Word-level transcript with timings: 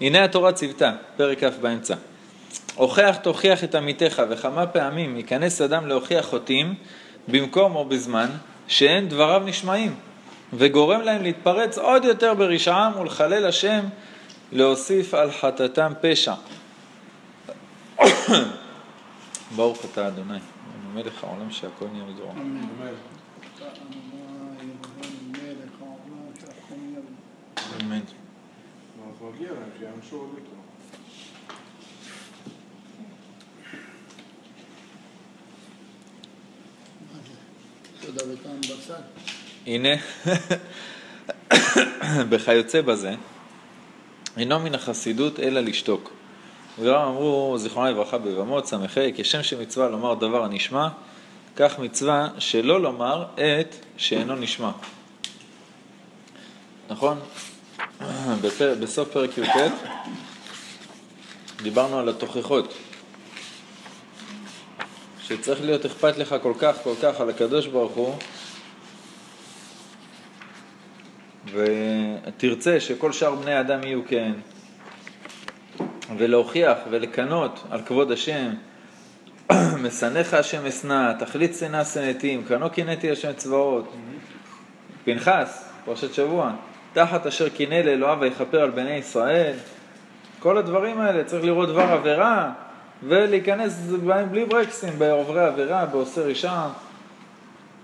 הנה 0.00 0.24
התורה 0.24 0.52
ציוותה, 0.52 0.92
פרק 1.16 1.44
כ' 1.44 1.58
באמצע. 1.60 1.94
הוכח 2.74 3.16
תוכיח 3.22 3.64
את 3.64 3.74
עמיתך, 3.74 4.22
וכמה 4.30 4.66
פעמים 4.66 5.16
ייכנס 5.16 5.60
אדם 5.60 5.86
להוכיח 5.86 6.26
חוטאים 6.26 6.74
במקום 7.28 7.76
או 7.76 7.84
בזמן 7.84 8.30
שאין 8.68 9.08
דבריו 9.08 9.42
נשמעים, 9.44 9.94
וגורם 10.52 11.00
להם 11.00 11.22
להתפרץ 11.22 11.78
עוד 11.78 12.04
יותר 12.04 12.34
ברשעם 12.34 12.98
ולחלל 12.98 13.46
השם 13.46 13.84
להוסיף 14.52 15.14
על 15.14 15.30
חטאתם 15.30 15.92
פשע. 16.00 16.34
ברוך 19.56 19.84
אתה 19.92 20.08
אדוני, 20.08 20.38
מלך 20.94 21.24
העולם 21.24 21.50
שהכל 21.50 21.86
נהיה 21.92 22.04
בדברו. 22.04 22.32
אמן. 27.80 28.23
מגיע 29.32 29.52
להם 29.52 29.70
שיענשו 29.78 30.16
עוד 30.16 30.28
יותר. 30.38 30.50
הנה, 39.66 39.88
בכיוצא 42.30 42.80
בזה, 42.80 43.14
אינו 44.36 44.60
מן 44.60 44.74
החסידות 44.74 45.40
אלא 45.40 45.60
לשתוק. 45.60 46.12
וגם 46.78 46.94
אמרו, 46.94 47.54
זיכרונה 47.58 47.90
לברכה 47.90 48.18
בבמות, 48.18 48.66
ס"ה, 48.66 48.76
כשם 49.14 49.42
שמצווה 49.42 49.88
לומר 49.88 50.14
דבר 50.14 50.44
הנשמע, 50.44 50.88
כך 51.56 51.78
מצווה 51.78 52.28
שלא 52.38 52.80
לומר 52.80 53.24
את 53.34 53.76
שאינו 53.96 54.36
נשמע. 54.36 54.70
נכון? 56.90 57.20
בפר... 58.42 58.74
בסוף 58.80 59.08
פרק 59.08 59.38
י"ט 59.38 59.72
דיברנו 61.62 61.98
על 61.98 62.08
התוכחות. 62.08 62.74
שצריך 65.22 65.60
להיות 65.62 65.84
אכפת 65.86 66.18
לך 66.18 66.34
כל 66.42 66.52
כך, 66.58 66.76
כל 66.82 66.94
כך 67.02 67.20
על 67.20 67.30
הקדוש 67.30 67.66
ברוך 67.66 67.92
הוא, 67.92 68.14
ותרצה 71.52 72.80
שכל 72.80 73.12
שאר 73.12 73.34
בני 73.34 73.52
האדם 73.52 73.82
יהיו 73.82 74.00
כן, 74.08 74.32
ולהוכיח 76.18 76.78
ולקנות 76.90 77.64
על 77.70 77.82
כבוד 77.82 78.12
השם, 78.12 78.50
משנאיך 79.82 80.34
השם 80.34 80.66
אשנא, 80.66 81.12
תכלית 81.18 81.54
שנאה 81.54 81.84
שנאתים, 81.84 82.44
קנו 82.44 82.70
קינאתי 82.70 83.10
השם 83.10 83.32
צבאות. 83.32 83.92
פנחס, 85.04 85.68
פרשת 85.84 86.14
שבוע, 86.14 86.52
תחת 86.94 87.26
אשר 87.26 87.48
קינא 87.48 87.74
לאלוהיו 87.74 88.20
ויכפר 88.20 88.60
על 88.60 88.70
בני 88.70 88.90
ישראל. 88.90 89.54
כל 90.38 90.58
הדברים 90.58 91.00
האלה, 91.00 91.24
צריך 91.24 91.44
לראות 91.44 91.68
דבר 91.68 91.82
עבירה 91.82 92.52
ולהיכנס 93.02 93.80
בהם 94.06 94.30
בלי 94.30 94.44
ברקסים, 94.44 94.98
בעוברי 94.98 95.44
עבירה, 95.44 95.86
בעושה 95.86 96.20
רשע. 96.20 96.66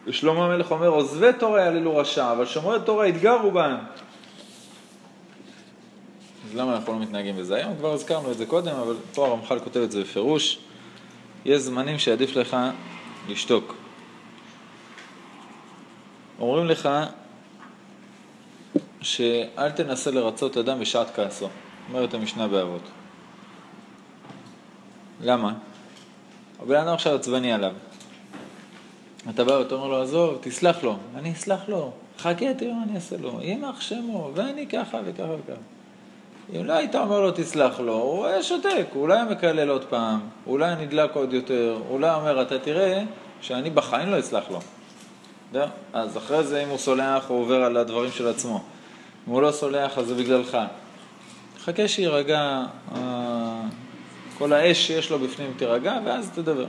ושלמה 0.07 0.45
המלך 0.45 0.71
אומר, 0.71 0.89
עוזבי 0.89 1.33
תורה 1.39 1.61
יעללו 1.61 1.97
רשע, 1.97 2.33
אבל 2.33 2.47
שומרי 2.47 2.79
תורה 2.85 3.07
יתגרו 3.07 3.51
בהם. 3.51 3.77
אז 6.47 6.57
למה 6.57 6.77
אנחנו 6.77 6.93
לא 6.93 6.99
מתנהגים 6.99 7.37
בזה 7.37 7.57
היום? 7.57 7.77
כבר 7.77 7.93
הזכרנו 7.93 8.31
את 8.31 8.39
זה 8.39 8.47
קודם, 8.47 8.77
אבל 8.77 8.95
פה 9.15 9.27
הרמח"ל 9.27 9.59
כותב 9.59 9.81
את 9.81 9.93
זה 9.93 10.01
בפירוש. 10.01 10.59
יש 11.45 11.63
זמנים 11.63 11.99
שעדיף 11.99 12.37
לך 12.37 12.57
לשתוק. 13.29 13.75
אומרים 16.41 16.67
לך 16.67 16.89
שאל 19.03 19.71
תנסה 19.71 20.11
לרצות 20.11 20.57
אדם 20.57 20.81
בשעת 20.81 21.15
כעסו, 21.15 21.49
אומרת 21.89 22.15
המשנה 22.15 22.49
באבות. 22.49 22.83
למה? 25.23 25.53
הבן 26.63 26.77
אדם 26.77 26.95
עכשיו 26.95 27.15
עצבני 27.15 27.53
עליו. 27.53 27.73
אתה 29.31 29.45
בא 29.45 29.53
ואתה 29.53 29.75
אומר 29.75 29.87
לו, 29.87 30.03
עזוב, 30.03 30.39
תסלח 30.41 30.83
לו. 30.83 30.97
אני 31.15 31.33
אסלח 31.33 31.69
לו. 31.69 31.93
חכה, 32.19 32.55
תראה 32.55 32.75
מה 32.75 32.83
אני 32.83 32.95
אעשה 32.95 33.17
לו. 33.17 33.39
יימח 33.43 33.81
שמו, 33.81 34.31
ואני 34.35 34.67
ככה 34.67 34.99
וככה 35.05 35.33
וככה. 35.33 35.61
אם 36.57 36.65
לא 36.65 36.73
היית 36.73 36.95
אומר 36.95 37.21
לו 37.21 37.31
תסלח 37.31 37.81
לו, 37.81 37.93
הוא 37.93 38.27
היה 38.27 38.43
שותק, 38.43 38.87
אולי 38.95 39.15
היה 39.15 39.25
מקלל 39.25 39.69
עוד 39.69 39.85
פעם, 39.85 40.21
אולי 40.47 40.75
נדלק 40.77 41.15
עוד 41.15 41.33
יותר, 41.33 41.79
אולי 41.91 42.15
אומר, 42.15 42.43
אתה 42.43 42.59
תראה 42.59 43.03
שאני 43.41 43.71
בחיים 43.71 44.11
לא 44.11 44.19
אסלח 44.19 44.45
לו. 44.51 44.61
אז 45.93 46.17
אחרי 46.17 46.45
זה, 46.45 46.63
אם 46.63 46.69
הוא 46.69 46.79
סולח, 46.79 47.25
הוא 47.29 47.43
עובר 47.43 47.65
על 47.65 47.77
הדברים 47.77 48.11
של 48.13 48.29
עצמו. 48.29 48.63
אם 49.31 49.35
הוא 49.35 49.43
לא 49.43 49.53
סולח, 49.53 49.99
אז 49.99 50.07
זה 50.07 50.15
בגללך. 50.15 50.59
חכה 51.65 51.89
שיירגע, 51.89 52.63
אה, 52.95 53.63
כל 54.39 54.53
האש 54.53 54.87
שיש 54.87 55.11
לו 55.11 55.19
בפנים 55.19 55.53
תירגע, 55.57 55.99
ואז 56.05 56.31
תדבר. 56.35 56.67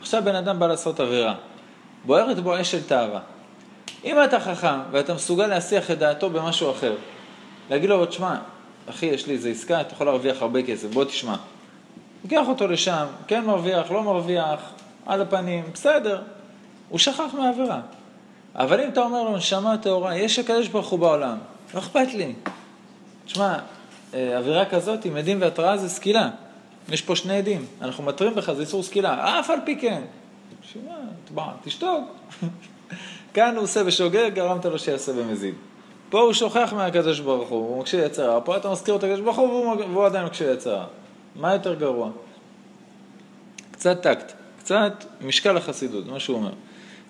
עכשיו 0.00 0.22
בן 0.24 0.34
אדם 0.34 0.58
בא 0.58 0.66
לעשות 0.66 1.00
עבירה. 1.00 1.34
בוערת 2.04 2.40
בו 2.40 2.60
אש 2.60 2.70
של 2.70 2.82
תאווה. 2.82 3.20
אם 4.04 4.16
אתה 4.24 4.40
חכם 4.40 4.78
ואתה 4.90 5.14
מסוגל 5.14 5.46
להסיח 5.46 5.90
את 5.90 5.98
דעתו 5.98 6.30
במשהו 6.30 6.70
אחר, 6.70 6.94
להגיד 7.70 7.90
לו, 7.90 8.06
תשמע, 8.06 8.36
אחי, 8.90 9.06
יש 9.06 9.26
לי 9.26 9.32
איזו 9.32 9.48
עסקה, 9.48 9.80
אתה 9.80 9.94
יכול 9.94 10.06
להרוויח 10.06 10.42
הרבה 10.42 10.62
כסף, 10.62 10.88
בוא 10.88 11.04
תשמע. 11.04 11.36
לוקח 12.24 12.48
אותו 12.48 12.68
לשם, 12.68 13.06
כן 13.26 13.44
מרוויח, 13.44 13.90
לא 13.90 14.02
מרוויח, 14.02 14.60
על 15.06 15.22
הפנים, 15.22 15.64
בסדר, 15.74 16.22
הוא 16.88 16.98
שכח 16.98 17.34
מהעבירה. 17.38 17.80
אבל 18.54 18.80
אם 18.80 18.88
אתה 18.88 19.00
אומר 19.00 19.22
לו, 19.22 19.36
נשמה 19.36 19.78
טהורה, 19.78 20.16
יש 20.16 20.38
הקדוש 20.38 20.68
ברוך 20.68 20.88
הוא 20.88 20.98
בעולם, 20.98 21.36
לא 21.74 21.78
אכפת 21.78 22.14
לי. 22.14 22.34
תשמע, 23.24 23.58
אה, 24.14 24.38
עבירה 24.38 24.64
כזאת 24.64 25.04
עם 25.04 25.16
עדים 25.16 25.40
והתראה 25.40 25.76
זה 25.76 25.88
סקילה. 25.88 26.30
יש 26.88 27.02
פה 27.02 27.16
שני 27.16 27.38
עדים, 27.38 27.66
אנחנו 27.82 28.04
מתרים 28.04 28.34
בך, 28.34 28.52
זה 28.52 28.62
איסור 28.62 28.82
סקילה, 28.82 29.40
אף 29.40 29.50
על 29.50 29.58
פי 29.64 29.76
כן. 29.76 30.02
שמע, 30.62 31.44
תשתוק. 31.64 32.04
כאן 33.34 33.56
הוא 33.56 33.64
עושה 33.64 33.84
בשוגג, 33.84 34.30
גרמת 34.34 34.64
לו 34.64 34.78
שיעשה 34.78 35.12
במזיד. 35.12 35.54
פה 36.08 36.20
הוא 36.20 36.32
שוכח 36.32 36.72
מהקדוש 36.76 37.20
ברוך 37.20 37.48
הוא, 37.48 37.68
הוא 37.68 37.80
מקשיב 37.80 38.00
יצר 38.00 38.30
הרע, 38.30 38.40
פה 38.44 38.56
אתה 38.56 38.70
מזכיר 38.70 38.96
את 38.96 39.04
הקדוש 39.04 39.20
ברוך 39.20 39.36
הוא 39.36 39.76
והוא, 39.76 40.06
עדיין 40.06 40.26
מקשיב 40.26 40.48
יצר 40.48 40.70
הרע. 40.70 40.86
מה 41.36 41.52
יותר 41.52 41.74
גרוע? 41.74 42.10
קצת 43.70 44.02
טקט, 44.02 44.32
קצת 44.58 45.04
משקל 45.20 45.56
החסידות, 45.56 46.06
מה 46.06 46.20
שהוא 46.20 46.36
אומר. 46.36 46.52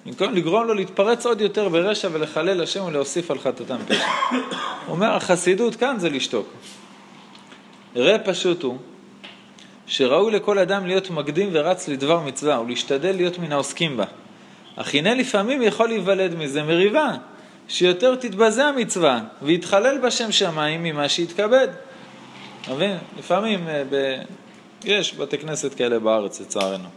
במקום 0.07 0.35
לגרום 0.35 0.67
לו 0.67 0.75
להתפרץ 0.75 1.27
עוד 1.27 1.41
יותר 1.41 1.69
ברשע 1.69 2.09
ולחלל 2.13 2.63
השם 2.63 2.85
ולהוסיף 2.85 3.31
על 3.31 3.39
חטאתם 3.39 3.77
פשע. 3.89 4.07
אומר, 4.89 5.17
החסידות 5.17 5.77
כאן 5.77 5.99
זה 5.99 6.11
לשתוק. 6.11 6.47
ראה 7.97 8.19
פשוט 8.19 8.63
הוא, 8.63 8.79
שראוי 9.87 10.33
לכל 10.33 10.59
אדם 10.59 10.87
להיות 10.87 11.11
מקדים 11.11 11.49
ורץ 11.53 11.89
לדבר 11.89 12.21
מצווה 12.21 12.61
ולהשתדל 12.61 13.17
להיות 13.17 13.39
מן 13.39 13.53
העוסקים 13.53 13.97
בה. 13.97 14.05
אך 14.77 14.95
הנה 14.95 15.15
לפעמים 15.15 15.63
יכול 15.63 15.89
להיוולד 15.89 16.35
מזה 16.35 16.63
מריבה, 16.63 17.11
שיותר 17.69 18.15
תתבזה 18.15 18.65
המצווה, 18.65 19.21
ויתחלל 19.43 19.99
בשם 19.99 20.33
שמיים 20.33 20.83
ממה 20.83 21.09
שיתכבד. 21.09 21.69
אתה 22.63 22.75
מבין? 22.75 22.97
לפעמים 23.19 23.69
אה, 23.69 23.83
ב... 23.91 24.23
יש 24.85 25.15
בתי 25.15 25.39
כנסת 25.39 25.75
כאלה 25.75 25.99
בארץ, 25.99 26.41
לצערנו. 26.41 26.89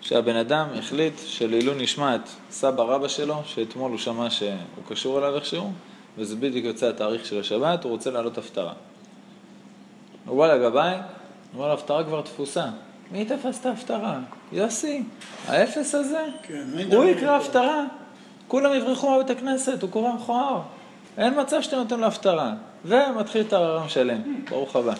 שהבן 0.00 0.36
אדם 0.36 0.66
החליט 0.78 1.14
שלעילוי 1.26 1.82
נשמע 1.82 2.14
את 2.14 2.28
סבא 2.50 2.82
רבא 2.82 3.08
שלו, 3.08 3.42
שאתמול 3.44 3.90
הוא 3.90 3.98
שמע 3.98 4.30
שהוא 4.30 4.54
קשור 4.88 5.18
אליו 5.18 5.34
איכשהו, 5.36 5.72
וזה 6.18 6.36
בדיוק 6.36 6.64
יוצא 6.64 6.88
התאריך 6.88 7.26
של 7.26 7.40
השבת, 7.40 7.84
הוא 7.84 7.92
רוצה 7.92 8.10
לעלות 8.10 8.38
הפטרה. 8.38 8.72
הוא 10.26 10.38
בא 10.38 10.54
לגבאי, 10.54 10.94
הוא 10.94 11.00
אומר 11.54 11.66
לו, 11.66 11.74
הפטרה 11.74 12.04
כבר 12.04 12.20
תפוסה. 12.20 12.64
מי 13.12 13.24
תפס 13.24 13.60
את 13.60 13.66
ההפטרה? 13.66 14.18
יוסי, 14.52 15.02
האפס 15.46 15.94
הזה? 15.94 16.24
כן, 16.42 16.64
הוא 16.92 17.04
יקרא? 17.04 17.36
הפטרה. 17.36 17.84
כולם 18.48 18.74
יברחו 18.74 19.14
מבית 19.14 19.30
הכנסת, 19.30 19.82
הוא 19.82 19.90
קורא 19.90 20.12
מכוער. 20.12 20.60
אין 21.18 21.40
מצב 21.40 21.62
שאתה 21.62 21.76
נותן 21.76 22.00
לו 22.00 22.06
הפטרה. 22.06 22.52
ומתחיל 22.84 23.40
את 23.40 23.52
הררם 23.52 23.88
שלם, 23.88 24.44
ברוך 24.50 24.76
הבא. 24.76 24.92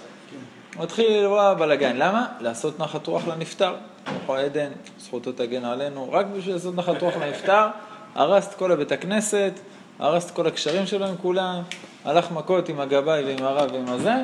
מתחיל, 0.79 1.27
וואה, 1.27 1.55
בלאגן. 1.55 1.97
למה? 1.97 2.27
לעשות 2.41 2.81
נחת 2.81 3.07
רוח 3.07 3.29
לנפטר. 3.29 3.75
רוחו 4.13 4.35
עדן, 4.35 4.71
זכותו 4.99 5.33
תגן 5.33 5.65
עלינו. 5.65 6.13
רק 6.13 6.27
בשביל 6.37 6.55
לעשות 6.55 6.75
נחת 6.75 7.03
רוח 7.03 7.15
לנפטר, 7.17 7.67
הרס 8.15 8.49
את 8.49 8.55
כל 8.55 8.73
הבית 8.73 8.93
הכנסת, 8.93 9.53
הרס 9.99 10.27
את 10.27 10.31
כל 10.31 10.47
הקשרים 10.47 10.87
שלו 10.87 11.07
עם 11.07 11.17
כולם, 11.23 11.63
הלך 12.05 12.33
מכות 12.33 12.69
עם 12.69 12.81
הגבאי 12.81 13.25
ועם 13.25 13.45
הרב 13.45 13.73
ועם 13.73 13.89
הזה, 13.89 14.15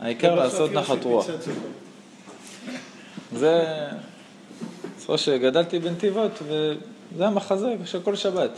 העיקר 0.00 0.34
לעשות 0.34 0.72
נחת 0.72 1.04
רוח. 1.04 1.26
זה... 3.32 3.64
זכור 4.98 5.16
שגדלתי 5.16 5.78
בנתיבות, 5.78 6.32
וזה 6.42 7.26
המחזה 7.26 7.74
של 7.84 8.00
כל 8.02 8.16
שבת. 8.16 8.50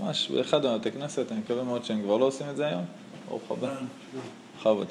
ממש 0.00 0.30
באחד 0.30 0.66
מבתי 0.66 0.92
כנסת, 0.92 1.32
אני 1.32 1.40
מקווה 1.40 1.62
מאוד 1.62 1.84
שהם 1.84 2.02
כבר 2.02 2.16
לא 2.16 2.24
עושים 2.24 2.46
את 2.50 2.56
זה 2.56 2.66
היום. 2.66 2.84
ברוך 3.28 3.50
הבא. 3.50 3.74
בכבוד, 4.58 4.86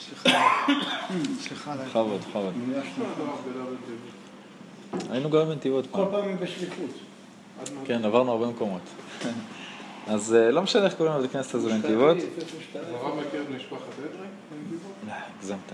סליחה. 0.00 1.76
בכבוד, 1.86 2.20
בכבוד. 2.20 2.54
היינו 5.10 5.30
גרים 5.30 5.48
בנתיבות 5.48 5.86
כל 5.90 5.96
פעם. 5.96 6.10
פעם 6.10 6.28
היא 6.28 6.36
בשליחות. 6.36 6.90
כן, 7.84 8.04
עברנו 8.04 8.32
הרבה 8.32 8.46
מקומות. 8.46 8.82
אז 10.06 10.34
אה, 10.34 10.50
לא 10.50 10.62
משנה 10.62 10.84
איך 10.84 10.94
קוראים 10.94 11.14
לבית 11.18 11.30
הכנסת 11.30 11.54
הזה 11.54 11.68
בנתיבות. 11.68 12.16
הרב 12.74 13.20
מכיר 13.20 13.42
את 13.42 13.50
משפחת 13.50 13.82
אדרי? 13.98 14.26
לא, 15.06 15.12
הגזמת. 15.38 15.72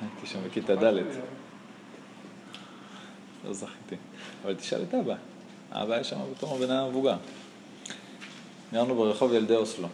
הייתי 0.00 0.26
שם 0.26 0.38
בכיתה 0.46 0.76
ד', 0.76 0.94
לא 3.46 3.52
זכיתי. 3.52 3.96
אבל 4.44 4.54
תשאל 4.54 4.82
את 4.88 4.94
אבא. 4.94 5.14
אבא 5.72 5.94
היה 5.94 6.04
שם 6.04 6.16
בתור 6.36 6.58
בן 6.58 6.70
אדם 6.70 6.88
מבוגר. 6.88 7.16
גרנו 8.72 8.94
ברחוב 8.94 9.32
ילדי 9.32 9.56
אוסלו. 9.56 9.88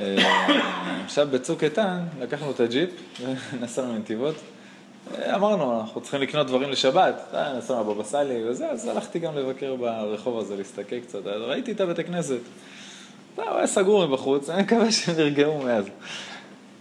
אה, 0.00 1.04
עכשיו 1.04 1.28
בצוק 1.30 1.64
איתן 1.64 2.00
לקחנו 2.20 2.50
את 2.50 2.60
הג'יפ 2.60 2.90
ונסענו 3.52 3.94
לנתיבות. 3.94 4.34
אה, 5.14 5.34
אמרנו, 5.34 5.80
אנחנו 5.80 6.00
צריכים 6.00 6.20
לקנות 6.20 6.46
דברים 6.46 6.70
לשבת, 6.70 7.14
אה, 7.34 7.58
נסענו 7.58 7.80
לבבא 7.80 8.04
סאלי 8.04 8.48
וזה, 8.48 8.70
אז 8.70 8.88
הלכתי 8.88 9.18
גם 9.18 9.36
לבקר 9.36 9.76
ברחוב 9.76 10.38
הזה, 10.38 10.56
להסתכל 10.56 11.00
קצת, 11.00 11.26
ראיתי 11.26 11.72
את 11.72 11.80
הבית 11.80 11.98
הכנסת. 11.98 12.40
לא, 13.38 13.48
הוא 13.48 13.56
היה 13.58 13.66
סגור 13.66 14.06
מבחוץ, 14.06 14.50
אני 14.50 14.62
מקווה 14.62 14.92
שהם 14.92 15.16
נרגעו 15.16 15.62
מאז. 15.62 15.84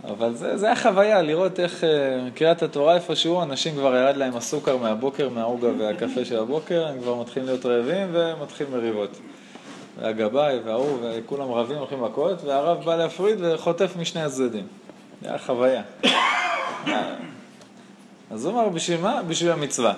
אבל 0.07 0.35
זה, 0.35 0.57
זה 0.57 0.65
היה 0.65 0.75
חוויה, 0.75 1.21
לראות 1.21 1.59
איך 1.59 1.83
אה, 1.83 1.89
קריאת 2.35 2.63
התורה 2.63 2.95
איפשהו, 2.95 3.43
אנשים 3.43 3.73
כבר 3.73 3.95
ירד 3.95 4.17
להם 4.17 4.35
הסוכר 4.35 4.77
מהבוקר, 4.77 5.29
מהעוגה 5.29 5.67
והקפה 5.77 6.25
של 6.25 6.39
הבוקר, 6.39 6.87
הם 6.87 7.01
כבר 7.01 7.15
מתחילים 7.15 7.47
להיות 7.47 7.65
רעבים 7.65 8.07
ומתחילים 8.11 8.73
מריבות. 8.73 9.19
והגבאי 9.99 10.59
וההוא, 10.65 10.97
וכולם 11.01 11.51
רבים, 11.51 11.77
הולכים 11.77 12.03
מכות, 12.03 12.43
והרב 12.43 12.85
בא 12.85 12.95
להפריד 12.95 13.39
וחוטף 13.41 13.95
משני 13.99 14.21
הצדדים. 14.21 14.67
זה 15.21 15.29
היה 15.29 15.37
חוויה. 15.37 15.81
אז 18.31 18.45
הוא 18.45 18.53
אמר, 18.53 18.69
בשביל 18.69 19.01
מה? 19.01 19.23
בשביל 19.23 19.51
המצווה. 19.51 19.93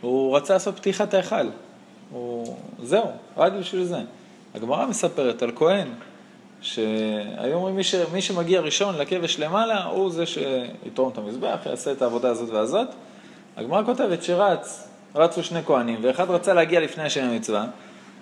הוא 0.00 0.36
רצה 0.36 0.52
לעשות 0.52 0.76
פתיחת 0.76 1.14
ההיכל. 1.14 1.46
הוא... 2.10 2.56
זהו, 2.82 3.06
רק 3.36 3.52
בשביל 3.52 3.84
זה. 3.84 3.98
הגמרא 4.54 4.86
מספרת 4.86 5.42
על 5.42 5.52
כהן, 5.56 5.88
שהיו 6.60 7.54
אומרים 7.54 7.76
מי, 7.76 7.84
ש... 7.84 7.94
מי 8.12 8.22
שמגיע 8.22 8.60
ראשון 8.60 8.98
לכבש 8.98 9.38
למעלה, 9.38 9.84
הוא 9.84 10.10
זה 10.10 10.24
שיתרום 10.26 11.12
את 11.12 11.18
המזבח, 11.18 11.58
יעשה 11.66 11.92
את 11.92 12.02
העבודה 12.02 12.30
הזאת 12.30 12.50
והזאת. 12.50 12.88
הגמרא 13.56 13.84
כותבת 13.84 14.22
שרץ, 14.22 14.88
רצו 15.14 15.42
שני 15.42 15.62
כהנים, 15.62 15.98
ואחד 16.02 16.30
רצה 16.30 16.54
להגיע 16.54 16.80
לפני 16.80 17.04
השם 17.04 17.24
המצווה, 17.24 17.66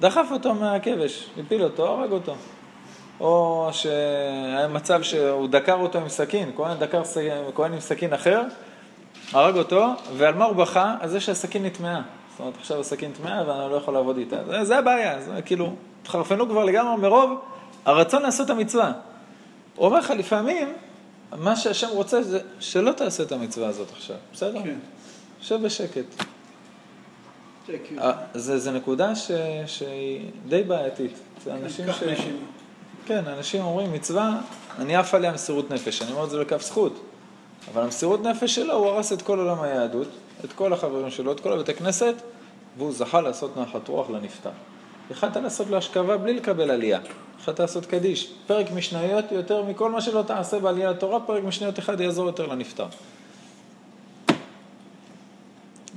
דחף 0.00 0.26
אותו 0.32 0.54
מהכבש, 0.54 1.31
הפיל 1.40 1.62
אותו, 1.62 1.87
הרג 1.87 2.12
אותו. 2.12 2.34
או 3.20 3.69
שהיה 3.72 4.69
מצב 4.69 5.02
שהוא 5.02 5.49
דקר 5.49 5.75
אותו 5.75 5.99
עם 5.99 6.08
סכין, 6.08 6.50
כהן 6.56 6.78
דקר 6.78 7.02
כהן 7.54 7.72
עם 7.72 7.81
סכין 7.81 8.12
אחר, 8.12 8.42
הרג 9.32 9.56
אותו, 9.56 9.87
ועל 10.17 10.34
מה 10.34 10.44
הוא 10.44 10.56
בכה? 10.56 10.96
על 11.00 11.08
זה 11.08 11.20
שהסכין 11.20 11.67
נטמעה. 11.67 12.02
זאת 12.31 12.40
אומרת, 12.40 12.55
עכשיו 12.61 12.81
הסכין 12.81 13.12
טמעה 13.12 13.49
ואני 13.49 13.73
לא 13.73 13.76
יכול 13.76 13.94
לעבוד 13.94 14.17
איתה. 14.17 14.37
זה, 14.46 14.64
זה 14.64 14.78
הבעיה, 14.78 15.20
זה 15.20 15.43
כאילו, 15.43 15.75
התחרפנו 16.02 16.49
כבר 16.49 16.64
לגמרי 16.64 16.96
מרוב 16.96 17.40
הרצון 17.84 18.23
לעשות 18.23 18.46
את 18.46 18.50
המצווה. 18.50 18.93
הוא 19.76 19.87
אומר 19.87 19.99
לך, 19.99 20.11
לפעמים, 20.11 20.73
מה 21.38 21.56
שהשם 21.56 21.88
רוצה 21.88 22.23
זה 22.23 22.40
שלא 22.61 22.93
תעשה 22.93 23.23
את 23.23 23.32
המצווה 23.32 23.69
הזאת 23.69 23.90
עכשיו, 23.90 24.17
בסדר? 24.32 24.62
כן. 24.62 24.78
שב 25.40 25.62
בשקט. 25.62 26.05
זה 27.67 27.76
אה, 27.99 28.12
זה, 28.34 28.58
זה 28.58 28.70
נקודה 28.70 29.14
ש, 29.14 29.31
שהיא 29.67 30.31
די 30.49 30.62
בעייתית. 30.62 31.19
זה 31.44 31.55
אנשים 31.55 31.87
קח 31.87 32.00
ש... 32.00 32.02
כן, 33.06 33.23
אנשים 33.26 33.64
אומרים, 33.64 33.93
מצווה, 33.93 34.38
אני 34.78 34.96
עף 34.96 35.14
עליה 35.14 35.32
מסירות 35.32 35.70
נפש. 35.70 36.02
אני 36.02 36.12
אומר 36.12 36.25
את 36.25 36.31
זה 36.31 36.38
לכף 36.38 36.62
זכות. 36.62 37.06
אבל 37.72 37.82
המסירות 37.82 38.22
נפש 38.22 38.54
שלו, 38.54 38.74
הוא 38.74 38.86
הרס 38.86 39.12
את 39.12 39.22
כל 39.22 39.38
עולם 39.38 39.62
היהדות, 39.62 40.08
את 40.44 40.52
כל 40.52 40.72
החברים 40.72 41.10
שלו, 41.10 41.32
את 41.32 41.40
כל 41.40 41.52
הבתי 41.52 41.74
כנסת, 41.74 42.14
והוא 42.78 42.92
זכה 42.92 43.20
לעשות 43.20 43.56
נחת 43.56 43.88
רוח 43.88 44.10
לנפטר. 44.10 44.50
יכלת 45.10 45.36
לעשות 45.36 45.66
לו 45.66 45.76
השכבה 45.76 46.16
בלי 46.16 46.34
לקבל 46.34 46.70
עלייה. 46.70 46.98
יכלת 47.40 47.60
לעשות 47.60 47.86
קדיש. 47.86 48.32
פרק 48.46 48.66
משניות 48.70 49.32
יותר 49.32 49.62
מכל 49.62 49.90
מה 49.90 50.00
שלא 50.00 50.22
תעשה 50.22 50.58
בעלייה 50.58 50.90
לתורה, 50.90 51.20
פרק 51.20 51.44
משניות 51.44 51.78
אחד 51.78 52.00
יעזור 52.00 52.26
יותר 52.26 52.46
לנפטר. 52.46 52.86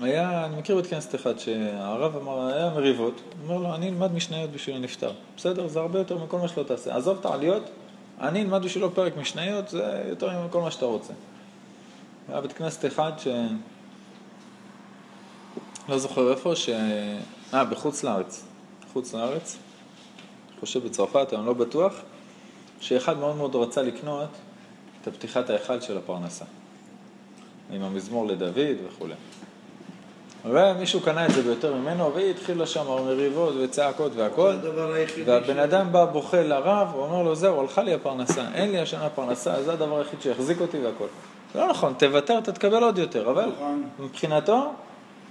היה, 0.02 0.46
אני 0.46 0.56
מכיר 0.56 0.76
בית 0.76 0.88
כנסת 0.88 1.16
אחד 1.16 1.40
שהרב 1.40 2.18
אמר, 2.18 2.48
היה 2.48 2.70
מריבות, 2.70 3.14
הוא 3.48 3.56
אומר 3.56 3.70
לו, 3.70 3.76
אני 3.76 3.90
אלמד 3.90 4.14
משניות 4.14 4.52
בשביל 4.52 4.76
הנפטר. 4.76 5.12
בסדר, 5.38 5.68
זה 5.68 5.80
הרבה 5.80 6.00
יותר 6.00 6.18
מכל 6.18 6.38
מה 6.38 6.48
שלא 6.48 6.64
תעשה. 6.64 6.96
עזוב 6.96 7.18
את 7.20 7.26
העליות, 7.26 7.64
אני 8.22 8.42
אלמד 8.42 8.64
בשבילו 8.64 8.96
פרק 8.96 9.18
משניות, 9.18 9.70
זה 9.70 10.04
יותר 10.10 10.46
מכל 10.46 10.62
מה 10.62 10.72
שאתה 10.72 10.86
רוצה. 10.86 11.14
היה 12.32 12.42
בית 12.42 12.54
כנסת 12.54 12.86
אחד 12.86 13.12
ש... 13.18 13.28
לא 15.90 15.98
זוכר 15.98 16.32
איפה, 16.32 16.56
ש... 16.56 16.70
אה, 17.54 17.66
בחוץ 17.66 18.04
לארץ. 18.04 18.44
חוץ 18.94 19.14
לארץ. 19.14 19.58
חושב 20.60 20.86
בצרפת, 20.86 21.34
אני 21.34 21.46
לא 21.46 21.54
בטוח, 21.54 21.94
שאחד 22.80 23.18
מאוד 23.18 23.36
מאוד 23.36 23.56
רצה 23.56 23.82
לקנות 23.82 24.30
את 25.02 25.08
הפתיחת 25.08 25.50
ההיכל 25.50 25.82
של 25.82 25.98
הפרנסה. 25.98 26.46
עם 27.72 27.82
המזמור 27.82 28.28
לדוד 28.28 28.78
וכולי. 28.88 29.14
ומישהו 30.46 31.02
קנה 31.02 31.26
את 31.26 31.32
זה 31.32 31.42
ביותר 31.42 31.76
ממנו, 31.76 32.14
והתחילו 32.16 32.68
שם 32.68 32.86
מריבות 32.88 33.54
וצעקות 33.62 34.12
והכל. 34.16 34.54
והבן 35.26 35.60
אדם 35.60 35.92
בא 35.92 36.06
בוכה 36.06 36.44
לרב, 36.44 36.88
הוא 36.94 37.04
אומר 37.04 37.24
לו, 37.24 37.36
זהו, 37.36 37.62
הלכה 37.62 37.84
לי 37.84 37.94
הפרנסה, 37.94 38.46
אין 38.54 38.72
לי 38.72 38.80
השנה 38.80 39.10
פרנסה, 39.10 39.64
זה 39.64 39.74
הדבר 39.74 39.98
היחיד 39.98 40.22
שיחזיק 40.22 40.62
אותי 40.62 40.78
והכל. 40.80 41.08
זה 41.54 41.60
לא 41.60 41.68
נכון, 41.68 41.94
תוותר, 41.98 42.38
אתה 42.38 42.52
תקבל 42.52 42.84
עוד 42.84 42.98
יותר, 42.98 43.30
אבל 43.32 43.46
נכון. 43.46 43.90
מבחינתו, 44.00 44.74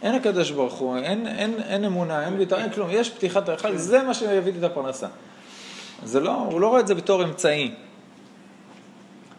אין 0.02 0.14
הקדוש 0.14 0.50
ברוך 0.50 0.74
הוא, 0.74 0.96
אין, 0.96 1.26
אין, 1.26 1.54
אין 1.62 1.84
אמונה, 1.84 2.26
אין 2.26 2.38
ביטחון, 2.38 2.62
אין 2.62 2.72
כלום, 2.72 2.88
יש 2.90 3.10
פתיחת 3.10 3.48
ההיכל, 3.48 3.76
זה 3.76 4.02
מה 4.02 4.14
שיביא 4.14 4.52
לי 4.52 4.58
את 4.58 4.64
הפרנסה. 4.64 5.06
זה 6.04 6.20
לא, 6.20 6.30
הוא 6.30 6.60
לא 6.60 6.68
רואה 6.68 6.80
את 6.80 6.86
זה 6.86 6.94
בתור 6.94 7.24
אמצעי. 7.24 7.74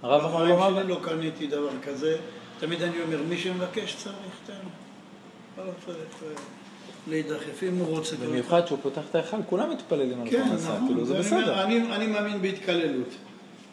הרב 0.04 0.26
אמר 0.26 0.44
בחיים 0.44 0.60
מה... 0.60 0.82
שלי 0.82 0.90
לא 0.90 1.00
קניתי 1.04 1.48
דבר 1.48 1.70
כזה. 1.86 2.18
תמיד 2.60 2.82
אני 2.82 3.02
אומר, 3.02 3.24
מי 3.30 3.38
שמבקש 3.38 3.96
צריך, 3.96 4.16
תן. 4.46 4.54
לא 5.58 5.72
צריך 5.86 6.24
אה, 6.24 6.28
להידחף, 7.08 7.64
אם 7.64 7.78
הוא 7.78 7.88
רוצה. 7.88 8.16
במיוחד 8.16 8.68
שהוא 8.68 8.80
פותח 8.82 9.02
את 9.10 9.16
ההיכל, 9.16 9.38
כולם 9.46 9.72
מתפללים 9.72 10.22
על 10.22 10.30
כן, 10.30 10.42
הפרנסה, 10.42 10.70
נכון. 10.70 10.88
כאילו, 10.88 11.06
זה 11.06 11.20
בסדר. 11.20 11.64
אני 11.64 12.08
מאמין 12.08 12.42
בהתקללות. 12.42 13.16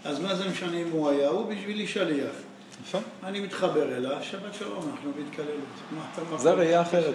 אז 0.05 0.21
מה 0.21 0.35
זה 0.35 0.49
משנה 0.49 0.77
אם 0.77 0.91
הוא 0.91 1.11
היה? 1.11 1.29
הוא 1.29 1.47
בשבילי 1.47 1.87
שליח. 1.87 2.46
יפה. 2.83 2.99
אני 3.25 3.41
מתחבר 3.41 3.97
אליו, 3.97 4.17
שבת 4.23 4.55
שלום, 4.55 4.91
אנחנו 4.93 5.11
בהתקללות. 5.17 6.41
זה 6.41 6.53
ראייה 6.53 6.83
אחרת. 6.83 7.15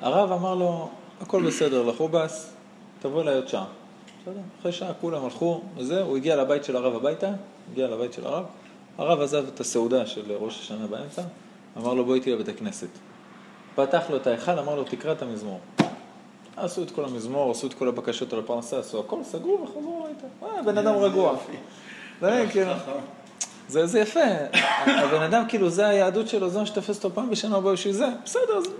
הרב 0.00 0.32
אמר 0.32 0.54
לו, 0.54 0.90
הכל 1.20 1.46
בסדר, 1.46 1.82
לחובס, 1.82 2.52
תבוא 3.00 3.22
אליי 3.22 3.34
עוד 3.34 3.48
שעה. 3.48 3.64
בסדר, 4.22 4.40
אחרי 4.60 4.72
שעה 4.72 4.94
כולם 5.00 5.24
הלכו, 5.24 5.62
וזה, 5.76 6.02
הוא 6.02 6.16
הגיע 6.16 6.36
לבית 6.36 6.64
של 6.64 6.76
הרב 6.76 6.96
הביתה, 6.96 7.30
הגיע 7.72 7.88
לבית 7.88 8.12
של 8.12 8.26
הרב, 8.26 8.44
הרב 8.98 9.20
עזב 9.20 9.44
את 9.54 9.60
הסעודה 9.60 10.06
של 10.06 10.32
ראש 10.40 10.60
השנה 10.60 10.86
באמצע, 10.86 11.22
אמר 11.76 11.94
לו 11.94 12.04
בוא 12.04 12.14
איתי 12.14 12.32
לבית 12.32 12.48
הכנסת. 12.48 12.88
פתח 13.74 14.02
לו 14.10 14.16
את 14.16 14.26
ההיכל, 14.26 14.58
אמר 14.58 14.74
לו 14.74 14.84
תקרא 14.84 15.12
את 15.12 15.22
המזמור. 15.22 15.60
עשו 16.56 16.82
את 16.82 16.90
כל 16.90 17.04
המזמור, 17.04 17.50
עשו 17.50 17.66
את 17.66 17.74
כל 17.74 17.88
הבקשות 17.88 18.32
על 18.32 18.38
הפרנסה, 18.38 18.78
עשו 18.78 19.00
הכל, 19.00 19.24
סגרו 19.24 19.60
וחזרו 19.64 20.06
הביתה. 20.06 20.56
אה, 20.56 20.62
בן 20.62 20.78
אדם 20.78 20.94
רגוע. 20.94 21.36
זה 22.20 22.46
כאילו, 22.50 22.72
זה, 23.70 23.86
זה 23.86 24.00
יפה, 24.00 24.20
הבן 24.84 25.22
אדם 25.22 25.42
כאילו 25.48 25.70
זה 25.70 25.88
היהדות 25.88 26.28
שלו, 26.28 26.48
זה 26.48 26.58
מה 26.58 26.66
שתופס 26.66 27.04
אותו 27.04 27.14
פעם 27.14 27.30
בשנה 27.30 27.56
הבאה 27.56 27.72
בשביל 27.72 27.94
זה, 27.94 28.06
בסדר, 28.24 28.60
זה... 28.60 28.70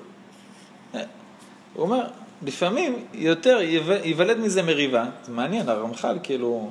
הוא 1.74 1.82
אומר, 1.82 2.06
לפעמים 2.46 3.04
יותר 3.14 3.60
ייו- 3.60 3.92
ייוולד 4.04 4.38
מזה 4.38 4.62
מריבה, 4.62 5.04
זה 5.24 5.32
מעניין, 5.32 5.68
הרמח"ל 5.68 6.18
כאילו, 6.22 6.70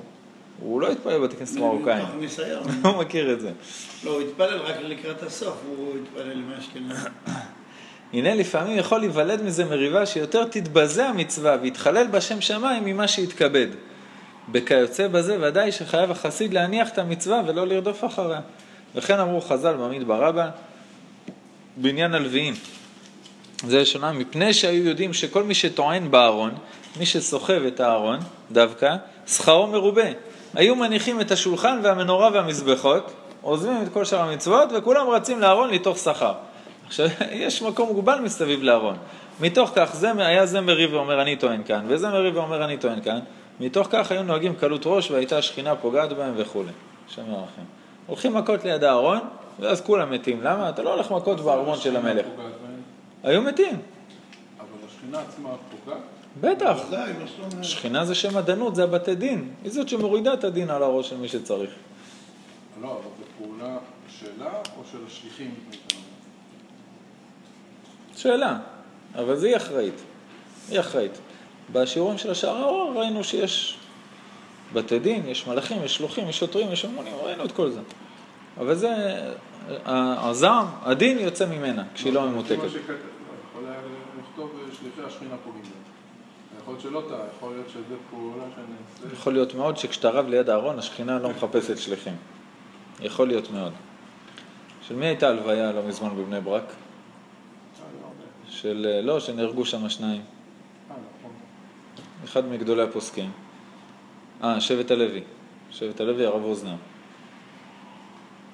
הוא 0.59 0.81
לא 0.81 0.91
התפלל 0.91 1.17
בבתי 1.17 1.35
כנסת 1.35 1.57
מרוקאים. 1.57 2.05
הוא 2.83 2.97
מכיר 2.97 3.33
את 3.33 3.41
זה. 3.41 3.51
לא, 4.03 4.11
הוא 4.11 4.21
התפלל 4.21 4.57
רק 4.57 4.75
לקראת 4.81 5.23
הסוף, 5.23 5.55
הוא 5.67 5.93
התפלל 6.03 6.41
מאשכנז. 6.41 7.07
הנה 8.13 8.35
לפעמים 8.35 8.77
יכול 8.77 8.99
להיוולד 8.99 9.41
מזה 9.41 9.65
מריבה 9.65 10.05
שיותר 10.05 10.45
תתבזה 10.45 11.05
המצווה 11.05 11.57
ויתחלל 11.61 12.07
בשם 12.07 12.41
שמיים 12.41 12.85
ממה 12.85 13.07
שיתכבד. 13.07 13.67
בכיוצא 14.51 15.08
בזה 15.08 15.38
ודאי 15.41 15.72
שחייב 15.72 16.12
החסיד 16.12 16.53
להניח 16.53 16.89
את 16.89 16.98
המצווה 16.98 17.41
ולא 17.48 17.68
לרדוף 17.68 18.06
אחריה. 18.06 18.39
וכן 18.96 19.20
אמרו 19.20 19.41
חז"ל 19.41 19.74
במדבר 19.74 20.24
רבה 20.24 20.50
בעניין 21.77 22.13
הלוויים. 22.13 22.53
זה 23.68 23.86
שונה 23.86 24.12
מפני 24.12 24.53
שהיו 24.53 24.88
יודעים 24.88 25.13
שכל 25.13 25.44
מי 25.44 25.56
שטוען 25.56 26.12
בארון, 26.12 26.51
מי 27.00 27.06
שסוחב 27.06 27.62
את 27.68 27.79
הארון 27.79 28.20
דווקא, 28.51 28.96
שכרו 29.27 29.68
מרובה. 29.68 30.08
היו 30.53 30.75
מניחים 30.75 31.22
את 31.22 31.32
השולחן 31.32 31.79
והמנורה 31.84 32.29
והמזבחות, 32.34 33.12
עוזבים 33.41 33.82
את 33.84 33.94
כל 33.94 34.06
שאר 34.06 34.22
המצוות 34.22 34.70
וכולם 34.77 35.10
רצים 35.10 35.39
לארון 35.39 35.70
לתוך 35.70 35.98
שכר. 35.98 36.34
עכשיו, 36.88 37.08
יש 37.32 37.62
מקום 37.62 37.88
מוגבל 37.88 38.20
מסביב 38.20 38.63
לארון. 38.63 38.98
מתוך 39.41 39.72
כך, 39.75 39.96
זה, 39.96 40.12
היה 40.18 40.46
זה 40.46 40.62
מריב 40.62 40.94
ואומר 40.94 41.22
אני 41.22 41.36
טוען 41.36 41.63
כאן, 41.63 41.86
וזה 41.88 42.10
מריב 42.10 42.36
ואומר 42.36 42.65
אני 42.65 42.77
טוען 42.77 43.01
כאן. 43.01 43.20
מתוך 43.60 43.88
כך 43.92 44.12
היו 44.12 44.24
נוהגים 44.24 44.56
קלות 44.56 44.82
ראש 44.86 45.12
והייתה 45.12 45.38
השכינה 45.38 45.75
פוגעת 45.75 46.13
בהם 46.13 46.34
וכולי. 46.38 46.72
השם 47.08 47.22
ירחם. 47.32 47.62
הולכים 48.08 48.34
מכות 48.34 48.63
ליד 48.63 48.84
הארון, 48.84 49.20
ואז 49.60 49.82
כולם 49.82 50.12
מתים. 50.12 50.42
למה? 50.44 50.70
אתה 50.70 50.84
לא 50.84 50.94
הולך 50.94 51.12
מכות 51.12 51.39
בארמון 51.39 51.78
של 51.78 51.96
המלך. 51.98 52.25
היו 53.24 53.42
מתים. 53.42 53.80
אבל 54.60 54.68
השכינה 54.88 55.20
עצמה 55.22 55.50
פוגעת? 55.72 56.01
בטח. 56.42 56.78
אומרת? 57.39 57.63
שכינה 57.63 58.06
זה 58.06 58.16
שם 58.16 58.38
הדנות, 58.38 58.75
זה 58.75 58.84
הבתי 58.84 59.16
דין. 59.16 59.51
היא 59.63 59.72
זאת 59.72 59.89
שמורידה 59.89 60.34
את 60.34 60.44
הדין 60.44 60.70
על 60.70 60.84
הראש 60.84 61.10
של 61.10 61.18
מי 61.18 61.28
שצריך. 61.28 61.70
לא, 62.82 62.88
אבל 62.88 62.98
זו 63.20 63.25
פעולה 63.38 63.78
שלה 64.20 64.54
או 64.78 64.84
של 64.92 64.98
השליחים? 65.08 65.56
שאלה, 68.16 68.58
אבל 69.16 69.36
זה 69.36 69.48
היא 69.48 69.58
אחראית. 69.58 69.94
היא 70.70 70.80
אחראית. 70.80 71.20
בשיעורים 71.71 72.17
של 72.17 72.31
השער 72.31 72.57
האור 72.57 72.93
ראינו 72.95 73.23
שיש 73.23 73.77
בתי 74.73 74.99
דין, 74.99 75.27
יש 75.27 75.47
מלאכים, 75.47 75.83
יש 75.83 75.95
שלוחים, 75.95 76.29
יש 76.29 76.39
שוטרים, 76.39 76.71
יש 76.71 76.85
המונים, 76.85 77.13
ראינו 77.23 77.45
את 77.45 77.51
כל 77.51 77.69
זה. 77.69 77.79
אבל 78.57 78.75
זה, 78.75 78.89
הזעם, 79.85 80.65
הדין 80.81 81.19
יוצא 81.19 81.45
ממנה 81.45 81.83
כשהיא 81.93 82.13
לא 82.13 82.29
ממותקת. 82.29 82.57
לא, 82.57 82.65
יכול 82.65 82.95
אה. 83.67 83.75
יכול 86.61 86.73
להיות 86.73 86.81
שלא 86.81 87.03
טעה, 87.09 87.19
יכול 87.38 87.51
להיות 87.53 87.69
שזה 87.69 87.95
פעולה 88.09 88.43
שנעשית. 88.55 89.13
יכול 89.13 89.33
להיות 89.33 89.55
מאוד 89.55 89.77
שכשאתה 89.77 90.09
רב 90.09 90.27
ליד 90.27 90.49
הארון, 90.49 90.79
השכינה 90.79 91.19
לא 91.19 91.29
מחפשת 91.29 91.77
שליחים. 91.77 92.15
יכול 93.01 93.27
להיות 93.27 93.51
מאוד. 93.51 93.73
של 94.88 94.95
מי 94.95 95.05
הייתה 95.05 95.29
הלוויה 95.29 95.71
לא 95.71 95.81
מזמן 95.88 96.09
בבני 96.09 96.41
ברק? 96.41 96.63
אה, 96.63 96.69
לא. 98.01 98.09
של, 98.49 98.99
לא, 99.03 99.19
שנהרגו 99.19 99.65
שם 99.65 99.89
שניים. 99.89 100.21
אה. 102.19 102.25
אחד 102.25 102.47
מגדולי 102.47 102.81
הפוסקים. 102.81 103.31
אה, 104.43 104.61
שבט 104.61 104.91
הלוי. 104.91 105.23
שבט 105.71 106.01
הלוי, 106.01 106.25
הרב 106.25 106.43
אוזנר. 106.43 106.75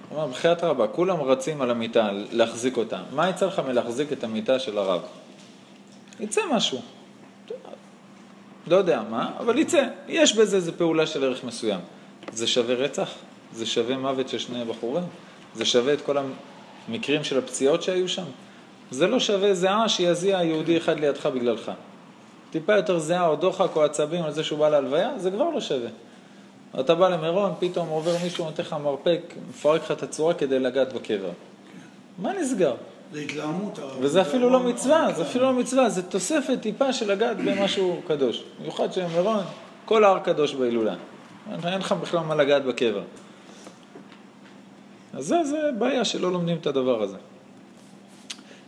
הוא 0.10 0.18
אמר, 0.18 0.28
בחייאת 0.28 0.64
רבה, 0.64 0.88
כולם 0.88 1.22
רצים 1.22 1.62
על 1.62 1.72
המיטה, 1.72 2.10
להחזיק 2.32 2.78
אותה. 2.78 3.02
מה 3.12 3.30
יצא 3.30 3.46
לך 3.46 3.60
מלהחזיק 3.60 4.14
את 4.14 4.24
המיטה 4.24 4.60
של 4.60 4.78
הרב? 4.78 5.02
יצא 6.20 6.42
משהו. 6.52 6.82
לא 8.68 8.76
יודע 8.76 9.02
מה, 9.10 9.32
אבל 9.40 9.58
יצא. 9.60 9.88
יש 10.08 10.36
בזה 10.36 10.56
איזו 10.56 10.72
פעולה 10.78 11.08
של 11.08 11.24
ערך 11.24 11.44
מסוים. 11.44 11.80
זה 12.34 12.48
שווה 12.48 12.76
רצח? 12.76 13.10
זה 13.54 13.66
שווה 13.66 13.98
מוות 13.98 14.30
של 14.30 14.38
שני 14.38 14.66
בחורים? 14.66 15.04
זה 15.56 15.66
שווה 15.66 15.94
את 15.94 16.02
כל 16.02 16.18
המקרים 16.88 17.24
של 17.24 17.38
הפציעות 17.38 17.84
שהיו 17.84 18.10
שם? 18.10 18.26
זה 18.92 19.08
לא 19.08 19.20
שווה 19.20 19.54
זיעה 19.54 19.90
שיזיע 19.90 20.44
יהודי 20.44 20.78
אחד 20.78 21.00
לידך 21.00 21.26
בגללך. 21.26 21.72
טיפה 22.56 22.76
יותר 22.76 23.00
זיעה 23.00 23.28
או 23.28 23.36
דוחק 23.36 23.76
או 23.76 23.84
עצבים 23.84 24.24
על 24.24 24.32
זה 24.32 24.44
שהוא 24.44 24.60
בא 24.60 24.70
להלוויה, 24.70 25.10
זה 25.18 25.32
כבר 25.32 25.50
לא 25.50 25.62
שווה. 25.62 25.90
אתה 26.80 26.96
בא 26.96 27.10
למירון, 27.10 27.54
פתאום 27.60 27.88
עובר 27.90 28.16
מישהו, 28.24 28.46
נותן 28.46 28.64
לך 28.64 28.76
מרפק, 28.84 29.22
מפרק 29.50 29.82
לך 29.82 29.92
את 29.92 30.04
הצורה 30.04 30.34
כדי 30.34 30.60
לגעת 30.60 30.94
בקבר. 30.94 31.30
מה 32.18 32.34
נסגר? 32.34 32.74
זה 33.14 33.20
התלהמות. 33.20 33.80
וזה 34.00 34.22
אפילו 34.22 34.50
לא 34.50 34.60
מצווה. 34.60 35.08
זה 35.16 35.22
אפילו 35.22 35.46
לא 35.46 35.54
מצווה, 35.54 35.90
זה 35.90 36.04
תוספת 36.04 36.58
טיפה 36.62 36.94
של 36.94 37.12
לגעת 37.12 37.38
במשהו 37.38 38.02
קדוש. 38.08 38.44
במיוחד 38.60 38.94
שמירון, 38.94 39.44
כל 39.86 40.04
ההר 40.04 40.20
קדוש 40.20 40.54
בהילולה. 40.54 40.96
אין 41.66 41.80
לך 41.80 41.92
בכלל 41.92 42.20
מה 42.20 42.36
לגעת 42.36 42.66
בקבר. 42.66 43.04
אז 45.14 45.26
זה, 45.26 45.44
זה 45.44 45.70
בעיה 45.80 46.06
שלא 46.06 46.32
לומדים 46.32 46.58
את 46.62 46.68
הדבר 46.68 47.02
הזה. 47.02 47.18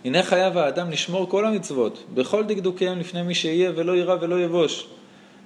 הנה 0.06 0.24
חייב 0.24 0.58
האדם 0.58 0.92
לשמור 0.92 1.30
כל 1.30 1.46
המצוות, 1.46 2.04
בכל 2.14 2.44
דקדוקיהם 2.44 3.00
לפני 3.00 3.22
מי 3.22 3.36
שיהיה 3.36 3.72
ולא 3.76 3.92
יירא 3.92 4.16
ולא 4.22 4.40
יבוש. 4.40 4.88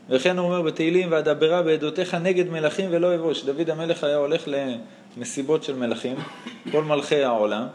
וכן 0.10 0.38
הוא 0.38 0.48
אומר 0.48 0.62
בתהילים, 0.62 1.08
ואדברה 1.12 1.62
בעדותיך 1.62 2.14
נגד 2.14 2.50
מלכים 2.50 2.90
ולא 2.92 3.16
יבוש. 3.16 3.44
דוד 3.44 3.70
המלך 3.70 4.04
היה 4.04 4.16
הולך 4.16 4.48
למסיבות 5.18 5.64
של 5.64 5.76
מלכים, 5.76 6.16
כל 6.72 6.84
מלכי 6.84 7.24
העולם, 7.24 7.68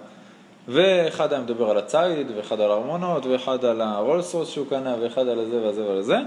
ואחד 0.69 1.33
היה 1.33 1.43
מדבר 1.43 1.71
על 1.71 1.79
הציד, 1.79 2.27
ואחד 2.37 2.61
על 2.61 2.71
הארמונות, 2.71 3.27
ואחד 3.27 3.65
על 3.65 3.81
הרולס 3.81 4.35
רוס 4.35 4.51
שהוא 4.51 4.67
קנה, 4.69 4.97
ואחד 5.01 5.29
על 5.29 5.39
הזה 5.39 5.63
והזה 5.63 5.87
ועל 5.87 6.03
זה. 6.03 6.19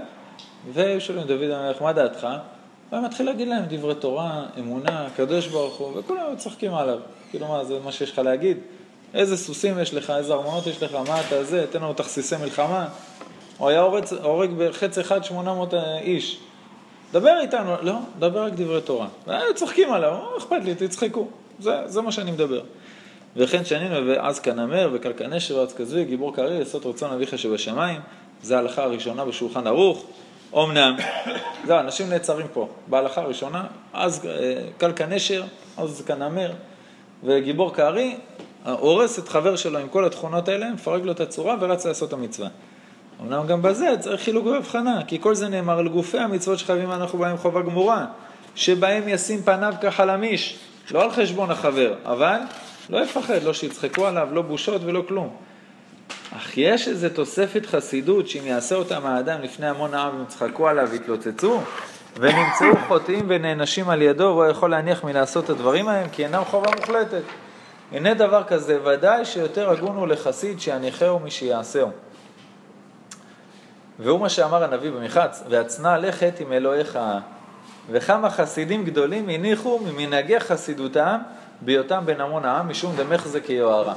והיו 0.72 1.00
שואלים 1.00 1.26
דוד 1.26 1.50
המלך, 1.50 1.82
מה 1.82 1.92
דעתך? 1.92 2.24
הוא 2.24 2.98
היה 2.98 3.00
מתחיל 3.00 3.26
להגיד 3.26 3.48
להם 3.48 3.64
דברי 3.68 3.94
תורה, 3.94 4.46
אמונה, 4.58 5.08
קדוש 5.16 5.46
ברוך 5.46 5.76
הוא, 5.76 5.98
וכולם 5.98 6.36
צוחקים 6.36 6.74
עליו. 6.74 6.98
כאילו 7.30 7.48
מה, 7.48 7.64
זה 7.64 7.78
מה 7.84 7.92
שיש 7.92 8.10
לך 8.10 8.18
להגיד? 8.18 8.56
איזה 9.14 9.36
סוסים 9.36 9.78
יש 9.78 9.94
לך, 9.94 10.10
איזה 10.10 10.32
ארמונות 10.32 10.66
יש 10.66 10.82
לך, 10.82 10.94
מה 11.08 11.20
אתה 11.20 11.44
זה, 11.44 11.66
תן 11.70 11.78
לנו 11.78 11.92
תכסיסי 11.92 12.36
מלחמה. 12.36 12.88
הוא 13.58 13.68
היה 13.68 13.80
הורג, 14.22 14.50
בחץ 14.58 14.98
אחד 14.98 15.24
800 15.24 15.74
איש. 16.00 16.40
דבר 17.12 17.40
איתנו, 17.40 17.74
לא, 17.82 17.94
דבר 18.18 18.44
רק 18.44 18.52
דברי 18.52 18.80
תורה. 18.80 19.06
והיו 19.26 19.54
צוחקים 19.54 19.92
עליו, 19.92 20.10
לא 20.10 20.38
אכפת 20.38 20.64
לי, 20.64 20.74
תצחקו. 20.74 21.28
זה, 21.58 21.72
זה 21.86 22.00
מה 22.00 22.12
שאני 22.12 22.30
מדבר. 22.30 22.60
וכן 23.36 23.64
שנינו 23.64 24.06
ואז 24.06 24.40
כנמר 24.40 24.90
וכלכנשר 24.92 25.56
ועץ 25.56 25.72
כזבי, 25.72 26.04
גיבור 26.04 26.34
קריא, 26.34 26.58
לעשות 26.58 26.86
רצון 26.86 27.12
אביך 27.12 27.38
שבשמיים. 27.38 28.00
זה 28.42 28.56
ההלכה 28.56 28.82
הראשונה 28.82 29.24
בשולחן 29.24 29.66
ערוך. 29.66 30.04
אמנם, 30.54 30.96
זהו, 31.66 31.78
אנשים 31.78 32.08
נעצרים 32.08 32.46
פה. 32.52 32.68
בהלכה 32.86 33.20
הראשונה, 33.20 33.66
אז 33.92 34.26
אה, 34.26 34.62
כלכנשר, 34.80 35.42
אז 35.76 36.02
כנמר, 36.06 36.52
וגיבור 37.24 37.74
כארי, 37.74 38.16
הורס 38.64 39.18
את 39.18 39.28
חבר 39.28 39.56
שלו 39.56 39.78
עם 39.78 39.88
כל 39.88 40.04
התכונות 40.04 40.48
האלה, 40.48 40.70
מפרק 40.70 41.02
לו 41.02 41.12
את 41.12 41.20
הצורה 41.20 41.56
ורץ 41.60 41.86
לעשות 41.86 42.08
את 42.08 42.12
המצווה. 42.12 42.48
אמנם 43.22 43.46
גם 43.46 43.62
בזה 43.62 43.94
צריך 44.00 44.22
חילוק 44.22 44.46
והבחנה, 44.46 45.00
כי 45.06 45.20
כל 45.20 45.34
זה 45.34 45.48
נאמר 45.48 45.78
על 45.78 45.88
גופי 45.88 46.18
המצוות 46.18 46.58
שחייבים 46.58 46.92
אנחנו 46.92 47.18
בהם 47.18 47.36
חובה 47.36 47.62
גמורה, 47.62 48.06
שבהם 48.54 49.02
ישים 49.06 49.42
פניו 49.42 49.74
כחלמיש, 49.80 50.58
לא 50.90 51.02
על 51.02 51.10
חשבון 51.10 51.50
החבר, 51.50 51.94
אבל 52.04 52.38
לא 52.90 53.04
יפחד, 53.04 53.42
לא 53.42 53.52
שיצחקו 53.52 54.06
עליו, 54.06 54.28
לא 54.32 54.42
בושות 54.42 54.82
ולא 54.84 55.02
כלום. 55.08 55.30
אך 56.36 56.58
יש 56.58 56.88
איזו 56.88 57.08
תוספת 57.14 57.66
חסידות 57.66 58.28
שאם 58.28 58.46
יעשה 58.46 58.74
אותם 58.74 59.06
האדם 59.06 59.42
לפני 59.42 59.68
המון 59.68 59.94
העם 59.94 60.14
והם 60.14 60.22
יצחקו 60.22 60.68
עליו 60.68 60.88
ויתלוצצו 60.90 61.60
ונמצאו 62.16 62.76
חוטאים 62.88 63.24
ונענשים 63.28 63.88
על 63.88 64.02
ידו 64.02 64.24
והוא 64.24 64.46
יכול 64.46 64.70
להניח 64.70 65.04
מלעשות 65.04 65.44
את 65.44 65.50
הדברים 65.50 65.88
ההם 65.88 66.08
כי 66.12 66.24
אינם 66.24 66.44
חובה 66.44 66.70
מוחלטת. 66.80 67.22
הנה 67.92 68.14
דבר 68.14 68.44
כזה, 68.44 68.78
ודאי 68.84 69.24
שיותר 69.24 69.70
הגון 69.70 69.96
הוא 69.96 70.08
לחסיד 70.08 70.60
שיניחהו 70.60 71.18
משיעשהו. 71.20 71.90
והוא 73.98 74.20
מה 74.20 74.28
שאמר 74.28 74.64
הנביא 74.64 74.90
במחץ, 74.90 75.42
והצנע 75.48 75.98
לכת 75.98 76.40
עם 76.40 76.52
אלוהיך. 76.52 76.98
וכמה 77.90 78.30
חסידים 78.30 78.84
גדולים 78.84 79.28
הניחו 79.28 79.78
ממנהגי 79.78 80.40
חסידותם 80.40 81.18
בהיותם 81.60 82.02
בין 82.06 82.20
המון 82.20 82.44
העם 82.44 82.68
משום 82.68 82.96
דמחזק 82.96 83.44
כיוהרה. 83.44 83.94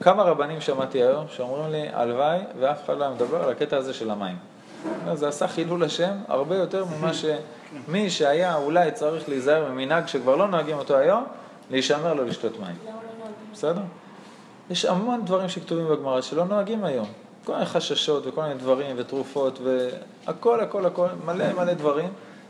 כמה 0.00 0.22
רבנים 0.22 0.60
שמעתי 0.60 1.02
היום 1.02 1.26
שאומרים 1.28 1.72
לי, 1.72 1.88
הלוואי, 1.92 2.38
ואף 2.60 2.84
אחד 2.84 2.98
לא 2.98 3.04
היה 3.04 3.14
מדבר 3.14 3.42
על 3.42 3.50
הקטע 3.50 3.76
הזה 3.76 3.94
של 3.94 4.10
המים. 4.10 4.36
זה 5.14 5.28
עשה 5.28 5.48
חילול 5.48 5.84
השם 5.84 6.12
הרבה 6.28 6.56
יותר 6.56 6.84
ממה 6.84 7.10
שמי 7.14 8.10
שהיה 8.10 8.56
אולי 8.56 8.90
צריך 8.90 9.28
להיזהר 9.28 9.72
ממנהג 9.72 10.06
שכבר 10.06 10.36
לא 10.36 10.48
נוהגים 10.48 10.78
אותו 10.78 10.96
היום, 10.96 11.24
להישמר 11.70 12.14
לו 12.14 12.24
לשתות 12.24 12.60
מים. 12.60 12.76
בסדר? 13.52 13.82
יש 14.70 14.84
המון 14.84 15.24
דברים 15.24 15.48
שכתובים 15.48 15.88
בגמרא 15.88 16.20
שלא 16.20 16.44
נוהגים 16.44 16.84
היום. 16.84 17.06
כל 17.44 17.52
מיני 17.52 17.66
חששות 17.66 18.26
וכל 18.26 18.42
מיני 18.42 18.54
דברים 18.54 18.96
ותרופות 18.98 19.58
והכל 19.62 20.60
הכל 20.60 20.86
הכל, 20.86 21.08
מלא 21.26 21.52
מלא 21.52 21.72
דברים 21.72 22.08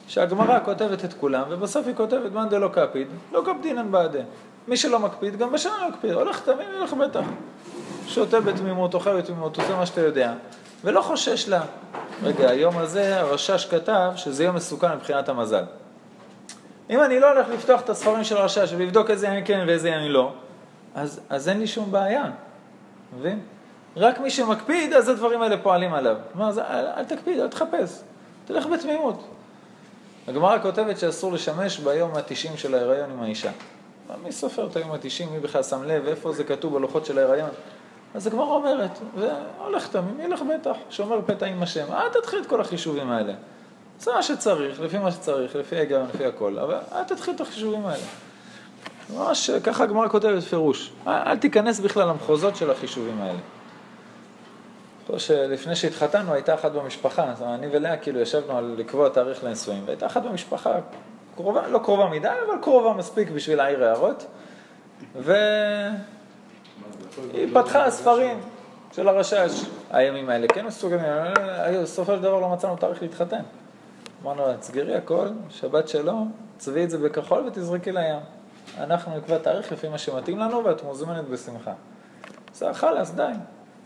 שהגמרא 0.08 0.58
כותבת 0.64 1.04
את 1.04 1.14
כולם 1.14 1.42
ובסוף 1.48 1.86
היא 1.86 1.94
כותבת 1.94 2.32
מאן 2.32 2.48
דלא 2.48 2.68
קפיד, 2.68 3.08
לא 3.32 3.42
קפדינן 3.46 3.90
בעדה. 3.90 4.20
מי 4.68 4.76
שלא 4.76 4.98
מקפיד, 4.98 5.36
גם 5.36 5.52
בשנה 5.52 5.72
לא 5.82 5.88
מקפיד. 5.88 6.12
הולך 6.12 6.40
תמים, 6.40 6.68
ילך 6.80 6.92
בטח. 6.92 7.24
שותה 8.06 8.40
בתמימות, 8.40 8.94
אוכל 8.94 9.16
בתמימות, 9.16 9.56
עושה 9.56 9.76
מה 9.76 9.86
שאתה 9.86 10.00
יודע, 10.00 10.34
ולא 10.84 11.00
חושש 11.00 11.48
לה. 11.48 11.62
רגע, 12.22 12.50
היום 12.50 12.78
הזה 12.78 13.20
הרשש 13.20 13.66
כתב 13.66 14.12
שזה 14.16 14.44
יום 14.44 14.56
מסוכן 14.56 14.94
מבחינת 14.94 15.28
המזל. 15.28 15.64
אם 16.90 17.02
אני 17.02 17.20
לא 17.20 17.32
הולך 17.32 17.48
לפתוח 17.48 17.80
את 17.80 17.90
הספרים 17.90 18.24
של 18.24 18.36
הרשש 18.36 18.72
ולבדוק 18.76 19.10
איזה 19.10 19.26
ימים 19.26 19.44
כן 19.44 19.64
ואיזה 19.66 19.88
ימים 19.88 20.10
לא, 20.10 20.32
אז, 20.94 21.20
אז 21.28 21.48
אין 21.48 21.58
לי 21.58 21.66
שום 21.66 21.92
בעיה, 21.92 22.24
מבין? 23.18 23.40
רק 23.96 24.20
מי 24.20 24.30
שמקפיד, 24.30 24.92
אז 24.92 25.08
הדברים 25.08 25.42
האלה 25.42 25.58
פועלים 25.58 25.94
עליו. 25.94 26.16
זה, 26.50 26.62
אל, 26.62 26.86
אל 26.96 27.04
תקפיד, 27.04 27.40
אל 27.40 27.48
תחפש, 27.48 28.00
תלך 28.44 28.66
בתמימות. 28.66 29.24
הגמרא 30.28 30.58
כותבת 30.62 30.98
שאסור 30.98 31.32
לשמש 31.32 31.78
ביום 31.78 32.14
ה-90 32.14 32.56
של 32.56 32.74
ההיריון 32.74 33.10
עם 33.10 33.22
האישה. 33.22 33.50
מי 34.24 34.32
סופר 34.32 34.66
את 34.66 34.76
היום 34.76 34.92
ה-90, 34.92 35.30
מי 35.30 35.40
בכלל 35.40 35.62
שם 35.62 35.84
לב, 35.84 36.06
איפה 36.06 36.32
זה 36.32 36.44
כתוב 36.44 36.74
בלוחות 36.74 37.06
של 37.06 37.18
ההיריון? 37.18 37.50
אז 38.14 38.26
הגמרא 38.26 38.46
אומרת, 38.46 38.98
והולך 39.18 39.88
תמים, 39.88 40.20
ילך 40.20 40.42
בטח, 40.42 40.76
שומר 40.90 41.20
פתע 41.26 41.46
עם 41.46 41.62
השם, 41.62 41.92
אל 41.92 42.08
תתחיל 42.08 42.38
את 42.38 42.46
כל 42.46 42.60
החישובים 42.60 43.10
האלה. 43.10 43.32
זה 44.00 44.12
מה 44.12 44.22
שצריך, 44.22 44.80
לפי 44.80 44.98
מה 44.98 45.12
שצריך, 45.12 45.56
לפי 45.56 45.76
ההיגיון, 45.76 46.06
לפי 46.14 46.24
הכל, 46.24 46.58
אבל 46.58 46.78
אל 46.92 47.04
תתחיל 47.04 47.34
את 47.34 47.40
החישובים 47.40 47.86
האלה. 47.86 48.04
ממש 49.16 49.50
ככה 49.50 49.84
הגמרא 49.84 50.08
כותבת 50.08 50.42
פירוש. 50.42 50.90
אל, 51.06 51.12
אל 51.12 51.36
תיכנס 51.36 51.80
בכלל 51.80 52.08
למחוזות 52.08 52.56
של 52.56 52.70
החישובים 52.70 53.20
האלה. 53.20 53.38
פה 55.06 55.18
שלפני 55.18 55.76
שהתחתנו 55.76 56.32
הייתה 56.32 56.54
אחת 56.54 56.72
במשפחה, 56.72 57.24
אז 57.24 57.42
אני 57.42 57.66
ולאה 57.72 57.96
כאילו 57.96 58.20
ישבנו 58.20 58.58
על 58.58 58.74
לקבוע 58.78 59.08
תאריך 59.08 59.44
לנישואים, 59.44 59.82
והייתה 59.86 60.06
אחת 60.06 60.22
במשפחה, 60.22 60.74
קרובה, 61.36 61.68
לא 61.68 61.78
קרובה 61.78 62.06
מדי, 62.06 62.28
אבל 62.28 62.62
קרובה 62.62 62.92
מספיק 62.92 63.30
בשביל 63.30 63.56
להעיר 63.56 63.84
הערות, 63.84 64.26
והיא 65.16 65.94
פתחה 67.54 67.90
ספרים 67.90 68.40
של 68.92 69.08
הרשש, 69.08 69.64
הימים 69.90 70.30
האלה 70.30 70.46
כן 70.48 70.66
מסוגלים, 70.66 71.02
בסופו 71.82 72.12
של 72.16 72.22
דבר 72.22 72.40
לא 72.40 72.48
מצאנו 72.48 72.76
תאריך 72.76 73.02
להתחתן. 73.02 73.42
אמרנו 74.22 74.46
לה, 74.46 74.56
תסגרי 74.56 74.94
הכל, 74.94 75.28
שבת 75.50 75.88
שלום, 75.88 76.32
צבי 76.58 76.84
את 76.84 76.90
זה 76.90 76.98
בכחול 76.98 77.46
ותזרקי 77.46 77.92
לים. 77.92 78.18
אנחנו 78.78 79.16
נקבע 79.16 79.38
תאריך 79.38 79.72
לפי 79.72 79.88
מה 79.88 79.98
שמתאים 79.98 80.38
לנו 80.38 80.64
ואת 80.64 80.82
מוזמנת 80.82 81.28
בשמחה. 81.28 81.72
בסדר, 82.52 82.72
חלאס, 82.72 83.10
די. 83.10 83.32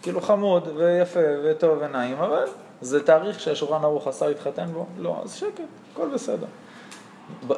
כאילו 0.02 0.20
חמוד 0.20 0.68
ויפה 0.76 1.20
וטוב 1.44 1.78
ונעים, 1.80 2.16
אבל 2.16 2.44
זה 2.80 3.06
תאריך 3.06 3.40
שהשולחן 3.40 3.84
ערוך 3.84 4.08
אסר 4.08 4.28
להתחתן 4.28 4.66
בו? 4.66 4.86
לא, 4.98 5.20
אז 5.24 5.34
שקט, 5.34 5.64
הכל 5.92 6.08
בסדר. 6.14 6.46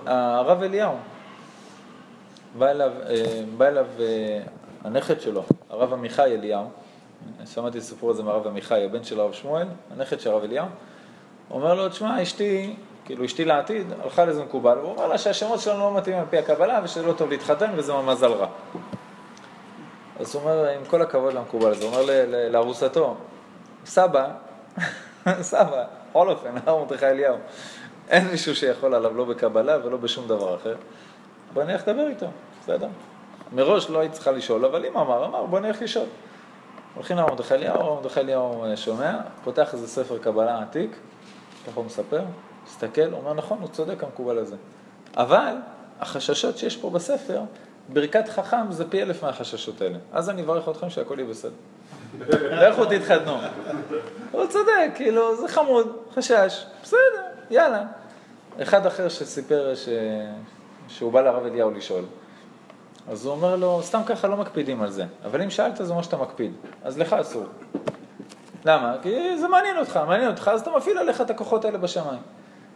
הרב 0.07 0.63
אליהו, 0.63 0.95
בא 2.59 2.71
אליו, 2.71 2.93
אה, 3.07 3.43
בא 3.57 3.67
אליו 3.67 3.87
אה, 4.01 4.41
הנכד 4.85 5.21
שלו, 5.21 5.43
הרב 5.71 5.93
עמיחי 5.93 6.35
אליהו, 6.35 6.65
שמעתי 7.45 7.81
סיפור 7.81 8.11
הזה 8.11 8.23
מהרב 8.23 8.47
עמיחי, 8.47 8.85
הבן 8.85 9.05
של 9.05 9.21
הרב 9.21 9.33
שמואל, 9.33 9.67
הנכד 9.91 10.21
של 10.21 10.31
הרב 10.31 10.43
אליהו, 10.43 10.67
אומר 11.55 11.75
לו, 11.75 11.89
תשמע, 11.89 12.23
אשתי, 12.23 12.75
כאילו 13.05 13.25
אשתי 13.25 13.45
לעתיד, 13.45 13.87
הלכה 14.03 14.25
לזה 14.25 14.45
מקובל, 14.45 14.79
והוא 14.79 14.91
אומר 14.91 15.07
לה 15.07 15.19
שהשמות 15.19 15.61
שלנו 15.61 15.79
לא 15.79 15.95
מתאימים 15.97 16.21
על 16.21 16.27
פי 16.31 16.39
הקבלה 16.39 16.81
ושזה 16.85 17.07
לא 17.07 17.13
טוב 17.13 17.31
להתחתן 17.31 17.71
וזה 17.77 17.93
מזל 17.93 18.33
רע. 18.33 18.47
אז 20.21 20.35
הוא 20.35 20.43
אומר, 20.43 20.69
עם 20.69 20.85
כל 20.85 21.03
הכבוד 21.03 21.33
למקובל 21.33 21.71
הזה, 21.71 21.85
הוא 21.85 21.95
אומר 21.95 22.27
לארוסתו, 22.51 23.17
סבא, 23.85 24.29
סבא, 25.41 25.85
בכל 26.11 26.29
אופן, 26.29 26.49
הרב 26.67 26.81
מרדכי 26.81 27.07
אליהו, 27.07 27.37
אין 28.09 28.29
מישהו 28.29 28.55
שיכול 28.57 28.95
עליו 28.95 29.17
לא 29.17 29.25
בקבלה 29.25 29.87
ולא 29.87 29.97
בשום 29.97 30.29
דבר 30.29 30.55
אחר. 30.55 30.75
בוא 31.53 31.63
נלך 31.65 31.89
לדבר 31.89 32.07
איתו, 32.09 32.27
בסדר? 32.63 32.89
מראש 33.53 33.91
לא 33.91 33.99
היית 33.99 34.13
צריכה 34.13 34.31
לשאול, 34.31 34.65
אבל 34.65 34.87
אם 34.87 34.97
אמר, 34.97 35.25
אמר, 35.25 35.45
בוא 35.47 35.61
נלך 35.61 35.83
לשאול. 35.83 36.07
הולכים 36.95 37.17
לרב 37.17 37.31
מרדכי 37.31 37.55
אליהו, 37.55 37.81
הרב 37.81 37.95
מרדכי 37.95 38.21
אליהו 38.21 38.65
שומע, 38.77 39.17
פותח 39.45 39.75
איזה 39.75 39.89
ספר 39.89 40.19
קבלה 40.19 40.63
עתיק, 40.63 40.97
ככה 41.67 41.75
הוא 41.75 41.85
מספר, 41.85 42.23
מסתכל, 42.67 43.13
אומר, 43.13 43.35
נכון, 43.35 43.59
הוא 43.61 43.69
צודק 43.69 44.05
המקובל 44.05 44.39
הזה. 44.39 44.57
אבל 45.17 45.55
החששות 46.01 46.59
שיש 46.59 46.77
פה 46.77 46.91
בספר, 46.91 47.41
ברכת 47.89 48.29
חכם 48.29 48.67
זה 48.71 48.91
פי 48.91 49.03
אלף 49.03 49.25
מהחששות 49.25 49.81
האלה. 49.81 49.99
אז 50.13 50.31
אני 50.31 50.43
אברך 50.43 50.69
אתכם 50.69 50.91
שהכל 50.91 51.19
יהיה 51.19 51.31
בסדר. 51.31 51.53
לכו 52.51 52.85
תתחתנו. 52.85 53.37
הוא 54.31 54.47
צודק, 54.47 54.91
כאילו, 54.95 55.37
זה 55.37 55.49
חמוד, 55.49 55.97
חשש, 56.15 56.65
בסדר, 56.83 57.23
יאללה. 57.51 57.83
אחד 58.63 58.87
אחר 58.87 59.09
שסיפר 59.09 59.75
ש... 59.75 59.89
שהוא 60.89 61.13
בא 61.13 61.21
לרב 61.21 61.47
אליהו 61.47 61.71
לשאול, 61.71 62.05
אז 63.09 63.25
הוא 63.25 63.35
אומר 63.35 63.57
לו, 63.57 63.81
סתם 63.83 64.01
ככה 64.07 64.29
לא 64.29 64.37
מקפידים 64.37 64.83
על 64.83 64.91
זה, 64.91 65.05
אבל 65.25 65.43
אם 65.43 65.51
שאלת 65.51 65.77
זה 65.77 65.91
אומר 65.91 66.03
שאתה 66.03 66.17
מקפיד, 66.17 66.53
אז 66.85 66.99
לך 66.99 67.13
אסור. 67.13 67.45
למה? 68.65 68.97
כי 69.03 69.39
זה 69.39 69.49
מעניין 69.49 69.79
אותך, 69.79 69.97
מעניין 69.97 70.31
אותך, 70.31 70.51
אז 70.55 70.61
אתה 70.61 70.71
מפעיל 70.77 70.99
עליך 70.99 71.21
את 71.21 71.31
הכוחות 71.31 71.65
האלה 71.65 71.79
בשמיים. 71.79 72.21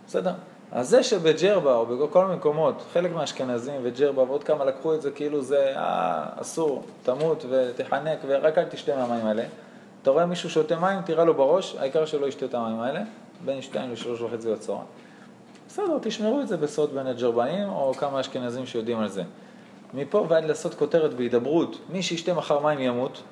בסדר? 0.06 0.32
אז 0.72 0.88
זה 0.88 1.02
שבג'רבה 1.02 1.74
או 1.74 1.86
בכל 1.86 2.24
מיני 2.24 2.36
מקומות, 2.36 2.82
חלק 2.92 3.12
מהאשכנזים 3.12 3.80
וג'רבה 3.82 4.22
ועוד 4.22 4.44
כמה 4.44 4.64
לקחו 4.64 4.94
את 4.94 5.02
זה 5.02 5.10
כאילו 5.10 5.42
זה 5.42 5.72
אה, 5.76 6.24
אסור, 6.40 6.82
תמות 7.02 7.44
ותחנק 7.50 8.18
ורק 8.26 8.58
אל 8.58 8.64
תשתה 8.64 8.96
מהמים 8.96 9.26
האלה. 9.26 9.44
אתה 10.02 10.10
רואה 10.10 10.26
מישהו 10.26 10.50
שותה 10.50 10.76
מים, 10.76 11.02
תירה 11.02 11.24
לו 11.24 11.34
בראש, 11.34 11.76
העיקר 11.76 12.04
שלא 12.04 12.26
ישתה 12.26 12.46
את 12.46 12.54
המים 12.54 12.80
האלה, 12.80 13.00
בין 13.44 13.62
שתיים 13.62 13.92
לשלוש 13.92 14.20
וחצי 14.20 14.52
בצהריים. 14.52 14.86
בסדר, 15.68 15.98
תשמרו 16.02 16.40
את 16.40 16.48
זה 16.48 16.56
בסוד 16.56 16.94
בין 16.94 17.06
הג'רבאים 17.06 17.68
או 17.68 17.94
כמה 17.94 18.20
אשכנזים 18.20 18.66
שיודעים 18.66 18.98
על 18.98 19.08
זה. 19.08 19.22
מפה 19.94 20.26
ועד 20.28 20.44
לעשות 20.44 20.74
כותרת 20.74 21.14
בהידברות, 21.14 21.78
מי 21.92 22.02
שישתה 22.02 22.34
מחר 22.34 22.58
מים 22.58 22.80
ימות, 22.80 23.22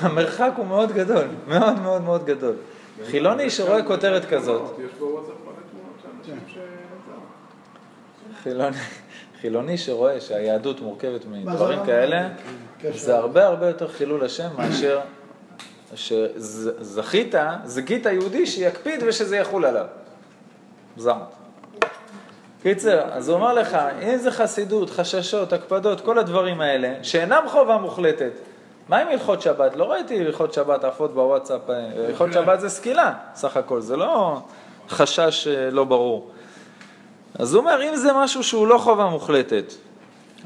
המרחק 0.00 0.50
הוא 0.56 0.66
מאוד 0.66 0.92
גדול, 0.92 1.24
מאוד 1.48 1.78
מאוד 1.78 2.02
מאוד 2.02 2.24
גדול. 2.24 2.54
חילוני 3.06 3.50
שרואה 3.50 3.82
כותרת 3.82 4.24
כזאת. 4.24 4.80
חילוני 9.40 9.78
שרואה 9.78 10.20
שהיהדות 10.20 10.80
מורכבת 10.80 11.24
מדברים 11.26 11.78
כאלה, 11.86 12.28
זה 12.94 13.16
הרבה 13.16 13.46
הרבה 13.46 13.66
יותר 13.66 13.88
חילול 13.88 14.24
השם 14.24 14.48
מאשר 14.58 15.00
שזכית, 15.94 17.34
זכית 17.64 18.06
יהודי 18.06 18.46
שיקפיד 18.46 19.02
ושזה 19.06 19.36
יחול 19.36 19.64
עליו. 19.64 19.86
זמת. 20.96 21.16
קיצר, 22.62 23.00
אז 23.12 23.28
הוא 23.28 23.36
אומר 23.36 23.54
לך, 23.54 23.78
אם 24.02 24.16
זה 24.16 24.30
חסידות, 24.30 24.90
חששות, 24.90 25.52
הקפדות, 25.52 26.00
כל 26.00 26.18
הדברים 26.18 26.60
האלה, 26.60 26.94
שאינם 27.02 27.42
חובה 27.48 27.76
מוחלטת, 27.76 28.32
מה 28.90 28.98
עם 28.98 29.08
הלכות 29.08 29.42
שבת? 29.42 29.76
לא 29.76 29.84
ראיתי 29.84 30.20
הלכות 30.20 30.52
שבת 30.52 30.84
עפות 30.84 31.14
בוואטסאפ, 31.14 31.60
הלכות 32.08 32.32
שבת 32.32 32.60
זה 32.60 32.68
סקילה, 32.68 33.12
סך 33.34 33.56
הכל, 33.56 33.80
זה 33.80 33.96
לא 33.96 34.40
חשש 34.88 35.46
אה, 35.46 35.70
לא 35.70 35.84
ברור. 35.84 36.30
אז 37.38 37.54
הוא 37.54 37.60
אומר, 37.60 37.82
אם 37.82 37.96
זה 37.96 38.12
משהו 38.12 38.42
שהוא 38.42 38.66
לא 38.66 38.78
חובה 38.78 39.06
מוחלטת, 39.06 39.72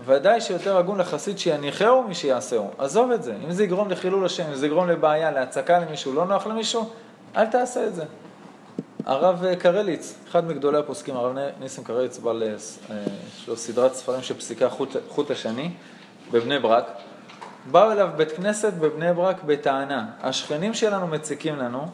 ודאי 0.05 0.41
שיותר 0.41 0.77
הגון 0.77 0.99
לחסיד 0.99 1.39
שיניחהו 1.39 2.03
משיעשהו. 2.03 2.71
עזוב 2.79 3.11
את 3.11 3.23
זה. 3.23 3.35
אם 3.45 3.53
זה 3.53 3.65
יגרום 3.65 3.91
לחילול 3.91 4.27
השם, 4.27 4.45
אם 4.49 4.55
זה 4.55 4.67
יגרום 4.67 4.89
לבעיה, 4.89 5.31
להצקה 5.31 5.79
למישהו, 5.79 6.13
לא 6.15 6.25
נוח 6.25 6.47
למישהו, 6.47 6.91
אל 7.37 7.47
תעשה 7.47 7.87
את 7.87 7.95
זה. 7.95 8.05
הרב 9.07 9.45
אה, 9.45 9.57
קרליץ, 9.57 10.15
אחד 10.29 10.47
מגדולי 10.47 10.79
הפוסקים, 10.79 11.17
הרב 11.17 11.37
ניסים 11.61 11.85
קרליץ, 11.85 12.19
בעל, 12.19 12.43
אה, 12.43 12.97
יש 13.39 13.49
לו 13.49 13.57
סדרת 13.57 13.95
ספרים 13.95 14.23
של 14.23 14.35
פסיקה 14.35 14.69
חוט, 14.69 14.97
חוט 15.09 15.31
השני, 15.31 15.71
בבני 16.33 16.59
ברק. 16.59 16.91
באו 17.71 17.93
אליו 17.93 18.09
בית 18.17 18.33
כנסת 18.33 18.73
בבני 18.73 19.13
ברק 19.13 19.43
בטענה, 19.43 20.07
השכנים 20.23 20.75
שלנו 20.75 21.07
מציקים 21.07 21.57
לנו, 21.57 21.87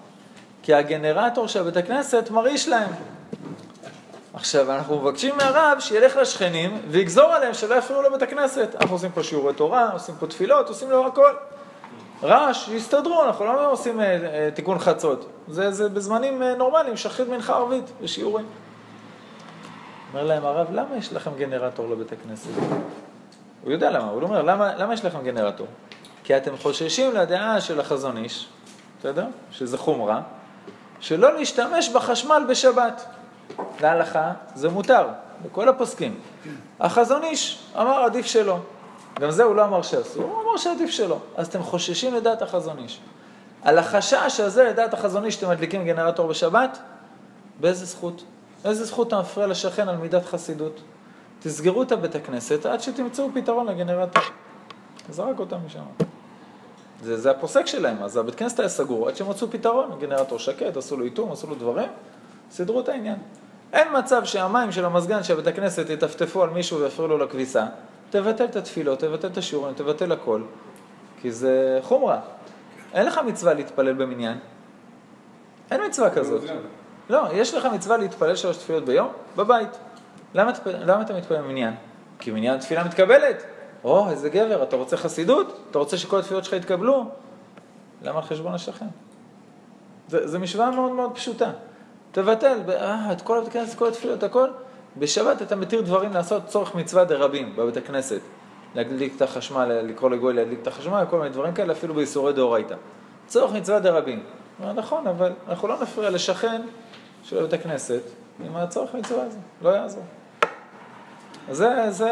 כי 0.63 0.75
הגנרטור 0.75 1.49
של 1.49 1.63
בית 1.63 1.77
הכנסת 1.77 2.31
מרעיש 2.31 2.69
להם. 2.69 2.91
עכשיו, 4.35 4.73
אנחנו 4.73 5.01
מבקשים 5.01 5.37
מהרב 5.37 5.77
שילך 5.81 6.17
לשכנים 6.17 6.79
ויגזור 6.89 7.33
עליהם 7.33 7.55
שלא 7.55 7.75
יפריעו 7.75 8.03
לבית 8.03 8.23
הכנסת. 8.23 8.77
אנחנו 8.81 8.95
עושים 8.95 9.11
פה 9.13 9.23
שיעורי 9.23 9.55
תורה, 9.55 9.91
עושים 9.93 10.15
פה 10.19 10.27
תפילות, 10.27 10.69
עושים 10.69 10.91
לו 10.91 11.07
הכל. 11.07 11.33
רעש, 12.23 12.69
יסתדרו, 12.69 13.25
אנחנו 13.25 13.45
לא 13.45 13.73
עושים 13.73 14.01
אה, 14.01 14.05
אה, 14.05 14.49
תיקון 14.55 14.79
חצות. 14.79 15.27
זה, 15.49 15.71
זה 15.71 15.89
בזמנים 15.89 16.43
אה, 16.43 16.55
נורמליים, 16.55 16.97
שחרית 16.97 17.29
מנחה 17.29 17.55
ערבית 17.55 17.85
ושיעורים. 18.01 18.47
אומר 20.13 20.25
להם 20.25 20.45
הרב, 20.45 20.67
למה 20.73 20.97
יש 20.97 21.13
לכם 21.13 21.31
גנרטור 21.39 21.91
לבית 21.91 22.13
הכנסת? 22.13 22.51
הוא 23.65 23.73
יודע 23.73 23.91
למה, 23.91 24.11
הוא 24.11 24.23
אומר, 24.23 24.43
למה, 24.43 24.75
למה 24.77 24.95
יש 24.95 25.05
לכם 25.05 25.23
גנרטור? 25.25 25.67
כי 26.25 26.37
אתם 26.37 26.57
חוששים 26.57 27.15
לדעה 27.15 27.61
של 27.61 27.81
החזון 27.81 28.17
איש, 28.17 28.49
בסדר? 29.01 29.27
שזה 29.51 29.79
חומרה, 29.79 30.23
שלא 31.01 31.39
להשתמש 31.39 31.89
בחשמל 31.89 32.45
בשבת. 32.49 33.07
להלכה 33.81 34.33
זה 34.55 34.69
מותר, 34.69 35.07
לכל 35.45 35.69
הפוסקים. 35.69 36.21
החזון 36.81 37.25
איש 37.25 37.63
אמר 37.77 38.05
עדיף 38.05 38.27
שלא. 38.27 38.59
גם 39.21 39.31
זה 39.31 39.43
הוא 39.43 39.57
לא 39.57 39.65
אמר 39.65 39.83
שאסור, 39.83 40.23
הוא 40.23 40.43
אמר 40.43 40.57
שעדיף 40.57 40.91
שלא. 40.91 41.19
אז 41.37 41.47
אתם 41.47 41.63
חוששים 41.63 42.15
לדעת 42.15 42.43
החזון 42.43 42.79
איש. 42.79 43.01
על 43.63 43.79
החשש 43.79 44.41
הזה 44.41 44.65
לדעת 44.65 44.95
החזון 44.95 45.25
איש 45.25 45.35
שאתם 45.35 45.51
מדליקים 45.51 45.85
גנרטור 45.85 46.27
בשבת, 46.27 46.79
באיזה 47.61 47.85
זכות? 47.85 48.25
איזה 48.65 48.85
זכות 48.85 49.09
אתה 49.09 49.21
מפריע 49.21 49.47
לשכן 49.47 49.89
על 49.89 49.97
מידת 49.97 50.27
חסידות? 50.27 50.81
תסגרו 51.43 51.83
את 51.83 51.93
הבית 51.93 52.15
הכנסת 52.15 52.67
עד 52.67 52.81
שתמצאו 52.81 53.29
פתרון 53.35 53.67
לגנרטור. 53.67 54.23
זרק 55.11 55.39
אותם 55.39 55.57
משם. 55.67 55.83
זה, 57.03 57.17
זה 57.17 57.31
הפוסק 57.31 57.67
שלהם, 57.67 58.03
אז 58.03 58.17
הבית 58.17 58.35
כנסת 58.35 58.61
היה 58.61 58.69
סגור 58.69 59.09
עד 59.09 59.17
שהם 59.17 59.31
מצאו 59.31 59.51
פתרון, 59.51 59.91
גנרטור 60.01 60.39
שקט, 60.39 60.77
עשו 60.77 60.97
לו 60.97 61.05
איתום, 61.05 61.33
עשו 61.33 61.47
לו 61.47 61.55
דברים, 61.55 61.89
סידרו 62.51 62.81
את 62.81 62.89
העניין. 62.89 63.17
אין 63.73 63.89
מצב 63.99 64.25
שהמים 64.25 64.73
של 64.73 64.85
המזגן 64.85 65.23
של 65.23 65.35
בית 65.35 65.47
הכנסת 65.47 65.91
יטפטפו 65.91 66.43
על 66.43 66.51
מישהו 66.51 66.81
ויפריעו 66.81 67.09
לו 67.09 67.19
לכביסה, 67.19 67.67
תבטל 68.11 68.45
את 68.45 68.57
התפילות, 68.57 68.99
תבטל 68.99 69.29
את 69.29 69.37
השיעורים, 69.37 69.75
תבטל 69.75 70.13
הכל, 70.13 70.43
כי 71.21 71.33
זה 71.33 71.79
חומרה. 71.83 72.21
אין 72.93 73.07
לך 73.07 73.21
מצווה 73.27 73.55
להתפלל 73.55 73.93
במניין. 73.93 74.39
אין 75.71 75.81
מצווה 75.87 76.11
כזאת. 76.11 76.43
לא, 77.11 77.23
יש 77.33 77.55
לך 77.55 77.65
מצווה 77.65 77.97
להתפלל 77.97 78.37
שלוש 78.37 78.57
תפילות 78.57 78.85
ביום? 78.85 79.09
בבית. 79.37 79.79
למה, 80.35 80.53
למה 80.67 81.03
אתה 81.03 81.15
מתפלל 81.15 81.43
במניין? 81.43 81.75
כי 82.19 82.31
מניין 82.31 82.59
תפילה 82.59 82.85
מתקבלת. 82.85 83.45
או, 83.85 84.11
איזה 84.11 84.29
גבר, 84.29 84.63
אתה 84.63 84.77
רוצה 84.77 84.97
חסידות? 84.97 85.61
אתה 85.71 85.79
רוצה 85.79 85.97
שכל 85.97 86.19
התפילות 86.19 86.45
שלך 86.45 86.53
יתקבלו? 86.53 87.05
למה 88.03 88.17
על 88.17 88.23
חשבון 88.25 88.55
השכן? 88.55 88.87
זו 90.09 90.41
משוואה 90.41 90.71
מאוד 90.71 90.93
מאוד 90.93 91.15
פשוטה. 91.15 91.51
תבטל, 92.13 92.59
אה, 92.69 93.13
את 93.13 93.23
כל 93.23 93.43
הכנסת, 93.47 93.79
כל 93.79 93.89
התפילות, 93.89 94.23
הכל. 94.23 94.49
בשבת 94.99 95.43
אתה 95.43 95.57
מתיר 95.57 95.81
דברים 95.81 96.13
לעשות 96.13 96.47
צורך 96.47 96.75
מצווה 96.75 97.05
דרבים 97.05 97.57
בבית 97.57 97.77
הכנסת. 97.77 98.21
להדליק 98.75 99.17
את 99.17 99.23
החשמל, 99.23 99.73
לקרוא 99.73 100.11
לגוי 100.11 100.35
להדליק 100.35 100.59
את 100.63 100.67
החשמל, 100.67 101.05
כל 101.11 101.19
מיני 101.19 101.31
דברים 101.31 101.55
כאלה, 101.55 101.73
אפילו 101.73 101.95
בייסורי 101.95 102.33
דאורייתא. 102.33 102.75
צורך 103.27 103.53
מצווה 103.53 103.81
דרבים. 103.81 104.23
נכון, 104.75 105.07
אבל 105.07 105.33
אנחנו 105.49 105.69
לא 105.69 105.83
נפריע 105.83 106.11
לשכן 106.11 106.63
של 107.23 107.43
בית 107.43 107.53
הכנסת 107.53 108.03
עם 108.47 108.57
הצורך 108.57 108.95
מצווה 108.95 109.23
הזה, 109.23 109.39
לא 109.63 109.71
יעזור. 109.71 110.03
זה, 111.51 111.91
זה 111.91 112.11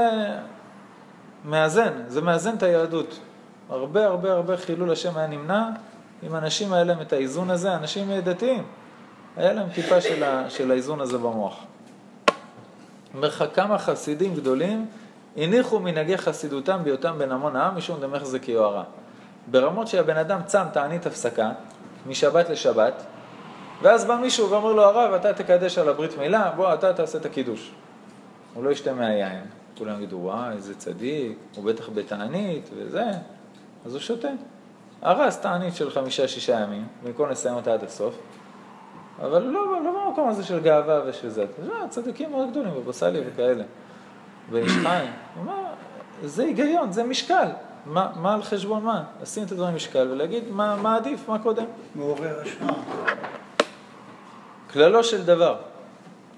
מאזן, 1.45 1.93
זה 2.09 2.21
מאזן 2.21 2.57
את 2.57 2.63
היהדות. 2.63 3.21
הרבה 3.71 4.07
הרבה 4.07 4.33
הרבה 4.33 4.57
חילול 4.57 4.93
השם 4.93 5.17
היה 5.17 5.27
נמנע 5.27 5.69
אם 6.23 6.35
האנשים 6.35 6.73
היה 6.73 6.85
להם 6.85 7.01
את 7.01 7.13
האיזון 7.13 7.51
הזה, 7.51 7.75
אנשים 7.75 8.21
דתיים. 8.21 8.65
היה 9.37 9.53
להם 9.53 9.69
טיפה 9.75 10.01
של, 10.01 10.23
ה, 10.25 10.51
של 10.51 10.71
האיזון 10.71 11.01
הזה 11.01 11.19
במוח. 11.19 11.65
אומר 13.15 13.29
לך 13.29 13.45
כמה 13.55 13.79
חסידים 13.79 14.35
גדולים 14.35 14.87
הניחו 15.37 15.81
מנהגי 15.81 16.19
חסידותם 16.19 16.81
בהיותם 16.85 17.19
בן 17.19 17.33
המון 17.33 17.57
העם 17.57 17.77
משום 17.77 18.01
דמך 18.01 18.25
זה 18.25 18.39
כיוהרה. 18.39 18.85
ברמות 19.47 19.89
שהבן 19.89 20.17
אדם 20.17 20.41
צם 20.47 20.65
תענית 20.73 21.07
הפסקה, 21.07 21.51
משבת 22.07 22.51
לשבת, 22.51 23.03
ואז 23.83 24.05
בא 24.05 24.17
מישהו 24.17 24.51
ואומר 24.51 24.73
לו, 24.73 24.83
הרב, 24.83 25.13
אתה 25.13 25.33
תקדש 25.33 25.79
על 25.79 25.89
הברית 25.89 26.19
מילה, 26.19 26.51
בוא, 26.57 26.75
אתה 26.75 26.93
תעשה 26.93 27.19
את 27.19 27.27
הקידוש. 27.27 27.73
הוא 28.59 28.65
לא 28.65 28.71
ישתה 28.71 28.95
מהיין. 28.95 29.45
כולם 29.79 29.97
יגידו, 29.97 30.17
וואי, 30.17 30.53
איזה 30.53 30.75
צדיק, 30.75 31.39
הוא 31.57 31.65
בטח 31.65 31.89
בתענית 31.89 32.71
וזה, 32.77 33.05
אז 33.87 33.93
הוא 33.93 34.01
שותה. 34.01 34.29
הרס 35.03 35.41
תענית 35.41 35.75
של 35.75 35.91
חמישה-שישה 35.91 36.61
ימים, 36.61 36.87
במקום 37.05 37.31
לסיים 37.31 37.55
אותה 37.55 37.73
עד 37.73 37.85
הסוף, 37.85 38.19
אבל 39.23 39.43
לא, 39.43 39.83
לא 39.85 40.07
במקום 40.07 40.29
הזה 40.29 40.45
של 40.45 40.61
גאווה 40.61 41.01
ושל 41.07 41.29
זה. 41.29 41.45
אתה 41.45 41.63
יודע, 41.63 41.89
צדיקים 41.89 42.31
מאוד 42.31 42.51
גדולים, 42.51 42.75
בבא 42.75 42.93
סאלי 42.93 43.21
וכאלה. 43.27 43.65
ואיש 44.51 44.73
חיים, 44.73 45.11
זה 46.23 46.43
היגיון, 46.43 46.93
זה 46.93 47.03
משקל. 47.03 47.49
מה, 47.87 48.11
מה 48.17 48.35
על 48.35 48.43
חשבון 48.43 48.85
מה? 48.85 49.05
לשים 49.23 49.45
את 49.45 49.53
הדברים 49.53 49.73
במשקל 49.73 50.09
ולהגיד 50.11 50.45
מה, 50.51 50.77
מה 50.77 50.97
עדיף, 50.97 51.29
מה 51.29 51.39
קודם. 51.39 51.65
מעורר 51.95 52.41
השראה. 52.41 52.75
כללו 54.71 55.05
של 55.05 55.25
דבר, 55.25 55.57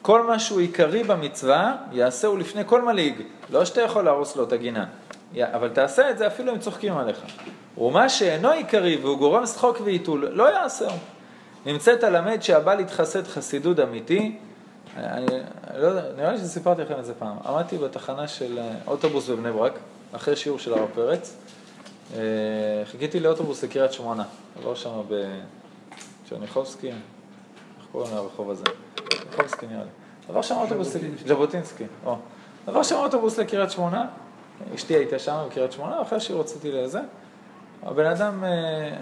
כל 0.03 0.23
מה 0.23 0.39
שהוא 0.39 0.61
עיקרי 0.61 1.03
במצווה, 1.03 1.77
יעשהו 1.93 2.37
לפני 2.37 2.63
כל 2.67 2.83
מלעיג. 2.83 3.15
לא 3.51 3.65
שאתה 3.65 3.81
יכול 3.81 4.05
להרוס 4.05 4.37
לו 4.37 4.45
את 4.45 4.53
הגינה, 4.53 4.87
אבל 5.41 5.69
תעשה 5.69 6.11
את 6.11 6.19
זה 6.19 6.27
אפילו 6.27 6.53
אם 6.53 6.59
צוחקים 6.59 6.97
עליך. 6.97 7.19
ומה 7.79 8.09
שאינו 8.09 8.51
עיקרי 8.51 8.97
והוא 8.97 9.19
גורם 9.19 9.47
שחוק 9.47 9.81
ועיתול, 9.85 10.29
לא 10.33 10.53
יעשהו. 10.53 10.97
נמצאת 11.67 12.05
הלמד 12.05 12.43
שהבא 12.43 12.75
להתחסד 12.75 13.27
חסידות 13.27 13.81
אמיתי, 13.81 14.37
אני, 14.97 15.27
לא 15.77 15.87
יודע, 15.87 16.03
נראה 16.17 16.33
לי 16.33 16.39
שסיפרתי 16.39 16.83
לכם 16.83 16.99
את 16.99 17.05
זה 17.05 17.15
פעם. 17.15 17.37
עמדתי 17.47 17.79
בתחנה 17.79 18.29
של 18.29 18.59
אה, 18.59 18.75
אוטובוס 18.87 19.29
בבני 19.29 19.53
ברק, 19.53 19.73
אחרי 20.13 20.37
שיעור 20.37 20.59
של 20.59 20.75
הרב 20.75 20.89
פרץ. 20.95 21.37
אה, 22.17 22.21
חיכיתי 22.85 23.21
לאוטובוס 23.21 23.65
לקריית 23.65 23.93
שמונה, 23.93 24.25
עבר 24.59 24.75
שם 24.75 24.91
בצ'רניחובסקי, 25.09 26.89
איך 26.89 26.97
קוראים 27.93 28.15
לרחוב 28.15 28.51
הזה? 28.51 28.65
צ'רניחובסקי 29.11 29.67
נראה 29.67 29.83
לי. 29.83 29.91
עבר 30.29 30.43
שם 30.43 30.55
אוטובוס, 30.55 30.97
ז'בוטינסקי, 31.27 31.85
או. 32.05 32.17
עבר 32.67 32.83
שם 32.83 32.97
אוטובוס 32.97 33.39
לקריית 33.39 33.71
שמונה, 33.71 34.07
אשתי 34.75 34.95
הייתה 34.95 35.19
שם 35.19 35.45
בקריית 35.47 35.73
שמונה, 35.73 36.03
אחרי 36.03 36.21
שהיא 36.21 36.37
רציתי 36.37 36.73
לזה. 36.73 37.01
הבן 37.83 38.07
אדם, 38.07 38.45
אה, 38.45 38.51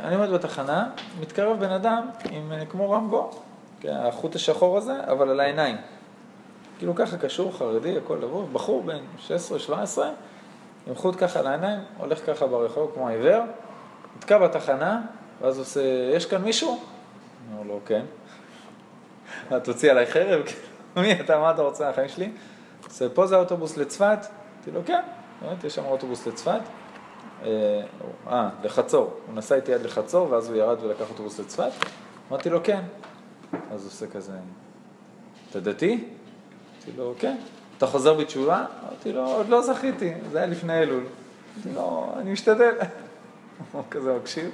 אני 0.05 0.15
עומד 0.15 0.31
בתחנה, 0.31 0.91
מתקרב 1.21 1.61
בן 1.61 1.71
אדם 1.71 2.09
עם 2.31 2.53
כמו 2.71 2.91
רמבו, 2.91 3.31
כן, 3.81 3.97
החוט 3.97 4.35
השחור 4.35 4.79
הזה, 4.79 5.05
אבל 5.07 5.31
על 5.31 5.41
העיניים. 5.41 5.77
כאילו 6.79 6.95
ככה 6.95 7.19
קשור, 7.19 7.53
חרדי, 7.53 7.97
הכל 7.97 8.19
לבוא, 8.23 8.45
בחור 8.53 8.83
בן 8.83 8.99
16-17, 9.69 9.99
עם 10.87 10.95
חוט 10.95 11.15
ככה 11.19 11.39
על 11.39 11.47
העיניים, 11.47 11.81
הולך 11.99 12.27
ככה 12.27 12.47
ברחוב 12.47 12.91
כמו 12.95 13.09
עיוור, 13.09 13.43
נתקע 14.17 14.39
בתחנה, 14.39 15.03
ואז 15.41 15.59
עושה, 15.59 16.11
יש 16.15 16.27
כאן 16.27 16.43
מישהו? 16.43 16.81
אומר 17.53 17.63
לו, 17.69 17.81
כן. 17.87 18.03
מה, 19.51 19.61
תוציא 19.61 19.91
עליי 19.91 20.07
חרב? 20.07 20.43
מי 20.97 21.21
אתה, 21.21 21.39
מה 21.39 21.51
אתה 21.51 21.63
רוצה 21.63 21.87
מהחיים 21.87 22.09
שלי? 22.09 22.31
עושה, 22.85 23.09
פה 23.09 23.27
זה 23.27 23.37
האוטובוס 23.37 23.77
לצפת? 23.77 24.19
אמרתי 24.57 24.71
לו, 24.71 24.81
כן, 24.87 25.01
באמת, 25.43 25.65
יש 25.65 25.75
שם 25.75 25.85
אוטובוס 25.85 26.27
לצפת. 26.27 26.61
אה, 27.43 27.83
אה 28.27 28.49
לחצור. 28.65 29.15
הוא 29.27 29.35
נסע 29.35 29.55
איתי 29.55 29.75
עד 29.75 29.83
לחצור, 29.83 30.31
ואז 30.31 30.49
הוא 30.49 30.57
ירד 30.57 30.83
ולקח 30.83 31.11
אוטובוס 31.11 31.41
לצפת. 31.41 31.71
אמרתי 32.31 32.51
לו, 32.51 32.61
כן. 32.65 32.81
אז 33.53 33.83
הוא 33.83 33.89
עושה 33.89 34.07
כזה, 34.07 34.33
אתה 35.51 35.61
דתי? 35.61 36.05
אמרתי 36.75 36.93
לו, 36.97 37.15
כן. 37.19 37.37
אתה 37.79 37.87
חוזר 37.87 38.15
בתשובה? 38.15 38.65
אמרתי 38.83 39.13
לו, 39.13 39.27
עוד 39.27 39.49
לא 39.49 39.63
זכיתי, 39.63 40.15
זה 40.33 40.39
היה 40.39 40.47
לפני 40.47 40.79
אלול. 40.79 41.05
אמרתי 41.57 41.75
לו, 41.75 42.13
אני 42.17 42.33
משתדל. 42.33 42.75
הוא 43.73 43.83
כזה 43.91 44.17
מקשיב. 44.17 44.51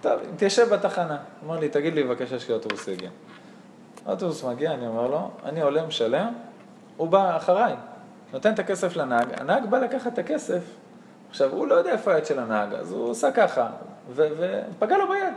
טוב, 0.00 0.12
תיישב 0.36 0.68
בתחנה. 0.74 1.18
אומר 1.42 1.60
לי, 1.60 1.68
תגיד 1.68 1.94
לי 1.94 2.02
בבקשה 2.02 2.40
שהאוטובוס 2.40 2.88
יגיע. 2.88 3.10
האוטובוס 4.06 4.44
מגיע, 4.44 4.72
אני 4.72 4.86
אומר 4.86 5.06
לו, 5.06 5.30
אני 5.44 5.60
עולה 5.60 5.86
משלם, 5.86 6.32
הוא 6.96 7.08
בא 7.08 7.36
אחריי, 7.36 7.74
נותן 8.32 8.54
את 8.54 8.58
הכסף 8.58 8.96
לנהג, 8.96 9.26
הנהג 9.40 9.66
בא 9.66 9.78
לקחת 9.78 10.12
את 10.12 10.18
הכסף, 10.18 10.62
עכשיו, 11.30 11.50
הוא 11.50 11.66
לא 11.66 11.74
יודע 11.74 11.90
איפה 11.90 12.12
היד 12.14 12.26
של 12.26 12.38
הנהג, 12.38 12.74
אז 12.74 12.92
הוא 12.92 13.08
עושה 13.08 13.32
ככה, 13.32 13.68
ופגע 14.14 14.96
לו 14.98 15.08
ביד. 15.08 15.34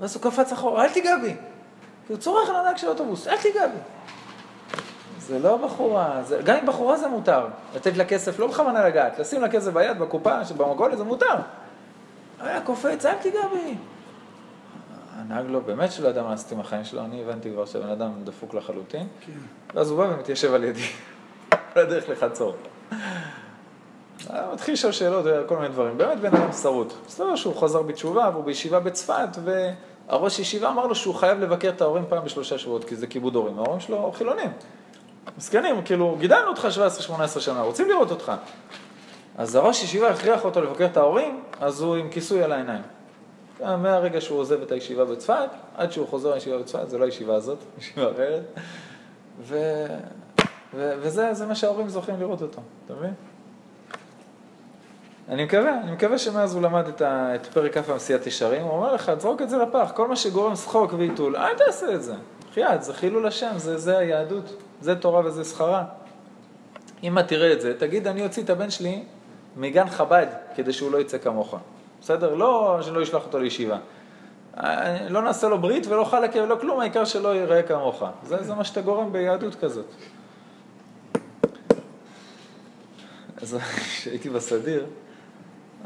ואז 0.00 0.16
הוא 0.16 0.22
קפץ 0.22 0.52
אחורה, 0.52 0.84
אל 0.84 0.90
תיגע 0.90 1.16
בי. 1.16 1.34
כי 2.06 2.12
הוא 2.12 2.16
צורך 2.16 2.48
על 2.48 2.56
הנהג 2.56 2.76
של 2.76 2.86
האוטובוס, 2.86 3.28
אל 3.28 3.36
תיגע 3.36 3.66
בי. 3.66 3.78
זה 5.18 5.38
לא 5.38 5.56
בחורה, 5.56 6.22
זה, 6.22 6.40
גם 6.44 6.56
עם 6.56 6.66
בחורה 6.66 6.96
זה 6.96 7.08
מותר. 7.08 7.46
לתת 7.74 7.96
לה 7.96 8.04
כסף, 8.04 8.38
לא 8.38 8.46
בכוונה 8.46 8.84
לגעת, 8.88 9.18
לשים 9.18 9.40
לה 9.40 9.48
כסף 9.48 9.72
ביד, 9.72 9.98
בקופה, 9.98 10.38
במגולת, 10.56 10.98
זה 10.98 11.04
מותר. 11.04 11.34
היה 12.40 12.60
קופץ, 12.60 13.06
אל 13.06 13.14
תיגע 13.14 13.40
בי. 13.52 13.76
הנהג 15.16 15.46
לא, 15.48 15.60
באמת 15.60 15.92
שלא 15.92 16.08
ידע 16.08 16.22
מה 16.22 16.30
לעשות 16.30 16.52
עם 16.52 16.60
החיים 16.60 16.84
שלו, 16.84 17.04
אני 17.04 17.22
הבנתי 17.22 17.50
כבר 17.50 17.66
שהבן 17.66 17.88
אדם 17.88 18.10
דפוק 18.24 18.54
לחלוטין. 18.54 19.06
כן. 19.20 19.32
ואז 19.74 19.90
הוא 19.90 19.98
בא 19.98 20.14
ומתיישב 20.14 20.54
על 20.54 20.64
ידי, 20.64 20.80
על 21.74 21.82
הדרך 21.82 22.08
לחצור. 22.08 22.54
מתחיל 24.52 24.74
לשאול 24.74 24.92
שאלות 24.92 25.24
וכל 25.28 25.56
מיני 25.56 25.68
דברים. 25.68 25.98
באמת 25.98 26.20
בן 26.20 26.36
אדם 26.36 26.52
שרוט. 26.52 26.92
מסתבר 27.06 27.36
שהוא 27.36 27.56
חזר 27.56 27.82
בתשובה 27.82 28.30
והוא 28.32 28.44
בישיבה 28.44 28.80
בצפת, 28.80 29.28
והראש 29.44 30.38
ישיבה 30.38 30.68
אמר 30.68 30.86
לו 30.86 30.94
שהוא 30.94 31.14
חייב 31.14 31.40
לבקר 31.40 31.68
את 31.68 31.80
ההורים 31.80 32.04
פעם 32.08 32.24
בשלושה 32.24 32.58
שבועות, 32.58 32.84
כי 32.84 32.96
זה 32.96 33.06
כיבוד 33.06 33.34
הורים. 33.34 33.58
ההורים 33.58 33.80
שלו 33.80 34.12
חילונים. 34.14 34.50
מסכנים, 35.38 35.82
כאילו, 35.82 36.16
גידלנו 36.18 36.48
אותך 36.48 36.68
17-18 37.36 37.40
שנה, 37.40 37.60
רוצים 37.60 37.88
לראות 37.88 38.10
אותך. 38.10 38.32
אז 39.38 39.54
הראש 39.54 39.82
ישיבה 39.82 40.10
הכריח 40.10 40.44
אותו 40.44 40.60
לבקר 40.60 40.84
את 40.84 40.96
ההורים, 40.96 41.42
אז 41.60 41.80
הוא 41.80 41.96
עם 41.96 42.10
כיסוי 42.10 42.42
על 42.42 42.52
העיניים. 42.52 42.82
מהרגע 43.60 44.20
שהוא 44.20 44.38
עוזב 44.38 44.62
את 44.62 44.72
הישיבה 44.72 45.04
בצפת, 45.04 45.48
עד 45.76 45.92
שהוא 45.92 46.08
חוזר 46.08 46.34
לישיבה 46.34 46.58
בצפת, 46.58 46.88
זה 46.88 46.98
לא 46.98 47.04
הישיבה 47.04 47.34
הזאת, 47.34 47.58
ישיבה 47.78 48.10
אחרת. 48.12 48.42
ו... 49.42 49.58
ו... 50.74 50.92
וזה 51.00 51.46
מה 51.48 51.54
שההורים 51.54 51.88
זוכים 51.88 52.14
לראות 52.20 52.42
אותו, 52.42 52.60
אתה 52.86 52.94
מבין? 52.94 53.14
אני 55.28 55.44
מקווה, 55.44 55.80
אני 55.80 55.92
מקווה 55.92 56.18
שמאז 56.18 56.54
הוא 56.54 56.62
למד 56.62 56.88
את, 56.88 57.02
ה, 57.02 57.34
את 57.34 57.46
פרק 57.46 57.78
כ' 57.78 57.90
המסיעת 57.90 58.26
ישרים, 58.26 58.62
הוא 58.62 58.70
אומר 58.70 58.94
לך, 58.94 59.12
זרוק 59.18 59.42
את 59.42 59.50
זה 59.50 59.56
לפח, 59.56 59.92
כל 59.94 60.08
מה 60.08 60.16
שגורם 60.16 60.56
שחוק 60.56 60.92
ועיתול, 60.92 61.36
אל 61.36 61.54
תעשה 61.54 61.94
את 61.94 62.02
זה. 62.02 62.14
בחייאת, 62.50 62.82
זה 62.82 62.94
חילול 62.94 63.26
השם, 63.26 63.52
זה, 63.56 63.78
זה 63.78 63.98
היהדות, 63.98 64.62
זה 64.80 64.94
תורה 64.94 65.26
וזה 65.26 65.44
שכרה. 65.44 65.84
אם 67.02 67.18
את 67.18 67.28
תראה 67.28 67.52
את 67.52 67.60
זה, 67.60 67.78
תגיד, 67.78 68.06
אני 68.06 68.24
אוציא 68.24 68.42
את 68.42 68.50
הבן 68.50 68.70
שלי 68.70 69.04
מגן 69.56 69.88
חב"ד, 69.88 70.26
כדי 70.54 70.72
שהוא 70.72 70.92
לא 70.92 70.98
יצא 70.98 71.18
כמוך. 71.18 71.56
בסדר? 72.04 72.34
לא 72.34 72.78
שלא 72.82 73.00
ישלח 73.00 73.24
אותו 73.24 73.38
לישיבה. 73.38 73.78
לא 75.08 75.22
נעשה 75.22 75.48
לו 75.48 75.58
ברית 75.58 75.86
ולא 75.86 76.04
חלקה 76.04 76.42
ולא 76.42 76.56
כלום, 76.60 76.80
העיקר 76.80 77.04
שלא 77.04 77.34
ייראה 77.34 77.62
כמוך. 77.62 78.02
זה, 78.26 78.42
זה 78.42 78.54
מה 78.54 78.64
שאתה 78.64 78.80
גורם 78.80 79.12
ביהדות 79.12 79.54
כזאת. 79.54 79.86
אז 83.42 83.56
כשהייתי 83.76 84.30
בסדיר, 84.30 84.86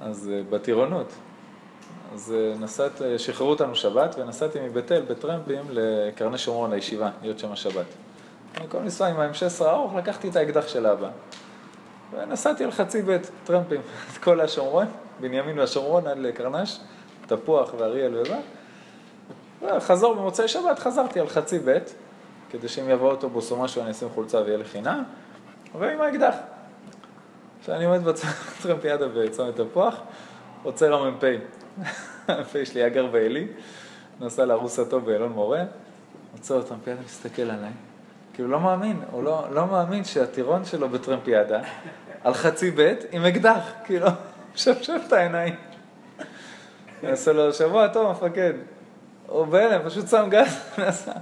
אז 0.03 0.31
אה, 0.33 0.43
בטירונות. 0.51 1.13
אז 2.15 2.35
אה, 2.37 2.59
נסעת, 2.61 3.03
אה, 3.03 3.19
שחררו 3.19 3.51
אותנו 3.51 3.75
שבת 3.75 4.15
ונסעתי 4.19 4.61
מבית 4.61 4.93
אל 4.93 5.03
בטרמפים 5.03 5.65
לקרני 5.71 6.39
שומרון 6.39 6.71
לישיבה, 6.71 7.11
להיות 7.23 7.39
שם 7.39 7.53
השבת. 7.53 7.87
במקום 8.61 8.83
לנסוע 8.83 9.09
עם 9.09 9.21
ה-M16 9.21 9.65
הארוך, 9.65 9.95
לקחתי 9.95 10.29
את 10.29 10.37
האקדח 10.37 10.69
של 10.69 10.87
אבא. 10.87 11.11
ונסעתי 12.13 12.65
על 12.65 12.71
חצי 12.71 13.03
בית 13.03 13.31
טרמפים, 13.45 13.81
את 14.13 14.19
כל 14.19 14.41
השומרון, 14.41 14.87
בנימין 15.21 15.59
והשומרון 15.59 16.07
עד 16.07 16.19
לקרנש, 16.19 16.81
תפוח 17.27 17.75
ואריאל 17.79 18.17
וזה. 18.17 18.37
וחזור 19.63 20.15
במוצאי 20.15 20.49
שבת, 20.49 20.79
חזרתי 20.79 21.21
על 21.21 21.29
חצי 21.29 21.59
בית, 21.59 21.95
כדי 22.51 22.69
שאם 22.69 22.91
יבוא 22.91 23.11
אוטובוס 23.11 23.51
או 23.51 23.57
משהו 23.63 23.83
אני 23.83 23.91
אשים 23.91 24.09
חולצה 24.09 24.41
ויהיה 24.41 24.57
לי 24.57 24.65
חינם, 24.65 25.03
ועם 25.79 26.01
האקדח. 26.01 26.35
כשאני 27.63 27.85
עומד 27.85 28.01
בטרמפיאדה 28.05 29.09
בצומת 29.09 29.61
תפוח, 29.61 30.01
עוצר 30.63 30.95
המ"פ. 30.95 31.25
המ"פ 32.29 32.57
שלי 32.65 32.81
היה 32.81 32.89
גר 32.89 33.07
בעלי, 33.07 33.47
נסע 34.21 34.45
לארוסתו 34.45 35.01
באלון 35.01 35.33
מורה, 35.33 35.63
עוצר 36.33 36.59
בטרמפיאדה, 36.59 37.01
מסתכל 37.05 37.43
עליי. 37.43 37.88
כאילו 38.39 38.51
לא 38.51 38.61
מאמין, 38.61 39.01
הוא 39.11 39.23
לא, 39.23 39.47
לא 39.51 39.67
מאמין 39.67 40.05
שהטירון 40.05 40.65
שלו 40.65 40.89
בטרמפיאדה, 40.89 41.61
על 42.25 42.35
חצי 42.35 42.71
בית, 42.71 43.05
עם 43.13 43.25
אקדח, 43.25 43.73
כאילו, 43.85 44.07
שפשף 44.55 45.01
את 45.07 45.13
העיניים. 45.13 45.55
אני 47.03 47.11
עושה 47.11 47.33
לו, 47.33 47.53
שבוע 47.53 47.89
טוב, 47.89 48.11
מפקד. 48.11 48.53
הוא 49.27 49.45
בהלם, 49.45 49.81
פשוט 49.85 50.09
שם 50.09 50.27
גז, 50.31 50.61
נסע. 50.89 51.13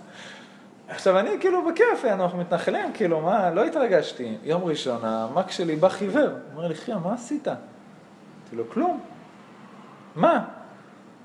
עכשיו 0.89 1.19
אני 1.19 1.31
כאילו 1.41 1.67
בכיף, 1.67 2.05
אנחנו 2.05 2.39
מתנחלים, 2.39 2.93
כאילו, 2.95 3.21
מה, 3.21 3.51
לא 3.51 3.65
התרגשתי. 3.65 4.37
יום 4.43 4.65
ראשון, 4.65 5.01
המק 5.03 5.51
שלי 5.51 5.77
בא 5.77 5.89
חיוור. 5.89 6.29
אומר 6.53 6.69
לי, 6.69 6.75
חייה, 6.75 6.99
מה 6.99 7.15
עשית? 7.15 7.49
אמרתי 7.49 8.57
לו, 8.57 8.71
כלום. 8.71 9.01
מה? 10.15 10.45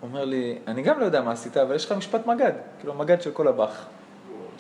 אומר 0.01 0.25
לי, 0.25 0.57
אני 0.67 0.81
גם 0.81 0.99
לא 0.99 1.05
יודע 1.05 1.21
מה 1.21 1.31
עשית, 1.31 1.57
אבל 1.57 1.75
יש 1.75 1.85
לך 1.85 1.91
משפט 1.91 2.25
מג"ד, 2.25 2.53
כאילו 2.79 2.93
מג"ד 2.93 3.21
של 3.21 3.31
כל 3.31 3.47
הבח. 3.47 3.85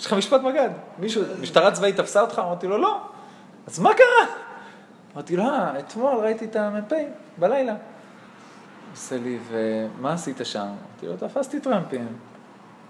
יש 0.01 0.05
לך 0.07 0.13
משפט 0.13 0.41
מג"ד. 0.41 0.69
מישהו, 0.99 1.23
משטרה 1.41 1.71
צבאית 1.71 1.97
תפסה 1.97 2.21
אותך? 2.21 2.39
אמרתי 2.39 2.67
לו, 2.67 2.77
לא. 2.77 3.01
אז 3.67 3.79
מה 3.79 3.93
קרה? 3.93 4.35
אמרתי 5.13 5.35
לו, 5.35 5.43
אה, 5.43 5.79
אתמול 5.79 6.15
ראיתי 6.15 6.45
את 6.45 6.55
המ"פ 6.55 6.93
בלילה. 7.37 7.75
עושה 8.91 9.17
לי, 9.17 9.39
ומה 9.49 10.13
עשית 10.13 10.37
שם? 10.43 10.59
אמרתי 10.59 11.07
לו, 11.07 11.27
תפסתי 11.27 11.59
טרמפים. 11.59 12.07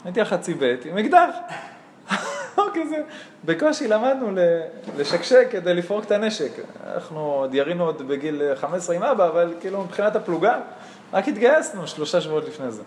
הייתי 0.04 0.20
על 0.20 0.26
חצי 0.26 0.54
ב' 0.54 0.76
עם 0.86 0.98
אקדח. 0.98 1.36
כזה, 2.74 3.02
בקושי 3.46 3.88
למדנו 3.88 4.32
לשקשק 4.98 5.48
כדי 5.52 5.74
לפרוק 5.74 6.06
את 6.06 6.12
הנשק. 6.12 6.52
אנחנו 6.94 7.20
עוד 7.20 7.56
ירינו 7.56 7.86
עוד 7.86 8.08
בגיל 8.08 8.42
15 8.56 8.96
עם 8.96 9.04
אבא, 9.04 9.28
אבל 9.28 9.54
כאילו 9.60 9.84
מבחינת 9.84 10.16
הפלוגה, 10.16 10.60
רק 11.14 11.28
התגייסנו 11.28 11.88
שלושה 11.88 12.22
שבועות 12.22 12.48
לפני 12.48 12.72
זה. 12.72 12.84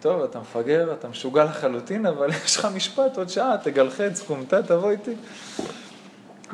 טוב, 0.00 0.22
אתה 0.22 0.40
מפגר, 0.40 0.92
אתה 0.92 1.08
משוגע 1.08 1.44
לחלוטין, 1.44 2.06
אבל 2.06 2.30
יש 2.44 2.56
לך 2.56 2.68
משפט 2.74 3.18
עוד 3.18 3.28
שעה, 3.28 3.56
תגלחץ, 3.62 4.22
קומטה, 4.22 4.62
תבוא 4.62 4.90
איתי. 4.90 5.14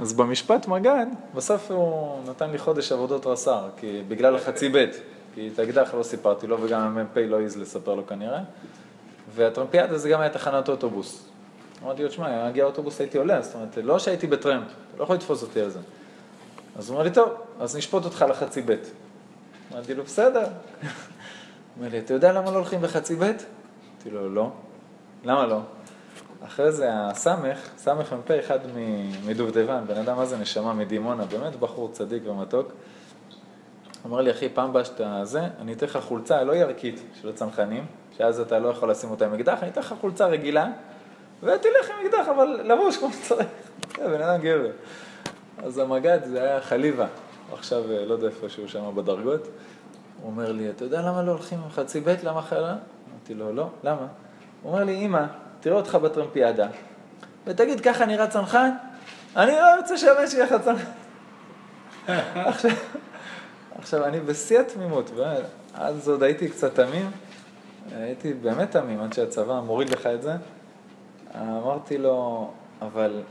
אז 0.00 0.12
במשפט 0.12 0.68
מג"ד, 0.68 1.06
בסוף 1.34 1.70
הוא 1.70 2.18
נתן 2.28 2.50
לי 2.50 2.58
חודש 2.58 2.92
עבודות 2.92 3.26
רס"ר, 3.26 3.68
כי 3.76 4.02
בגלל 4.08 4.36
החצי 4.36 4.68
ב', 4.68 4.86
כי 5.34 5.50
את 5.54 5.58
האקדח 5.58 5.94
לא 5.94 6.02
סיפרתי 6.02 6.46
לו, 6.46 6.62
וגם 6.62 6.80
המ"פ 6.80 7.16
לא 7.16 7.40
העז 7.40 7.56
לספר 7.56 7.94
לו 7.94 8.06
כנראה. 8.06 8.40
והטרמפיאדה 9.34 9.98
זה 9.98 10.08
גם 10.08 10.20
היה 10.20 10.30
תחנת 10.30 10.68
אוטובוס. 10.68 11.28
אמרתי 11.82 12.02
לו, 12.02 12.08
תשמע, 12.08 12.26
היה 12.26 12.48
מגיע 12.48 12.64
אוטובוס 12.64 13.00
הייתי 13.00 13.18
עולה, 13.18 13.42
זאת 13.42 13.54
אומרת, 13.54 13.78
לא 13.82 13.98
שהייתי 13.98 14.26
בטרמפ, 14.26 14.66
אתה 14.66 14.98
לא 14.98 15.04
יכול 15.04 15.16
לתפוס 15.16 15.42
אותי 15.42 15.60
על 15.60 15.70
זה. 15.70 15.80
אז 16.78 16.88
הוא 16.88 16.96
אמר 16.96 17.04
לי, 17.04 17.10
טוב, 17.10 17.28
אז 17.60 17.76
נשפוט 17.76 18.04
אותך 18.04 18.24
לחצי 18.28 18.62
ב'. 18.62 18.74
אמרתי 19.72 19.94
לו, 19.94 20.04
בסדר. 20.04 20.46
אומר 21.78 21.88
לי, 21.88 21.98
אתה 21.98 22.14
יודע 22.14 22.32
למה 22.32 22.50
לא 22.50 22.56
הולכים 22.56 22.80
בחצי 22.82 23.16
ב'? 23.16 23.22
אמרתי 23.22 24.10
לו, 24.10 24.34
לא. 24.34 24.50
למה 25.24 25.46
לא? 25.46 25.60
אחרי 26.44 26.72
זה 26.72 26.88
הסמך, 26.92 27.68
סמך 27.76 28.12
מ"פ 28.12 28.30
אחד 28.30 28.58
מדובדבן, 29.26 29.84
בן 29.86 29.96
אדם 29.96 30.16
מה 30.16 30.26
זה 30.26 30.36
נשמה 30.36 30.74
מדימונה, 30.74 31.24
באמת 31.24 31.56
בחור 31.56 31.88
צדיק 31.92 32.22
ומתוק. 32.26 32.72
אמר 34.06 34.20
לי, 34.20 34.30
אחי, 34.30 34.48
פעם 34.48 34.70
הבאה 34.70 34.84
שאתה 34.84 35.20
זה, 35.24 35.40
אני 35.60 35.72
אתן 35.72 35.86
לך 35.86 35.98
חולצה 36.02 36.44
לא 36.44 36.52
ירקית 36.52 37.02
של 37.20 37.28
הצנחנים, 37.28 37.86
שאז 38.18 38.40
אתה 38.40 38.58
לא 38.58 38.68
יכול 38.68 38.90
לשים 38.90 39.10
אותה 39.10 39.26
עם 39.26 39.34
אקדח, 39.34 39.58
אני 39.62 39.70
אתן 39.70 39.80
לך 39.80 39.94
חולצה 40.00 40.26
רגילה, 40.26 40.66
ותלך 41.42 41.90
עם 41.90 42.06
אקדח, 42.06 42.28
אבל 42.28 42.60
לבוש 42.64 42.96
כמו 42.96 43.12
שצריך. 43.12 43.48
זה 43.96 44.08
בן 44.16 44.22
אדם 44.22 44.40
גבר. 44.40 44.70
אז 45.58 45.78
המג"ד 45.78 46.18
זה 46.24 46.42
היה 46.42 46.60
חליבה, 46.60 47.06
עכשיו 47.52 47.92
אה, 47.92 48.04
לא 48.04 48.14
יודע 48.14 48.26
איפה 48.26 48.48
שהוא 48.48 48.68
שם 48.68 48.90
בדרגות. 48.94 49.48
הוא 50.26 50.32
אומר 50.32 50.52
לי, 50.52 50.70
אתה 50.70 50.84
יודע 50.84 51.02
למה 51.02 51.22
לא 51.22 51.32
הולכים 51.32 51.58
עם 51.64 51.70
חצי 51.70 52.00
ב' 52.00 52.14
למה 52.22 52.42
חיילה? 52.42 52.76
אמרתי 53.10 53.34
לו, 53.34 53.52
לא, 53.52 53.68
למה? 53.84 54.06
הוא 54.62 54.72
אומר 54.72 54.84
לי, 54.84 54.94
אמא, 54.94 55.24
תראה 55.60 55.76
אותך 55.76 55.94
בטרמפיאדה, 55.94 56.68
ותגיד, 57.46 57.80
ככה 57.80 58.06
נראה 58.06 58.26
צנחן? 58.26 58.70
אני 59.36 59.52
לא 59.52 59.76
רוצה 59.80 59.98
שהבן 59.98 60.26
שלי 60.26 60.40
יהיה 60.40 60.58
צנחן. 60.58 60.90
עכשיו, 62.50 62.70
עכשיו, 63.78 64.04
אני 64.04 64.20
בשיא 64.20 64.60
התמימות, 64.60 65.10
אז 65.74 66.08
עוד 66.08 66.22
הייתי 66.22 66.48
קצת 66.48 66.74
תמים, 66.74 67.10
הייתי 67.96 68.34
באמת 68.34 68.70
תמים, 68.70 69.00
עד 69.00 69.12
שהצבא 69.12 69.60
מוריד 69.60 69.90
לך 69.90 70.06
את 70.06 70.22
זה. 70.22 70.32
אמרתי 71.40 71.98
לו, 71.98 72.50
אבל 72.82 73.22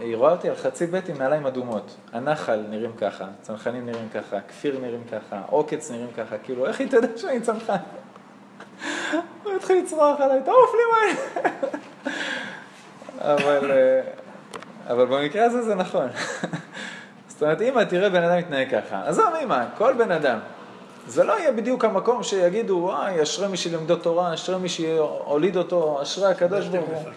היא 0.00 0.16
רואה 0.16 0.30
אותי 0.30 0.48
על 0.48 0.56
חצי 0.56 0.86
ב' 0.86 0.94
עם 0.94 1.18
נעליים 1.18 1.46
אדומות. 1.46 1.96
הנחל 2.12 2.60
נראים 2.70 2.92
ככה, 2.92 3.24
צנחנים 3.42 3.86
נראים 3.86 4.08
ככה, 4.14 4.40
כפיר 4.48 4.78
נראים 4.78 5.04
ככה, 5.12 5.42
עוקץ 5.46 5.90
נראים 5.90 6.10
ככה, 6.16 6.38
כאילו, 6.38 6.66
איך 6.66 6.80
היא 6.80 6.88
תדע 6.88 7.08
שאני 7.16 7.40
צנחן? 7.40 7.76
הוא 9.44 9.52
התחיל 9.56 9.82
לצרוח 9.82 10.20
עליי, 10.20 10.40
תעוף 10.44 10.70
לי 10.74 10.80
מהר. 10.92 11.52
אבל, 13.34 13.70
אה, 13.70 14.00
אבל 14.88 15.04
במקרה 15.04 15.44
הזה 15.44 15.62
זה 15.62 15.74
נכון. 15.74 16.08
זאת 17.28 17.42
אומרת, 17.42 17.62
אמא, 17.62 17.84
תראה 17.84 18.10
בן 18.10 18.22
אדם 18.22 18.38
מתנהג 18.38 18.70
ככה. 18.70 19.02
עזוב 19.06 19.34
אמא, 19.42 19.64
כל 19.78 19.92
בן 19.92 20.12
אדם. 20.12 20.38
זה 21.06 21.24
לא 21.24 21.38
יהיה 21.38 21.52
בדיוק 21.52 21.84
המקום 21.84 22.22
שיגידו, 22.22 22.74
וואי, 22.74 23.22
אשרי 23.22 23.48
מי 23.48 23.56
שלימדו 23.56 23.96
תורה, 23.96 24.34
אשרי 24.34 24.58
מי 24.58 24.68
שהוליד 24.68 25.56
אותו, 25.56 26.02
אשרי 26.02 26.30
הקדוש 26.30 26.66
ברוך 26.66 26.88
הוא. 26.88 27.10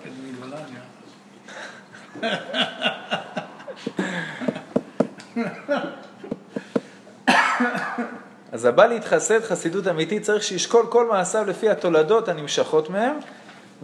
אז 8.52 8.66
הבא 8.66 8.86
להתחסד 8.86 9.44
חסידות 9.44 9.88
אמיתית 9.88 10.22
צריך 10.24 10.44
שישקול 10.44 10.86
כל 10.90 11.08
מעשיו 11.08 11.46
לפי 11.48 11.70
התולדות 11.70 12.30
הנמשכות 12.30 12.90
מהם 12.90 13.16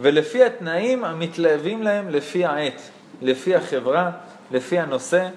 ולפי 0.00 0.44
התנאים 0.44 1.04
המתלהבים 1.04 1.82
להם 1.82 2.10
לפי 2.10 2.44
העת, 2.44 2.80
לפי 3.22 3.54
החברה, 3.54 4.10
לפי 4.50 4.78
הנושא 4.78 5.28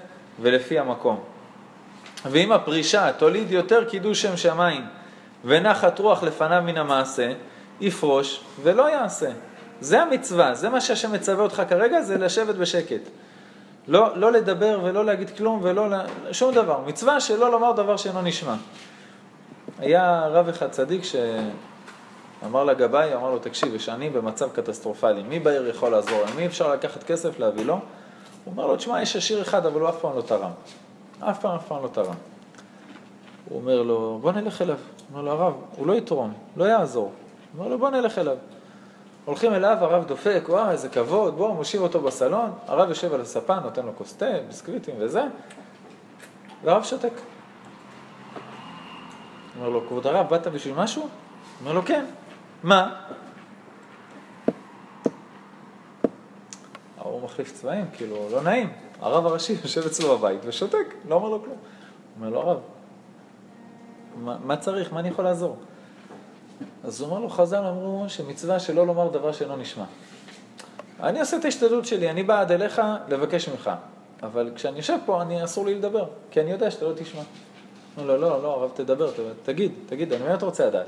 ולפי 0.41 0.79
המקום. 0.79 1.23
ואם 2.25 2.51
הפרישה 2.51 3.11
תוליד 3.13 3.51
יותר 3.51 3.85
קידוש 3.89 4.21
שם 4.21 4.37
שמיים 4.37 4.85
ונחת 5.45 5.99
רוח 5.99 6.23
לפניו 6.23 6.61
מן 6.65 6.77
המעשה, 6.77 7.33
יפרוש 7.81 8.41
ולא 8.63 8.89
יעשה. 8.89 9.29
זה 9.81 10.01
המצווה, 10.01 10.53
זה 10.53 10.69
מה 10.69 10.81
שהשם 10.81 11.13
מצווה 11.13 11.43
אותך 11.43 11.61
כרגע, 11.69 12.01
זה 12.01 12.17
לשבת 12.17 12.55
בשקט. 12.55 13.01
לא, 13.87 14.17
לא 14.17 14.31
לדבר 14.31 14.79
ולא 14.83 15.05
להגיד 15.05 15.29
כלום 15.37 15.59
ולא, 15.63 15.87
שום 16.31 16.53
דבר. 16.53 16.81
מצווה 16.85 17.19
שלא 17.19 17.51
לומר 17.51 17.71
דבר 17.71 17.97
שאינו 17.97 18.21
נשמע. 18.21 18.55
היה 19.79 20.27
רב 20.27 20.49
אחד 20.49 20.69
צדיק 20.69 21.01
שאמר 21.03 22.63
לגבאי, 22.63 23.15
אמר 23.15 23.31
לו, 23.31 23.39
תקשיב, 23.39 23.75
יש 23.75 23.89
אני 23.89 24.09
במצב 24.09 24.49
קטסטרופלי, 24.49 25.23
מי 25.23 25.39
בעיר 25.39 25.67
יכול 25.67 25.91
לעזור? 25.91 26.23
מי 26.35 26.45
אפשר 26.45 26.73
לקחת 26.73 27.03
כסף 27.03 27.39
להביא 27.39 27.65
לו? 27.65 27.73
הוא 27.73 27.81
אומר 28.51 28.67
לו, 28.67 28.75
תשמע, 28.75 29.01
יש 29.01 29.15
עשיר 29.15 29.41
אחד, 29.41 29.65
אבל 29.65 29.81
הוא 29.81 29.89
אף 29.89 29.99
פעם 30.01 30.15
לא 30.15 30.21
תרם. 30.21 30.51
אף 31.19 31.41
פעם, 31.41 31.55
אף 31.55 31.67
פעם 31.67 31.83
לא 31.83 31.87
תרם. 31.87 32.15
הוא 33.49 33.59
אומר 33.59 33.81
לו, 33.81 34.19
בוא 34.21 34.31
נלך 34.31 34.61
אליו. 34.61 34.75
הוא 34.75 35.19
אומר 35.19 35.21
לו, 35.21 35.31
הרב, 35.31 35.53
הוא 35.75 35.87
לא 35.87 35.93
יתרום, 35.93 36.33
לא 36.57 36.65
יעזור. 36.65 37.03
הוא 37.03 37.59
אומר 37.59 37.71
לו, 37.71 37.79
בוא 37.79 37.89
נלך 37.89 38.17
אליו. 38.17 38.37
הולכים 39.27 39.53
אליו, 39.53 39.77
הרב 39.81 40.05
דופק, 40.05 40.43
וואו, 40.49 40.71
איזה 40.71 40.89
כבוד, 40.89 41.37
בואו, 41.37 41.53
מושיב 41.53 41.81
אותו 41.81 42.01
בסלון, 42.01 42.51
הרב 42.67 42.89
יושב 42.89 43.13
על 43.13 43.21
הספה, 43.21 43.59
נותן 43.59 43.85
לו 43.85 43.95
כוס 43.95 44.13
תה, 44.13 44.25
ביסקוויטים 44.47 44.95
וזה, 44.99 45.23
והרב 46.63 46.83
שותק. 46.83 47.11
אומר 49.57 49.69
לו, 49.69 49.87
כבוד 49.87 50.07
הרב, 50.07 50.29
באת 50.29 50.47
בשביל 50.47 50.73
משהו? 50.73 51.07
אומר 51.61 51.73
לו, 51.73 51.81
כן. 51.85 52.05
מה? 52.63 52.95
ההוא 56.97 57.21
מחליף 57.21 57.53
צבעים, 57.53 57.85
כאילו, 57.93 58.27
לא 58.31 58.41
נעים. 58.41 58.69
הרב 59.01 59.25
הראשי 59.25 59.53
יושב 59.63 59.85
אצלו 59.85 60.17
בבית 60.17 60.41
ושותק, 60.43 60.93
לא 61.07 61.15
אומר 61.15 61.29
לו 61.29 61.43
כלום. 61.43 61.57
אומר 62.17 62.29
לו, 62.29 62.39
הרב, 62.41 62.59
מה, 64.15 64.37
מה 64.43 64.57
צריך? 64.57 64.93
מה 64.93 64.99
אני 64.99 65.09
יכול 65.09 65.25
לעזור? 65.25 65.57
אז 66.83 67.01
הוא 67.01 67.09
אומר 67.09 67.19
לו, 67.19 67.29
חז"ל 67.29 67.65
אמרו 67.65 68.05
שמצווה 68.07 68.59
שלא 68.59 68.87
לומר 68.87 69.07
דבר 69.07 69.31
שאינו 69.31 69.55
נשמע. 69.55 69.83
אני 71.03 71.19
עושה 71.19 71.37
את 71.37 71.45
ההשתדלות 71.45 71.85
שלי, 71.85 72.09
אני 72.09 72.23
בא 72.23 72.41
עד 72.41 72.51
אליך 72.51 72.81
לבקש 73.07 73.49
ממך, 73.49 73.71
אבל 74.23 74.51
כשאני 74.55 74.77
יושב 74.77 74.97
פה, 75.05 75.21
אני 75.21 75.43
אסור 75.43 75.65
לי 75.65 75.75
לדבר, 75.75 76.05
כי 76.31 76.41
אני 76.41 76.51
יודע 76.51 76.71
שאתה 76.71 76.85
לא 76.85 76.93
תשמע. 76.95 77.21
אומר 77.97 78.07
לו, 78.07 78.17
לא, 78.17 78.43
לא, 78.43 78.53
הרב, 78.53 78.71
תדבר, 78.73 79.11
תגיד, 79.43 79.71
תגיד, 79.85 80.13
אני 80.13 80.23
באמת 80.23 80.43
רוצה 80.43 80.65
לדעת. 80.65 80.87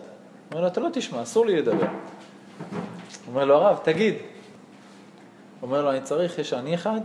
אומר 0.51 0.62
לו, 0.62 0.67
אתה 0.67 0.79
לא 0.79 0.89
תשמע, 0.93 1.23
אסור 1.23 1.45
לי 1.45 1.62
לדבר. 1.62 1.88
אומר 3.27 3.45
לו, 3.45 3.55
הרב, 3.55 3.79
תגיד. 3.84 4.15
אומר 5.62 5.82
לו, 5.82 5.91
אני 5.91 6.01
צריך, 6.01 6.39
יש 6.39 6.53
עני 6.53 6.75
אחד, 6.75 6.99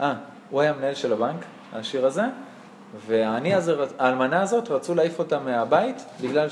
אה, 0.00 0.14
הוא 0.50 0.60
היה 0.60 0.72
מנהל 0.72 0.94
של 0.94 1.12
הבנק, 1.12 1.44
העשיר 1.72 2.06
הזה, 2.06 2.22
והעני 3.06 3.54
הזה, 3.54 3.74
האלמנה 3.98 4.42
הזאת, 4.42 4.70
רצו 4.70 4.94
להעיף 4.94 5.18
אותה 5.18 5.38
מהבית, 5.38 6.04
בגלל 6.20 6.48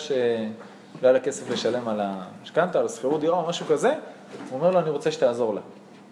שלא 1.03 1.09
היה 1.09 1.19
לה 1.19 1.25
כסף 1.25 1.51
לשלם 1.51 1.89
על 1.89 2.01
המשכנתה, 2.03 2.81
על 2.81 2.89
שכירות 2.89 3.21
דירה 3.21 3.37
או 3.37 3.49
משהו 3.49 3.67
כזה, 3.67 3.89
הוא 3.89 4.59
אומר 4.59 4.71
לו, 4.71 4.79
אני 4.79 4.91
רוצה 4.91 5.13
שתעזור 5.13 5.55
לה. 5.55 5.61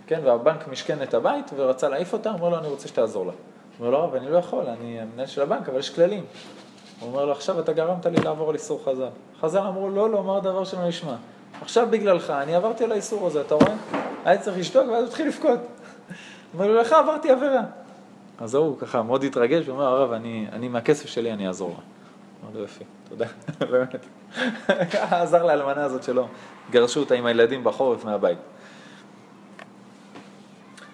כן, 0.07 0.21
והבנק 0.25 0.69
משכן 0.69 1.03
את 1.03 1.15
הבית 1.15 1.51
ורצה 1.57 1.89
להעיף 1.89 2.13
אותה, 2.13 2.31
הוא 2.31 2.39
אומר 2.39 2.49
לו, 2.49 2.59
אני 2.59 2.69
רוצה 2.69 2.89
שתעזור 2.89 3.27
לה. 3.27 3.33
הוא 3.33 3.87
אומר 3.87 3.91
לו, 3.91 3.99
הרב, 4.05 4.15
אני 4.15 4.31
לא 4.31 4.39
יכול, 4.39 4.67
אני 4.67 5.01
המנהל 5.01 5.27
של 5.27 5.43
הבנק, 5.43 5.69
אבל 5.69 5.79
יש 5.79 5.91
כללים. 5.91 6.25
הוא 7.01 7.09
אומר 7.09 7.25
לו, 7.25 7.33
עכשיו 7.33 7.61
אתה 7.61 7.73
גרמת 7.73 8.07
לי 8.07 8.17
לעבור 8.25 8.49
על 8.49 8.55
איסור 8.55 8.81
חז"ל. 8.85 9.09
חז"ל 9.41 9.59
אמרו, 9.59 9.91
לא 9.91 10.11
לומר 10.11 10.39
דבר 10.39 10.65
שלא 10.65 10.89
נשמע. 10.89 11.15
עכשיו 11.63 11.87
בגללך, 11.91 12.31
אני 12.31 12.55
עברתי 12.55 12.85
על 12.85 12.93
האיסור 12.93 13.27
הזה, 13.27 13.41
אתה 13.41 13.55
רואה? 13.55 13.75
היה 14.25 14.39
צריך 14.39 14.59
לשתוק 14.59 14.89
ואז 14.89 15.03
הוא 15.03 15.09
התחיל 15.09 15.29
לבכות. 15.29 15.61
אומר 16.55 16.67
לו, 16.67 16.81
לך 16.81 16.93
עברתי 16.93 17.31
עבירה. 17.31 17.63
אז 18.41 18.55
ההוא 18.55 18.79
ככה 18.79 19.03
מאוד 19.03 19.25
התרגש, 19.25 19.69
ואומר, 19.69 19.85
הרב, 19.85 20.13
אני, 20.13 20.47
אני 20.53 20.69
מהכסף 20.69 21.07
שלי 21.07 21.33
אני 21.33 21.49
אעזור 21.49 21.69
לה. 21.69 22.00
אמר 22.43 22.51
לו, 22.55 22.61
יופי, 22.61 22.85
תודה, 23.09 23.27
באמת. 23.71 24.07
ככה 24.93 25.23
עזר 25.23 25.45
לאלמנה 25.45 25.85
הזאת 25.85 26.03
שלו, 26.03 26.29
גרשו 26.71 27.01
אותה 27.01 27.15
עם 27.15 27.27
הילדים 27.27 27.65
בחורף 27.65 28.05
מהבית. 28.05 28.39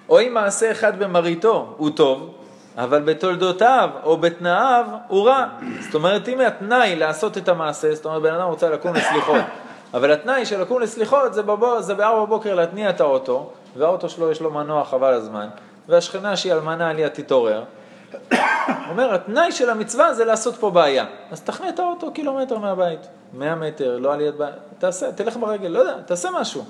או 0.08 0.20
אם 0.20 0.34
מעשה 0.34 0.70
אחד 0.70 0.98
במראיתו 0.98 1.74
הוא 1.76 1.90
טוב, 1.90 2.34
אבל 2.76 3.02
בתולדותיו 3.02 3.90
או 4.04 4.16
בתנאיו 4.16 4.86
הוא 5.08 5.26
רע. 5.26 5.46
זאת 5.80 5.94
אומרת, 5.94 6.28
אם 6.28 6.40
התנאי 6.40 6.96
לעשות 6.96 7.38
את 7.38 7.48
המעשה, 7.48 7.94
זאת 7.94 8.04
אומרת, 8.04 8.22
בן 8.22 8.34
אדם 8.34 8.48
רוצה 8.48 8.70
לקום 8.70 8.94
לסליחות, 8.94 9.42
אבל 9.94 10.12
התנאי 10.12 10.46
של 10.46 10.60
לקום 10.60 10.80
לסליחות 10.80 11.34
זה, 11.34 11.42
בבוא, 11.42 11.80
זה 11.80 11.94
בארבע 11.94 12.24
בבוקר 12.24 12.54
להתניע 12.54 12.90
את 12.90 13.00
האוטו, 13.00 13.50
והאוטו 13.76 14.08
שלו 14.08 14.30
יש 14.30 14.40
לו 14.40 14.50
מנוע 14.50 14.84
חבל 14.84 15.14
הזמן, 15.14 15.48
והשכנה 15.88 16.36
שהיא 16.36 16.52
אלמנה 16.52 16.90
עליה 16.90 17.08
תתעורר. 17.08 17.64
אומר, 18.90 19.14
התנאי 19.14 19.52
של 19.52 19.70
המצווה 19.70 20.14
זה 20.14 20.24
לעשות 20.24 20.54
פה 20.54 20.70
בעיה. 20.70 21.04
אז 21.30 21.40
תכנה 21.40 21.68
את 21.68 21.78
האוטו 21.78 22.12
קילומטר 22.12 22.58
מהבית, 22.58 23.00
100 23.34 23.54
מטר, 23.54 23.98
לא 23.98 24.14
על 24.14 24.20
יד 24.20 24.38
בית, 24.38 24.54
תעשה, 24.78 25.12
תלך 25.12 25.36
ברגל, 25.36 25.68
לא 25.68 25.78
יודע, 25.78 26.00
תעשה 26.06 26.28
משהו. 26.40 26.64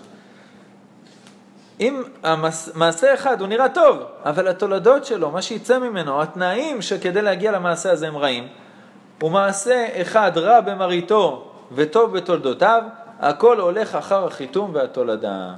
אם 1.81 2.03
המעשה 2.23 3.15
אחד 3.15 3.41
הוא 3.41 3.49
נראה 3.49 3.69
טוב, 3.69 3.99
אבל 4.25 4.49
התולדות 4.49 5.05
שלו, 5.05 5.31
מה 5.31 5.43
שיצא 5.43 5.79
ממנו, 5.79 6.23
התנאים 6.23 6.83
שכדי 6.83 7.23
להגיע 7.23 7.53
למעשה 7.53 7.91
הזה 7.91 8.09
הם 8.09 8.17
רעים, 8.17 8.49
הוא 9.21 9.31
מעשה 9.31 9.87
אחד 10.03 10.33
רע 10.37 10.61
במראיתו 10.61 11.53
וטוב 11.73 12.17
בתולדותיו, 12.17 12.83
הכל 13.21 13.61
הולך 13.61 13.95
אחר 13.95 14.27
החיתום 14.27 14.71
והתולדה. 14.75 15.55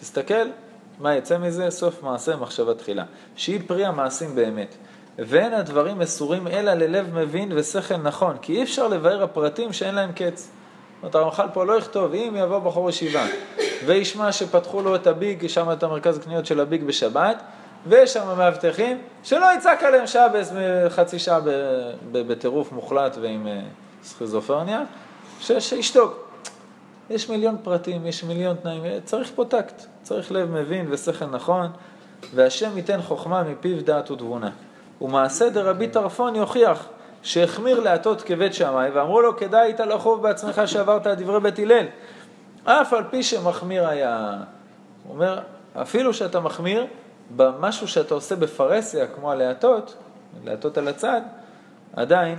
תסתכל, 0.00 0.48
מה 1.00 1.14
יצא 1.14 1.38
מזה? 1.38 1.70
סוף 1.70 2.02
מעשה 2.02 2.36
מחשבה 2.36 2.74
תחילה. 2.74 3.04
שהיא 3.36 3.60
פרי 3.66 3.86
המעשים 3.86 4.34
באמת. 4.34 4.74
ואין 5.18 5.54
הדברים 5.54 5.98
מסורים 5.98 6.48
אלא 6.48 6.74
ללב 6.74 7.14
מבין 7.14 7.52
ושכל 7.54 7.96
נכון, 7.96 8.36
כי 8.42 8.52
אי 8.56 8.62
אפשר 8.62 8.88
לבאר 8.88 9.22
הפרטים 9.22 9.72
שאין 9.72 9.94
להם 9.94 10.12
קץ. 10.12 10.50
זאת 11.02 11.02
אומרת, 11.02 11.14
הרמח"ל 11.14 11.46
פה 11.52 11.64
לא 11.64 11.72
יכתוב, 11.72 12.14
אם 12.14 12.36
יבוא 12.38 12.58
בחור 12.58 12.90
ישיבה 12.90 13.26
וישמע 13.86 14.32
שפתחו 14.32 14.82
לו 14.82 14.94
את 14.94 15.06
הביג, 15.06 15.46
שם 15.46 15.72
את 15.72 15.82
המרכז 15.82 16.18
הקניות 16.18 16.46
של 16.46 16.60
הביג 16.60 16.84
בשבת, 16.84 17.42
ויש 17.86 18.12
שם 18.12 18.38
מאבטחים, 18.38 18.98
שלא 19.22 19.46
יצעק 19.56 19.82
עליהם 19.82 20.06
שעה, 20.06 20.26
חצי 20.88 21.18
שעה 21.18 21.40
בטירוף 22.12 22.72
מוחלט 22.72 23.16
ועם 23.20 23.46
אה, 23.46 23.60
סכיזופרניה, 24.02 24.82
שישתוק. 25.40 26.28
יש 27.10 27.28
מיליון 27.28 27.56
פרטים, 27.62 28.06
יש 28.06 28.24
מיליון 28.24 28.56
תנאים, 28.56 28.82
צריך 29.04 29.30
פה 29.34 29.44
טקט, 29.44 29.82
צריך 30.02 30.32
לב 30.32 30.50
מבין 30.50 30.86
ושכל 30.90 31.24
נכון, 31.24 31.70
והשם 32.34 32.76
ייתן 32.76 33.02
חוכמה 33.02 33.42
מפיו 33.42 33.84
דעת 33.84 34.10
ותבונה. 34.10 34.50
ומעשה 35.00 35.50
דרבי 35.50 35.88
טרפון 35.88 36.36
יוכיח 36.36 36.86
שהחמיר 37.22 37.80
להטות 37.80 38.22
כבית 38.22 38.54
שמאי, 38.54 38.90
ואמרו 38.90 39.20
לו, 39.20 39.36
כדאי 39.36 39.60
היית 39.60 39.80
לחוב 39.80 40.22
בעצמך 40.22 40.62
שעברת 40.66 41.06
על 41.06 41.14
דברי 41.14 41.40
בית 41.40 41.58
הלל. 41.58 41.86
אף 42.64 42.92
על 42.92 43.04
פי 43.10 43.22
שמחמיר 43.22 43.88
היה, 43.88 44.36
הוא 45.04 45.14
אומר, 45.14 45.40
אפילו 45.82 46.14
שאתה 46.14 46.40
מחמיר, 46.40 46.86
במשהו 47.36 47.88
שאתה 47.88 48.14
עושה 48.14 48.36
בפרהסיה, 48.36 49.06
כמו 49.06 49.32
הלהטות, 49.32 49.94
להטות 50.44 50.78
על 50.78 50.88
הצד, 50.88 51.20
עדיין, 51.96 52.38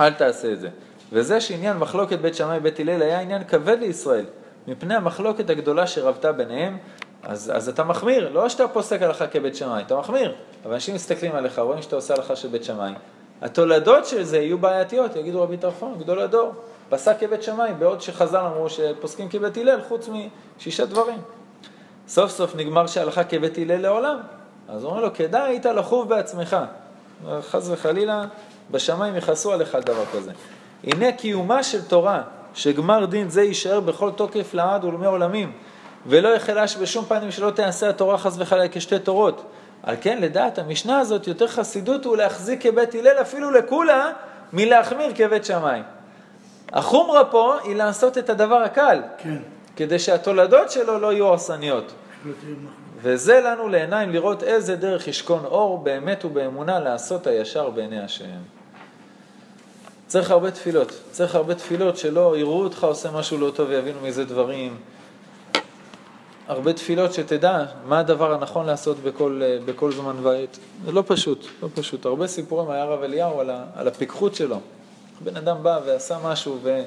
אל 0.00 0.12
תעשה 0.12 0.52
את 0.52 0.60
זה. 0.60 0.68
וזה 1.12 1.40
שעניין 1.40 1.76
מחלוקת 1.76 2.18
בית 2.18 2.34
שמאי 2.34 2.58
ובית 2.58 2.80
הלל 2.80 3.02
היה 3.02 3.20
עניין 3.20 3.44
כבד 3.44 3.78
לישראל, 3.80 4.24
מפני 4.66 4.94
המחלוקת 4.94 5.50
הגדולה 5.50 5.86
שרבתה 5.86 6.32
ביניהם, 6.32 6.78
אז, 7.22 7.52
אז 7.54 7.68
אתה 7.68 7.84
מחמיר, 7.84 8.32
לא 8.32 8.48
שאתה 8.48 8.68
פוסק 8.68 9.02
הלכה 9.02 9.26
כבית 9.26 9.56
שמאי, 9.56 9.82
אתה 9.82 9.96
מחמיר. 9.96 10.34
אבל 10.64 10.74
אנשים 10.74 10.94
מסתכלים 10.94 11.34
עליך, 11.34 11.58
רואים 11.58 11.82
שאתה 11.82 11.96
עושה 11.96 12.14
הלכה 12.14 12.36
של 12.36 12.48
בית 12.48 12.64
שמאי. 12.64 12.92
התולדות 13.42 14.06
של 14.06 14.22
זה 14.22 14.38
יהיו 14.38 14.58
בעייתיות, 14.58 15.16
יגידו 15.16 15.42
רבי 15.42 15.56
טרפון, 15.56 15.98
גדול 15.98 16.20
הדור, 16.20 16.52
פסק 16.88 17.16
כבית 17.20 17.42
שמאי, 17.42 17.72
בעוד 17.78 18.00
שחז"ל 18.00 18.38
אמרו 18.38 18.70
שפוסקים 18.70 19.28
כבית 19.28 19.56
הלל, 19.56 19.80
חוץ 19.88 20.08
משישה 20.58 20.86
דברים. 20.86 21.18
סוף 22.08 22.30
סוף 22.30 22.56
נגמר 22.56 22.86
שהלכה 22.86 23.24
כבית 23.24 23.58
הלל 23.58 23.80
לעולם. 23.80 24.18
אז 24.68 24.84
הוא 24.84 24.90
אומר 24.90 25.02
לו, 25.02 25.14
כדאי 25.14 25.42
היית 25.42 25.66
לחוב 25.66 26.08
בעצמך. 26.08 26.56
חס 27.40 27.68
וחלילה, 27.70 28.24
בשמיים 28.70 29.16
יכעסו 29.16 29.52
עליך 29.52 29.74
על 29.74 29.82
דבר 29.82 30.04
כזה. 30.12 30.32
הנה 30.84 31.12
קיומה 31.12 31.62
של 31.62 31.82
תורה, 31.82 32.22
שגמר 32.54 33.04
דין 33.04 33.28
זה 33.28 33.42
יישאר 33.42 33.80
בכל 33.80 34.10
תוקף 34.10 34.54
לעד 34.54 34.84
ולמי 34.84 35.06
עולמים, 35.06 35.52
ולא 36.06 36.28
יחלש 36.28 36.76
בשום 36.76 37.04
פנים 37.04 37.30
שלא 37.30 37.50
תעשה 37.50 37.88
התורה 37.88 38.18
חס 38.18 38.34
וחלילה 38.38 38.68
כשתי 38.68 38.98
תורות. 38.98 39.42
על 39.82 39.96
כן, 40.00 40.18
לדעת 40.20 40.58
המשנה 40.58 40.98
הזאת, 40.98 41.26
יותר 41.26 41.46
חסידות 41.46 42.04
הוא 42.04 42.16
להחזיק 42.16 42.62
כבית 42.62 42.94
הלל 42.94 43.20
אפילו 43.20 43.50
לכולה, 43.50 44.12
מלהחמיר 44.52 45.12
כבית 45.14 45.44
שמאי. 45.44 45.80
החומרה 46.72 47.24
פה 47.24 47.56
היא 47.64 47.76
לעשות 47.76 48.18
את 48.18 48.30
הדבר 48.30 48.56
הקל, 48.56 49.02
כן. 49.18 49.38
כדי 49.76 49.98
שהתולדות 49.98 50.70
שלו 50.70 50.98
לא 50.98 51.12
יהיו 51.12 51.26
הרסניות. 51.26 51.92
וזה 53.02 53.40
לנו 53.40 53.68
לעיניים 53.68 54.10
לראות 54.12 54.42
איזה 54.42 54.76
דרך 54.76 55.08
ישכון 55.08 55.44
אור 55.44 55.78
באמת 55.78 56.24
ובאמונה 56.24 56.78
לעשות 56.78 57.26
הישר 57.26 57.70
בעיני 57.70 58.00
השם. 58.00 58.24
צריך 60.06 60.30
הרבה 60.30 60.50
תפילות, 60.50 60.92
צריך 61.10 61.34
הרבה 61.34 61.54
תפילות 61.54 61.96
שלא 61.96 62.36
יראו 62.38 62.62
אותך 62.62 62.84
עושה 62.84 63.10
משהו 63.10 63.38
לא 63.38 63.50
טוב 63.50 63.68
ויבינו 63.68 64.00
מזה 64.00 64.24
דברים. 64.24 64.76
הרבה 66.50 66.72
תפילות 66.72 67.12
שתדע 67.12 67.64
מה 67.84 67.98
הדבר 67.98 68.34
הנכון 68.34 68.66
לעשות 68.66 68.96
בכל, 68.98 69.42
בכל 69.64 69.92
זמן 69.92 70.16
ועת. 70.22 70.58
זה 70.84 70.92
לא 70.92 71.02
פשוט, 71.06 71.46
לא 71.62 71.68
פשוט. 71.74 72.06
הרבה 72.06 72.26
סיפורים 72.26 72.70
היה 72.70 72.82
הרב 72.82 73.02
אליהו 73.02 73.40
על, 73.40 73.50
ה, 73.50 73.64
על 73.74 73.88
הפיקחות 73.88 74.34
שלו. 74.34 74.60
בן 75.24 75.36
אדם 75.36 75.62
בא 75.62 75.80
ועשה 75.86 76.18
משהו 76.24 76.58
ו... 76.62 76.82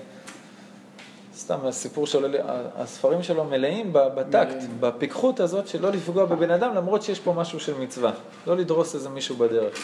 סתם 1.37 1.57
הסיפור 1.65 2.07
שלו, 2.07 2.27
הספרים 2.75 3.23
שלו 3.23 3.43
מלאים 3.43 3.89
בטקט, 3.93 4.55
בפיקחות 4.79 5.39
הזאת 5.39 5.67
של 5.67 5.81
לא 5.81 5.91
לפגוע 5.91 6.25
בבן 6.25 6.51
אדם 6.51 6.75
למרות 6.75 7.03
שיש 7.03 7.19
פה 7.19 7.33
משהו 7.33 7.59
של 7.59 7.73
מצווה. 7.79 8.11
לא 8.47 8.57
לדרוס 8.57 8.95
איזה 8.95 9.09
מישהו 9.09 9.35
בדרך. 9.35 9.77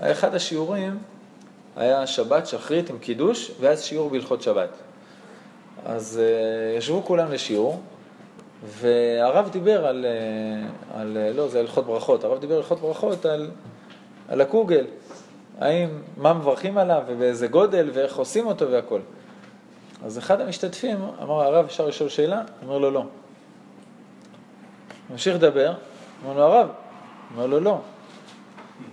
אחד 0.00 0.34
השיעורים 0.34 0.98
היה 1.76 2.06
שבת, 2.06 2.46
שחרית 2.46 2.90
עם 2.90 2.98
קידוש, 2.98 3.50
ואז 3.60 3.82
שיעור 3.82 4.10
בהלכות 4.10 4.42
שבת. 4.42 4.70
אז 5.86 6.20
uh, 6.20 6.78
ישבו 6.78 7.02
כולם 7.04 7.32
לשיעור, 7.32 7.80
והרב 8.66 9.48
דיבר 9.52 9.86
על, 9.86 10.06
uh, 10.06 10.96
על 10.98 11.16
uh, 11.16 11.36
לא, 11.36 11.48
זה 11.48 11.60
הלכות 11.60 11.86
ברכות, 11.86 12.24
הרב 12.24 12.40
דיבר 12.40 12.56
הלכות 12.56 12.80
ברכות 12.80 13.26
על, 13.26 13.50
על 14.28 14.40
הקוגל, 14.40 14.84
האם, 15.58 15.88
מה 16.16 16.34
מברכים 16.34 16.78
עליו 16.78 17.02
ובאיזה 17.06 17.48
גודל 17.48 17.90
ואיך 17.92 18.16
עושים 18.16 18.46
אותו 18.46 18.70
והכל. 18.70 19.00
אז 20.04 20.18
אחד 20.18 20.40
המשתתפים 20.40 20.98
אמר, 21.22 21.42
הרב, 21.42 21.64
אפשר 21.64 21.86
לשאול 21.86 22.08
שאלה? 22.08 22.42
אומר 22.62 22.78
לו, 22.78 22.90
לא. 22.90 23.04
ממשיך 25.10 25.34
לדבר, 25.34 25.74
אמר 26.24 26.36
לו, 26.36 26.42
הרב, 26.42 26.68
אומר 27.34 27.46
לו, 27.46 27.60
לא. 27.60 27.78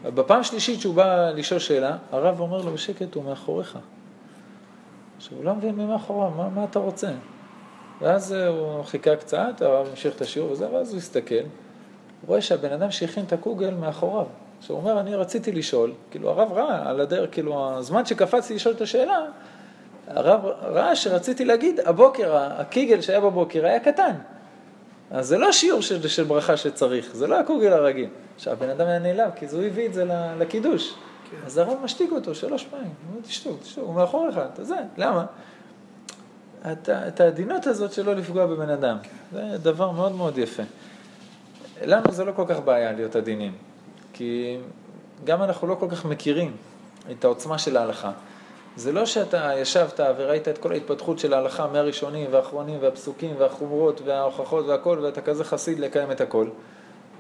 בפעם 0.04 0.43
שלישית 0.43 0.82
שהוא 0.82 0.95
בא 0.95 1.30
לשאול 1.30 1.60
שאלה, 1.60 1.97
הרב 2.12 2.39
אומר 2.39 2.62
לו 2.62 2.71
בשקט, 2.71 3.15
הוא 3.15 3.23
מאחוריך. 3.23 3.78
עכשיו, 5.17 5.38
הוא 5.38 5.45
לא 5.45 5.56
מבין 5.56 5.75
מי 5.75 5.86
מאחוריו, 5.86 6.30
מה, 6.30 6.49
מה 6.49 6.63
אתה 6.63 6.80
רוצה? 6.80 7.10
ואז 8.01 8.31
הוא 8.31 8.84
חיכה 8.84 9.15
קצת, 9.15 9.62
הרב 9.62 9.88
המשיך 9.89 10.15
את 10.15 10.21
השיעור 10.21 10.51
וזה, 10.51 10.73
ואז 10.73 10.91
הוא 10.91 10.97
הסתכל, 10.97 11.36
הוא 11.36 12.27
רואה 12.27 12.41
שהבן 12.41 12.71
אדם 12.71 12.91
שהכין 12.91 13.23
את 13.25 13.34
הקוגל 13.34 13.73
מאחוריו. 13.73 14.25
עכשיו, 14.60 14.75
הוא 14.75 14.84
אומר, 14.84 14.99
אני 14.99 15.15
רציתי 15.15 15.51
לשאול, 15.51 15.93
כאילו, 16.12 16.29
הרב 16.29 16.51
ראה 16.51 16.89
על 16.89 17.01
הדרך, 17.01 17.29
כאילו, 17.31 17.77
הזמן 17.77 18.05
שקפצתי 18.05 18.55
לשאול 18.55 18.75
את 18.75 18.81
השאלה, 18.81 19.25
הרב 20.08 20.45
ראה 20.45 20.95
שרציתי 20.95 21.45
להגיד, 21.45 21.79
הבוקר, 21.79 22.36
הקיגל 22.36 23.01
שהיה 23.01 23.19
בבוקר 23.19 23.65
היה 23.65 23.79
קטן. 23.79 24.15
אז 25.12 25.27
זה 25.27 25.38
לא 25.38 25.51
שיעור 25.51 25.81
של, 25.81 26.08
של 26.08 26.23
ברכה 26.23 26.58
שצריך, 26.58 27.15
זה 27.15 27.27
לא 27.27 27.39
הקוגל 27.39 27.73
הרגיל. 27.73 28.10
עכשיו, 28.36 28.53
הבן 28.53 28.69
אדם 28.69 28.88
היה 28.88 28.99
נעלב, 28.99 29.31
כי 29.36 29.45
הוא 29.51 29.63
הביא 29.63 29.88
את 29.88 29.93
זה 29.93 30.05
לקידוש. 30.39 30.93
כן. 31.31 31.38
אז 31.45 31.58
הרב 31.58 31.77
משתיק 31.84 32.12
אותו 32.12 32.36
שלוש 32.36 32.63
פעמים, 32.63 32.86
הוא 32.86 33.12
אומר, 33.12 33.21
תשתוק, 33.27 33.62
תשתוק, 33.62 33.84
הוא 33.84 33.95
מאחוריך, 33.95 34.39
אתה 34.53 34.63
זה, 34.63 34.77
למה? 34.97 35.25
את, 36.71 36.89
את 36.89 37.19
העדינות 37.19 37.67
הזאת 37.67 37.93
שלא 37.93 38.15
לפגוע 38.15 38.45
בבן 38.45 38.69
אדם, 38.69 38.97
כן. 39.04 39.10
זה 39.32 39.58
דבר 39.58 39.91
מאוד 39.91 40.12
מאוד 40.12 40.38
יפה. 40.38 40.63
לנו 41.82 42.12
זה 42.12 42.25
לא 42.25 42.32
כל 42.32 42.45
כך 42.47 42.60
בעיה 42.60 42.91
להיות 42.91 43.15
עדינים, 43.15 43.54
כי 44.13 44.58
גם 45.23 45.43
אנחנו 45.43 45.67
לא 45.67 45.75
כל 45.75 45.90
כך 45.90 46.06
מכירים 46.06 46.56
את 47.12 47.25
העוצמה 47.25 47.58
של 47.58 47.77
ההלכה. 47.77 48.12
זה 48.75 48.92
לא 48.92 49.06
שאתה 49.06 49.52
ישבת 49.58 50.00
וראית 50.17 50.48
את 50.48 50.58
כל 50.58 50.71
ההתפתחות 50.71 51.19
של 51.19 51.33
ההלכה 51.33 51.67
מהראשונים 51.67 52.27
והאחרונים 52.31 52.77
והפסוקים 52.81 53.35
והחומרות 53.37 54.02
וההוכחות 54.06 54.65
והכל, 54.65 55.00
ואתה 55.04 55.21
כזה 55.21 55.44
חסיד 55.44 55.79
לקיים 55.79 56.12
את 56.12 56.21
הכל. 56.21 56.48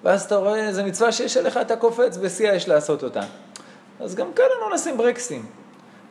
ואז 0.03 0.23
אתה 0.23 0.35
רואה 0.35 0.67
איזה 0.67 0.83
מצווה 0.83 1.11
שיש 1.11 1.37
עליך, 1.37 1.57
אתה 1.57 1.75
קופץ, 1.75 2.17
בשיא 2.17 2.51
יש 2.51 2.67
לעשות 2.67 3.03
אותה. 3.03 3.21
אז 3.99 4.15
גם 4.15 4.33
כאן 4.33 4.45
לא 4.61 4.75
נשים 4.75 4.97
ברקסים. 4.97 5.45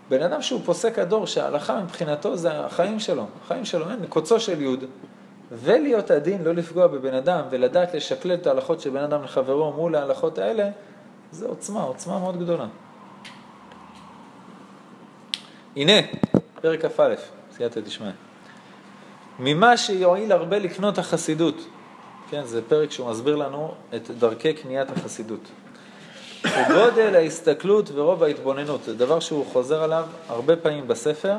בן 0.08 0.22
אדם 0.22 0.42
שהוא 0.42 0.60
פוסק 0.64 0.98
הדור, 0.98 1.26
שההלכה 1.26 1.80
מבחינתו 1.80 2.36
זה 2.36 2.60
החיים 2.60 3.00
שלו, 3.00 3.26
החיים 3.44 3.64
שלו, 3.64 3.90
אין, 3.90 4.06
קוצו 4.08 4.40
של 4.40 4.62
יוד. 4.62 4.84
ולהיות 5.52 6.10
עדין, 6.10 6.42
לא 6.42 6.52
לפגוע 6.54 6.86
בבן 6.86 7.14
אדם, 7.14 7.42
ולדעת 7.50 7.94
לשקלל 7.94 8.34
את 8.34 8.46
ההלכות 8.46 8.80
של 8.80 8.90
בן 8.90 9.02
אדם 9.02 9.22
לחברו 9.22 9.72
מול 9.72 9.96
ההלכות 9.96 10.38
האלה, 10.38 10.70
זה 11.30 11.46
עוצמה, 11.46 11.82
עוצמה 11.82 12.18
מאוד 12.18 12.40
גדולה. 12.40 12.66
הנה, 15.76 15.92
פרק 16.60 16.84
כ"א, 16.84 17.14
סייעתא 17.56 17.80
דשמיא. 17.80 18.10
ממה 19.38 19.76
שיועיל 19.76 20.32
הרבה 20.32 20.58
לקנות 20.58 20.98
החסידות. 20.98 21.66
כן, 22.30 22.44
זה 22.44 22.62
פרק 22.68 22.90
שהוא 22.90 23.10
מסביר 23.10 23.36
לנו 23.36 23.74
את 23.94 24.10
דרכי 24.10 24.52
קניית 24.52 24.90
החסידות. 24.90 25.40
שגודל 26.46 27.14
ההסתכלות 27.14 27.90
ורוב 27.94 28.22
ההתבוננות, 28.22 28.84
זה 28.84 28.94
דבר 28.94 29.20
שהוא 29.20 29.46
חוזר 29.46 29.82
עליו 29.82 30.04
הרבה 30.28 30.56
פעמים 30.56 30.88
בספר, 30.88 31.36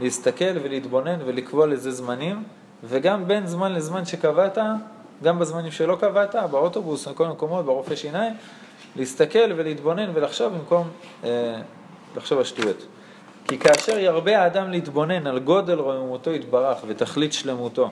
להסתכל 0.00 0.58
ולהתבונן 0.62 1.18
ולקבוע 1.24 1.66
לזה 1.66 1.90
זמנים, 1.90 2.42
וגם 2.84 3.28
בין 3.28 3.46
זמן 3.46 3.72
לזמן 3.72 4.04
שקבעת, 4.04 4.58
גם 5.22 5.38
בזמנים 5.38 5.72
שלא 5.72 5.96
קבעת, 5.96 6.34
באוטובוס, 6.50 7.08
בכל 7.08 7.26
מקומות, 7.26 7.64
ברופא 7.64 7.96
שיניים, 7.96 8.34
להסתכל 8.96 9.52
ולהתבונן 9.56 10.10
ולחשוב 10.14 10.52
במקום 10.52 10.88
אה, 11.24 11.60
לחשוב 12.16 12.38
על 12.38 12.44
שטויות. 12.44 12.86
כי 13.48 13.58
כאשר 13.58 13.98
ירבה 13.98 14.42
האדם 14.42 14.70
להתבונן 14.70 15.26
על 15.26 15.38
גודל 15.38 15.78
רוממותו 15.78 16.30
יתברך 16.30 16.78
ותכלית 16.86 17.32
שלמותו, 17.32 17.90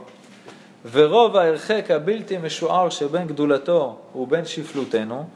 ורוב 0.93 1.37
ההרחק 1.37 1.91
הבלתי 1.91 2.39
משוער 2.39 2.89
שבין 2.91 3.27
גדולתו 3.27 3.99
ובין 4.15 4.45
שפלותנו, 4.45 5.27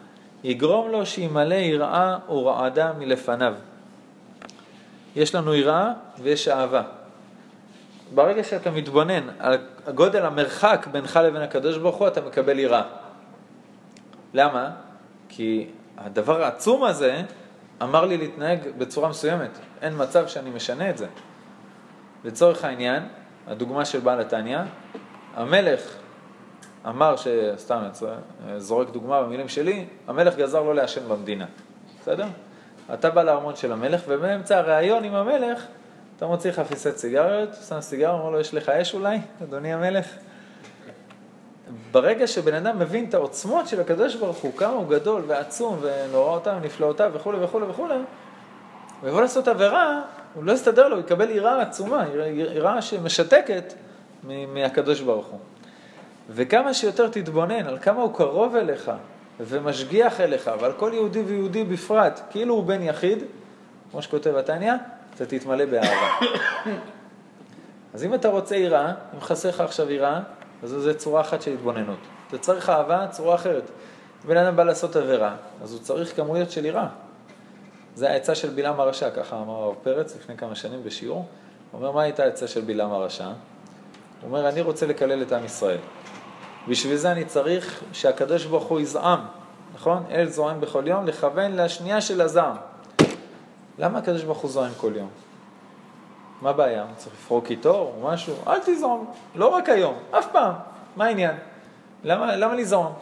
יגרום 0.45 0.91
לו 0.91 1.07
שימלא 1.07 1.55
יראה 1.55 2.19
ורעדה 2.29 2.93
מלפניו. 2.99 3.55
יש 5.17 5.35
לנו 5.35 5.55
יראה 5.55 5.93
ויש 6.23 6.49
אהבה. 6.49 6.83
ברגע 8.15 8.45
שאתה 8.45 8.71
מתבונן 8.71 9.29
על 9.39 9.59
גודל 9.95 10.27
המרחק 10.27 10.87
בינך 10.93 11.21
לבין 11.25 11.43
הקדוש 11.43 11.77
ברוך 11.77 11.97
הוא, 11.97 12.09
אתה 12.09 12.21
מקבל 12.21 12.59
יראה. 12.59 12.83
למה? 14.35 14.71
כי 15.29 15.67
הדבר 15.99 16.43
העצום 16.43 16.85
הזה 16.85 17.23
אמר 17.83 18.05
לי 18.05 18.17
להתנהג 18.17 18.59
בצורה 18.79 19.09
מסוימת. 19.09 19.51
אין 19.83 19.93
מצב 19.97 20.29
שאני 20.29 20.51
משנה 20.51 20.91
את 20.91 20.99
זה. 20.99 21.07
לצורך 22.25 22.65
העניין, 22.65 23.03
הדוגמה 23.47 23.85
של 23.85 24.01
בעל 24.01 24.21
התניא, 24.21 24.59
המלך 25.35 25.81
אמר, 26.89 27.15
סתם 27.57 27.83
זורק 28.59 28.91
דוגמה 28.91 29.23
במילים 29.23 29.49
שלי, 29.49 29.87
המלך 30.09 30.37
גזר 30.37 30.63
לא 30.63 30.75
לעשן 30.75 31.09
במדינה, 31.09 31.47
בסדר? 32.01 32.27
אתה 32.95 33.11
בא 33.11 33.23
לארמון 33.23 33.57
של 33.57 33.73
המלך, 33.73 34.03
ובאמצע 34.09 34.59
הראיון 34.59 35.05
עם 35.05 35.15
המלך, 35.15 35.67
אתה 36.17 36.27
מוציא 36.27 36.53
חפיסת 36.53 36.97
סיגריות, 36.97 37.49
שם 37.69 37.81
סיגר, 37.81 38.11
אומר 38.11 38.31
לו, 38.31 38.41
יש 38.41 38.55
לך 38.55 38.69
אש 38.69 38.95
אולי, 38.95 39.19
אדוני 39.43 39.73
המלך? 39.73 40.07
ברגע 41.93 42.27
שבן 42.27 42.55
אדם 42.55 42.79
מבין 42.79 43.05
את 43.09 43.15
העוצמות 43.15 43.69
של 43.69 43.81
הקדוש 43.81 44.15
ברוך 44.15 44.37
הוא, 44.37 44.53
כמה 44.57 44.73
הוא 44.73 44.89
גדול 44.89 45.23
ועצום 45.27 45.79
ונוראותיו 45.81 46.57
ונפלאותיו 46.63 47.11
וכולי 47.15 47.45
וכולי 47.45 47.67
וכולי, 47.67 47.95
הוא 49.01 49.09
יבוא 49.09 49.21
לעשות 49.21 49.49
עבירה, 49.49 50.03
הוא 50.35 50.45
לא 50.45 50.53
יסתדר 50.53 50.89
לו, 50.89 50.97
הוא 50.97 51.05
יקבל 51.05 51.31
יראה 51.31 51.63
עצומה, 51.63 52.05
יראה 52.35 52.83
שמשתקת 52.83 53.75
מהקדוש 54.25 55.01
ברוך 55.01 55.27
הוא. 55.27 55.39
וכמה 56.31 56.75
שיותר 56.75 57.09
תתבונן 57.09 57.67
על 57.67 57.79
כמה 57.79 58.03
הוא 58.03 58.15
קרוב 58.15 58.57
אליך 58.57 58.91
ומשגיח 59.41 60.21
אליך, 60.21 60.51
ועל 60.61 60.73
כל 60.73 60.91
יהודי 60.95 61.21
ויהודי 61.21 61.65
בפרט, 61.65 62.21
כאילו 62.31 62.55
הוא 62.55 62.65
בן 62.65 62.83
יחיד, 62.83 63.19
כמו 63.91 64.03
שכותב 64.03 64.37
התניא, 64.37 64.73
אתה 65.15 65.27
תתמלא 65.27 65.65
באהבה. 65.65 66.11
אז 67.95 68.05
אם 68.05 68.15
אתה 68.15 68.29
רוצה 68.29 68.57
יראה, 68.57 68.93
אם 69.15 69.21
חסר 69.21 69.49
לך 69.49 69.61
עכשיו 69.61 69.93
יראה, 69.93 70.21
אז 70.63 70.71
זו 70.71 70.95
צורה 70.95 71.21
אחת 71.21 71.43
של 71.43 71.53
התבוננות. 71.53 71.99
אתה 72.29 72.39
צריך 72.39 72.71
אהבה, 72.71 73.07
צורה 73.11 73.35
אחרת. 73.35 73.71
בן 74.27 74.37
אדם 74.37 74.57
בא 74.57 74.63
לעשות 74.63 74.97
עבירה, 74.97 75.37
אז 75.63 75.73
הוא 75.73 75.81
צריך 75.81 76.17
כמויות 76.17 76.51
של 76.51 76.65
יראה. 76.65 76.87
זה 77.95 78.11
העצה 78.11 78.35
של 78.35 78.51
בלעם 78.51 78.81
הרשע, 78.81 79.11
ככה 79.11 79.37
אמר 79.37 79.55
הרב 79.55 79.75
פרץ 79.83 80.17
לפני 80.17 80.37
כמה 80.37 80.55
שנים 80.55 80.85
בשיעור. 80.85 81.17
הוא 81.17 81.81
אומר, 81.81 81.93
מה 81.93 82.03
הייתה 82.03 82.23
העצה 82.23 82.49
של 82.49 82.61
בלעם 82.61 82.93
הרשע? 82.93 83.25
הוא 83.25 83.33
אומר, 84.25 84.49
אני 84.49 84.61
רוצה 84.61 84.87
לקלל 84.87 85.23
את 85.23 85.33
עם 85.33 85.45
ישראל. 85.45 85.79
בשביל 86.69 86.97
זה 86.97 87.13
אני 87.13 87.25
צריך 87.25 87.83
שהקדוש 87.93 88.45
ברוך 88.45 88.65
הוא 88.65 88.81
יזעם, 88.81 89.21
נכון? 89.75 90.03
אל 90.11 90.29
זועם 90.29 90.61
בכל 90.61 90.83
יום, 90.87 91.07
לכוון 91.07 91.57
לשנייה 91.57 92.01
של 92.01 92.21
הזעם. 92.21 92.57
למה 93.79 93.99
הקדוש 93.99 94.23
ברוך 94.23 94.39
הוא 94.39 94.51
זועם 94.51 94.73
כל 94.77 94.93
יום? 94.97 95.09
מה 96.43 96.51
הבעיה? 96.51 96.85
צריך 96.97 97.15
לפרוק 97.15 97.51
איתו 97.51 97.75
או 97.75 98.09
משהו? 98.09 98.35
אל 98.47 98.59
תזעום, 98.65 99.11
לא 99.35 99.47
רק 99.47 99.69
היום, 99.69 99.95
אף 100.11 100.27
פעם. 100.33 100.55
מה 100.97 101.05
העניין? 101.05 101.35
למה, 102.05 102.37
למה 102.37 102.55
לזעום? 102.55 102.93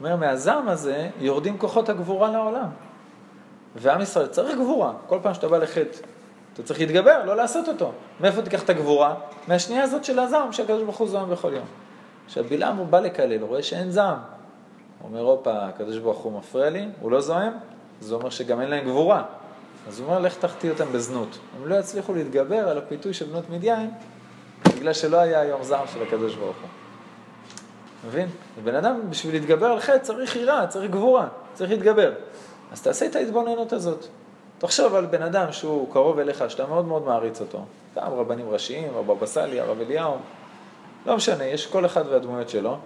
אומר, 0.00 0.16
מהזעם 0.16 0.68
הזה 0.68 1.08
יורדים 1.20 1.58
כוחות 1.58 1.88
הגבורה 1.88 2.30
לעולם. 2.30 2.68
ועם 3.76 4.00
ישראל 4.00 4.26
צריך 4.26 4.58
גבורה. 4.58 4.92
כל 5.06 5.18
פעם 5.22 5.34
שאתה 5.34 5.48
בא 5.48 5.58
לחטא, 5.58 5.98
אתה 6.52 6.62
צריך 6.62 6.80
להתגבר, 6.80 7.24
לא 7.24 7.36
לעשות 7.36 7.68
אותו. 7.68 7.92
מאיפה 8.20 8.42
תיקח 8.42 8.62
את 8.62 8.70
הגבורה? 8.70 9.14
מהשנייה 9.48 9.82
הזאת 9.82 10.04
של 10.04 10.18
הזעם, 10.18 10.52
שהקדוש 10.52 10.82
ברוך 10.82 10.96
הוא 10.96 11.08
זועם 11.08 11.30
בכל 11.30 11.52
יום. 11.52 11.66
עכשיו 12.28 12.44
בלעם 12.44 12.76
הוא 12.76 12.86
בא 12.86 13.00
לקלל, 13.00 13.40
הוא 13.40 13.48
רואה 13.48 13.62
שאין 13.62 13.90
זעם. 13.90 14.16
הוא 15.00 15.08
אומר, 15.08 15.20
הופה, 15.20 15.66
הקדוש 15.66 15.98
ברוך 15.98 16.18
הוא 16.18 16.38
מפריע 16.38 16.70
לי, 16.70 16.88
הוא 17.00 17.10
לא 17.10 17.20
זועם, 17.20 17.52
זה 18.00 18.14
אומר 18.14 18.30
שגם 18.30 18.60
אין 18.60 18.70
להם 18.70 18.84
גבורה. 18.84 19.24
אז 19.88 20.00
הוא 20.00 20.08
אומר, 20.08 20.18
לך 20.18 20.36
תחטיא 20.36 20.70
אותם 20.70 20.92
בזנות. 20.92 21.38
הם 21.56 21.68
לא 21.68 21.74
יצליחו 21.74 22.14
להתגבר 22.14 22.68
על 22.68 22.78
הפיתוי 22.78 23.14
של 23.14 23.26
בנות 23.26 23.50
מדיין, 23.50 23.90
בגלל 24.76 24.92
שלא 24.92 25.16
היה 25.16 25.40
היום 25.40 25.62
זעם 25.62 25.86
של 25.92 26.02
הקדוש 26.02 26.34
ברוך 26.34 26.56
הוא. 26.56 26.68
מבין? 28.06 28.28
בן 28.64 28.74
אדם, 28.74 29.00
בשביל 29.10 29.34
להתגבר 29.34 29.66
על 29.66 29.80
חטא 29.80 29.98
צריך 29.98 30.36
יראה, 30.36 30.66
צריך 30.66 30.90
גבורה, 30.90 31.28
צריך 31.54 31.70
להתגבר. 31.70 32.12
אז 32.72 32.82
תעשה 32.82 33.06
את 33.06 33.16
ההתבוננות 33.16 33.72
הזאת. 33.72 34.06
תחשוב 34.58 34.94
על 34.94 35.06
בן 35.06 35.22
אדם 35.22 35.52
שהוא 35.52 35.92
קרוב 35.92 36.18
אליך, 36.18 36.44
שאתה 36.48 36.66
מאוד 36.66 36.84
מאוד 36.84 37.04
מעריץ 37.06 37.40
אותו. 37.40 37.64
גם 37.96 38.12
רבנים 38.12 38.50
ראשיים, 38.50 38.90
רב 38.94 39.10
אבא 39.10 39.26
סאלי, 39.26 39.60
הרב 39.60 39.80
אליהו, 39.80 40.16
לא 41.08 41.16
משנה, 41.16 41.44
יש 41.44 41.66
כל 41.66 41.86
אחד 41.86 42.04
והדמויות 42.08 42.48
שלו. 42.48 42.78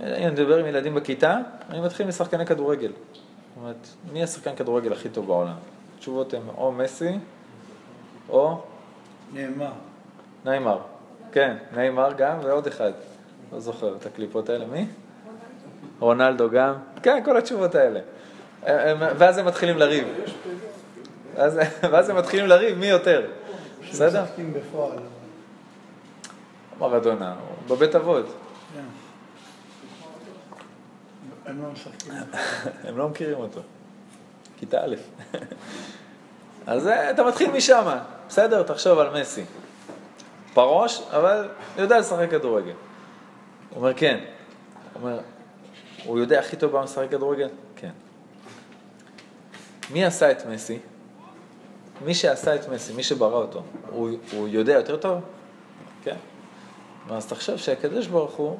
אני 0.00 0.30
מדבר 0.30 0.58
עם 0.58 0.66
ילדים 0.66 0.94
בכיתה, 0.94 1.38
אני 1.70 1.80
מתחיל 1.80 2.06
משחקני 2.06 2.46
כדורגל. 2.46 2.90
זאת 2.90 3.56
אומרת, 3.56 3.88
מי 4.12 4.22
השחקן 4.22 4.56
כדורגל 4.56 4.92
הכי 4.92 5.08
טוב 5.08 5.26
בעולם? 5.26 5.54
התשובות 5.96 6.34
הן 6.34 6.40
או 6.56 6.72
מסי, 6.72 7.18
או... 8.28 8.60
נאמר. 9.32 9.72
ניימר. 10.44 10.78
כן, 11.32 11.56
ניימר 11.74 12.12
גם, 12.16 12.38
ועוד 12.42 12.66
אחד. 12.66 12.92
לא 13.52 13.60
זוכר 13.60 13.96
את 13.96 14.06
הקליפות 14.06 14.48
האלה. 14.48 14.64
מי? 14.66 14.86
רונלדו 16.00 16.50
גם. 16.50 16.74
כן, 17.02 17.22
כל 17.24 17.36
התשובות 17.36 17.74
האלה. 17.74 18.00
ואז 19.18 19.38
הם 19.38 19.46
מתחילים 19.46 19.78
לריב. 19.78 20.08
ואז 21.82 22.10
הם 22.10 22.16
מתחילים 22.16 22.46
לריב 22.46 22.78
מי 22.78 22.86
יותר. 22.86 23.26
בסדר? 23.90 24.24
מרדונה, 26.80 27.34
בבית 27.68 27.94
אבות. 27.94 28.26
כן. 28.74 28.84
הם 31.46 31.62
לא 31.62 31.68
משחקים. 31.70 32.12
הם 32.88 32.98
לא 32.98 33.08
מכירים 33.08 33.38
אותו. 33.38 33.60
כיתה 34.58 34.84
א'. 34.84 34.96
אז 36.66 36.86
אה, 36.86 37.10
אתה 37.10 37.24
מתחיל 37.24 37.50
משם, 37.52 37.96
בסדר? 38.28 38.62
תחשוב 38.62 38.98
על 38.98 39.20
מסי. 39.20 39.44
פרוש, 40.54 41.02
אבל 41.10 41.48
יודע 41.78 41.98
לשחק 41.98 42.30
כדורגל. 42.30 42.72
הוא 43.70 43.76
אומר, 43.76 43.94
כן. 43.94 44.24
הוא 44.92 45.02
אומר, 45.02 45.20
הוא 46.04 46.18
יודע 46.18 46.40
הכי 46.40 46.56
טוב 46.56 46.72
במה 46.72 46.84
לשחק 46.84 47.10
כדורגל? 47.10 47.48
כן. 47.76 47.90
מי 49.90 50.04
עשה 50.04 50.30
את 50.30 50.46
מסי? 50.46 50.78
מי 52.04 52.14
שעשה 52.14 52.54
את 52.54 52.68
מסי, 52.68 52.92
מי 52.92 53.02
שברא 53.02 53.36
אותו, 53.36 53.62
הוא, 53.90 54.10
הוא 54.32 54.48
יודע 54.48 54.72
יותר 54.72 54.96
טוב? 54.96 55.20
כן. 56.02 56.16
אז 57.10 57.26
תחשוב 57.26 57.56
שהקדוש 57.56 58.06
ברוך 58.06 58.34
הוא, 58.34 58.58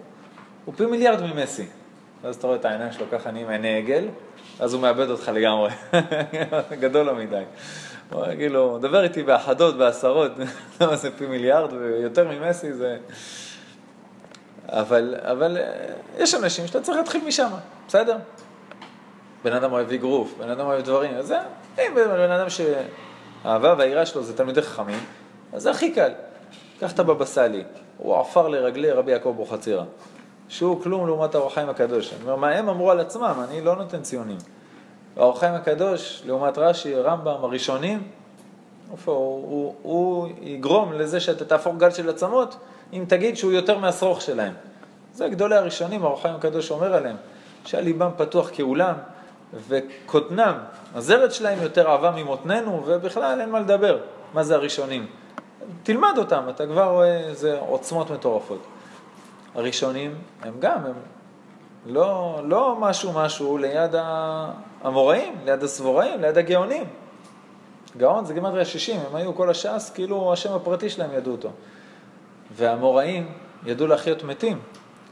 הוא 0.65 0.75
פי 0.77 0.87
מיליארד 0.87 1.23
ממסי. 1.23 1.67
ואז 2.23 2.37
אתה 2.37 2.47
רואה 2.47 2.59
את 2.59 2.65
העיניים 2.65 2.93
שלו 2.93 3.07
ככה 3.13 3.31
נהיים 3.31 3.49
עיני 3.49 3.79
עגל, 3.79 4.09
אז 4.61 4.75
הוא 4.75 4.83
מאבד 4.83 5.11
אותך 5.11 5.31
לגמרי. 5.35 5.71
גדול 6.83 7.07
לו 7.07 7.15
מדי. 7.15 7.43
הוא 8.11 8.27
יגיד 8.33 8.51
לו, 8.51 8.79
דבר 8.79 9.05
איתי 9.05 9.23
באחדות, 9.23 9.77
בעשרות, 9.77 10.33
למה 10.81 10.97
זה 10.97 11.11
פי 11.19 11.27
מיליארד, 11.27 11.73
ויותר 11.73 12.29
ממסי 12.29 12.73
זה... 12.73 12.97
אבל, 14.69 15.15
אבל 15.19 15.57
אה, 15.57 15.63
יש 16.19 16.35
אנשים 16.35 16.67
שאתה 16.67 16.81
צריך 16.81 16.99
להתחיל 16.99 17.25
משם, 17.27 17.49
בסדר? 17.89 18.17
בן 19.45 19.53
אדם 19.53 19.73
אוהב 19.73 19.93
אגרוף, 19.93 20.35
בן 20.39 20.51
אדם 20.51 20.67
אוהב 20.67 20.83
דברים, 20.83 21.15
אז 21.15 21.27
זה, 21.27 21.39
אם 21.79 21.95
בן 21.95 22.31
אדם 22.31 22.47
שהאהבה 22.51 23.75
והיראה 23.79 24.07
שלו 24.07 24.23
זה 24.23 24.37
תלמידי 24.37 24.63
חכמים, 24.63 24.99
אז 25.53 25.63
זה 25.63 25.71
הכי 25.71 25.93
קל. 25.93 26.11
קח 26.81 26.93
את 26.93 26.99
הבבא 26.99 27.25
סאלי, 27.25 27.65
הוא 27.99 28.21
עפר 28.21 28.49
לרגלי 28.49 28.91
רבי 28.91 29.13
יעקב 29.13 29.29
אבוחצירא, 29.29 29.85
שהוא 30.49 30.83
כלום 30.83 31.07
לעומת 31.07 31.35
האור 31.35 31.47
החיים 31.47 31.69
הקדוש. 31.69 32.13
אני 32.13 32.23
אומר, 32.23 32.37
מה 32.37 32.49
הם 32.49 32.69
אמרו 32.69 32.91
על 32.91 33.01
עצמם, 33.01 33.45
אני 33.49 33.61
לא 33.61 33.77
נותן 33.77 34.03
ציונים. 34.03 34.39
האור 35.17 35.37
החיים 35.37 35.55
הקדוש, 35.55 36.23
לעומת 36.27 36.59
רש"י, 36.59 36.95
רמב"ם, 36.95 37.45
הראשונים, 37.45 38.03
הוא, 38.91 38.97
הוא, 39.05 39.75
הוא 39.83 40.29
יגרום 40.41 40.93
לזה 40.93 41.21
שאתה 41.21 41.45
תהפוך 41.45 41.77
גל 41.77 41.91
של 41.91 42.09
עצמות, 42.09 42.57
אם 42.93 43.05
תגיד 43.09 43.37
שהוא 43.37 43.53
יותר 43.53 43.79
מהשרוך 43.79 44.21
שלהם. 44.21 44.53
זה 45.15 45.29
גדולי 45.29 45.57
הראשונים, 45.57 46.03
האור 46.03 46.15
החיים 46.15 46.35
הקדוש 46.35 46.71
אומר 46.71 46.95
עליהם, 46.95 47.17
שהליבם 47.65 48.11
פתוח 48.17 48.51
כאולם, 48.53 48.95
וקוטנם, 49.69 50.55
הזרת 50.95 51.33
שלהם 51.33 51.63
יותר 51.63 51.91
עבה 51.91 52.11
ממותננו, 52.11 52.83
ובכלל 52.87 53.41
אין 53.41 53.51
מה 53.51 53.61
לדבר, 53.61 53.99
מה 54.35 54.43
זה 54.43 54.55
הראשונים. 54.55 55.07
תלמד 55.83 56.15
אותם, 56.19 56.45
אתה 56.49 56.67
כבר 56.67 56.91
רואה 56.91 57.17
איזה 57.17 57.59
עוצמות 57.59 58.11
מטורפות. 58.11 58.63
הראשונים 59.55 60.15
הם 60.43 60.55
גם, 60.61 60.79
הם 60.87 60.95
לא, 61.87 62.41
לא 62.45 62.77
משהו 62.81 63.13
משהו 63.13 63.59
ליד 63.59 63.95
המוראים, 64.83 65.35
ליד 65.45 65.63
הסבוראים, 65.63 66.21
ליד 66.21 66.39
הגאונים. 66.39 66.85
גאון 67.97 68.25
זה 68.25 68.35
גימטריה 68.35 68.65
60, 68.65 69.01
הם 69.11 69.17
היו 69.17 69.35
כל 69.35 69.51
הש"ס, 69.51 69.91
כאילו 69.95 70.33
השם 70.33 70.53
הפרטי 70.53 70.91
שלהם 70.91 71.11
ידעו 71.13 71.33
אותו. 71.33 71.51
והמוראים 72.57 73.33
ידעו 73.67 73.87
להחיות 73.87 74.25
מתים, 74.25 74.59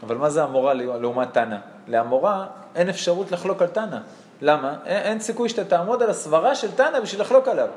אבל 0.03 0.17
מה 0.17 0.31
זה 0.31 0.43
המורה 0.43 0.75
לעומת 0.75 1.33
תנא? 1.33 1.57
להמורה 1.89 2.47
אין 2.75 2.89
אפשרות 2.89 3.33
לחלוק 3.33 3.63
על 3.63 3.69
תנא. 3.69 3.99
למה? 4.43 4.75
אין, 4.85 5.03
אין 5.03 5.21
סיכוי 5.21 5.49
שאתה 5.49 5.65
תעמוד 5.65 6.03
על 6.03 6.11
הסברה 6.11 6.55
של 6.55 6.73
תנא 6.73 7.01
בשביל 7.01 7.21
לחלוק 7.21 7.49
עליו. 7.49 7.69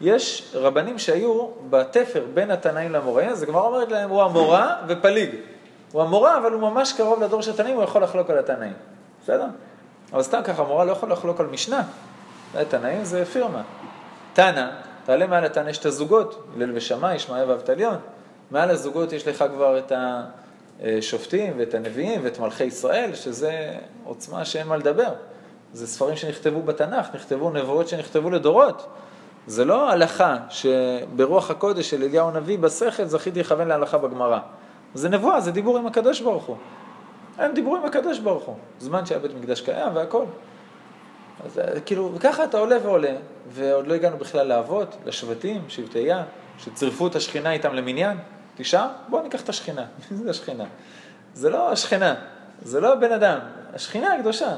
יש 0.00 0.52
רבנים 0.54 0.98
שהיו 0.98 1.46
בתפר 1.70 2.24
בין 2.34 2.50
התנאים 2.50 2.92
למוראים, 2.92 3.30
אז 3.30 3.42
הגמרא 3.42 3.66
אומרת 3.66 3.88
להם, 3.88 4.10
הוא 4.10 4.22
המורה 4.22 4.76
ופליג. 4.88 5.30
הוא 5.92 6.02
המורה, 6.02 6.38
אבל 6.38 6.52
הוא 6.52 6.60
ממש 6.60 6.92
קרוב 6.92 7.22
לדור 7.22 7.42
של 7.42 7.50
התנאים, 7.50 7.76
הוא 7.76 7.84
יכול 7.84 8.02
לחלוק 8.02 8.30
על 8.30 8.38
התנאים. 8.38 8.72
בסדר? 9.22 9.46
אבל 10.12 10.22
סתם 10.22 10.40
ככה, 10.44 10.62
המורה 10.62 10.84
לא 10.84 10.92
יכול 10.92 11.12
לחלוק 11.12 11.40
על 11.40 11.46
משנה. 11.46 11.82
תנאים 12.68 13.04
זה 13.04 13.24
פירמה. 13.24 13.62
תנא, 14.32 14.70
תעלה 15.04 15.26
מעל 15.26 15.44
התנא 15.44 15.70
יש 15.70 15.78
את 15.78 15.86
הזוגות, 15.86 16.44
הלל 16.56 16.70
ושמאי, 16.74 17.14
ישמעאל 17.14 17.50
ואבטליון. 17.50 17.96
מעל 18.50 18.70
הזוגות 18.70 19.12
יש 19.12 19.28
לך 19.28 19.44
כבר 19.54 19.78
את 19.78 19.92
השופטים 20.82 21.54
ואת 21.58 21.74
הנביאים 21.74 22.20
ואת 22.24 22.38
מלכי 22.38 22.64
ישראל, 22.64 23.14
שזה 23.14 23.74
עוצמה 24.04 24.44
שאין 24.44 24.66
מה 24.66 24.76
לדבר. 24.76 25.12
זה 25.72 25.86
ספרים 25.86 26.16
שנכתבו 26.16 26.62
בתנ"ך, 26.62 27.06
נכתבו 27.14 27.50
נבואות 27.50 27.88
שנכתבו 27.88 28.30
לדורות. 28.30 28.86
זה 29.46 29.64
לא 29.64 29.90
הלכה 29.90 30.36
שברוח 30.48 31.50
הקודש 31.50 31.90
של 31.90 32.02
אליהו 32.02 32.28
הנביא 32.28 32.58
בשכל 32.58 33.04
זכיתי 33.04 33.40
לכוון 33.40 33.68
להלכה 33.68 33.98
בגמרא. 33.98 34.38
זה 34.94 35.08
נבואה, 35.08 35.40
זה 35.40 35.50
דיבור 35.50 35.78
עם 35.78 35.86
הקדוש 35.86 36.20
ברוך 36.20 36.44
הוא. 36.44 36.56
הם 37.38 37.54
דיברו 37.54 37.76
עם 37.76 37.84
הקדוש 37.84 38.18
ברוך 38.18 38.44
הוא, 38.44 38.56
זמן 38.78 39.06
שהבית 39.06 39.34
מקדש 39.34 39.60
קיים 39.60 39.96
והכל. 39.96 40.24
אז 41.44 41.58
אה, 41.58 41.80
כאילו, 41.80 42.12
וככה 42.14 42.44
אתה 42.44 42.58
עולה 42.58 42.76
ועולה, 42.82 43.14
ועוד 43.48 43.86
לא 43.86 43.94
הגענו 43.94 44.18
בכלל 44.18 44.46
לאבות, 44.46 44.96
לשבטים, 45.06 45.62
שבטי 45.68 45.98
ים, 45.98 46.24
שצירפו 46.58 47.06
את 47.06 47.16
השכינה 47.16 47.52
איתם 47.52 47.74
למניין. 47.74 48.18
תשעה? 48.56 48.88
בואו 49.08 49.22
ניקח 49.22 49.42
את 49.42 49.48
השכינה. 49.48 49.84
מי 50.10 50.16
זה 50.16 50.30
השכינה? 50.30 50.64
זה 51.34 51.50
לא 51.50 51.72
השכינה, 51.72 52.14
זה 52.62 52.80
לא 52.80 52.92
הבן 52.92 53.12
אדם, 53.12 53.38
השכינה 53.74 54.14
הקדושה. 54.14 54.56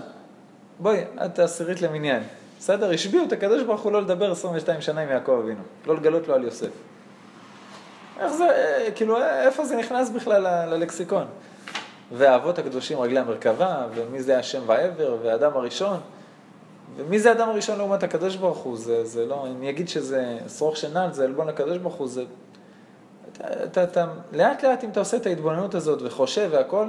בואי, 0.78 1.04
את 1.24 1.38
עשירית 1.38 1.82
למניין. 1.82 2.22
בסדר? 2.58 2.90
השביעו 2.90 3.24
את 3.24 3.32
הקדוש 3.32 3.62
ברוך 3.62 3.80
הוא 3.80 3.92
לא 3.92 4.02
לדבר 4.02 4.32
22 4.32 4.80
שנה 4.80 5.00
עם 5.00 5.08
יעקב 5.08 5.40
אבינו, 5.42 5.60
לא 5.86 5.96
לגלות 5.96 6.28
לו 6.28 6.34
על 6.34 6.44
יוסף. 6.44 6.70
איך 8.20 8.32
זה, 8.32 8.44
אה, 8.44 8.90
כאילו, 8.94 9.22
איפה 9.22 9.64
זה 9.64 9.76
נכנס 9.76 10.10
בכלל 10.10 10.66
ללקסיקון? 10.66 11.24
והאבות 12.12 12.58
הקדושים 12.58 13.00
רגלי 13.00 13.18
המרכבה, 13.18 13.86
ומי 13.94 14.22
זה 14.22 14.38
השם 14.38 14.60
ועבר, 14.66 15.16
והאדם 15.22 15.52
הראשון. 15.54 16.00
ומי 16.96 17.18
זה 17.18 17.28
האדם 17.28 17.48
הראשון 17.48 17.78
לעומת 17.78 18.02
הקדוש 18.02 18.36
ברוך 18.36 18.58
הוא? 18.58 18.76
זה, 18.76 19.04
זה 19.04 19.26
לא, 19.26 19.46
אני 19.46 19.70
אגיד 19.70 19.88
שזה 19.88 20.38
שרוך 20.58 20.76
שנעל, 20.76 21.12
זה 21.12 21.24
עלבון 21.24 21.46
לקדוש 21.46 21.78
ברוך 21.78 21.94
הוא, 21.94 22.08
זה... 22.08 22.24
אתה, 23.32 23.64
אתה, 23.64 23.84
אתה, 23.84 24.06
לאט 24.32 24.64
לאט 24.64 24.84
אם 24.84 24.90
אתה 24.90 25.00
עושה 25.00 25.16
את 25.16 25.26
ההתבוננות 25.26 25.74
הזאת 25.74 26.02
וחושב 26.02 26.48
והכל, 26.52 26.86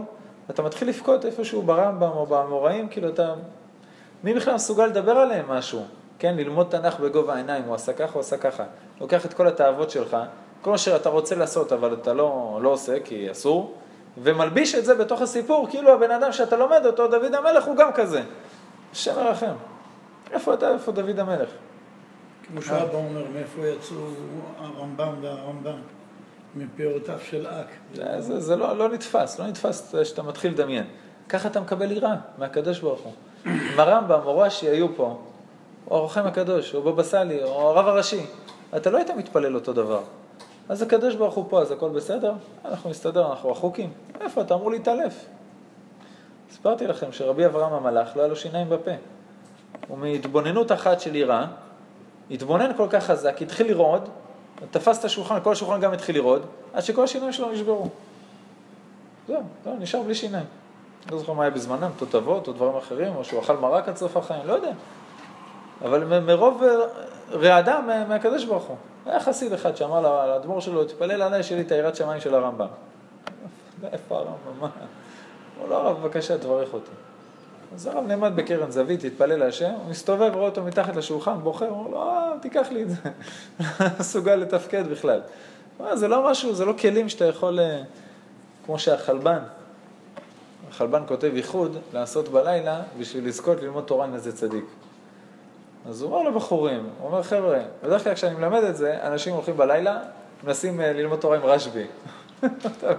אתה 0.49 0.61
מתחיל 0.61 0.89
לבכות 0.89 1.25
איפשהו 1.25 1.61
ברמב"ם 1.61 2.11
או 2.11 2.25
באמוראים, 2.25 2.89
כאילו 2.89 3.09
אתה... 3.09 3.33
מי 4.23 4.33
בכלל 4.33 4.53
מסוגל 4.53 4.85
לדבר 4.85 5.11
עליהם 5.11 5.49
משהו? 5.49 5.85
כן, 6.19 6.35
ללמוד 6.37 6.67
תנ"ך 6.69 6.99
בגובה 6.99 7.33
העיניים, 7.33 7.63
הוא 7.63 7.75
עשה 7.75 7.93
ככה, 7.93 8.13
הוא 8.13 8.19
עשה 8.19 8.37
ככה. 8.37 8.63
לוקח 9.01 9.25
את 9.25 9.33
כל 9.33 9.47
התאוות 9.47 9.89
שלך, 9.89 10.17
כל 10.61 10.71
מה 10.71 10.77
שאתה 10.77 11.09
רוצה 11.09 11.35
לעשות, 11.35 11.73
אבל 11.73 11.93
אתה 11.93 12.13
לא, 12.13 12.59
לא 12.61 12.69
עושה 12.69 12.99
כי 13.03 13.31
אסור, 13.31 13.75
ומלביש 14.17 14.75
את 14.75 14.85
זה 14.85 14.95
בתוך 14.95 15.21
הסיפור, 15.21 15.67
כאילו 15.69 15.93
הבן 15.93 16.11
אדם 16.11 16.31
שאתה 16.31 16.57
לומד 16.57 16.85
אותו, 16.85 17.07
דוד 17.07 17.35
המלך, 17.35 17.65
הוא 17.65 17.75
גם 17.75 17.93
כזה. 17.93 18.21
השם 18.91 19.11
ירחם. 19.19 19.53
איפה 20.31 20.53
אתה, 20.53 20.73
איפה 20.73 20.91
דוד 20.91 21.19
המלך? 21.19 21.49
כמו 22.47 22.61
שאבא 22.61 22.93
אומר, 22.93 23.23
מאיפה 23.33 23.67
יצאו 23.67 23.95
הרמב"ם 24.57 25.13
והרמב"ם? 25.21 25.79
מפירותיו 26.55 27.19
של 27.29 27.47
אק. 27.47 27.67
זה, 27.93 28.21
זה, 28.21 28.39
זה 28.39 28.55
לא, 28.55 28.77
לא 28.77 28.89
נתפס, 28.89 29.39
לא 29.39 29.47
נתפס 29.47 29.95
שאתה 30.03 30.23
מתחיל 30.23 30.51
לדמיין. 30.51 30.85
ככה 31.29 31.47
אתה 31.47 31.61
מקבל 31.61 31.91
יראה 31.91 32.15
מהקדוש 32.37 32.79
ברוך 32.79 33.01
הוא. 33.01 33.13
אם 33.45 33.79
הרמב"ם 33.79 34.19
או 34.25 34.37
רש"י 34.37 34.69
היו 34.69 34.95
פה, 34.95 35.17
או 35.91 35.97
הרוחם 35.97 36.25
הקדוש, 36.25 36.75
או 36.75 36.81
בבא 36.81 37.03
סאלי, 37.03 37.43
או 37.43 37.69
הרב 37.69 37.87
הראשי, 37.87 38.25
אתה 38.75 38.89
לא 38.89 38.97
היית 38.97 39.09
מתפלל 39.09 39.55
אותו 39.55 39.73
דבר. 39.73 40.01
אז 40.69 40.81
הקדוש 40.81 41.15
ברוך 41.15 41.35
הוא 41.35 41.45
פה, 41.49 41.61
אז 41.61 41.71
הכל 41.71 41.89
בסדר? 41.89 42.33
אנחנו 42.65 42.89
נסתדר, 42.89 43.29
אנחנו 43.29 43.51
רחוקים. 43.51 43.89
איפה 44.21 44.41
אתה 44.41 44.53
אמור 44.53 44.71
להתעלף? 44.71 45.25
הסברתי 46.51 46.87
לכם 46.87 47.11
שרבי 47.11 47.45
אברהם 47.45 47.73
המלאך 47.73 48.09
לא 48.15 48.21
היה 48.21 48.29
לו 48.29 48.35
שיניים 48.35 48.69
בפה. 48.69 48.91
ומהתבוננות 49.89 50.71
אחת 50.71 50.99
של 50.99 51.15
יראה, 51.15 51.45
התבונן 52.31 52.71
כל 52.77 52.87
כך 52.89 53.03
חזק, 53.03 53.41
התחיל 53.41 53.67
לרעוד, 53.67 54.09
תפס 54.71 54.99
את 54.99 55.05
השולחן, 55.05 55.39
כל 55.43 55.51
השולחן 55.51 55.79
גם 55.79 55.93
התחיל 55.93 56.15
לרעוד, 56.15 56.45
עד 56.73 56.83
שכל 56.83 57.03
השיניים 57.03 57.31
שלו 57.31 57.51
נשברו. 57.51 57.89
זהו, 59.27 59.41
זהו, 59.63 59.75
נשאר 59.79 60.01
בלי 60.01 60.15
שיניים. 60.15 60.45
לא 61.11 61.17
זוכר 61.17 61.33
מה 61.33 61.43
היה 61.43 61.51
בזמנם, 61.51 61.89
תותבות 61.97 62.47
או 62.47 62.53
דברים 62.53 62.75
אחרים, 62.75 63.15
או 63.15 63.23
שהוא 63.23 63.41
אכל 63.41 63.57
מרק 63.57 63.87
עד 63.87 63.97
סוף 63.97 64.17
החיים, 64.17 64.41
לא 64.45 64.53
יודע. 64.53 64.71
אבל 65.81 66.19
מרוב 66.19 66.63
אה, 66.63 66.69
רעדה 67.31 68.05
מהקדוש 68.07 68.45
ברוך 68.45 68.63
הוא. 68.63 68.77
היה 69.05 69.19
חסיד 69.19 69.53
אחד 69.53 69.75
שאמר 69.75 70.27
לאדמו"ר 70.27 70.59
שלו, 70.59 70.85
תתפלל 70.85 71.21
עליי 71.21 71.43
שיהיה 71.43 71.61
לי 71.61 71.67
את 71.67 71.71
היראת 71.71 71.95
שמיים 71.95 72.21
של 72.21 72.35
הרמב"ם. 72.35 72.67
איפה 73.93 74.15
הרמב"ם? 74.15 74.59
מה? 74.59 74.69
הוא 75.59 75.69
לא 75.69 75.75
הרב, 75.75 75.97
בבקשה, 76.01 76.37
תברך 76.37 76.73
אותי. 76.73 76.91
אז 77.75 77.87
הרב 77.87 78.07
נעמד 78.07 78.35
בקרן 78.35 78.71
זווית, 78.71 79.03
התפלל 79.03 79.35
להשם, 79.35 79.71
הוא 79.71 79.89
מסתובב, 79.89 80.31
רואה 80.33 80.45
אותו 80.45 80.63
מתחת 80.63 80.95
לשולחן, 80.95 81.37
בוחר, 81.43 81.67
הוא 81.67 81.77
אומר 81.77 81.91
לו, 81.91 82.01
אה, 82.01 82.31
תיקח 82.41 82.67
לי 82.71 82.83
את 82.83 82.89
זה. 82.89 82.95
לא 83.79 83.85
מסוגל 83.99 84.35
לתפקד 84.35 84.87
בכלל. 84.87 85.21
זה 85.93 86.07
לא 86.07 86.31
משהו, 86.31 86.55
זה 86.55 86.65
לא 86.65 86.73
כלים 86.73 87.09
שאתה 87.09 87.25
יכול, 87.25 87.59
אה, 87.59 87.81
כמו 88.65 88.79
שהחלבן, 88.79 89.39
החלבן 90.69 91.03
כותב 91.07 91.31
ייחוד, 91.35 91.77
לעשות 91.93 92.29
בלילה 92.29 92.81
בשביל 92.99 93.27
לזכות 93.27 93.61
ללמוד 93.61 93.83
תורה 93.83 94.05
עם 94.05 94.13
איזה 94.13 94.35
צדיק. 94.35 94.65
אז 95.89 96.01
הוא 96.01 96.15
אומר 96.15 96.29
לבחורים, 96.29 96.89
הוא 96.99 97.07
אומר, 97.07 97.23
חבר'ה, 97.23 97.59
בדרך 97.83 98.03
כלל 98.03 98.13
כשאני 98.13 98.35
מלמד 98.35 98.63
את 98.63 98.77
זה, 98.77 98.97
אנשים 99.01 99.33
הולכים 99.33 99.57
בלילה, 99.57 99.99
מנסים 100.43 100.81
אה, 100.81 100.93
ללמוד 100.93 101.19
תורה 101.19 101.37
עם 101.37 101.43
רשב"י. 101.43 101.85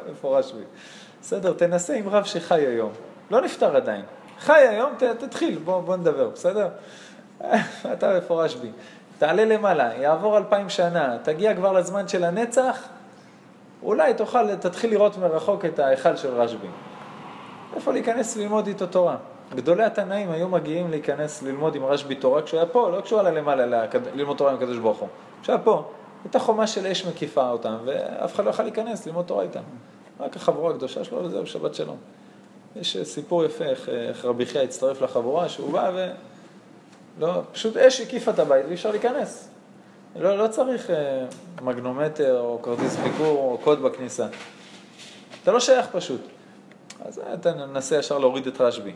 איפה 0.09 0.39
רשב"י? 0.39 0.63
בסדר, 1.23 1.53
תנסה 1.53 1.95
עם 1.95 2.09
רב 2.09 2.25
שחי 2.25 2.67
היום. 2.67 2.93
לא 3.31 3.41
נפטר 3.41 3.77
עדיין. 3.77 4.05
חי 4.39 4.61
היום, 4.69 4.93
ת, 4.99 5.03
תתחיל, 5.03 5.59
בוא, 5.59 5.81
בוא 5.81 5.97
נדבר, 5.97 6.29
בסדר? 6.29 6.69
אתה 7.93 8.17
איפה 8.17 8.45
רשב"י. 8.45 8.71
תעלה 9.19 9.45
למעלה, 9.45 9.95
יעבור 9.95 10.39
אלפיים 10.39 10.69
שנה, 10.69 11.17
תגיע 11.23 11.55
כבר 11.55 11.73
לזמן 11.73 12.09
של 12.09 12.25
הנצח, 12.25 12.89
אולי 13.83 14.15
תוכל, 14.15 14.57
תתחיל 14.57 14.91
לראות 14.91 15.19
מרחוק 15.19 15.65
את 15.65 15.79
ההיכל 15.79 16.17
של 16.17 16.35
רשב"י. 16.35 16.90
איפה 17.77 17.93
להיכנס 17.93 18.37
ללמוד 18.37 18.67
איתו 18.67 18.87
תורה? 18.87 19.17
גדולי 19.55 19.85
התנאים 19.85 20.31
היו 20.31 20.49
מגיעים 20.49 20.91
להיכנס 20.91 21.43
ללמוד 21.43 21.75
עם 21.75 21.85
רשב"י 21.85 22.15
תורה 22.15 22.43
כשהוא 22.43 22.61
היה 22.61 22.67
פה, 22.67 22.91
לא 22.91 23.01
כשהוא 23.01 23.21
עלה 23.21 23.31
למעלה 23.31 23.87
ללמוד 24.15 24.37
תורה 24.37 24.51
עם 24.51 24.57
הקדוש 24.57 24.79
ברוך 24.79 24.99
הוא. 24.99 25.09
כשהוא 25.43 25.55
היה 25.55 25.65
פה, 25.65 25.85
הייתה 26.25 26.39
חומה 26.39 26.67
של 26.67 26.87
אש 26.87 27.07
מקיפה 27.07 27.51
אותם, 27.51 27.77
ואף 27.85 28.35
אחד 28.35 28.45
לא 28.45 28.51
יכול 28.51 28.65
להיכנס 28.65 29.07
ללמוד 29.07 29.25
תורה 29.25 29.43
איתם. 29.43 29.61
רק 30.21 30.37
החבורה 30.37 30.71
הקדושה 30.71 31.05
שלו, 31.05 31.25
וזהו, 31.25 31.47
שבת 31.47 31.75
שלום. 31.75 31.97
יש 32.77 32.97
סיפור 33.03 33.45
יפה 33.45 33.65
איך, 33.65 33.89
איך 33.89 34.25
רבי 34.25 34.47
חייא 34.47 34.63
הצטרף 34.63 35.03
לחבורה, 35.03 35.49
שהוא 35.49 35.73
בא 35.73 35.91
ו... 35.95 36.11
לא, 37.19 37.43
פשוט 37.53 37.77
אש 37.77 38.01
הקיפה 38.01 38.31
את 38.31 38.39
הבית 38.39 38.65
ואי 38.67 38.75
אפשר 38.75 38.91
להיכנס. 38.91 39.49
לא, 40.17 40.39
לא 40.39 40.49
צריך 40.49 40.91
אה, 40.91 41.25
מגנומטר 41.63 42.41
או 42.41 42.59
כרטיס 42.63 42.97
ביקור 42.97 43.39
או 43.39 43.59
קוד 43.65 43.83
בכניסה. 43.83 44.27
אתה 45.43 45.53
לא 45.53 45.61
שייך 45.61 45.87
פשוט. 45.93 46.21
אז 47.05 47.21
אתה 47.35 47.55
מנסה 47.55 47.97
ישר 47.97 48.19
להוריד 48.19 48.47
את 48.47 48.61
רשב"י. 48.61 48.93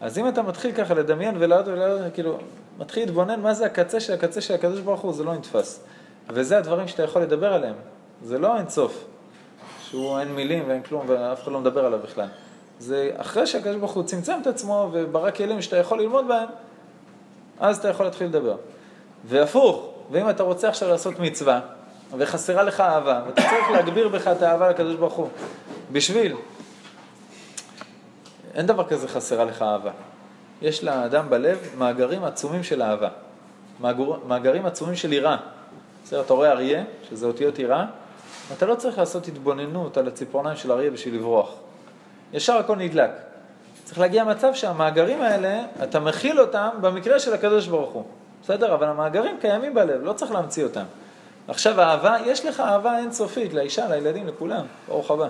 אז 0.00 0.18
אם 0.18 0.28
אתה 0.28 0.42
מתחיל 0.42 0.72
ככה 0.72 0.94
לדמיין 0.94 1.34
ולעוד 1.38 1.68
ולעוד, 1.68 2.00
כאילו, 2.14 2.38
מתחיל 2.78 3.02
להתבונן 3.02 3.40
מה 3.40 3.54
זה 3.54 3.66
הקצה 3.66 4.00
של 4.00 4.12
הקצה 4.12 4.40
של 4.40 4.54
הקדוש 4.54 4.80
ברוך 4.80 5.00
הוא, 5.00 5.12
זה 5.12 5.24
לא 5.24 5.34
נתפס. 5.34 5.80
וזה 6.28 6.58
הדברים 6.58 6.88
שאתה 6.88 7.02
יכול 7.02 7.22
לדבר 7.22 7.52
עליהם. 7.52 7.74
זה 8.24 8.38
לא 8.38 8.56
אין 8.56 8.68
סוף. 8.68 9.04
שהוא 9.90 10.18
אין 10.18 10.34
מילים 10.34 10.64
ואין 10.68 10.82
כלום 10.82 11.04
ואף 11.08 11.42
אחד 11.42 11.52
לא 11.52 11.60
מדבר 11.60 11.86
עליו 11.86 11.98
בכלל. 11.98 12.26
זה 12.78 13.10
אחרי 13.16 13.46
שהקדוש 13.46 13.76
ברוך 13.76 13.92
הוא 13.92 14.02
צמצם 14.02 14.38
את 14.42 14.46
עצמו 14.46 14.88
וברא 14.92 15.30
כלים 15.30 15.62
שאתה 15.62 15.76
יכול 15.76 16.00
ללמוד 16.00 16.28
בהם, 16.28 16.48
אז 17.60 17.78
אתה 17.78 17.88
יכול 17.88 18.06
להתחיל 18.06 18.26
לדבר. 18.26 18.56
והפוך, 19.24 19.90
ואם 20.10 20.30
אתה 20.30 20.42
רוצה 20.42 20.68
עכשיו 20.68 20.88
לעשות 20.88 21.18
מצווה, 21.18 21.60
וחסרה 22.18 22.62
לך 22.62 22.80
אהבה, 22.80 23.22
ואתה 23.26 23.42
צריך 23.42 23.70
להגביר 23.72 24.08
בך 24.08 24.28
את 24.28 24.42
האהבה 24.42 24.70
לקדוש 24.70 24.94
ברוך 24.94 25.14
הוא, 25.14 25.28
בשביל 25.92 26.36
אין 28.54 28.66
דבר 28.66 28.88
כזה 28.88 29.08
חסרה 29.08 29.44
לך 29.44 29.62
אהבה. 29.62 29.90
יש 30.62 30.84
לאדם 30.84 31.30
בלב 31.30 31.58
מאגרים 31.78 32.24
עצומים 32.24 32.62
של 32.62 32.82
אהבה. 32.82 33.08
מאגר, 33.80 34.18
מאגרים 34.26 34.66
עצומים 34.66 34.96
של 34.96 35.12
יראה. 35.12 35.36
בסדר, 36.04 36.20
אתה 36.20 36.34
רואה 36.34 36.50
אריה, 36.50 36.84
שזה 37.10 37.26
אותיות 37.26 37.58
יראה, 37.58 37.84
אתה 38.56 38.66
לא 38.66 38.74
צריך 38.74 38.98
לעשות 38.98 39.28
התבוננות 39.28 39.96
על 39.96 40.08
הציפורניים 40.08 40.56
של 40.56 40.72
אריה 40.72 40.90
בשביל 40.90 41.14
לברוח. 41.14 41.54
ישר 42.32 42.56
הכל 42.56 42.76
נדלק. 42.76 43.10
צריך 43.84 43.98
להגיע 43.98 44.24
למצב 44.24 44.54
שהמאגרים 44.54 45.22
האלה, 45.22 45.62
אתה 45.82 46.00
מכיל 46.00 46.40
אותם 46.40 46.68
במקרה 46.80 47.18
של 47.18 47.34
הקדוש 47.34 47.66
ברוך 47.66 47.90
הוא. 47.90 48.04
בסדר? 48.42 48.74
אבל 48.74 48.86
המאגרים 48.86 49.36
קיימים 49.40 49.74
בלב, 49.74 50.04
לא 50.04 50.12
צריך 50.12 50.32
להמציא 50.32 50.64
אותם. 50.64 50.84
עכשיו 51.48 51.80
אהבה, 51.80 52.16
יש 52.26 52.46
לך 52.46 52.60
אהבה 52.60 52.98
אינסופית 52.98 53.54
לאישה, 53.54 53.88
לילדים, 53.88 54.26
לכולם, 54.26 54.64
ברוך 54.88 55.10
הבא. 55.10 55.28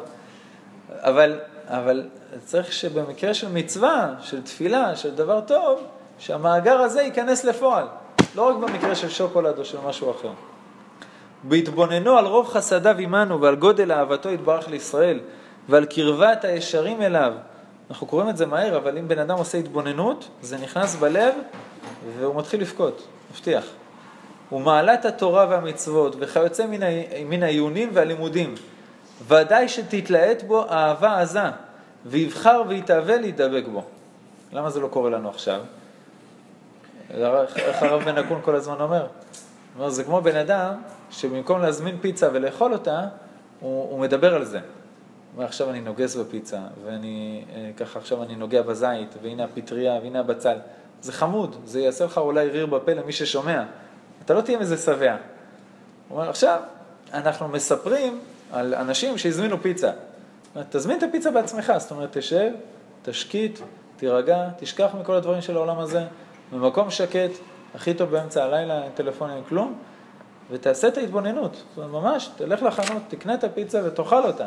אבל, 0.99 1.39
אבל 1.71 2.09
צריך 2.45 2.73
שבמקרה 2.73 3.35
של 3.35 3.49
מצווה, 3.53 4.15
של 4.21 4.43
תפילה, 4.43 4.97
של 4.97 5.15
דבר 5.15 5.41
טוב, 5.41 5.81
שהמאגר 6.19 6.79
הזה 6.81 7.03
ייכנס 7.03 7.45
לפועל. 7.45 7.87
לא 8.35 8.49
רק 8.49 8.57
במקרה 8.57 8.95
של 8.95 9.09
שוקולד 9.09 9.59
או 9.59 9.65
של 9.65 9.79
משהו 9.87 10.11
אחר. 10.11 10.31
בהתבוננו 11.45 12.19
על 12.19 12.27
רוב 12.27 12.49
חסדיו 12.49 12.99
עמנו 12.99 13.41
ועל 13.41 13.57
גודל 13.57 13.93
אהבתו 13.93 14.29
יתברך 14.29 14.69
לישראל 14.69 15.21
ועל 15.69 15.85
קרבת 15.85 16.45
הישרים 16.45 17.03
אליו. 17.03 17.33
אנחנו 17.91 18.07
קוראים 18.07 18.29
את 18.29 18.37
זה 18.37 18.47
מהר, 18.47 18.77
אבל 18.77 18.99
אם 18.99 19.09
בן 19.09 19.19
אדם 19.19 19.39
עושה 19.39 19.59
התבוננות, 19.59 20.29
זה 20.43 20.59
נכנס 20.59 20.97
בלב 20.97 21.35
והוא 22.19 22.37
מתחיל 22.37 22.61
לבכות, 22.61 23.07
מבטיח. 23.33 23.65
ומעלת 24.53 25.05
התורה 25.05 25.47
והמצוות 25.51 26.17
וכיוצא 26.19 26.67
מן, 27.27 27.43
העיונים 27.43 27.91
והלימודים. 27.93 28.55
ודאי 29.29 29.69
שתתלהט 29.69 30.43
בו 30.43 30.71
אהבה 30.71 31.21
עזה, 31.21 31.43
ויבחר 32.07 32.63
ויתאווה 32.69 33.17
להידבק 33.17 33.65
בו. 33.73 33.85
למה 34.53 34.71
זה 34.71 34.81
לא 34.81 34.89
קורה 34.89 35.11
לנו 35.11 35.29
עכשיו? 35.29 35.61
איך 37.11 37.83
הרב 37.83 38.03
בן 38.03 38.19
אקון 38.19 38.41
כל 38.45 38.55
הזמן 38.57 38.81
אומר? 38.81 39.07
אומר, 39.77 39.91
זה 39.91 40.05
כמו 40.05 40.21
בן 40.21 40.37
אדם 40.37 40.75
שבמקום 41.11 41.61
להזמין 41.61 41.99
פיצה 42.01 42.29
ולאכול 42.33 42.73
אותה, 42.73 43.01
הוא, 43.61 43.91
הוא 43.91 44.01
מדבר 44.01 44.35
על 44.35 44.45
זה. 44.45 44.59
הוא 44.59 44.65
אומר, 45.37 45.45
עכשיו 45.45 45.71
אני 45.71 45.81
נוגס 45.81 46.17
בפיצה, 46.17 46.59
ואני 46.85 47.45
אה, 47.55 47.71
ככה 47.77 47.99
עכשיו 47.99 48.23
אני 48.23 48.37
נוגע 48.37 48.63
בזית, 48.63 49.15
והנה 49.23 49.45
הפטריה, 49.45 49.93
והנה 50.03 50.21
הבצל. 50.21 50.57
זה 51.03 51.13
חמוד, 51.13 51.57
זה 51.65 51.81
יעשה 51.81 52.05
לך 52.05 52.19
אולי 52.19 52.49
ריר 52.49 52.67
בפה 52.67 52.93
למי 52.93 53.13
ששומע. 53.13 53.63
אתה 54.25 54.35
לא 54.35 54.41
תהיה 54.41 54.59
מזה 54.59 54.77
שבע. 54.77 55.17
הוא 56.09 56.19
אומר, 56.19 56.31
עכשיו, 56.31 56.61
אנחנו 57.13 57.49
מספרים 57.49 58.21
על 58.53 58.75
אנשים 58.75 59.19
שהזמינו 59.19 59.63
פיצה. 59.63 59.91
תזמין 60.71 60.99
את 60.99 61.03
הפיצה 61.03 61.31
בעצמך, 61.31 61.73
זאת 61.79 61.91
אומרת, 61.91 62.17
תשב, 62.17 62.51
תשקיט, 63.03 63.59
תירגע, 63.97 64.49
תשכח 64.59 64.89
מכל 65.01 65.15
הדברים 65.15 65.41
של 65.41 65.57
העולם 65.57 65.79
הזה, 65.79 66.05
במקום 66.53 66.91
שקט, 66.91 67.31
הכי 67.75 67.95
טוב 67.95 68.11
באמצע 68.11 68.45
הלילה, 68.45 68.83
אין 68.83 68.93
טלפונים, 68.95 69.37
אין 69.37 69.45
כלום, 69.45 69.75
ותעשה 70.51 70.89
את 70.89 70.99
ההתבוננות. 70.99 71.53
זאת 71.55 71.79
אומרת, 71.79 72.03
ממש, 72.03 72.31
תלך 72.37 72.63
לחנות, 72.63 73.03
תקנה 73.09 73.35
את 73.35 73.45
הפיצה 73.45 73.81
ותאכל 73.85 74.23
אותה. 74.27 74.47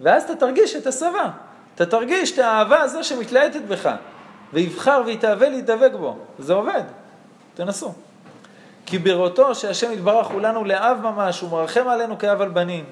ואז 0.00 0.24
אתה 0.24 0.36
תרגיש 0.36 0.76
את 0.76 0.86
השבע. 0.86 1.30
אתה 1.74 1.86
תרגיש 1.86 2.32
את 2.32 2.38
האהבה 2.38 2.80
הזו 2.80 3.04
שמתלהטת 3.04 3.62
בך, 3.68 3.90
ויבחר 4.52 5.02
ויתאווה 5.06 5.48
להידבק 5.48 5.90
בו. 6.00 6.16
זה 6.38 6.52
עובד. 6.52 6.82
תנסו. 7.54 7.92
כי 8.86 8.98
בראותו 8.98 9.54
שהשם 9.54 9.92
יתברך 9.92 10.26
הוא 10.26 10.40
לנו 10.40 10.64
לאב 10.64 10.98
ממש, 11.02 11.40
הוא 11.40 11.50
מרחם 11.50 11.88
עלינו 11.88 12.18
כאב 12.18 12.40
על 12.40 12.48
בנים. 12.48 12.84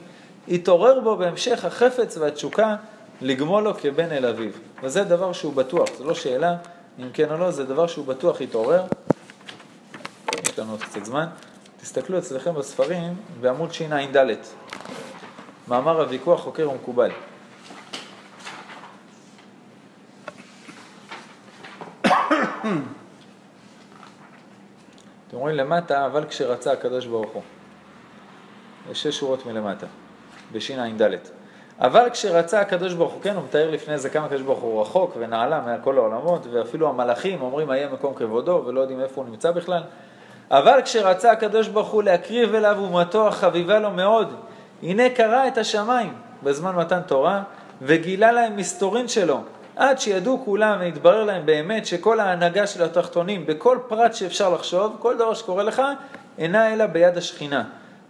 יתעורר 0.48 1.00
בו 1.00 1.16
בהמשך 1.16 1.64
החפץ 1.64 2.16
והתשוקה 2.16 2.76
לגמול 3.20 3.62
לו 3.62 3.74
כבן 3.74 4.12
אל 4.12 4.26
אביו. 4.26 4.52
וזה 4.82 5.04
דבר 5.04 5.32
שהוא 5.32 5.54
בטוח, 5.54 5.88
זו 5.98 6.04
לא 6.04 6.14
שאלה 6.14 6.56
אם 6.98 7.10
כן 7.12 7.30
או 7.30 7.38
לא, 7.38 7.50
זה 7.50 7.64
דבר 7.64 7.86
שהוא 7.86 8.06
בטוח 8.06 8.40
יתעורר. 8.40 8.82
יש 10.42 10.58
לנו 10.58 10.70
עוד 10.70 10.82
קצת 10.82 11.04
זמן. 11.04 11.26
תסתכלו 11.80 12.18
אצלכם 12.18 12.54
בספרים 12.54 13.14
בעמוד 13.40 13.72
שע"ד. 13.72 14.26
מאמר 15.68 16.00
הוויכוח 16.00 16.40
חוקר 16.40 16.70
ומקובל. 16.70 17.10
אתם 25.28 25.36
רואים 25.36 25.56
למטה, 25.56 26.06
אבל 26.06 26.24
כשרצה 26.24 26.72
הקדוש 26.72 27.06
ברוך 27.06 27.32
הוא. 27.32 27.42
יש 28.90 29.02
שש 29.02 29.18
שורות 29.18 29.46
מלמטה, 29.46 29.86
בשע"ד. 30.52 31.02
אבל 31.80 32.08
כשרצה 32.12 32.60
הקדוש 32.60 32.92
ברוך 32.94 33.12
הוא, 33.12 33.22
כן, 33.22 33.34
הוא 33.34 33.44
מתאר 33.44 33.70
לפני 33.70 33.98
זה 33.98 34.10
כמה 34.10 34.24
הקדוש 34.24 34.42
ברוך 34.42 34.58
הוא 34.58 34.82
רחוק 34.82 35.16
ונעלה 35.18 35.60
מעל 35.60 35.80
כל 35.84 35.98
העולמות, 35.98 36.46
ואפילו 36.52 36.88
המלאכים 36.88 37.42
אומרים, 37.42 37.70
היה 37.70 37.88
מקום 37.88 38.14
כבודו, 38.14 38.62
ולא 38.66 38.80
יודעים 38.80 39.00
איפה 39.00 39.20
הוא 39.20 39.30
נמצא 39.30 39.50
בכלל. 39.50 39.82
אבל 40.50 40.80
כשרצה 40.84 41.30
הקדוש 41.30 41.68
ברוך 41.68 41.88
הוא 41.88 42.02
להקריב 42.02 42.54
אליו 42.54 42.76
אומתו 42.78 43.28
החביבה 43.28 43.78
לו 43.78 43.90
מאוד, 43.90 44.34
הנה 44.82 45.10
קרא 45.10 45.48
את 45.48 45.58
השמיים 45.58 46.12
בזמן 46.42 46.74
מתן 46.74 47.00
תורה, 47.06 47.42
וגילה 47.82 48.32
להם 48.32 48.56
מסתורין 48.56 49.08
שלו, 49.08 49.40
עד 49.76 49.98
שידעו 49.98 50.42
כולם 50.44 50.76
והתברר 50.80 51.24
להם 51.24 51.46
באמת 51.46 51.86
שכל 51.86 52.20
ההנהגה 52.20 52.66
של 52.66 52.82
התחתונים, 52.82 53.46
בכל 53.46 53.78
פרט 53.88 54.14
שאפשר 54.14 54.54
לחשוב, 54.54 54.96
כל 54.98 55.16
דבר 55.16 55.34
שקורה 55.34 55.62
לך, 55.62 55.82
אינה 56.38 56.72
אלא 56.72 56.86
ביד 56.86 57.16
השכינה. 57.16 57.64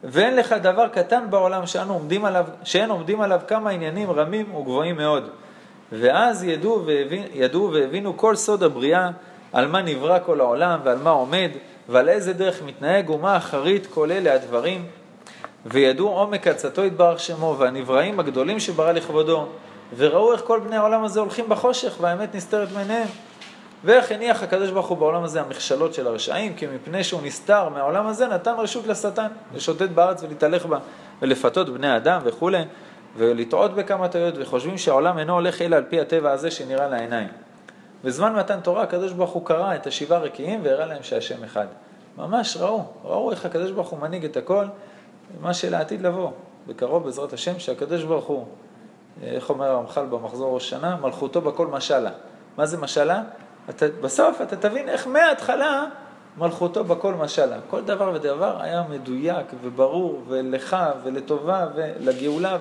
ואין 0.08 0.36
לך 0.36 0.52
דבר 0.52 0.88
קטן 0.88 1.24
בעולם 1.30 1.66
שאנו 1.66 1.92
עומדים 1.92 2.24
עליו, 2.24 2.46
שאין 2.64 2.90
עומדים 2.90 3.20
עליו 3.20 3.40
כמה 3.48 3.70
עניינים 3.70 4.10
רמים 4.10 4.54
וגבוהים 4.54 4.96
מאוד. 4.96 5.28
ואז 5.92 6.44
ידעו, 6.44 6.82
והבין, 6.86 7.22
ידעו 7.32 7.70
והבינו 7.72 8.16
כל 8.16 8.36
סוד 8.36 8.62
הבריאה, 8.62 9.10
על 9.52 9.68
מה 9.68 9.82
נברא 9.82 10.18
כל 10.26 10.40
העולם 10.40 10.80
ועל 10.84 10.98
מה 10.98 11.10
עומד, 11.10 11.50
ועל 11.88 12.08
איזה 12.08 12.32
דרך 12.32 12.62
מתנהג 12.62 13.10
ומה 13.10 13.36
אחרית 13.36 13.86
כל 13.86 14.12
אלה 14.12 14.34
הדברים. 14.34 14.86
וידעו 15.66 16.08
עומק 16.08 16.46
עצתו 16.46 16.84
יתברך 16.84 17.20
שמו 17.20 17.56
והנבראים 17.58 18.20
הגדולים 18.20 18.60
שברא 18.60 18.92
לכבודו, 18.92 19.46
וראו 19.96 20.32
איך 20.32 20.42
כל 20.44 20.60
בני 20.60 20.76
העולם 20.76 21.04
הזה 21.04 21.20
הולכים 21.20 21.48
בחושך 21.48 21.96
והאמת 22.00 22.34
נסתרת 22.34 22.68
מעיניהם. 22.74 23.08
ואיך 23.84 24.12
הניח 24.12 24.42
הקדוש 24.42 24.70
ברוך 24.70 24.86
הוא 24.86 24.98
בעולם 24.98 25.24
הזה 25.24 25.40
המכשלות 25.40 25.94
של 25.94 26.06
הרשעים, 26.06 26.54
כי 26.54 26.66
מפני 26.66 27.04
שהוא 27.04 27.20
נסתר 27.24 27.68
מהעולם 27.68 28.06
הזה 28.06 28.26
נתן 28.26 28.54
רשות 28.58 28.86
לשטן 28.86 29.26
לשוטט 29.54 29.90
בארץ 29.90 30.22
ולהתהלך 30.22 30.66
בה 30.66 30.78
ולפתות 31.22 31.68
בני 31.68 31.96
אדם 31.96 32.20
וכולי, 32.24 32.62
ולטעות 33.16 33.74
בכמה 33.74 34.08
טעויות, 34.08 34.34
וחושבים 34.38 34.78
שהעולם 34.78 35.18
אינו 35.18 35.34
הולך 35.34 35.62
אלא 35.62 35.76
על 35.76 35.84
פי 35.88 36.00
הטבע 36.00 36.32
הזה 36.32 36.50
שנראה 36.50 36.88
לעיניים. 36.88 37.28
בזמן 38.04 38.34
מתן 38.34 38.60
תורה 38.60 38.82
הקדוש 38.82 39.12
ברוך 39.12 39.30
הוא 39.30 39.46
קרא 39.46 39.74
את 39.74 39.86
השבעה 39.86 40.18
רקיעים 40.18 40.60
והראה 40.62 40.86
להם 40.86 41.02
שהשם 41.02 41.44
אחד. 41.44 41.66
ממש 42.18 42.56
ראו, 42.60 42.84
ראו 43.04 43.30
איך 43.30 43.46
הקדוש 43.46 43.70
ברוך 43.70 43.88
הוא 43.88 43.98
מנהיג 43.98 44.24
את 44.24 44.36
הכל, 44.36 44.64
מה 45.40 45.54
שלעתיד 45.54 46.02
לבוא, 46.02 46.30
בקרוב 46.66 47.04
בעזרת 47.04 47.32
השם, 47.32 47.58
שהקדוש 47.58 48.04
ברוך 48.04 48.24
הוא, 48.24 48.46
איך 49.22 49.50
אומר 49.50 49.66
הרמח"ל 49.66 50.06
במחזור 50.06 50.54
ראש 50.54 50.70
שנה, 50.70 50.96
מלכותו 50.96 51.40
בכל 51.40 51.66
משלה. 51.66 52.10
מה 52.56 52.66
זה 52.66 52.78
משלה? 52.78 53.22
אתה, 53.70 53.86
בסוף 54.00 54.40
אתה 54.40 54.56
תבין 54.56 54.88
איך 54.88 55.06
מההתחלה 55.06 55.84
מלכותו 56.38 56.84
בכל 56.84 57.14
משלה. 57.14 57.56
כל 57.70 57.80
דבר 57.82 58.12
ודבר 58.14 58.62
היה 58.62 58.84
מדויק 58.90 59.46
וברור 59.62 60.22
ולך 60.28 60.76
ולטובה 61.02 61.66
ולגאולה 61.74 62.58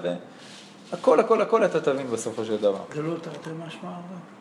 והכל 0.92 1.20
הכל 1.20 1.42
הכל 1.42 1.66
אתה 1.66 1.82
תבין 1.82 2.08
בסופו 2.08 2.46
של 2.46 2.58
דבר. 2.58 2.82
זה 2.94 3.02
לא 3.02 3.16
תרתי 3.22 3.50
משמע 3.68 3.90
אבל. 3.90 4.36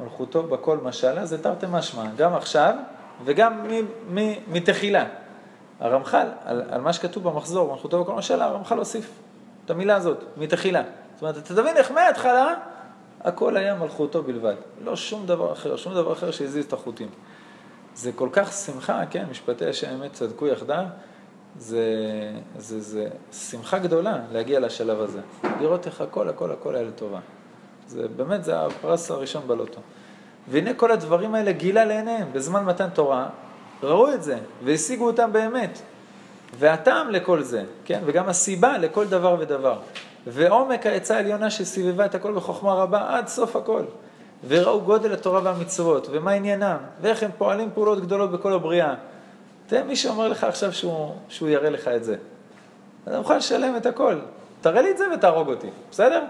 מלכותו 0.00 0.42
בכל 0.42 0.78
משלה 0.78 1.26
זה 1.26 1.42
תרתי 1.42 1.66
משמע, 1.70 2.04
גם 2.16 2.34
עכשיו 2.34 2.74
וגם 3.24 3.66
מתחילה. 4.48 5.04
הרמח"ל, 5.80 6.26
על, 6.44 6.62
על 6.70 6.80
מה 6.80 6.92
שכתוב 6.92 7.28
במחזור, 7.28 7.72
מלכותו 7.72 8.04
בכל 8.04 8.14
משלה, 8.14 8.44
הרמח"ל 8.44 8.78
הוסיף 8.78 9.10
את 9.64 9.70
המילה 9.70 9.96
הזאת, 9.96 10.24
מתחילה. 10.36 10.82
זאת 11.14 11.22
אומרת, 11.22 11.36
אתה 11.36 11.54
תבין 11.54 11.76
איך 11.76 11.90
מההתחלה 11.90 12.54
הכל 13.24 13.56
היה 13.56 13.74
מלכותו 13.74 14.22
בלבד. 14.22 14.54
לא 14.84 14.96
שום 14.96 15.26
דבר 15.26 15.52
אחר, 15.52 15.76
שום 15.76 15.94
דבר 15.94 16.12
אחר 16.12 16.30
שהזיז 16.30 16.64
את 16.64 16.72
החוטים. 16.72 17.08
זה 17.94 18.12
כל 18.12 18.28
כך 18.32 18.52
שמחה, 18.52 19.06
כן, 19.10 19.24
משפטי 19.30 19.66
השם 19.66 19.90
אמת 19.90 20.12
צדקו 20.12 20.46
יחדיו, 20.46 20.84
זה, 21.58 21.84
זה, 22.58 22.80
זה 22.80 23.08
שמחה 23.32 23.78
גדולה 23.78 24.18
להגיע 24.32 24.60
לשלב 24.60 25.00
הזה. 25.00 25.20
לראות 25.60 25.86
איך 25.86 26.00
הכל, 26.00 26.28
הכל, 26.28 26.50
הכל 26.52 26.74
היה 26.74 26.84
לטובה. 26.84 27.20
זה 27.88 28.08
באמת, 28.08 28.44
זה 28.44 28.60
הפרס 28.60 29.10
הראשון 29.10 29.42
בלוטו. 29.46 29.80
והנה 30.48 30.74
כל 30.74 30.90
הדברים 30.90 31.34
האלה 31.34 31.52
גילה 31.52 31.84
לעיניהם 31.84 32.28
בזמן 32.32 32.64
מתן 32.64 32.90
תורה, 32.90 33.28
ראו 33.82 34.12
את 34.12 34.22
זה 34.22 34.38
והשיגו 34.64 35.06
אותם 35.06 35.32
באמת. 35.32 35.78
והטעם 36.58 37.10
לכל 37.10 37.42
זה, 37.42 37.64
כן, 37.84 38.02
וגם 38.04 38.28
הסיבה 38.28 38.78
לכל 38.78 39.06
דבר 39.06 39.36
ודבר. 39.40 39.78
ועומק 40.26 40.86
העצה 40.86 41.16
העליונה 41.16 41.50
שסובבה 41.50 42.04
את 42.04 42.14
הכל 42.14 42.32
בחוכמה 42.32 42.72
רבה 42.72 43.16
עד 43.18 43.28
סוף 43.28 43.56
הכל. 43.56 43.82
וראו 44.48 44.80
גודל 44.80 45.12
התורה 45.12 45.40
והמצוות, 45.44 46.08
ומה 46.10 46.30
עניינם, 46.30 46.76
ואיך 47.00 47.22
הם 47.22 47.30
פועלים 47.38 47.70
פעולות 47.74 48.00
גדולות 48.00 48.32
בכל 48.32 48.52
הבריאה. 48.52 48.94
תראה 49.66 49.84
מי 49.84 49.96
שאומר 49.96 50.28
לך 50.28 50.44
עכשיו 50.44 50.72
שהוא, 50.72 51.14
שהוא 51.28 51.48
יראה 51.48 51.70
לך 51.70 51.88
את 51.88 52.04
זה. 52.04 52.16
אתה 53.04 53.18
מוכן 53.18 53.36
לשלם 53.36 53.76
את 53.76 53.86
הכל. 53.86 54.18
תראה 54.60 54.82
לי 54.82 54.90
את 54.90 54.98
זה 54.98 55.04
ותהרוג 55.14 55.48
אותי, 55.48 55.70
בסדר? 55.90 56.24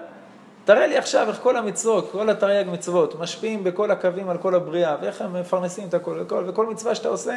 תראה 0.65 0.87
לי 0.87 0.97
עכשיו 0.97 1.29
איך 1.29 1.41
כל 1.43 1.57
המצוות, 1.57 2.09
כל 2.13 2.31
התרי"ג 2.31 2.67
מצוות, 2.71 3.21
משפיעים 3.21 3.65
בכל 3.65 3.91
הקווים 3.91 4.29
על 4.29 4.39
כל 4.39 4.55
הבריאה, 4.55 4.97
ואיך 5.03 5.23
הם 5.23 5.41
מפרנסים 5.41 5.89
את 5.89 5.95
הכל, 5.95 6.19
וכל, 6.21 6.45
וכל 6.47 6.67
מצווה 6.67 6.95
שאתה 6.95 7.09
עושה, 7.09 7.37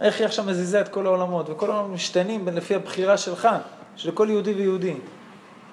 איך 0.00 0.18
היא 0.18 0.26
עכשיו 0.26 0.44
מזיזה 0.44 0.80
את 0.80 0.88
כל 0.88 1.06
העולמות, 1.06 1.50
וכל 1.50 1.70
העולמות 1.70 1.92
משתנים 1.92 2.48
לפי 2.48 2.74
הבחירה 2.74 3.16
שלך, 3.16 3.48
של 3.96 4.10
כל 4.10 4.26
יהודי 4.30 4.52
ויהודי. 4.52 4.94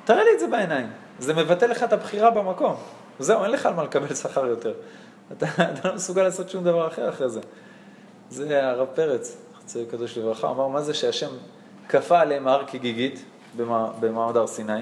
תראה 0.06 0.24
לי 0.24 0.30
את 0.34 0.40
זה 0.40 0.48
בעיניים. 0.48 0.90
זה 1.20 1.34
מבטא 1.34 1.66
לך 1.66 1.84
את 1.84 1.94
הבחירה 1.94 2.32
במקום. 2.32 2.76
זהו, 3.20 3.44
אין 3.44 3.52
לך 3.52 3.66
על 3.66 3.74
מה 3.74 3.84
לקבל 3.84 4.16
שכר 4.16 4.46
יותר. 4.46 4.74
אתה, 5.32 5.46
אתה 5.74 5.90
לא 5.90 5.96
מסוגל 5.96 6.24
לעשות 6.24 6.50
שום 6.50 6.64
דבר 6.64 6.88
אחר 6.88 7.10
אחרי 7.10 7.30
זה. 7.30 7.42
זה 8.30 8.68
הרב 8.70 8.88
פרץ, 8.96 9.38
חצי 9.60 9.86
קדוש 9.92 10.18
לברכה, 10.18 10.50
אמר 10.50 10.68
מה 10.68 10.82
זה 10.82 10.94
שהשם 10.94 11.30
כפה 11.90 12.20
עליהם 12.20 12.48
הר 12.48 12.64
כגיגית 12.68 13.26
במעמד 14.00 14.38
הר 14.38 14.48
סיני. 14.48 14.82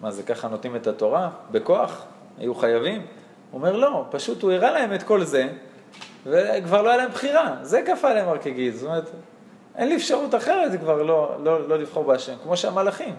מה 0.00 0.10
זה, 0.10 0.22
ככה 0.22 0.48
נותנים 0.48 0.76
את 0.76 0.86
התורה? 0.86 1.30
בכוח? 1.50 2.04
היו 2.38 2.54
חייבים? 2.54 3.06
הוא 3.50 3.58
אומר 3.58 3.76
לא, 3.76 4.04
פשוט 4.10 4.42
הוא 4.42 4.52
הראה 4.52 4.70
להם 4.70 4.94
את 4.94 5.02
כל 5.02 5.24
זה, 5.24 5.48
וכבר 6.26 6.82
לא 6.82 6.88
היה 6.88 6.96
להם 6.96 7.10
בחירה, 7.10 7.56
זה 7.62 7.82
כפה 7.86 8.10
עליהם 8.10 8.28
הר 8.28 8.38
כגיגית. 8.38 8.76
זאת 8.76 8.86
אומרת, 8.86 9.10
אין 9.76 9.88
לי 9.88 9.96
אפשרות 9.96 10.34
אחרת 10.34 10.80
כבר 10.80 11.02
לא, 11.02 11.36
לא, 11.42 11.68
לא 11.68 11.78
לבחור 11.78 12.04
בהשם, 12.04 12.34
כמו 12.42 12.56
שהמלאכים. 12.56 13.14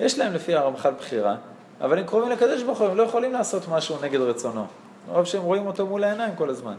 יש 0.00 0.18
להם 0.18 0.32
לפי 0.32 0.54
הרמח"ל 0.54 0.90
בחירה, 0.98 1.36
אבל 1.80 1.98
הם 1.98 2.06
קרובים 2.06 2.30
לקדוש 2.30 2.62
ברוך 2.62 2.78
הוא, 2.80 2.88
הם 2.88 2.96
לא 2.96 3.02
יכולים 3.02 3.32
לעשות 3.32 3.68
משהו 3.68 3.96
נגד 4.02 4.20
רצונו. 4.20 4.66
מרוב 5.08 5.24
שהם 5.24 5.42
רואים 5.42 5.66
אותו 5.66 5.86
מול 5.86 6.04
העיניים 6.04 6.36
כל 6.36 6.50
הזמן. 6.50 6.74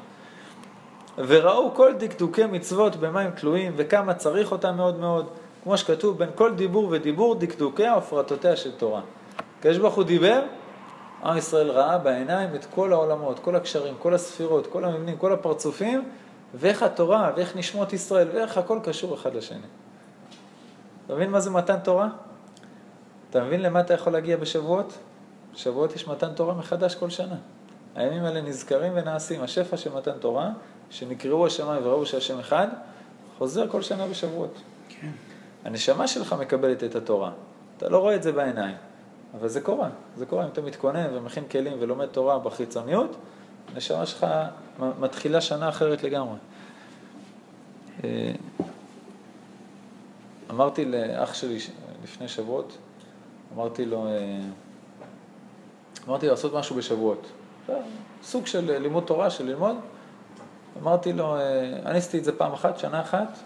וראו 1.17 1.73
כל 1.75 1.93
דקדוקי 1.97 2.45
מצוות 2.45 2.95
במה 2.95 3.21
הם 3.21 3.31
תלויים 3.31 3.73
וכמה 3.75 4.13
צריך 4.13 4.51
אותם 4.51 4.77
מאוד 4.77 4.99
מאוד, 4.99 5.27
כמו 5.63 5.77
שכתוב 5.77 6.17
בין 6.17 6.29
כל 6.35 6.53
דיבור 6.55 6.87
ודיבור 6.91 7.35
דקדוקיה 7.35 7.97
ופרטותיה 7.97 8.55
של 8.55 8.71
תורה. 8.71 9.01
הקדוש 9.59 9.77
ברוך 9.77 9.95
הוא 9.95 10.03
דיבר, 10.03 10.41
עם 11.23 11.37
ישראל 11.37 11.71
ראה 11.71 11.97
בעיניים 11.97 12.55
את 12.55 12.65
כל 12.65 12.93
העולמות, 12.93 13.39
כל 13.39 13.55
הקשרים, 13.55 13.93
כל 13.99 14.13
הספירות, 14.13 14.67
כל 14.67 14.85
המבנים, 14.85 15.17
כל 15.17 15.33
הפרצופים, 15.33 16.09
ואיך 16.53 16.83
התורה, 16.83 17.31
ואיך 17.35 17.55
נשמות 17.55 17.93
ישראל, 17.93 18.27
ואיך 18.33 18.57
הכל 18.57 18.79
קשור 18.83 19.13
אחד 19.13 19.35
לשני. 19.35 19.57
אתה 21.05 21.15
מבין 21.15 21.31
מה 21.31 21.39
זה 21.39 21.49
מתן 21.49 21.79
תורה? 21.79 22.07
אתה 23.33 23.43
מבין 23.43 23.61
למה 23.61 23.79
אתה 23.79 23.93
יכול 23.93 24.13
להגיע 24.13 24.37
בשבועות? 24.37 24.97
בשבועות 25.53 25.95
יש 25.95 26.07
מתן 26.07 26.33
תורה 26.33 26.53
מחדש 26.53 26.95
כל 26.95 27.09
שנה. 27.09 27.35
הימים 27.95 28.23
האלה 28.23 28.41
נזכרים 28.41 28.91
ונעשים. 28.95 29.41
השפע 29.43 29.77
של 29.77 29.93
מתן 29.93 30.17
תורה, 30.19 30.49
שנקראו 30.89 31.45
השמיים 31.47 31.81
וראו 31.85 32.05
שהשם 32.05 32.39
אחד, 32.39 32.67
חוזר 33.37 33.67
כל 33.67 33.81
שנה 33.81 34.07
בשבועות. 34.07 34.61
כן. 34.89 35.11
הנשמה 35.65 36.07
שלך 36.07 36.33
מקבלת 36.33 36.83
את 36.83 36.95
התורה. 36.95 37.31
אתה 37.77 37.89
לא 37.89 37.97
רואה 37.97 38.15
את 38.15 38.23
זה 38.23 38.31
בעיניים, 38.31 38.75
אבל 39.39 39.47
זה 39.47 39.61
קורה. 39.61 39.89
זה 40.17 40.25
קורה 40.25 40.43
אם 40.43 40.49
אתה 40.49 40.61
מתכונן 40.61 41.07
ומכין 41.13 41.43
כלים 41.47 41.77
ולומד 41.79 42.05
תורה 42.05 42.39
בחיצוניות, 42.39 43.15
הנשמה 43.73 44.05
שלך 44.05 44.27
מתחילה 44.99 45.41
שנה 45.41 45.69
אחרת 45.69 46.03
לגמרי. 46.03 46.37
אה, 48.03 48.31
אמרתי 50.49 50.85
לאח 50.85 51.33
שלי 51.33 51.57
לפני 52.03 52.27
שבועות, 52.27 52.77
אמרתי 53.55 53.85
לו, 53.85 54.07
אה, 54.07 54.39
אמרתי 56.07 56.25
לו 56.25 56.31
לעשות 56.31 56.53
משהו 56.53 56.75
בשבועות. 56.75 57.27
סוג 58.23 58.47
של 58.47 58.77
לימוד 58.77 59.03
תורה, 59.03 59.29
של 59.29 59.45
ללמוד. 59.45 59.75
אמרתי 60.81 61.13
לו, 61.13 61.35
אה, 61.35 61.79
אני 61.85 61.97
עשיתי 61.97 62.17
את 62.17 62.23
זה 62.23 62.37
פעם 62.37 62.53
אחת, 62.53 62.79
שנה 62.79 63.01
אחת, 63.01 63.37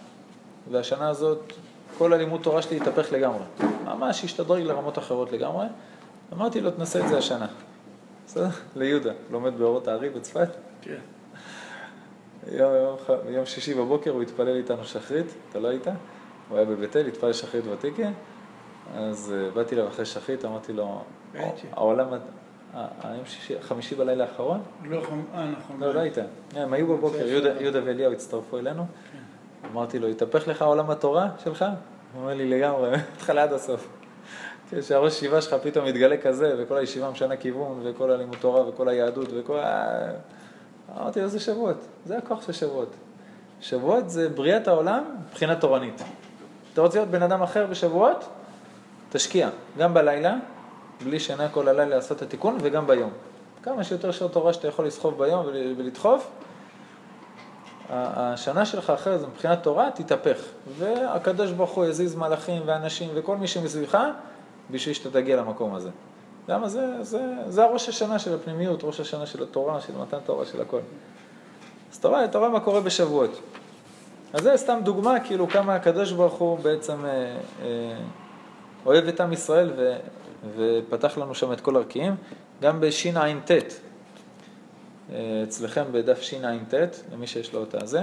והשנה 0.72 1.10
הזאת 1.10 1.54
כל 1.98 2.14
הלימוד 2.14 2.42
תורה 2.42 2.62
שלי 2.62 2.78
התהפך 2.78 3.12
לגמרי. 3.12 3.44
ממש 3.86 4.24
השתדרג 4.24 4.64
לרמות 4.64 4.98
אחרות 4.98 5.32
לגמרי. 5.32 5.66
אמרתי 6.34 6.62
לו, 6.62 6.72
תנסה 6.72 7.00
את 7.00 7.08
זה 7.08 7.18
השנה. 7.18 7.48
בסדר? 8.28 8.48
ליהודה, 8.76 9.12
לומד 9.32 9.58
באורות 9.58 9.88
הארי 9.88 10.10
בצפת. 10.10 10.50
כן. 10.82 11.00
יום, 12.52 12.74
יום, 12.74 12.98
יום 13.30 13.46
שישי 13.46 13.74
בבוקר 13.74 14.12
הוא 14.12 14.22
התפלל 14.22 14.56
איתנו 14.56 14.86
שחרית, 14.86 15.26
אתה 15.50 15.60
לא 15.60 15.68
היית? 15.68 15.88
הוא 16.50 16.58
היה 16.58 16.66
בבית 16.66 16.96
אל, 16.96 17.08
התפלל 17.08 17.34
שחרית 17.34 17.64
ותיקה. 17.68 18.10
אז 18.96 19.34
uh, 19.34 19.56
באתי 19.56 19.76
אליו 19.76 19.88
אחרי 19.88 20.06
שחרית, 20.06 20.46
אמרתי 20.46 20.74
לו, 20.74 21.02
העולם, 21.72 22.08
היום 23.04 23.26
שישי, 23.26 23.62
חמישי 23.62 23.96
בלילה 23.96 24.24
האחרון? 24.24 24.62
לא, 24.84 25.02
אה, 25.34 25.46
נכון. 25.46 25.80
לא, 25.80 25.94
לא 25.94 26.00
היית. 26.00 26.18
הם 26.56 26.74
היו 26.74 26.88
בבוקר, 26.88 27.28
יהודה 27.60 27.80
ואליהו 27.86 28.14
הצטרפו 28.14 28.58
אלינו. 28.58 28.86
כן. 29.12 29.18
אמרתי 29.72 30.00
לו, 30.00 30.08
התהפך 30.08 30.48
לך 30.48 30.62
עולם 30.62 30.90
התורה 30.90 31.30
שלך? 31.44 31.66
הוא 32.14 32.22
אומר 32.22 32.34
לי, 32.34 32.50
לגמרי, 32.50 32.90
מהתחלה 32.92 33.44
עד 33.44 33.54
הסוף. 33.54 33.88
כשהראש 34.72 35.14
ישיבה 35.14 35.42
שלך 35.42 35.56
פתאום 35.64 35.86
מתגלה 35.86 36.18
כזה, 36.18 36.56
וכל 36.58 36.78
הישיבה 36.78 37.10
משנה 37.10 37.38
כיוון, 37.38 37.82
וכל 37.84 38.12
הלימוד 38.12 38.38
תורה, 38.38 38.68
וכל 38.68 38.90
היהדות, 38.90 39.28
וכל 39.34 39.60
ה... 39.60 39.86
אמרתי 40.98 41.22
לו, 41.22 41.28
זה 41.28 41.40
שבועות, 41.40 41.88
זה 42.06 42.18
הכוח 42.18 42.46
של 42.46 42.52
שבועות. 42.52 42.96
שבועות 43.62 44.10
זה 44.10 44.30
בריאת 44.30 44.68
העולם 44.68 45.04
מבחינה 45.30 45.56
תורנית. 45.56 46.04
אתה 46.74 46.82
רוצה 46.82 47.00
להיות 47.00 47.12
בן 47.12 47.24
אדם 47.24 47.42
אחר 47.42 47.66
בשבועות? 47.66 48.30
תשקיע, 49.10 49.50
גם 49.78 49.94
בלילה, 49.94 50.36
בלי 51.04 51.20
שינה 51.20 51.50
כל 51.50 51.68
הלילה 51.68 51.96
לעשות 51.96 52.18
את 52.18 52.22
התיקון, 52.22 52.58
וגם 52.62 52.88
ביום. 52.88 53.10
כמה 53.64 53.84
שיותר 53.84 54.12
שעות 54.12 54.32
תורה 54.34 54.54
שאתה 54.54 54.68
יכול 54.68 54.86
לסחוב 54.86 55.18
ביום 55.18 55.46
ולדחוף, 55.78 56.32
השנה 57.90 58.66
שלך 58.66 58.90
אחרת, 58.90 59.22
מבחינת 59.22 59.64
תורה, 59.64 59.92
תתהפך. 59.92 60.38
והקדוש 60.78 61.52
ברוך 61.52 61.72
הוא 61.72 61.86
יזיז 61.86 62.16
מלאכים 62.16 62.62
ואנשים 62.66 63.10
וכל 63.14 63.38
מי 63.38 63.48
שמסביבך, 63.48 63.98
בשביל 64.72 64.96
שאתה 64.96 65.10
תגיע 65.12 65.38
למקום 65.38 65.76
הזה. 65.76 65.90
למה 66.48 66.70
זה, 66.70 67.04
זה, 67.04 67.22
זה 67.48 67.64
הראש 67.64 67.90
השנה 67.90 68.20
של 68.20 68.36
הפנימיות, 68.36 68.84
ראש 68.84 69.00
השנה 69.00 69.26
של 69.26 69.44
התורה, 69.44 69.82
של 69.82 69.94
מתן 69.98 70.18
תורה, 70.26 70.46
של 70.46 70.62
הכל. 70.62 70.80
אז 71.92 71.98
אתה 71.98 72.08
רואה, 72.08 72.26
אתה 72.26 72.38
רואה 72.38 72.50
מה 72.50 72.60
קורה 72.60 72.82
בשבועות. 72.82 73.40
אז 74.34 74.42
זה 74.42 74.58
סתם 74.58 74.80
דוגמה, 74.84 75.20
כאילו, 75.20 75.48
כמה 75.48 75.76
הקדוש 75.76 76.12
ברוך 76.12 76.34
הוא 76.34 76.60
בעצם 76.60 77.06
אה, 77.06 77.38
אה, 77.62 77.68
אוהב 78.88 79.08
את 79.08 79.22
עם 79.22 79.34
ישראל 79.34 79.72
ו, 79.78 79.96
ופתח 80.56 81.18
לנו 81.18 81.36
שם 81.36 81.54
את 81.54 81.62
כל 81.62 81.76
ערכיים. 81.76 82.16
גם 82.62 82.80
בשע"ט, 82.82 83.52
אצלכם 85.44 85.84
בדף 85.92 86.22
שע"ט, 86.22 86.74
למי 87.14 87.28
שיש 87.28 87.54
לו 87.54 87.64
את 87.64 87.76
הזה, 87.84 88.02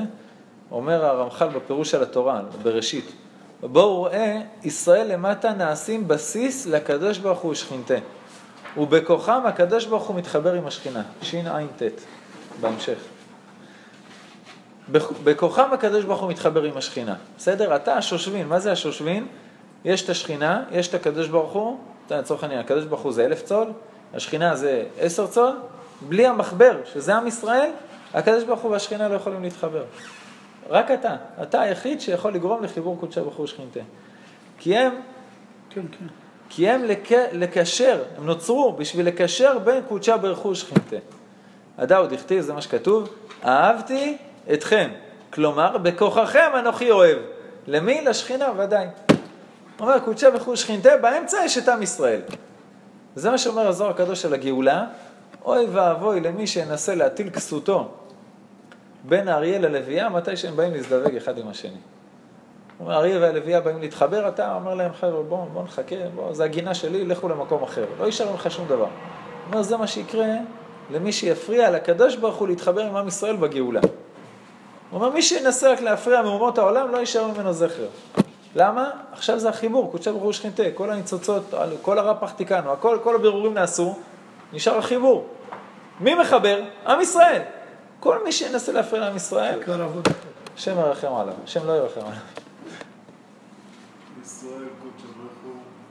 אומר 0.71 1.05
הרמח"ל 1.05 1.49
בפירוש 1.49 1.95
על 1.95 2.03
התורה, 2.03 2.43
בראשית, 2.63 3.13
בואו 3.61 4.03
ראה, 4.03 4.41
ישראל 4.63 5.13
למטה 5.13 5.53
נעשים 5.53 6.09
בסיס 6.09 6.67
לקדוש 6.67 7.19
ברוך 7.19 7.41
הוא 7.41 7.55
שכינתה. 7.55 7.95
ובכוחם 8.77 9.41
הקדוש 9.47 9.87
ברוך 9.87 10.07
הוא 10.07 10.17
מתחבר 10.17 10.53
עם 10.53 10.67
השכינה, 10.67 11.03
שע"ט, 11.23 11.83
בהמשך. 12.61 12.99
בכוחם 15.25 15.73
הקדוש 15.73 16.05
ברוך 16.05 16.21
הוא 16.21 16.31
מתחבר 16.31 16.63
עם 16.63 16.77
השכינה. 16.77 17.15
בסדר? 17.37 17.77
אתה 17.77 17.95
השושבין, 17.97 18.49
מה 18.49 18.61
זה 18.61 18.73
השושבין? 18.73 19.27
יש 19.85 20.03
את 20.03 20.09
השכינה, 20.09 20.65
יש 20.73 20.89
את 20.89 20.95
הקדוש 20.95 21.29
ברוך 21.29 21.53
הוא, 21.53 21.79
לצורך 22.11 22.43
העניין, 22.43 22.61
הקדוש 22.61 22.85
ברוך 22.85 23.01
הוא 23.01 23.13
זה 23.13 23.25
אלף 23.25 23.43
צול, 23.43 23.73
השכינה 24.15 24.57
זה 24.57 24.85
עשר 24.99 25.27
צול, 25.27 25.57
בלי 26.09 26.27
המחבר, 26.27 26.81
שזה 26.93 27.15
עם 27.15 27.27
ישראל, 27.27 27.71
הקדוש 28.15 28.45
ברוך 28.45 28.61
הוא 28.61 28.71
והשכינה 28.71 29.09
לא 29.09 29.15
יכולים 29.15 29.43
להתחבר. 29.43 29.85
רק 30.71 30.91
אתה, 30.91 31.17
אתה 31.43 31.61
היחיד 31.61 32.01
שיכול 32.01 32.35
לגרום 32.35 32.65
לחיבור 32.65 32.97
קודשי 33.01 33.21
ברוך 33.21 33.37
הוא 33.37 33.45
ושכינתה. 33.45 33.81
כי 34.59 34.77
הם, 34.77 34.95
כן, 35.71 35.81
כן. 35.81 36.07
כי 36.49 36.69
הם 36.69 36.85
לק... 36.85 37.13
לקשר, 37.33 38.03
הם 38.17 38.27
נוצרו 38.27 38.73
בשביל 38.73 39.07
לקשר 39.07 39.59
בין 39.59 39.83
קודשה 39.89 40.17
ברוך 40.17 40.39
הוא 40.39 40.53
ושכינתה. 40.53 40.97
הדאוד 41.79 42.13
הכתיב, 42.13 42.41
זה 42.41 42.53
מה 42.53 42.63
שכתוב, 42.63 43.09
אהבתי 43.45 44.17
אתכם. 44.53 44.91
כלומר, 45.33 45.79
בכוחכם 45.79 46.51
אנוכי 46.59 46.91
אוהב. 46.91 47.19
למי? 47.67 48.05
לשכינה, 48.05 48.49
ודאי. 48.57 48.87
אומר, 49.81 49.99
קודשה 49.99 50.31
ברוך 50.31 50.43
הוא 50.43 50.55
ושכינתה, 50.55 50.97
באמצע 50.97 51.39
יש 51.45 51.59
את 51.59 51.69
עם 51.69 51.83
ישראל. 51.83 52.21
זה 53.17 53.31
מה 53.31 53.39
שאומר 53.39 53.69
הזוהר 53.69 53.91
הקדוש 53.91 54.25
על 54.25 54.35
הגאולה, 54.35 54.87
אוי 55.45 55.67
ואבוי 55.73 56.21
למי 56.21 56.47
שינסה 56.47 56.95
להטיל 56.95 57.31
כסותו 57.31 57.89
בין 59.05 59.29
האריה 59.29 59.59
ללוויה, 59.59 60.09
מתי 60.09 60.37
שהם 60.37 60.57
באים 60.57 60.75
להזדווג 60.75 61.17
אחד 61.17 61.39
עם 61.39 61.49
השני. 61.49 61.79
האריה 62.87 63.21
והלוויה 63.21 63.61
באים 63.61 63.81
להתחבר, 63.81 64.29
אתה 64.29 64.55
אומר 64.55 64.75
להם, 64.75 64.93
חבר'ה, 64.93 65.23
בואו 65.23 65.47
בוא 65.53 65.63
נחכה, 65.63 65.97
בואו, 66.15 66.35
זה 66.35 66.45
הגינה 66.45 66.75
שלי, 66.75 67.05
לכו 67.05 67.29
למקום 67.29 67.63
אחר. 67.63 67.85
לא 68.01 68.05
יישאר 68.05 68.35
לך 68.35 68.51
שום 68.51 68.67
דבר. 68.69 68.87
אומר, 69.47 69.63
זה 69.63 69.77
מה 69.77 69.87
שיקרה 69.87 70.27
למי 70.91 71.13
שיפריע 71.13 71.71
לקדוש 71.71 72.17
ברוך 72.17 72.37
הוא 72.37 72.49
להתחבר 72.49 72.81
עם 72.81 72.97
עם 72.97 73.09
ישראל 73.09 73.37
בגאולה. 73.37 73.81
הוא 73.81 75.01
אומר, 75.01 75.11
מי 75.11 75.23
שינסה 75.23 75.73
רק 75.73 75.81
להפריע 75.81 76.23
מאומות 76.23 76.59
העולם, 76.59 76.91
לא 76.91 76.99
יישאר 76.99 77.29
ממנו 77.29 77.53
זכר. 77.53 77.87
למה? 78.55 78.91
עכשיו 79.13 79.39
זה 79.39 79.49
החיבור, 79.49 79.91
קודשי 79.91 80.11
ברוך 80.11 80.23
הוא 80.23 80.33
שכינתה, 80.33 80.63
כל 80.75 80.91
הניצוצות, 80.91 81.55
כל 81.83 81.99
הרע 81.99 82.15
פחתיקנו, 82.21 82.73
הכל, 82.73 82.99
כל 83.03 83.15
הבירורים 83.15 83.55
נעשו, 83.55 83.97
נשאר 84.53 84.79
החיבור. 84.79 85.27
מי 86.01 86.15
מחבר? 86.15 86.63
עם 86.87 87.01
ישראל. 87.01 87.43
כל 88.01 88.25
מי 88.25 88.33
שינסה 88.33 88.73
להפריע 88.73 89.03
לעם 89.03 89.17
ישראל, 89.17 89.61
השם 90.57 90.79
ירחם 90.79 91.15
עליו, 91.15 91.35
השם 91.45 91.67
לא 91.67 91.73
ירחם 91.73 92.01
עליו. 92.01 92.21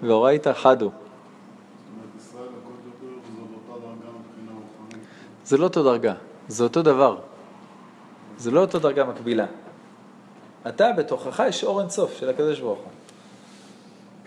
ואורייתא 0.02 0.54
חדו. 0.54 0.92
זה 5.46 5.58
לא 5.58 5.64
אותו 5.64 5.84
דרגה, 5.84 6.14
זה 6.48 6.64
אותו 6.64 6.82
דבר. 6.82 7.18
זה 8.38 8.52
לא 8.52 8.60
אותו 8.60 8.80
דרגה 8.80 9.04
מקבילה. 9.04 9.46
אתה 10.68 10.92
בתוכך 10.92 11.44
יש 11.48 11.64
אור 11.64 11.82
אינסוף 11.82 12.18
של 12.20 12.30
הקדוש 12.30 12.60
ברוך 12.60 12.80
הוא. 12.80 12.88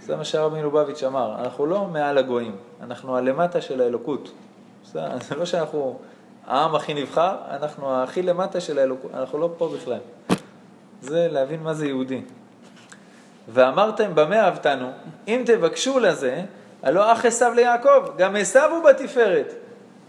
זה 0.03 0.17
מה 0.17 0.25
שהרבי 0.25 0.61
מלובביץ' 0.61 1.03
אמר, 1.03 1.35
אנחנו 1.45 1.67
לא 1.67 1.85
מעל 1.85 2.19
הגויים, 2.19 2.57
אנחנו 2.83 3.17
הלמטה 3.17 3.61
של 3.61 3.81
האלוקות, 3.81 4.31
זה, 4.93 5.01
זה 5.29 5.35
לא 5.35 5.45
שאנחנו 5.45 5.99
העם 6.47 6.75
הכי 6.75 6.95
נבחר, 6.95 7.37
אנחנו 7.51 8.03
הכי 8.03 8.23
למטה 8.23 8.61
של 8.61 8.79
האלוקות, 8.79 9.11
אנחנו 9.15 9.39
לא 9.39 9.51
פה 9.59 9.71
בכלל. 9.75 9.99
זה 11.01 11.29
להבין 11.31 11.63
מה 11.63 11.75
זה 11.75 11.87
יהודי. 11.87 12.23
ואמרתם 13.49 14.15
במה 14.15 14.41
אהבתנו, 14.41 14.91
אם 15.29 15.43
תבקשו 15.47 15.99
לזה, 15.99 16.43
הלא 16.83 17.13
אח 17.13 17.25
עשו 17.25 17.53
ליעקב, 17.55 18.17
גם 18.17 18.37
עשו 18.37 18.65
הוא 18.71 18.85
בתפארת, 18.85 19.53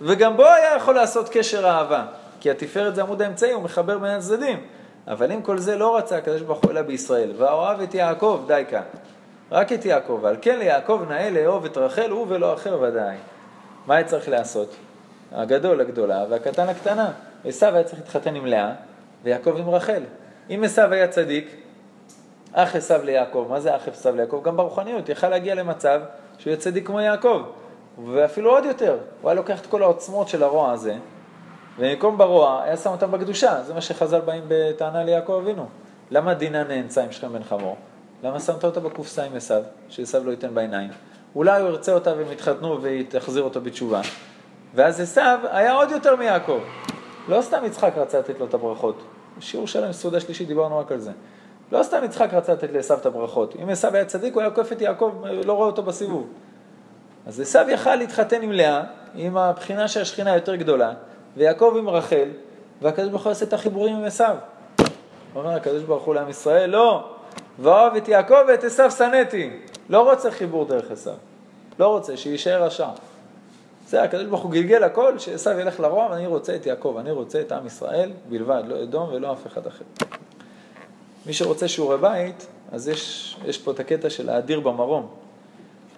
וגם 0.01 0.37
בו 0.37 0.45
היה 0.45 0.75
יכול 0.75 0.95
לעשות 0.95 1.29
קשר 1.29 1.67
אהבה, 1.67 2.05
כי 2.39 2.51
התפארת 2.51 2.95
זה 2.95 3.01
עמוד 3.01 3.21
האמצעי, 3.21 3.51
הוא 3.51 3.63
מחבר 3.63 3.97
בין 3.97 4.11
הצדדים. 4.11 4.59
אבל 5.07 5.31
אם 5.31 5.41
כל 5.41 5.57
זה 5.57 5.75
לא 5.75 5.97
רצה 5.97 6.17
הקדוש 6.17 6.41
ברוך 6.41 6.63
הוא 6.63 6.71
אלא 6.71 6.81
בישראל, 6.81 7.31
ואוהב 7.37 7.81
את 7.81 7.93
יעקב, 7.93 8.43
די 8.47 8.63
כאן. 8.69 8.81
רק 9.51 9.73
את 9.73 9.85
יעקב, 9.85 10.19
ועל 10.21 10.35
כן 10.41 10.59
ליעקב 10.59 11.01
נאה 11.09 11.29
לאהוב 11.29 11.65
את 11.65 11.77
רחל, 11.77 12.09
הוא 12.09 12.25
ולא 12.29 12.53
אחר 12.53 12.77
ודאי. 12.81 13.15
מה 13.87 13.95
היה 13.95 14.03
צריך 14.03 14.29
לעשות? 14.29 14.75
הגדול 15.31 15.81
הגדולה 15.81 16.25
והקטן 16.29 16.69
הקטנה. 16.69 17.11
עשו 17.45 17.65
היה 17.65 17.83
צריך 17.83 17.99
להתחתן 17.99 18.35
עם 18.35 18.45
לאה, 18.45 18.73
ויעקב 19.23 19.57
עם 19.57 19.69
רחל. 19.69 20.03
אם 20.49 20.61
עשו 20.65 20.81
היה 20.81 21.07
צדיק, 21.07 21.55
אח 22.53 22.75
עשו 22.75 22.95
ליעקב, 23.03 23.47
מה 23.49 23.59
זה 23.59 23.75
אח 23.75 23.87
עשו 23.87 24.11
ליעקב? 24.15 24.41
גם 24.43 24.57
ברוחניות, 24.57 25.09
יכל 25.09 25.29
להגיע 25.29 25.55
למצב 25.55 26.01
שהוא 26.37 26.51
יהיה 26.51 26.57
צדיק 26.57 26.87
כמו 26.87 27.01
יעקב, 27.01 27.41
ואפילו 28.05 28.49
עוד 28.49 28.65
יותר. 28.65 28.97
הוא 29.21 29.29
היה 29.29 29.35
לוקח 29.35 29.61
את 29.61 29.65
כל 29.65 29.83
העוצמות 29.83 30.27
של 30.27 30.43
הרוע 30.43 30.71
הזה, 30.71 30.95
ובמקום 31.79 32.17
ברוע, 32.17 32.63
היה 32.63 32.77
שם 32.77 32.89
אותם 32.89 33.11
בקדושה. 33.11 33.63
זה 33.63 33.73
מה 33.73 33.81
שחז"ל 33.81 34.19
באים 34.19 34.43
בטענה 34.47 35.03
ליעקב 35.03 35.39
אבינו. 35.43 35.65
למה 36.11 36.33
דינה 36.33 36.63
נאנסה 36.63 37.03
עם 37.03 37.11
שכם 37.11 37.33
בן 37.33 37.43
חמור? 37.43 37.75
למה 38.23 38.39
שמת 38.39 38.63
אותה 38.63 38.79
בקופסה 38.79 39.23
עם 39.23 39.35
עשו, 39.35 39.55
שעשו 39.89 40.23
לא 40.23 40.31
ייתן 40.31 40.53
בעיניים? 40.55 40.89
אולי 41.35 41.61
הוא 41.61 41.69
ירצה 41.69 41.93
אותה 41.93 42.13
והם 42.17 42.31
יתחתנו 42.31 42.81
והיא 42.81 43.05
תחזיר 43.09 43.43
אותו 43.43 43.61
בתשובה. 43.61 44.01
ואז 44.75 45.01
עשו 45.01 45.21
היה 45.51 45.73
עוד 45.73 45.91
יותר 45.91 46.15
מיעקב. 46.15 46.59
לא 47.27 47.41
סתם 47.41 47.65
יצחק 47.65 47.91
רצה 47.97 48.19
לתת 48.19 48.39
לו 48.39 48.45
את 48.45 48.53
הברכות. 48.53 49.03
שיעור 49.39 49.67
שלם, 49.67 49.91
סעודה 49.91 50.19
שלישית, 50.19 50.47
דיברנו 50.47 50.79
רק 50.79 50.91
על 50.91 50.99
זה. 50.99 51.11
לא 51.71 51.83
סתם 51.83 52.03
יצחק 52.03 52.33
רצה 52.33 52.53
לתת 52.53 52.69
לעשו 52.71 52.93
את 52.93 53.05
הברכות. 53.05 53.55
אם 53.63 53.69
עשו 53.69 53.87
היה 53.93 54.05
צדיק, 54.05 54.33
הוא 54.33 54.41
היה 54.41 54.49
עוקף 54.49 54.71
את 54.71 54.81
יעקב, 54.81 55.23
לא 55.45 55.53
רואה 55.53 55.67
אותו 55.67 55.83
בסיבוב. 55.83 56.27
אז 57.27 57.39
עשו 57.39 57.59
יכל 57.69 57.95
להתחתן 57.95 58.41
עם 58.41 58.51
לאה, 58.51 58.83
עם 59.15 59.37
הבחינה 59.37 59.87
של 59.87 60.01
השכינה 60.01 60.31
היותר 60.31 60.55
גדולה, 60.55 60.93
ויעקב 61.37 61.73
עם 61.77 61.89
רחל, 61.89 62.29
והקדוש 62.81 63.09
ברוך 63.09 63.23
הוא 63.23 63.29
יעשה 63.29 63.45
את 63.45 63.53
החיבורים 63.53 63.95
עם 63.95 64.03
עשו. 64.03 64.23
אומר 65.35 65.49
הקדוש 65.49 65.83
ברוך 65.83 66.03
הוא 66.03 66.15
לעם 66.15 66.29
ישראל, 66.29 66.69
לא, 66.69 67.09
ואוהב 67.59 67.95
את 67.95 68.07
יעקב 68.07 68.35
ואת 68.47 68.63
עשו 68.63 68.91
שנאתי. 68.91 69.49
לא 69.89 70.11
רוצה 70.11 70.31
חיבור 70.31 70.65
דרך 70.65 70.91
עשו. 70.91 71.11
לא 71.79 71.87
רוצה, 71.87 72.17
שיישאר 72.17 72.63
רשע. 72.63 72.87
זה 73.87 74.03
הקדוש 74.03 74.25
ברוך 74.25 74.41
הוא 74.41 74.51
גלגל 74.51 74.83
הכל, 74.83 75.19
שעשו 75.19 75.49
ילך 75.49 75.79
לרוע, 75.79 76.07
ואני 76.11 76.27
רוצה 76.27 76.55
את 76.55 76.65
יעקב, 76.65 76.95
אני 76.99 77.11
רוצה 77.11 77.41
את 77.41 77.51
עם 77.51 77.65
ישראל 77.67 78.11
בלבד, 78.29 78.63
לא 78.67 78.83
אדום 78.83 79.09
ולא 79.13 79.31
אף 79.33 79.47
אחד 79.47 79.67
אחר. 79.67 79.85
מי 81.25 81.33
שרוצה 81.33 81.67
שיעורי 81.67 81.97
בית, 81.97 82.47
אז 82.71 82.87
יש, 82.87 83.37
יש 83.45 83.57
פה 83.57 83.71
את 83.71 83.79
הקטע 83.79 84.09
של 84.09 84.29
האדיר 84.29 84.59
במרום, 84.59 85.07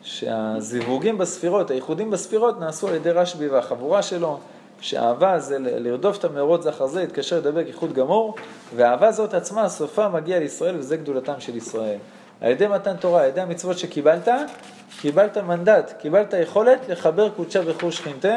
שהזיווגים 0.02 1.18
בספירות, 1.18 1.72
הייחודים 1.72 2.12
בספירות, 2.12 2.60
נעשו 2.60 2.88
על 2.88 2.96
ידי 2.96 3.12
רשב"י 3.12 3.48
והחבורה 3.48 4.02
שלו, 4.02 4.40
שאהבה 4.82 5.40
זה 5.40 5.58
לרדוף 5.60 6.18
את 6.18 6.24
המאורות 6.24 6.64
זה 6.64 6.70
אחר 6.70 6.88
זה, 6.88 7.02
להתקשר 7.02 7.38
לדבק 7.38 7.66
איחוד 7.68 7.94
גמור, 7.94 8.36
והאהבה 8.76 9.12
זאת 9.12 9.34
עצמה, 9.34 9.70
סופה 9.70 10.10
מגיע 10.10 10.40
לישראל, 10.40 10.76
וזה 10.78 10.98
גדולתם 10.98 11.40
של 11.40 11.56
ישראל. 11.56 11.98
על 12.42 12.52
ידי 12.52 12.68
מתן 12.68 12.98
תורה, 12.98 13.22
על 13.22 13.28
ידי 13.28 13.42
המצוות 13.42 13.78
שקיבלת, 13.78 14.28
קיבלת 15.02 15.38
מנדט, 15.38 15.94
קיבלת 16.00 16.34
יכולת 16.42 16.80
לחבר 16.90 17.30
קודשה 17.30 17.60
וחור 17.66 17.92
שכינתה, 17.92 18.36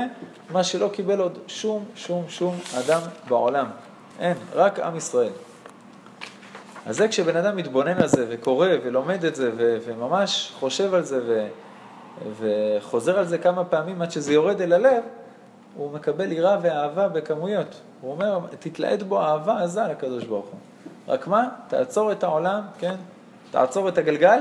מה 0.51 0.64
שלא 0.64 0.88
קיבל 0.93 1.20
עוד 1.20 1.38
שום, 1.47 1.84
שום, 1.95 2.24
שום 2.28 2.59
אדם 2.78 3.01
בעולם. 3.28 3.66
אין, 4.20 4.36
רק 4.55 4.80
עם 4.80 4.97
ישראל. 4.97 5.32
אז 6.86 6.97
זה 6.97 7.09
כשבן 7.09 7.36
אדם 7.36 7.57
מתבונן 7.57 7.97
על 8.03 8.07
זה 8.07 8.26
וקורא 8.28 8.68
ולומד 8.84 9.24
את 9.24 9.34
זה 9.34 9.51
ו- 9.57 9.78
וממש 9.86 10.53
חושב 10.59 10.95
על 10.95 11.03
זה 11.03 11.20
ו- 11.26 11.49
וחוזר 12.40 13.18
על 13.18 13.26
זה 13.26 13.38
כמה 13.38 13.64
פעמים 13.64 14.03
עד 14.03 14.11
שזה 14.11 14.32
יורד 14.32 14.61
אל 14.61 14.72
הלב, 14.72 15.03
הוא 15.76 15.92
מקבל 15.92 16.32
יראה 16.32 16.58
ואהבה 16.62 17.08
בכמויות. 17.08 17.80
הוא 18.00 18.12
אומר, 18.12 18.40
תתלהט 18.58 19.02
בו 19.02 19.20
אהבה 19.20 19.62
עזה 19.62 19.82
לקדוש 19.82 20.24
ברוך 20.24 20.46
הוא. 20.46 20.58
רק 21.08 21.26
מה? 21.26 21.48
תעצור 21.68 22.12
את 22.12 22.24
העולם, 22.24 22.62
כן? 22.78 22.94
תעצור 23.50 23.88
את 23.88 23.98
הגלגל, 23.98 24.40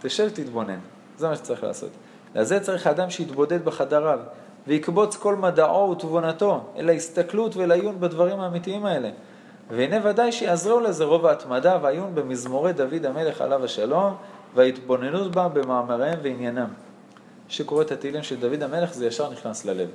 תשב, 0.00 0.28
תתבונן. 0.28 0.78
זה 1.18 1.28
מה 1.28 1.36
שצריך 1.36 1.64
לעשות. 1.64 1.90
לזה 2.34 2.60
צריך 2.60 2.86
אדם 2.86 3.10
שיתבודד 3.10 3.64
בחדריו, 3.64 4.20
ויקבוץ 4.66 5.16
כל 5.16 5.36
מדעו 5.36 5.90
ותבונתו 5.90 6.60
אל 6.76 6.88
ההסתכלות 6.88 7.56
ולעיון 7.56 8.00
בדברים 8.00 8.40
האמיתיים 8.40 8.86
האלה. 8.86 9.10
והנה 9.70 10.08
ודאי 10.08 10.32
שיעזרו 10.32 10.80
לזה 10.80 11.04
רוב 11.04 11.26
ההתמדה 11.26 11.78
והעיון 11.82 12.14
במזמורי 12.14 12.72
דוד 12.72 13.06
המלך 13.06 13.40
עליו 13.40 13.64
השלום, 13.64 14.14
וההתבוננות 14.54 15.32
בה 15.32 15.48
במאמריהם 15.48 16.18
ועניינם. 16.22 16.68
שקורא 17.48 17.82
את 17.82 17.92
התהילים 17.92 18.22
של 18.22 18.36
דוד 18.40 18.62
המלך 18.62 18.94
זה 18.94 19.06
ישר 19.06 19.30
נכנס 19.30 19.64
ללב. 19.64 19.88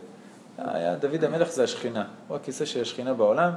היה, 0.57 0.95
דוד 0.95 1.23
המלך 1.23 1.51
זה 1.51 1.63
השכינה, 1.63 2.03
הוא 2.27 2.35
הכיסא 2.35 2.65
של 2.65 2.81
השכינה 2.81 3.13
בעולם. 3.13 3.51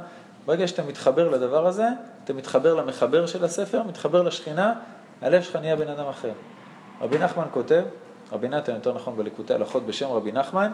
ברגע 0.46 0.68
שאתה 0.68 0.82
מתחבר 0.82 1.28
לדבר 1.28 1.66
הזה, 1.66 1.88
אתה 2.24 2.32
מתחבר 2.32 2.74
למחבר 2.74 3.26
של 3.26 3.44
הספר, 3.44 3.82
מתחבר 3.82 4.22
לשכינה, 4.22 4.74
הלב 5.22 5.42
שלך 5.42 5.56
נהיה 5.56 5.76
בן 5.76 5.88
אדם 5.88 6.08
אחר. 6.08 6.32
רבי 7.00 7.18
נחמן 7.18 7.44
כותב, 7.50 7.82
רבי 8.32 8.48
נתן 8.48 8.74
יותר 8.74 8.94
נכון 8.94 9.16
בליקוטי 9.16 9.54
הלכות 9.54 9.86
בשם 9.86 10.08
רבי 10.08 10.32
נחמן, 10.32 10.72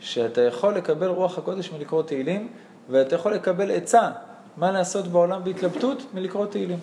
שאתה 0.00 0.40
יכול 0.40 0.74
לקבל 0.74 1.06
רוח 1.06 1.38
הקודש 1.38 1.72
מלקרוא 1.72 2.02
תהילים, 2.02 2.48
ואתה 2.88 3.14
יכול 3.14 3.32
לקבל 3.32 3.70
עצה 3.70 4.10
מה 4.56 4.72
לעשות 4.72 5.06
בעולם 5.06 5.44
בהתלבטות 5.44 6.02
מלקרוא 6.14 6.46
תהילים. 6.46 6.78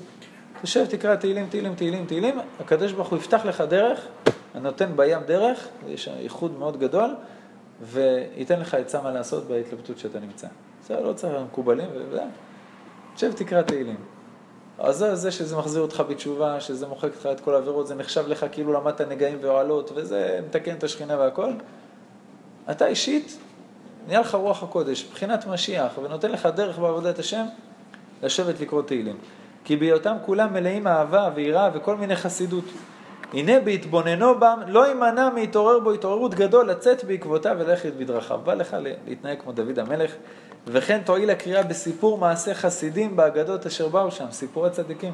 תשב, 0.61 0.85
תקרא 0.85 1.15
תהילים, 1.15 1.47
תהילים, 1.49 1.75
תהילים, 1.75 2.05
תהילים, 2.05 2.39
הקדוש 2.59 2.91
ברוך 2.91 3.07
הוא 3.09 3.17
יפתח 3.17 3.45
לך 3.45 3.61
דרך, 3.61 3.99
הנותן 4.53 4.89
בים 4.95 5.19
דרך, 5.25 5.67
יש 5.87 6.09
ייחוד 6.19 6.59
מאוד 6.59 6.79
גדול, 6.79 7.15
וייתן 7.81 8.59
לך 8.59 8.73
עצה 8.73 9.01
מה 9.01 9.11
לעשות 9.11 9.47
בהתלבטות 9.47 9.97
שאתה 9.97 10.19
נמצא. 10.19 10.47
זה 10.87 10.99
לא 10.99 11.13
צריך 11.13 11.33
מקובלים, 11.43 11.89
וזה. 11.93 12.23
תשב, 13.15 13.31
תקרא 13.33 13.61
תהילים. 13.61 13.97
אז 14.79 14.97
זה, 14.97 15.15
זה 15.15 15.31
שזה 15.31 15.57
מחזיר 15.57 15.81
אותך 15.81 16.03
בתשובה, 16.09 16.59
שזה 16.59 16.87
מוחק 16.87 17.09
לך 17.19 17.25
את 17.25 17.39
כל 17.39 17.55
העבירות, 17.55 17.87
זה 17.87 17.95
נחשב 17.95 18.27
לך 18.27 18.45
כאילו 18.51 18.73
למדת 18.73 19.01
נגעים 19.01 19.37
ואוהלות, 19.41 19.91
וזה 19.95 20.39
מתקן 20.47 20.73
את 20.73 20.83
השכינה 20.83 21.17
והכל. 21.17 21.51
אתה 22.71 22.87
אישית, 22.87 23.37
נהיה 24.07 24.19
לך 24.19 24.35
רוח 24.35 24.63
הקודש, 24.63 25.05
מבחינת 25.05 25.47
משיח, 25.47 25.97
ונותן 26.03 26.31
לך 26.31 26.45
דרך 26.45 26.79
בעבודת 26.79 27.19
השם, 27.19 27.45
לשבת 28.23 28.59
לקרוא 28.59 28.81
תהילים. 28.81 29.17
כי 29.63 29.77
בהיותם 29.77 30.15
כולם 30.25 30.53
מלאים 30.53 30.87
אהבה 30.87 31.29
ויראה 31.35 31.69
וכל 31.73 31.95
מיני 31.95 32.15
חסידות. 32.15 32.65
הנה 33.33 33.59
בהתבוננו 33.59 34.39
בם, 34.39 34.59
לא 34.67 34.87
יימנע 34.87 35.29
מהתעורר 35.29 35.79
בו 35.79 35.91
התעוררות 35.91 36.35
גדול, 36.35 36.69
לצאת 36.69 37.03
בעקבותיו 37.03 37.55
וללכת 37.59 37.93
בדרכיו. 37.93 38.39
בא 38.43 38.53
לך 38.53 38.77
להתנהג 39.07 39.39
כמו 39.39 39.51
דוד 39.51 39.79
המלך, 39.79 40.11
וכן 40.67 41.01
תועיל 41.05 41.29
הקריאה 41.29 41.63
בסיפור 41.63 42.17
מעשה 42.17 42.53
חסידים 42.53 43.15
באגדות 43.15 43.65
אשר 43.65 43.87
באו 43.87 44.11
שם, 44.11 44.25
סיפורי 44.31 44.69
צדיקים. 44.69 45.13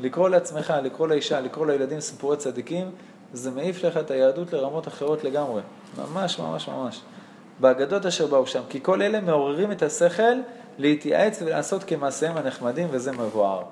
לקרוא 0.00 0.28
לעצמך, 0.28 0.74
לקרוא 0.82 1.08
לאישה, 1.08 1.40
לקרוא 1.40 1.66
לילדים 1.66 2.00
סיפורי 2.00 2.36
צדיקים, 2.36 2.90
זה 3.32 3.50
מעיף 3.50 3.84
לך 3.84 3.96
את 3.96 4.10
היהדות 4.10 4.52
לרמות 4.52 4.88
אחרות 4.88 5.24
לגמרי. 5.24 5.62
ממש 5.98 6.38
ממש 6.38 6.68
ממש. 6.68 7.00
באגדות 7.60 8.06
אשר 8.06 8.26
באו 8.26 8.46
שם, 8.46 8.62
כי 8.68 8.80
כל 8.82 9.02
אלה 9.02 9.20
מעוררים 9.20 9.72
את 9.72 9.82
השכל 9.82 10.32
להתייעץ 10.78 11.42
ולעשות 11.42 11.84
כמעשיהם 11.84 12.36
הנחמדים, 12.36 12.88
וזה 12.90 13.12
מבואר. 13.12 13.62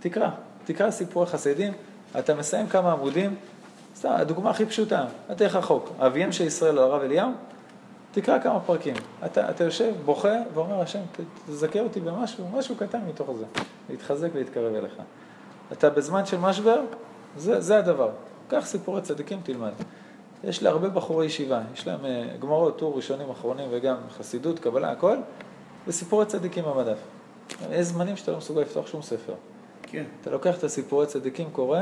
תקרא, 0.00 0.28
תקרא 0.64 0.90
סיפורי 0.90 1.26
חסידים, 1.26 1.72
אתה 2.18 2.34
מסיים 2.34 2.66
כמה 2.66 2.92
עמודים, 2.92 3.34
סתם, 3.96 4.10
הדוגמה 4.10 4.50
הכי 4.50 4.66
פשוטה, 4.66 5.04
אתה 5.32 5.44
איך 5.44 5.56
רחוק, 5.56 5.90
אביהם 5.98 6.32
של 6.32 6.44
ישראל, 6.44 6.78
הרב 6.78 7.02
אליהו, 7.02 7.30
תקרא 8.12 8.38
כמה 8.38 8.60
פרקים. 8.60 8.94
אתה, 9.24 9.50
אתה 9.50 9.64
יושב, 9.64 9.92
בוכה, 10.04 10.34
ואומר, 10.54 10.80
השם, 10.80 11.00
תזכה 11.46 11.80
אותי 11.80 12.00
במשהו, 12.00 12.48
משהו 12.52 12.76
קטן 12.76 13.00
מתוך 13.08 13.30
זה, 13.38 13.44
להתחזק 13.90 14.28
ולהתקרב 14.32 14.74
אליך. 14.74 14.92
אתה 15.72 15.90
בזמן 15.90 16.26
של 16.26 16.38
משבר, 16.38 16.80
זה, 17.36 17.60
זה 17.60 17.78
הדבר. 17.78 18.10
קח 18.48 18.66
סיפורי 18.66 19.00
צדיקים, 19.00 19.40
תלמד. 19.42 19.72
יש 20.44 20.62
להרבה 20.62 20.88
בחורי 20.88 21.26
ישיבה, 21.26 21.60
יש 21.74 21.86
להם 21.86 22.00
uh, 22.00 22.42
גמרות, 22.42 22.78
טור 22.78 22.96
ראשונים, 22.96 23.30
אחרונים, 23.30 23.68
וגם 23.70 23.96
חסידות, 24.18 24.58
קבלה, 24.58 24.90
הכל, 24.90 25.16
וסיפורי 25.86 26.26
צדיקים 26.26 26.64
במדף. 26.64 26.98
יש 27.70 27.86
זמנים 27.86 28.16
שאתה 28.16 28.32
לא 28.32 28.38
מסוגל 28.38 28.60
לפתוח 28.60 28.86
שום 28.86 29.02
ספר. 29.02 29.34
כן. 29.96 30.04
אתה 30.20 30.30
לוקח 30.30 30.58
את 30.58 30.64
הסיפורי 30.64 31.06
צדיקים, 31.06 31.50
קורא, 31.50 31.80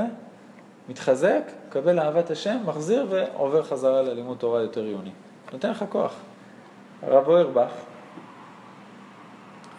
מתחזק, 0.89 1.43
מקבל 1.69 1.99
אהבת 1.99 2.31
השם, 2.31 2.57
מחזיר 2.65 3.07
ועובר 3.11 3.63
חזרה 3.63 4.03
ללימוד 4.03 4.39
תורה 4.39 4.63
יותר 4.63 4.85
עיוני. 4.85 5.11
נותן 5.53 5.71
לך 5.71 5.85
כוח. 5.89 6.15
הרב 7.03 7.29
אוירבך, 7.29 7.71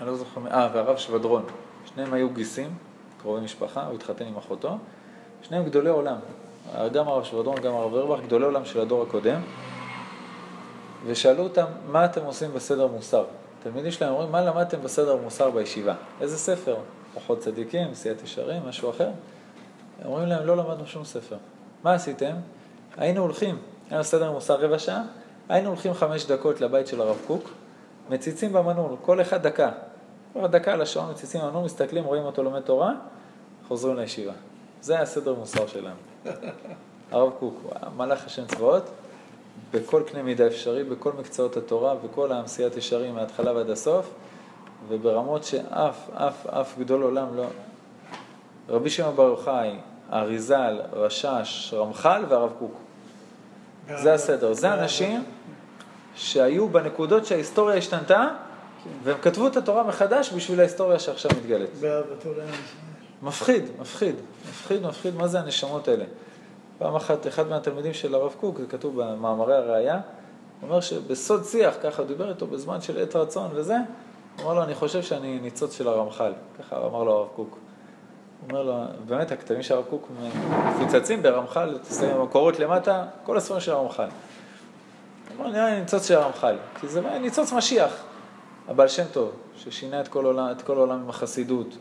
אני 0.02 0.08
לא 0.08 0.16
זוכר, 0.16 0.42
אה, 0.48 0.70
והרב 0.74 0.98
שבדרון, 0.98 1.46
שניהם 1.86 2.14
היו 2.14 2.30
גיסים, 2.30 2.70
קרובי 3.22 3.42
משפחה, 3.42 3.86
הוא 3.86 3.96
התחתן 3.96 4.26
עם 4.26 4.38
אחותו, 4.38 4.78
שניהם 5.42 5.66
גדולי 5.66 5.90
עולם. 5.90 6.18
גם 6.94 7.08
הרב 7.08 7.24
שבדרון, 7.24 7.62
גם 7.62 7.74
הרב 7.74 7.94
אוירבך, 7.94 8.24
גדולי 8.24 8.46
עולם 8.46 8.66
של 8.66 8.80
הדור 8.80 9.04
הקודם. 9.04 9.42
ושאלו 11.06 11.44
אותם, 11.44 11.66
מה 11.88 12.06
אתם 12.06 12.26
עושים 12.26 12.54
בסדר 12.54 12.88
מוסר? 12.88 13.26
תלמידים 13.64 13.92
שלהם 13.92 14.12
אומרים, 14.12 14.32
מה 14.32 14.42
למדתם 14.42 14.82
בסדר 14.82 15.16
מוסר 15.16 15.50
בישיבה? 15.50 15.94
איזה 16.22 16.38
ספר? 16.38 16.76
אורחות 17.16 17.40
צדיקים, 17.40 17.94
סיעת 17.94 18.24
ישרים, 18.24 18.62
משהו 18.66 18.90
אחר? 18.90 19.10
אומרים 20.06 20.28
להם, 20.28 20.46
לא 20.46 20.58
למדנו 20.58 20.88
שום 20.88 21.06
ספר. 21.06 21.38
מה 21.84 21.94
עשיתם? 21.94 22.34
היינו 22.98 23.22
הולכים, 23.22 23.58
היה 23.90 24.04
סדר 24.04 24.32
מוסר 24.32 24.56
רבע 24.56 24.80
שעה, 24.80 25.04
היינו 25.50 25.70
הולכים 25.70 25.94
חמש 25.94 26.26
דקות 26.26 26.62
לבית 26.62 26.88
של 26.88 27.02
הרב 27.02 27.18
קוק, 27.28 27.50
מציצים 28.10 28.54
במנעול, 28.54 28.96
כל 29.02 29.22
אחד 29.22 29.48
דקה. 29.48 29.72
כל 30.34 30.48
דקה 30.48 30.74
על 30.74 30.82
השעון, 30.82 31.12
מציצים 31.12 31.42
במנעול, 31.42 31.66
מסתכלים, 31.66 32.04
רואים 32.04 32.24
אותו 32.24 32.44
לומד 32.44 32.62
תורה, 32.62 32.94
חוזרים 33.68 33.96
לישיבה. 33.96 34.34
זה 34.82 34.96
היה 34.96 35.06
סדר 35.06 35.34
מוסר 35.34 35.68
שלנו. 35.68 35.96
הרב 37.12 37.32
קוק, 37.40 37.64
מלאך 37.98 38.26
השם 38.26 38.46
צבאות, 38.46 38.84
בכל 39.72 40.04
קנה 40.08 40.24
מידה 40.24 40.48
אפשרי, 40.48 40.84
בכל 40.84 41.12
מקצועות 41.20 41.58
התורה, 41.58 41.96
בכל 41.96 42.32
העשיית 42.32 42.78
ישרים 42.78 43.16
מההתחלה 43.16 43.54
ועד 43.54 43.70
הסוף, 43.70 44.10
וברמות 44.88 45.44
שאף, 45.44 46.10
אף, 46.14 46.48
אף 46.48 46.78
גדול 46.80 47.02
עולם 47.02 47.36
לא... 47.36 47.46
רבי 48.70 48.90
שמעון 48.90 49.16
בר 49.16 49.24
יוחאי, 49.24 49.76
האריזל, 50.10 50.82
רשש, 50.94 51.74
רמח"ל 51.78 52.24
והרב 52.30 52.52
קוק. 52.60 52.72
זה 53.96 54.14
הסדר. 54.14 54.54
זה 54.54 54.74
אנשים 54.74 55.24
שהיו 56.16 56.70
בנקודות 56.70 57.26
שההיסטוריה 57.26 57.76
השתנתה, 57.76 58.28
והם 59.04 59.18
כתבו 59.22 59.48
את 59.48 59.58
התורה 59.58 59.84
מחדש 59.84 60.34
בשביל 60.34 60.60
ההיסטוריה 60.60 61.00
שעכשיו 61.00 61.32
מתגלית. 61.38 61.70
לעם 62.38 62.50
מפחיד, 63.22 63.64
מפחיד, 63.80 64.16
מפחיד, 64.50 64.86
מפחיד, 64.86 65.16
מה 65.16 65.28
זה 65.28 65.40
הנשמות 65.40 65.88
האלה? 65.88 66.06
פעם 66.78 66.96
אחת, 66.96 67.28
אחד 67.28 67.48
מהתלמידים 67.48 67.94
של 67.94 68.16
הרב 68.16 68.36
קוק, 68.40 68.60
זה 68.60 68.68
כתוב 68.68 69.02
במאמרי 69.02 69.56
הראייה, 69.56 70.00
אומר 70.64 70.82
שבסוד 70.82 71.44
שיח, 71.46 71.76
ככה 71.84 72.04
דיבר 72.04 72.30
איתו 72.30 72.48
בזמן 72.48 72.82
של 72.82 73.02
עת 73.02 73.16
רצון 73.16 73.50
וזה, 73.54 73.78
אמר 74.44 74.54
לו, 74.54 74.64
אני 74.64 74.76
חושב 74.76 75.02
שאני 75.02 75.40
ניצוץ 75.40 75.78
של 75.78 75.88
הרמח"ל, 75.88 76.34
ככה 76.60 76.78
אמר 76.78 77.04
לו 77.04 77.12
הרב 77.12 77.28
קוק. 77.36 77.50
הוא 77.50 78.50
אומר 78.50 78.64
לו, 78.64 78.74
באמת, 79.08 79.32
הכתבים 79.32 79.64
של 79.64 79.74
הרב 79.74 79.86
קוק 79.90 80.08
מפוצצים 80.68 81.24
ברמח"ל, 81.24 81.78
תסתכל 81.78 82.14
במקורות 82.14 82.60
למטה, 82.60 83.06
כל 83.24 83.38
הספרים 83.38 83.60
של 83.60 83.72
הרמח"ל. 83.72 84.04
הוא 84.04 85.46
אומר, 85.46 85.52
נראה 85.52 85.70
לי 85.70 85.80
ניצוץ 85.80 86.08
של 86.08 86.16
הרמח"ל, 86.16 86.56
כי 86.82 86.88
זה 86.88 87.02
ניצוץ 87.02 87.54
משיח. 87.54 88.04
הבעל 88.68 88.88
שם 88.88 89.04
טוב, 89.12 89.32
ששינה 89.58 90.02
את 90.02 90.08
כל 90.08 90.26
העולם, 90.26 90.52
את 90.52 90.62
כל 90.62 90.78
העולם 90.78 91.00
עם 91.00 91.10
החסידות, 91.10 91.78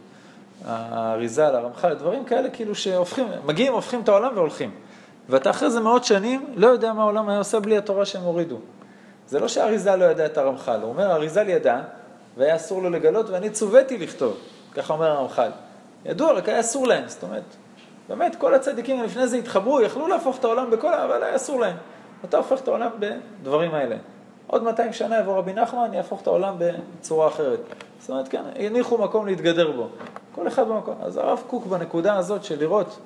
האריזה, 0.65 1.47
הרמח"ל, 1.47 1.95
דברים 1.95 2.25
כאלה 2.25 2.51
כאילו 2.51 2.75
שהופכים, 2.75 3.27
מגיעים, 3.45 3.73
הופכים 3.73 4.01
את 4.01 4.09
העולם 4.09 4.33
והולכים. 4.35 4.71
ואתה 5.29 5.51
אחרי 5.51 5.71
זה 5.71 5.81
מאות 5.81 6.05
שנים 6.05 6.47
לא 6.55 6.67
יודע 6.67 6.93
מה 6.93 7.03
העולם 7.03 7.29
היה 7.29 7.39
עושה 7.39 7.61
בלי 7.61 7.79
התורה 7.79 8.05
שהם 8.05 8.23
הורידו. 8.23 8.59
זה 9.29 9.41
לא 9.41 9.49
שהאריזה 9.49 9.97
לא 9.97 10.05
ידע 10.05 10.27
את 10.27 10.39
הרמח"ל, 10.39 10.81
הוא 10.83 10.89
אומר, 10.91 11.11
האריזה 11.11 11.41
ידע, 11.41 11.81
והיה 12.37 12.57
אסור 12.57 12.83
לו 12.83 12.91
לגלות, 12.91 13.31
ואני 13.31 13.51
צוויתי 13.51 13.99
לכתוב, 13.99 14.37
ככה 14.75 14.93
אומר 14.93 15.11
הרמח"ל. 15.11 15.51
ידוע, 16.05 16.33
רק 16.33 16.49
היה 16.49 16.61
אסור 16.61 16.87
להם, 16.87 17.09
זאת 17.09 17.23
אומרת, 17.23 17.43
באמת, 18.09 18.37
כל 18.37 18.55
הצדיקים 18.55 19.03
לפני 19.03 19.29
זה 19.29 19.37
התחברו, 19.37 19.81
יכלו 19.81 20.09
להפוך 20.09 20.39
את 20.39 20.45
העולם 20.45 20.71
בכל, 20.71 20.95
אבל 20.95 21.23
היה 21.23 21.37
אסור 21.37 21.61
להם. 21.61 21.77
אתה 22.25 22.37
הופך 22.37 22.61
את 22.61 22.69
העולם 22.69 22.91
בדברים 22.99 23.75
האלה. 23.75 23.97
עוד 24.47 24.63
200 24.63 24.93
שנה 24.93 25.19
יבוא 25.19 25.39
רבי 25.39 25.53
נחמן, 25.53 25.95
יהפוך 25.95 26.23
את 26.23 26.27
העולם 26.27 26.55
בצורה 26.59 27.29
אחרת. 27.29 27.61
זאת 28.01 28.11
אומרת, 28.11 28.29
כן, 28.29 28.43
הניחו 28.57 28.99
מקום 28.99 29.27
להתגדר 29.27 29.71
בו. 29.71 29.89
כל 30.35 30.49
אחד 30.49 30.69
במקום. 30.69 30.95
אז 31.03 31.17
הרב 31.17 31.43
קוק 31.47 31.67
בנקודה 31.67 32.17
הזאת 32.17 32.45
של 32.45 32.61
לראות 32.61 32.99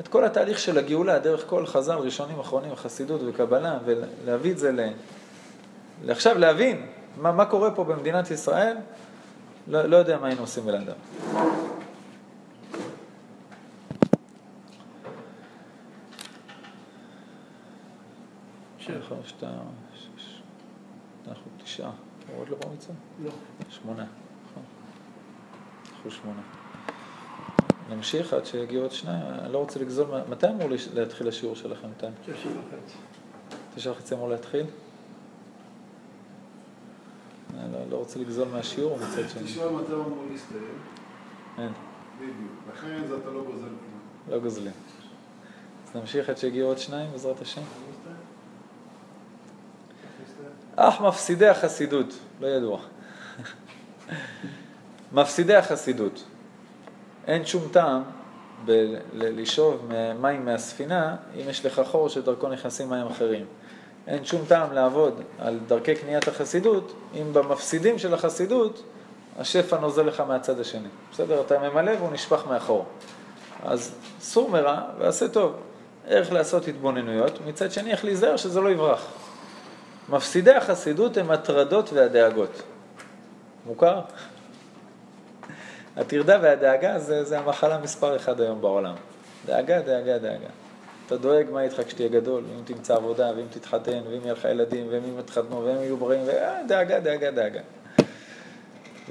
את 0.00 0.08
כל 0.08 0.24
התהליך 0.24 0.58
של 0.58 0.78
הגאולה 0.78 1.18
דרך 1.18 1.44
כל 1.46 1.66
חז"ל, 1.66 1.94
ראשונים, 1.94 2.40
אחרונים, 2.40 2.74
חסידות 2.74 3.20
וקבלה, 3.26 3.78
ולהביא 3.84 4.52
את 4.52 4.58
זה 4.58 4.72
ל... 4.72 4.80
עכשיו 6.08 6.38
להבין 6.38 6.86
מה, 7.16 7.32
מה 7.32 7.44
קורה 7.44 7.70
פה 7.70 7.84
במדינת 7.84 8.30
ישראל, 8.30 8.76
לא, 9.66 9.82
לא 9.82 9.96
יודע 9.96 10.18
מה 10.18 10.26
היינו 10.26 10.40
עושים 10.40 10.64
בלעדיו. 10.64 10.94
אנחנו 21.28 21.50
תשעה, 21.64 21.90
עוד 22.38 22.48
לא 22.48 22.56
מצווה? 22.74 22.94
לא. 23.24 23.30
שמונה, 23.70 24.04
נכון. 24.50 24.62
אנחנו 25.94 26.10
שמונה. 26.10 26.40
נמשיך 27.90 28.32
עד 28.32 28.46
שיגיעו 28.46 28.82
עוד 28.82 28.92
שניים, 28.92 29.22
אני 29.26 29.52
לא 29.52 29.58
רוצה 29.58 29.80
לגזול, 29.80 30.06
מתי 30.28 30.46
אמור 30.48 30.68
להתחיל 30.94 31.28
השיעור 31.28 31.56
שלכם? 31.56 31.88
תשע 31.98 32.08
וחצי. 32.32 32.96
תשע 33.74 33.90
וחצי 33.90 34.14
אמור 34.14 34.28
להתחיל? 34.28 34.66
אני 37.58 37.72
לא, 37.72 37.78
לא 37.90 37.96
רוצה 37.96 38.18
לגזול 38.18 38.48
מהשיעור 38.48 38.96
מצד 38.96 39.28
שני. 39.28 39.44
תשאל 39.44 39.68
מתי 39.68 39.92
הוא 39.92 40.04
אמור 40.04 40.24
להסתיים. 40.30 40.78
אין, 41.58 41.72
בדיוק. 42.18 42.52
לכן 42.72 43.06
זה 43.08 43.16
אתה 43.16 43.30
לא 43.30 43.44
גוזל 43.44 43.58
כלום. 43.66 44.00
לא 44.28 44.38
גוזלים. 44.38 44.72
אז 45.88 45.96
נמשיך 45.96 46.28
עד 46.28 46.36
שיגיעו 46.36 46.68
עוד 46.68 46.78
שניים 46.78 47.10
בעזרת 47.12 47.40
השם. 47.40 47.62
אך 50.76 51.00
מפסידי 51.00 51.48
החסידות, 51.48 52.14
לא 52.40 52.46
ידוע. 52.46 52.80
מפסידי 55.12 55.54
החסידות. 55.54 56.24
אין 57.26 57.46
שום 57.46 57.62
טעם 57.72 58.02
ב- 58.64 58.94
לשאוב 59.12 59.90
מים 60.20 60.44
מהספינה 60.44 61.16
אם 61.34 61.48
יש 61.48 61.66
לך 61.66 61.82
חור 61.84 62.08
שדרכו 62.08 62.48
נכנסים 62.48 62.90
מים 62.90 63.06
אחרים. 63.06 63.46
אין 64.06 64.24
שום 64.24 64.44
טעם 64.48 64.72
לעבוד 64.72 65.22
על 65.38 65.58
דרכי 65.66 65.94
קניית 65.94 66.28
החסידות 66.28 66.94
אם 67.14 67.32
במפסידים 67.32 67.98
של 67.98 68.14
החסידות 68.14 68.82
השפע 69.38 69.78
נוזל 69.78 70.02
לך 70.02 70.20
מהצד 70.20 70.60
השני. 70.60 70.88
בסדר? 71.12 71.40
אתה 71.40 71.58
ממלא 71.58 71.92
והוא 71.98 72.12
נשפך 72.12 72.46
מאחור. 72.48 72.86
אז 73.64 73.94
סור 74.20 74.50
מרע 74.50 74.80
ועשה 74.98 75.28
טוב. 75.28 75.56
איך 76.06 76.32
לעשות 76.32 76.68
התבוננויות, 76.68 77.38
מצד 77.46 77.72
שני 77.72 77.90
איך 77.90 78.04
להיזהר 78.04 78.36
שזה 78.36 78.60
לא 78.60 78.68
יברח. 78.68 79.06
מפסידי 80.08 80.54
החסידות 80.54 81.16
הם 81.16 81.30
הטרדות 81.30 81.92
והדאגות. 81.92 82.62
מוכר? 83.66 84.00
הטרדה 85.96 86.38
והדאגה 86.42 86.98
זה, 86.98 87.24
זה 87.24 87.38
המחלה 87.38 87.78
מספר 87.78 88.16
אחד 88.16 88.40
היום 88.40 88.60
בעולם. 88.60 88.94
דאגה, 89.46 89.80
דאגה, 89.80 90.18
דאגה. 90.18 90.63
אתה 91.06 91.16
דואג 91.16 91.46
מה 91.52 91.62
איתך 91.62 91.82
כשתהיה 91.86 92.08
גדול, 92.08 92.42
ואם 92.44 92.64
תמצא 92.64 92.94
עבודה, 92.94 93.30
ואם 93.36 93.46
תתחתן, 93.50 94.00
ואם 94.10 94.20
יהיה 94.22 94.32
לך 94.32 94.44
ילדים, 94.44 94.86
ואם 94.90 95.02
הם 95.04 95.18
יתחתנו, 95.18 95.64
והם 95.64 95.76
יהיו 95.82 95.96
בריאים, 95.96 96.22
ודאגה, 96.26 97.00
דאגה, 97.00 97.30
דאגה. 97.30 97.60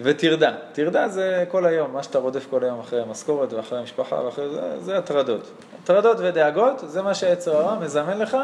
וטרדה. 0.02 0.56
טרדה 0.74 1.08
זה 1.08 1.46
כל 1.48 1.66
היום, 1.66 1.94
מה 1.94 2.04
שאתה 2.04 2.20
רודף 2.20 2.48
כל 2.50 2.64
היום 2.64 2.80
אחרי 2.80 3.02
המשכורת 3.02 3.54
ואחרי 3.54 3.80
המשפחה 3.80 4.16
ואחרי 4.16 4.50
זה, 4.50 4.80
זה 4.80 4.98
הטרדות. 4.98 5.52
הטרדות 5.84 6.18
ודאגות 6.20 6.84
זה 6.88 7.02
מה 7.02 7.14
שהיצר 7.14 7.58
הרע 7.58 7.80
מזמן 7.80 8.18
לך 8.18 8.38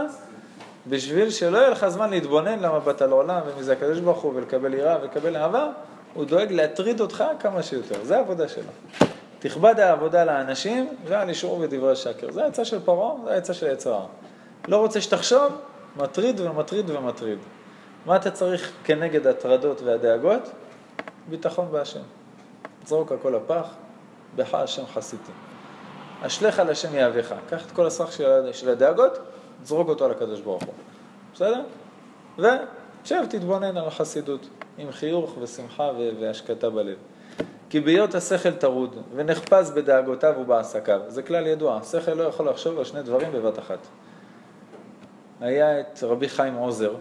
בשביל 0.88 1.30
שלא 1.30 1.58
יהיה 1.58 1.70
לך 1.70 1.88
זמן 1.88 2.10
להתבונן 2.10 2.60
למה 2.60 2.80
באת 2.80 3.02
לעולם 3.02 3.42
ומי 3.48 3.64
זה 3.64 3.74
הקדוש 3.74 4.00
ברוך 4.00 4.22
הוא 4.22 4.34
ולקבל 4.36 4.74
יראה 4.74 4.98
ולקבל 5.02 5.38
אהבה, 5.38 5.68
הוא 6.14 6.26
דואג 6.26 6.52
להטריד 6.52 7.02
אותך 7.02 7.24
כמה 7.40 7.64
שיותר, 7.64 8.04
זה 8.04 8.18
העבודה 8.18 8.48
שלו. 8.48 8.72
תכבד 9.40 9.80
העבודה 9.80 10.26
לאנשים 10.26 10.90
ועל 11.06 11.30
אישור 11.30 11.60
ודברי 11.60 11.96
שקר. 11.96 12.32
זה 12.32 12.44
העצה 12.44 12.66
של 12.66 12.80
פרעה, 12.80 13.14
זה 13.26 13.34
העצה 13.34 13.54
של 13.54 13.68
יצר 13.68 13.94
הרע. 13.94 14.08
לא 14.68 14.78
רוצה 14.78 15.02
שתחשוב, 15.02 15.54
מטריד 15.98 16.40
ומטריד 16.40 16.90
ומטריד. 16.90 17.40
מה 18.06 18.16
אתה 18.16 18.32
צריך 18.32 18.72
כנגד 18.84 19.28
הטרדות 19.28 19.82
והדאגות? 19.82 20.50
ביטחון 21.30 21.72
בהשם. 21.72 22.00
זרוק 22.86 23.12
הכל 23.12 23.30
לפח, 23.30 23.68
בך 24.36 24.54
השם 24.54 24.86
חסיתי. 24.86 25.32
אשליך 26.22 26.60
על 26.60 26.70
השם 26.70 26.96
יהבך. 26.96 27.34
קח 27.50 27.66
את 27.66 27.72
כל 27.72 27.86
הסך 27.86 28.12
של, 28.12 28.50
של 28.54 28.70
הדאגות, 28.70 29.20
זרוק 29.64 29.90
אותו 29.90 30.06
על 30.06 30.12
הקדוש 30.12 30.42
ברוך 30.42 30.64
הוא. 30.64 30.74
בסדר? 31.34 31.62
ושב, 32.38 33.26
תתבונן 33.30 33.78
על 33.78 33.88
החסידות, 33.88 34.48
עם 34.78 34.92
חיוך 34.92 35.38
ושמחה 35.42 35.92
והשקטה 36.20 36.70
בלב. 36.70 36.98
כי 37.70 37.80
בהיות 37.80 38.16
השכל 38.16 38.52
טרוד 38.52 38.96
ונחפז 39.16 39.72
בדאגותיו 39.72 40.34
ובעסקיו, 40.42 41.02
זה 41.08 41.24
כלל 41.24 41.48
ידוע, 41.48 41.78
השכל 41.78 42.14
לא 42.14 42.24
יכול 42.24 42.50
לחשוב 42.50 42.78
על 42.78 42.84
שני 42.84 43.04
דברים 43.04 43.32
בבת 43.32 43.60
אחת. 43.60 43.78
היה 45.42 45.80
את 45.80 46.04
רבי 46.04 46.30
חיים 46.30 46.54
עוזר, 46.54 46.96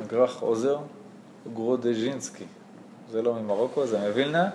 הגרח 0.00 0.40
עוזר, 0.40 0.78
גרודז'ינסקי, 1.54 2.44
זה 3.10 3.22
לא 3.22 3.34
ממרוקו, 3.34 3.86
זה 3.86 3.98
מווילנה. 3.98 4.50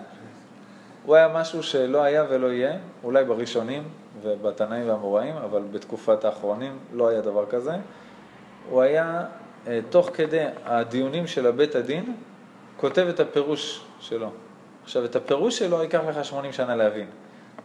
הוא 1.06 1.16
היה 1.16 1.28
משהו 1.28 1.64
שלא 1.64 2.04
היה 2.04 2.26
ולא 2.30 2.48
יהיה, 2.48 2.78
אולי 3.04 3.26
בראשונים 3.26 3.84
ובתנאים 4.22 4.90
והאמוראים, 4.90 5.36
אבל 5.36 5.62
בתקופת 5.72 6.26
האחרונים 6.26 6.80
לא 6.94 7.08
היה 7.08 7.22
דבר 7.22 7.46
כזה. 7.46 7.76
הוא 8.70 8.82
היה, 8.82 9.26
אה, 9.68 9.80
תוך 9.90 10.10
כדי 10.14 10.46
הדיונים 10.66 11.28
של 11.28 11.48
הבית 11.48 11.76
הדין, 11.76 12.16
כותב 12.78 13.08
את 13.10 13.20
הפירוש 13.20 13.86
שלו. 14.00 14.30
עכשיו, 14.88 15.06
את 15.06 15.16
הפירוש 15.16 15.60
שלו 15.60 15.82
ייקח 15.82 16.00
לך 16.08 16.26
80 16.26 16.54
שנה 16.54 16.76
להבין. 16.76 17.08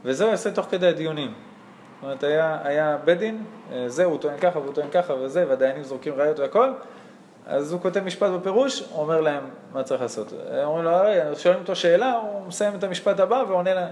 וזה 0.05 0.25
הוא 0.25 0.31
יעשה 0.31 0.51
תוך 0.51 0.67
כדי 0.71 0.87
הדיונים. 0.87 1.29
זאת 1.29 2.03
אומרת, 2.03 2.25
היה, 2.25 2.59
היה 2.65 2.99
בית 3.05 3.19
דין, 3.19 3.45
אה, 3.73 3.89
זה, 3.89 4.05
הוא 4.05 4.19
טוען 4.19 4.39
ככה 4.39 4.59
והוא 4.59 4.75
טוען 4.75 4.91
ככה 4.91 5.15
וזה, 5.15 5.45
והדיינים 5.49 5.83
זורקים 5.83 6.15
ראיות 6.17 6.39
והכל, 6.39 6.73
אז 7.47 7.73
הוא 7.73 7.81
כותב 7.81 8.01
משפט 8.01 8.31
בפירוש, 8.31 8.81
הוא 8.81 9.03
אומר 9.03 9.21
להם 9.21 9.45
מה 9.73 9.83
צריך 9.83 10.03
לעשות. 10.03 10.33
אומרים 10.65 10.85
לו, 10.85 10.91
הרי, 10.91 11.37
שואלים 11.37 11.61
אותו 11.61 11.77
שאלה, 11.77 12.13
הוא 12.13 12.47
מסיים 12.47 12.75
את 12.75 12.85
המשפט 12.85 13.21
הבא 13.21 13.45
ועונה 13.49 13.75
להם. 13.75 13.89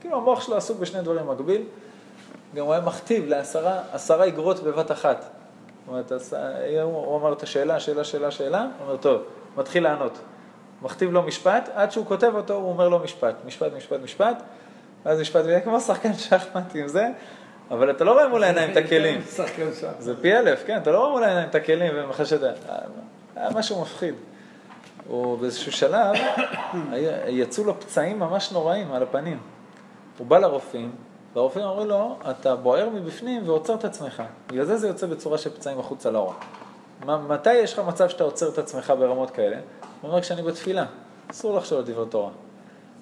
כאילו 0.00 0.16
המוח 0.16 0.40
שלו 0.40 0.56
עסוק 0.56 0.78
בשני 0.78 1.02
דברים 1.02 1.26
במקביל. 1.26 1.62
גם 2.54 2.64
הוא 2.64 2.72
היה 2.72 2.82
מכתיב 2.82 3.26
לעשרה 3.28 3.80
עשרה 3.92 4.26
אגרות 4.26 4.62
בבת 4.62 4.92
אחת. 4.92 5.20
זאת 5.20 5.88
אומרת, 5.88 6.12
הוא 6.82 7.20
אמר 7.20 7.32
את 7.32 7.42
השאלה, 7.42 7.80
שאלה, 7.80 8.04
שאלה, 8.04 8.30
שאלה, 8.30 8.60
הוא 8.60 8.86
אומר, 8.86 8.96
טוב, 8.96 9.22
מתחיל 9.56 9.82
לענות. 9.82 10.18
מכתיב 10.82 11.12
לו 11.12 11.22
משפט, 11.22 11.68
עד 11.74 11.92
שהוא 11.92 12.06
כותב 12.06 12.32
אותו, 12.34 12.54
הוא 12.54 12.68
אומר 12.68 12.88
לו 12.88 12.98
משפט, 12.98 13.34
משפט, 13.46 13.72
משפט, 13.76 14.00
משפט, 14.04 14.42
ואז 15.04 15.20
משפט, 15.20 15.44
זה 15.44 15.60
כמו 15.64 15.80
שחקן 15.80 16.14
שחמט 16.14 16.74
עם 16.74 16.88
זה, 16.88 17.08
אבל 17.70 17.90
אתה 17.90 18.04
לא 18.04 18.12
רואה 18.12 18.28
מול 18.28 18.44
העיניים 18.44 18.70
את 18.70 18.76
הכלים. 18.76 19.20
זה 19.98 20.16
פי 20.20 20.36
אלף, 20.36 20.62
כן, 20.66 20.76
אתה 20.82 20.90
לא 20.90 20.98
רואה 20.98 21.10
מול 21.10 21.24
העיניים 21.24 21.48
את 21.48 21.54
הכלים 21.54 21.92
ומחשד... 21.94 22.44
היה 23.36 23.50
משהו 23.54 23.82
מפחיד. 23.82 24.14
הוא 25.08 25.38
באיזשהו 25.38 25.72
שלב, 25.72 26.16
יצאו 27.28 27.64
לו 27.64 27.80
פצעים 27.80 28.18
ממש 28.18 28.52
נוראים 28.52 28.92
על 28.92 29.02
הפנים. 29.02 29.38
הוא 30.18 30.26
בא 30.26 30.38
לרופאים, 30.38 30.92
והרופאים 31.34 31.64
אמרו 31.64 31.84
לו, 31.84 32.18
אתה 32.30 32.56
בוער 32.56 32.88
מבפנים 32.88 33.42
ועוצר 33.48 33.74
את 33.74 33.84
עצמך. 33.84 34.22
בגלל 34.46 34.64
זה 34.64 34.76
זה 34.76 34.88
יוצא 34.88 35.06
בצורה 35.06 35.38
של 35.38 35.50
פצעים 35.50 35.78
החוצה 35.78 36.10
לאור. 36.10 36.34
מתי 37.06 37.54
יש 37.54 37.72
לך 37.72 37.78
מצב 37.78 38.08
שאתה 38.08 38.24
עוצר 38.24 38.48
את 38.48 38.58
עצמך 38.58 38.92
ברמות 38.98 39.30
כאלה? 39.30 39.56
הוא 40.00 40.10
אומר, 40.10 40.20
כשאני 40.20 40.42
בתפילה, 40.42 40.84
אסור 41.30 41.56
לחשוב 41.56 41.78
על 41.78 41.84
דברי 41.84 42.06
תורה. 42.06 42.30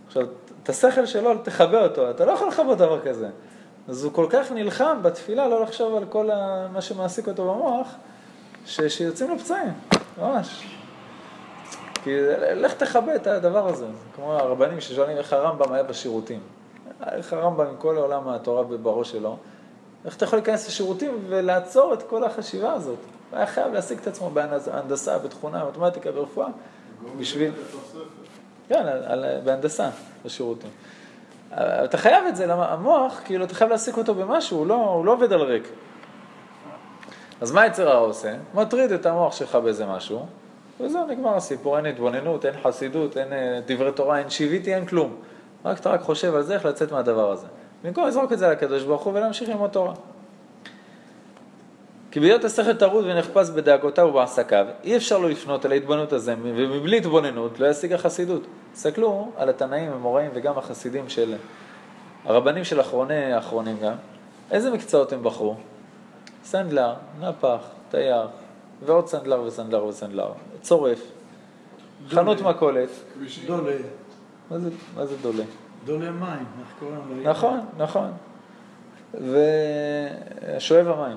עכשיו, 0.07 0.23
את 0.63 0.69
השכל 0.69 1.07
שלו, 1.07 1.39
תכבה 1.39 1.83
אותו, 1.83 2.11
אתה 2.11 2.25
לא 2.25 2.33
יכול 2.33 2.49
לכבות 2.49 2.79
דבר 2.79 3.01
כזה. 3.01 3.29
אז 3.89 4.05
הוא 4.05 4.13
כל 4.13 4.27
כך 4.31 4.53
נלחם 4.53 4.99
בתפילה 5.03 5.49
לא 5.49 5.63
לחשוב 5.63 5.95
על 5.95 6.05
כל 6.09 6.31
מה 6.73 6.81
שמעסיק 6.81 7.29
אותו 7.29 7.55
במוח, 7.55 7.95
ש... 8.67 8.81
שיוצאים 8.81 9.31
לו 9.31 9.39
פצעים, 9.39 9.73
ממש. 10.21 10.67
כי 12.03 12.11
לך 12.55 12.75
תכבה 12.75 13.17
את 13.17 13.27
הדבר 13.27 13.69
הזה. 13.69 13.87
כמו 14.17 14.33
הרבנים 14.33 14.81
ששואלים 14.81 15.17
איך 15.17 15.33
הרמב"ם 15.33 15.73
היה 15.73 15.83
בשירותים. 15.83 16.41
איך 17.13 17.33
הרמב"ם 17.33 17.67
עם 17.67 17.77
כל 17.77 17.97
העולם 17.97 18.29
התורה 18.29 18.63
בראש 18.63 19.11
שלו, 19.11 19.37
איך 20.05 20.17
אתה 20.17 20.25
יכול 20.25 20.39
להיכנס 20.39 20.69
לשירותים 20.69 21.25
ולעצור 21.29 21.95
את 21.95 22.03
כל 22.03 22.25
החשיבה 22.25 22.73
הזאת? 22.73 22.99
הוא 23.37 23.41
היה 23.41 23.47
חייב 23.47 23.73
להשיג 23.73 23.99
את 23.99 24.07
עצמו 24.07 24.31
בהנדסה, 24.31 25.19
בתכונה, 25.19 25.65
מתמטיקה, 25.65 26.13
ברפואה, 26.13 26.49
בשביל... 27.19 27.53
כן, 28.69 28.87
על, 29.07 29.25
בהנדסה, 29.45 29.89
בשירותים. 30.25 30.71
אתה 31.55 31.99
חייב 31.99 32.25
את 32.29 32.37
זה, 32.37 32.47
למה 32.47 32.73
המוח, 32.73 33.21
כאילו, 33.25 33.45
אתה 33.45 33.55
חייב 33.55 33.71
להעסיק 33.71 33.97
אותו 33.97 34.15
במשהו, 34.15 34.59
הוא 34.59 34.67
לא, 34.67 34.75
הוא 34.75 35.05
לא 35.05 35.13
עובד 35.13 35.33
על 35.33 35.43
ריק. 35.43 35.69
אז 37.41 37.53
מה 37.53 37.67
יצר 37.67 37.89
הרע 37.89 37.99
עושה? 37.99 38.35
מטריד 38.55 38.93
את 38.93 39.07
המוח 39.07 39.37
שלך 39.37 39.55
באיזה 39.55 39.87
משהו, 39.87 40.27
וזהו, 40.81 41.07
נגמר 41.07 41.37
הסיפור, 41.37 41.77
אין 41.77 41.87
התבוננות, 41.87 42.47
אין 42.47 42.55
חסידות, 42.63 43.17
אין 43.17 43.33
אה, 43.33 43.61
דברי 43.67 43.93
תורה, 43.93 44.19
אין 44.19 44.31
שיוויתי, 44.31 44.75
אין 44.75 44.87
כלום. 44.87 45.17
רק 45.65 45.81
אתה 45.81 45.91
רק 45.91 46.01
חושב 46.01 46.35
על 46.35 46.43
זה, 46.43 46.55
איך 46.55 46.65
לצאת 46.65 46.93
מהדבר 46.93 47.31
הזה. 47.31 47.47
במקום 47.85 48.07
לזרוק 48.07 48.33
את 48.33 48.39
זה 48.39 48.49
לקדוש 48.49 48.83
ברוך 48.83 49.03
הוא 49.03 49.13
ולהמשיך 49.15 49.49
ללמוד 49.49 49.71
תורה. 49.71 49.95
כי 52.17 52.21
בהיות 52.21 52.45
השכל 52.45 52.75
טרוד 52.75 53.05
ונחפש 53.09 53.51
בדאגותיו 53.51 54.05
ובעסקיו, 54.05 54.67
אי 54.85 54.97
אפשר 54.97 55.19
לו 55.19 55.29
לפנות 55.29 55.67
אל 55.67 55.73
ההתבוננות 55.73 56.13
הזה, 56.13 56.35
ומבלי 56.43 56.97
התבוננות 56.97 57.61
לא 57.61 57.67
ישיג 57.67 57.93
החסידות. 57.93 58.43
תסתכלו 58.73 59.31
על 59.37 59.49
התנאים, 59.49 59.93
המוראים 59.93 60.31
וגם 60.35 60.59
החסידים 60.59 61.09
של... 61.09 61.35
הרבנים 62.25 62.65
של 62.65 62.81
אחרוני 62.81 63.33
האחרונים 63.33 63.77
גם, 63.83 63.93
איזה 64.51 64.71
מקצועות 64.71 65.13
הם 65.13 65.23
בחרו? 65.23 65.57
סנדלר, 66.45 66.95
נפח, 67.21 67.59
תייר, 67.91 68.29
ועוד 68.85 69.09
סנדלר 69.09 69.43
וסנדלר 69.43 69.85
וסנדלר, 69.85 70.33
צורף, 70.61 71.01
חנות 72.09 72.41
מכולת. 72.41 72.89
דולה. 73.47 73.73
מה 74.51 74.59
זה, 74.59 74.71
מה 74.97 75.07
זה 75.07 75.17
דולה? 75.23 75.45
דולה 75.85 76.11
מים, 76.11 76.47
איך 76.61 76.75
קוראים 76.79 77.23
לו? 77.25 77.31
נכון, 77.31 77.61
נכון. 77.79 78.11
ושואב 79.15 80.89
המים. 80.89 81.17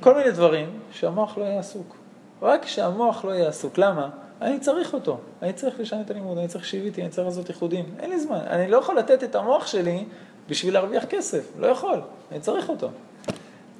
כל 0.00 0.14
מיני 0.14 0.30
דברים 0.30 0.80
שהמוח 0.92 1.38
לא 1.38 1.44
יהיה 1.44 1.58
עסוק. 1.58 1.96
רק 2.42 2.66
שהמוח 2.66 3.24
לא 3.24 3.30
יהיה 3.30 3.48
עסוק. 3.48 3.78
למה? 3.78 4.10
אני 4.40 4.60
צריך 4.60 4.94
אותו. 4.94 5.18
אני 5.42 5.52
צריך 5.52 5.80
לשנות 5.80 6.04
את 6.04 6.10
הלימוד, 6.10 6.38
אני 6.38 6.48
צריך 6.48 6.64
שיוויתי, 6.64 7.02
אני 7.02 7.10
צריך 7.10 7.26
לעשות 7.26 7.48
איחודים. 7.48 7.84
אין 7.98 8.10
לי 8.10 8.20
זמן. 8.20 8.38
אני 8.38 8.70
לא 8.70 8.76
יכול 8.76 8.98
לתת 8.98 9.24
את 9.24 9.34
המוח 9.34 9.66
שלי 9.66 10.04
בשביל 10.48 10.74
להרוויח 10.74 11.04
כסף. 11.04 11.52
לא 11.58 11.66
יכול. 11.66 12.00
אני 12.32 12.40
צריך 12.40 12.68
אותו. 12.68 12.88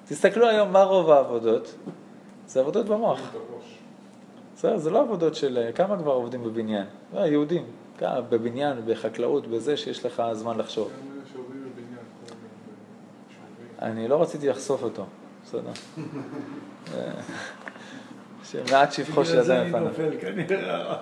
תסתכלו 0.08 0.48
היום 0.48 0.72
מה 0.72 0.82
רוב 0.82 1.10
העבודות. 1.10 1.74
זה 2.46 2.60
עבודות 2.60 2.86
במוח. 2.86 3.20
בסדר, 4.56 4.76
זה 4.76 4.90
לא 4.90 5.00
עבודות 5.00 5.34
של 5.34 5.70
כמה 5.74 5.98
כבר 5.98 6.12
עובדים 6.12 6.44
בבניין. 6.44 6.86
לא, 7.14 7.20
יהודים. 7.20 7.64
בבניין, 8.02 8.76
בחקלאות, 8.86 9.46
בזה 9.46 9.76
שיש 9.76 10.06
לך 10.06 10.22
זמן 10.32 10.58
לחשוב. 10.58 10.90
אני 13.82 14.08
לא 14.08 14.22
רציתי 14.22 14.48
לחשוף 14.48 14.82
אותו. 14.82 15.04
בסדר. 15.54 15.72
שמעט 18.44 18.92
שבחו 18.92 19.24
של 19.24 19.38
אדם 19.38 19.66
לפניו. 19.66 19.90
בגלל 19.90 19.92
זה 19.92 20.28
אני 20.28 20.36
נופל 20.36 20.46
כנראה. 20.46 20.94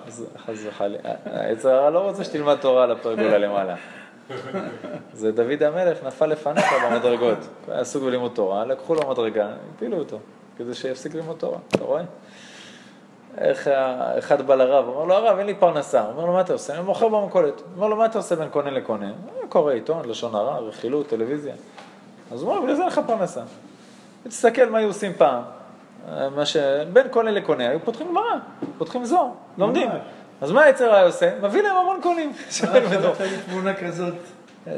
חס 0.45 0.59
וחלילה. 0.65 0.99
היצר 1.25 1.69
הרע 1.69 1.89
לא 1.89 1.99
רוצה 1.99 2.23
שתלמד 2.23 2.55
תורה 2.55 2.83
על 2.83 2.91
הפרגולה 2.91 3.37
למעלה. 3.37 3.75
זה 5.13 5.31
דוד 5.31 5.63
המלך 5.63 6.03
נפל 6.03 6.25
לפניך 6.25 6.65
במדרגות. 6.85 7.37
הוא 7.37 7.73
היה 7.73 7.81
עסוק 7.81 8.03
בלימוד 8.03 8.31
תורה, 8.35 8.65
לקחו 8.65 8.95
לו 8.95 9.09
מדרגה, 9.09 9.47
הפילו 9.75 9.97
אותו, 9.97 10.19
כדי 10.57 10.73
שיפסיק 10.73 11.15
ללמוד 11.15 11.37
תורה. 11.37 11.57
אתה 11.67 11.83
רואה? 11.83 12.01
איך 13.37 13.67
אחד 14.17 14.41
בא 14.41 14.55
לרב, 14.55 14.87
אומר 14.87 15.05
לו, 15.05 15.13
הרב, 15.13 15.37
אין 15.37 15.47
לי 15.47 15.53
פרנסה. 15.55 16.05
אומר 16.05 16.25
לו, 16.25 16.33
מה 16.33 16.41
אתה 16.41 16.53
עושה? 16.53 16.73
אני 16.73 16.83
מוכר 16.83 17.07
במכולת. 17.07 17.61
אומר 17.75 17.87
לו, 17.87 17.95
מה 17.95 18.05
אתה 18.05 18.17
עושה 18.17 18.35
בין 18.35 18.49
קונה 18.49 18.71
לקונה? 18.71 19.11
קורא 19.49 19.73
עיתון, 19.73 20.09
לשון 20.09 20.35
הרע, 20.35 20.57
רכילות, 20.57 21.07
טלוויזיה. 21.07 21.55
אז 22.31 22.41
הוא 22.41 22.51
אומר, 22.51 22.61
בגלל 22.61 22.75
זה 22.75 22.81
אין 22.81 22.91
לך 22.91 23.01
פרנסה. 23.07 23.41
תסתכל 24.27 24.69
מה 24.69 24.77
היו 24.77 24.87
עושים 24.87 25.11
פעם. 25.17 25.43
מה 26.35 26.45
ש... 26.45 26.57
בין 26.93 27.07
קונה 27.07 27.31
לקונה, 27.31 27.69
היו 27.69 27.79
פותחים 27.79 28.07
גמרא, 28.07 28.35
פותחים 28.77 29.05
זוהר, 29.05 29.27
לומדים. 29.57 29.89
אז 30.41 30.51
מה 30.51 30.63
היצר 30.63 30.93
היה 30.93 31.05
עושה? 31.05 31.31
מביא 31.41 31.61
להם 31.61 31.75
המון 31.75 31.99
קונים. 32.01 32.33
שלחת 32.49 32.75
לי 33.19 33.27
תמונה 33.49 33.73
כזאת. 33.73 34.13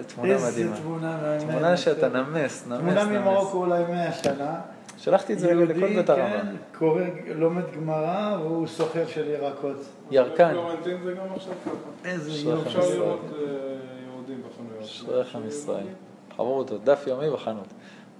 תמונה 0.07 0.33
מדהימה. 0.35 0.47
איזה 0.47 0.81
תמונה 0.81 1.17
מעניינת. 1.21 1.51
תמונה 1.51 1.77
שאתה 1.77 2.09
נמס, 2.09 2.67
נמס, 2.67 2.79
תמונה 2.79 3.03
נמס. 3.03 3.17
ממרוקו 3.17 3.57
אולי 3.57 3.83
מאה 3.89 4.13
שנה. 4.13 4.55
שלחתי 4.97 5.33
את 5.33 5.39
זה 5.39 5.53
לכל 5.53 5.87
בית 5.87 6.09
הרמב"ם. 6.09 6.39
כן, 6.39 6.77
קורא, 6.77 7.01
לומד 7.35 7.63
גמרא 7.75 8.37
והוא 8.41 8.67
סוחר 8.67 9.07
של 9.07 9.27
ירקות. 9.29 9.85
ירקן. 10.11 10.51
פלורנטין 10.51 10.97
זה 11.03 11.13
גם 11.13 11.25
עכשיו 11.35 11.53
ככה. 11.65 12.09
איזה 12.09 12.31
יופי. 12.31 12.67
אפשר. 12.67 12.79
לראות 12.79 13.19
אה, 13.33 13.41
יהודים 14.05 14.41
בחנויות. 14.49 14.83
אשריך 14.83 15.35
עם 15.35 15.47
ישראל. 15.47 15.87
חברותא, 16.35 16.77
דף 16.77 17.07
יומי 17.07 17.29
בחנות. 17.29 17.67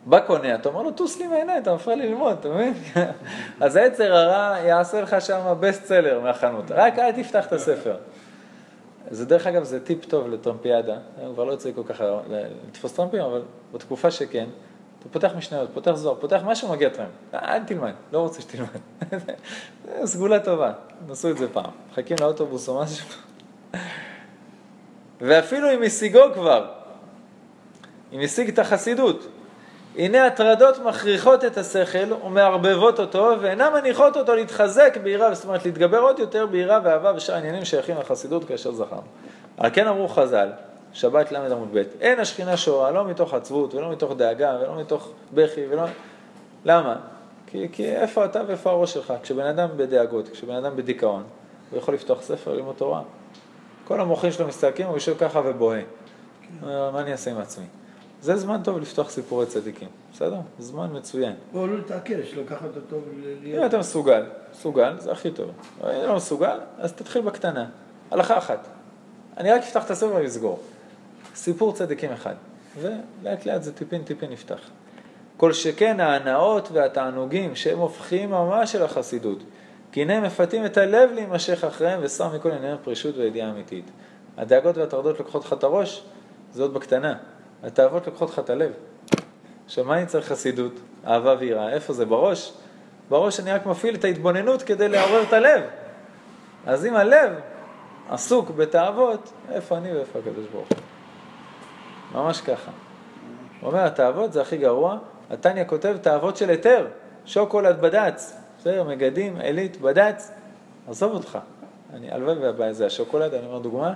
בא 0.05 0.19
קונה, 0.19 0.55
אתה 0.55 0.69
אומר 0.69 0.81
לו, 0.81 0.91
טוס 0.91 1.19
לי 1.19 1.27
מעיניי, 1.27 1.57
אתה 1.57 1.75
מפריע 1.75 1.95
לי 1.95 2.09
ללמוד, 2.09 2.37
אתה 2.39 2.49
מבין? 2.49 2.73
אז 3.61 3.75
היצר 3.75 4.15
הרע 4.15 4.59
יעשה 4.59 5.01
לך 5.01 5.21
שם 5.21 5.55
best 5.59 5.85
seller 5.85 6.19
מהחנות, 6.19 6.65
רק 6.69 6.99
אל 6.99 7.11
תפתח 7.11 7.47
את 7.47 7.53
הספר. 7.53 7.97
זה 9.09 9.25
דרך 9.25 9.47
אגב, 9.47 9.63
זה 9.63 9.85
טיפ 9.85 10.05
טוב 10.05 10.27
לטרמפיאדה, 10.27 10.97
כבר 11.33 11.43
לא 11.43 11.51
יוצא 11.51 11.69
כל 11.75 11.83
כך 11.85 12.01
לתפוס 12.69 12.93
טרמפים, 12.93 13.21
אבל 13.21 13.41
בתקופה 13.73 14.11
שכן, 14.11 14.47
אתה 14.99 15.09
פותח 15.11 15.31
משניות, 15.37 15.69
פותח 15.73 15.91
זוהר, 15.91 16.15
פותח 16.19 16.41
משהו, 16.45 16.71
מגיע 16.71 16.89
טרמפ. 16.89 17.09
אל 17.33 17.63
תלמד, 17.63 17.93
לא 18.11 18.19
רוצה 18.19 18.41
שתלמד. 18.41 18.67
סגולה 20.05 20.39
טובה, 20.39 20.71
נסו 21.07 21.29
את 21.29 21.37
זה 21.37 21.47
פעם. 21.49 21.71
מחכים 21.91 22.17
לאוטובוס 22.21 22.69
או 22.69 22.81
משהו. 22.81 23.07
ואפילו 25.21 25.73
אם 25.73 25.83
השיגו 25.83 26.21
כבר, 26.33 26.71
אם 28.13 28.19
השיג 28.19 28.49
את 28.49 28.59
החסידות, 28.59 29.27
הנה 29.97 30.25
הטרדות 30.25 30.79
מכריחות 30.79 31.45
את 31.45 31.57
השכל 31.57 32.13
ומערבבות 32.25 32.99
אותו 32.99 33.31
ואינן 33.41 33.73
מניחות 33.73 34.17
אותו 34.17 34.35
להתחזק 34.35 34.97
ביראה, 35.03 35.33
זאת 35.33 35.45
אומרת 35.45 35.65
להתגבר 35.65 35.99
עוד 35.99 36.19
יותר 36.19 36.45
ביראה 36.45 36.79
ואהבה 36.83 37.11
ושאר 37.15 37.35
עניינים 37.35 37.65
שייכים 37.65 37.97
לחסידות 37.97 38.43
כאשר 38.43 38.71
זכרנו. 38.71 39.01
על 39.57 39.69
כן 39.73 39.87
אמרו 39.87 40.07
חז"ל, 40.07 40.49
שבת 40.93 41.31
ל' 41.31 41.51
עמוד 41.51 41.69
ב', 41.73 41.83
אין 42.01 42.19
השכינה 42.19 42.57
שורה 42.57 42.91
לא 42.91 43.05
מתוך 43.05 43.33
עצבות 43.33 43.75
ולא 43.75 43.91
מתוך 43.91 44.13
דאגה 44.17 44.57
ולא 44.61 44.79
מתוך 44.79 45.11
בכי 45.33 45.61
ולא... 45.69 45.83
למה? 46.65 46.95
כי, 47.47 47.67
כי 47.71 47.95
איפה 47.95 48.25
אתה 48.25 48.41
ואיפה 48.47 48.69
הראש 48.69 48.93
שלך? 48.93 49.13
כשבן 49.23 49.45
אדם 49.45 49.67
בדאגות, 49.75 50.29
כשבן 50.29 50.55
אדם 50.55 50.75
בדיכאון, 50.75 51.23
הוא 51.71 51.79
יכול 51.79 51.93
לפתוח 51.93 52.21
ספר 52.21 52.53
ללמוד 52.53 52.75
תורה. 52.75 53.01
כל 53.87 54.01
המוחים 54.01 54.31
שלו 54.31 54.47
מסתלקים, 54.47 54.87
הוא 54.87 54.95
יושב 54.95 55.17
ככה 55.17 55.41
ובוהה. 55.45 55.81
מה 56.61 57.01
אני 57.01 57.11
אעשה 57.11 57.31
עם 57.31 57.37
עצמי? 57.37 57.65
זה 58.25 58.37
זמן 58.37 58.63
טוב 58.63 58.79
לפתוח 58.79 59.09
סיפורי 59.09 59.45
צדיקים, 59.45 59.87
בסדר? 60.13 60.39
זמן 60.59 60.89
מצוין. 60.93 61.33
או 61.53 61.67
לא 61.67 61.77
להתעקש, 61.77 62.33
לקחת 62.33 62.75
אותו 62.75 62.95
אם 62.95 63.21
להיות... 63.43 63.65
אתה 63.65 63.77
מסוגל, 63.77 64.23
מסוגל, 64.51 64.95
זה 64.99 65.11
הכי 65.11 65.31
טוב. 65.31 65.51
אם 65.83 66.07
לא 66.07 66.15
מסוגל, 66.15 66.57
אז 66.77 66.93
תתחיל 66.93 67.21
בקטנה. 67.21 67.65
הלכה 68.11 68.37
אחת. 68.37 68.67
אני 69.37 69.51
רק 69.51 69.61
אפתח 69.61 69.85
את 69.85 69.91
הספר 69.91 70.15
ואסגור. 70.15 70.59
סיפור 71.35 71.73
צדיקים 71.73 72.11
אחד. 72.11 72.33
ולאט 72.81 73.45
לאט 73.45 73.63
זה 73.63 73.73
טיפין 73.73 74.03
טיפין 74.03 74.31
נפתח. 74.31 74.59
כל 75.37 75.53
שכן 75.53 75.99
ההנאות 75.99 76.69
והתענוגים 76.71 77.55
שהם 77.55 77.77
הופכים 77.77 78.29
ממש 78.29 78.75
אל 78.75 78.83
החסידות. 78.83 79.43
כי 79.91 80.01
הנה 80.01 80.21
מפתים 80.21 80.65
את 80.65 80.77
הלב 80.77 81.11
להימשך 81.11 81.63
אחריהם, 81.63 81.99
ושם 82.03 82.27
מכל 82.35 82.51
ענייניהם 82.51 82.77
פרישות 82.83 83.17
וידיעה 83.17 83.49
אמיתית. 83.49 83.91
הדאגות 84.37 84.77
והטרדות 84.77 85.19
לוקחות 85.19 85.45
לך 85.45 85.53
את 85.53 85.63
הראש, 85.63 86.03
זה 86.53 86.61
עוד 86.61 86.73
בקטנה. 86.73 87.17
התאוות 87.63 88.07
לוקחות 88.07 88.29
לך 88.29 88.39
את 88.39 88.49
הלב. 88.49 88.71
עכשיו, 89.65 89.85
מה 89.85 89.97
אני 89.97 90.05
צריך 90.05 90.27
חסידות? 90.27 90.73
אהבה 91.07 91.35
ויראה. 91.39 91.69
איפה 91.69 91.93
זה? 91.93 92.05
בראש? 92.05 92.53
בראש 93.09 93.39
אני 93.39 93.51
רק 93.51 93.65
מפעיל 93.65 93.95
את 93.95 94.03
ההתבוננות 94.03 94.61
כדי 94.61 94.89
לעורר 94.89 95.23
את 95.23 95.33
הלב. 95.33 95.61
אז 96.65 96.85
אם 96.85 96.95
הלב 96.95 97.31
עסוק 98.09 98.49
בתאוות, 98.49 99.31
איפה 99.51 99.77
אני 99.77 99.93
ואיפה 99.93 100.19
הקדוש 100.19 100.45
ברוך 100.51 100.67
הוא? 100.69 100.77
ממש 102.21 102.41
ככה. 102.41 102.71
הוא 103.61 103.69
אומר, 103.71 103.79
התאוות 103.79 104.33
זה 104.33 104.41
הכי 104.41 104.57
גרוע. 104.57 104.97
התניא 105.29 105.63
כותב 105.63 105.97
תאוות 106.01 106.37
של 106.37 106.49
היתר, 106.49 106.87
שוקולד 107.25 107.81
בד"ץ, 107.81 108.37
בסדר, 108.59 108.83
מגדים, 108.83 109.37
עילית, 109.37 109.81
בד"ץ, 109.81 110.31
עזוב 110.87 111.13
אותך. 111.13 111.37
אני, 111.93 112.11
הלוואי 112.11 112.73
זה 112.73 112.85
השוקולד, 112.85 113.33
אני 113.33 113.45
אומר 113.45 113.59
דוגמה, 113.59 113.93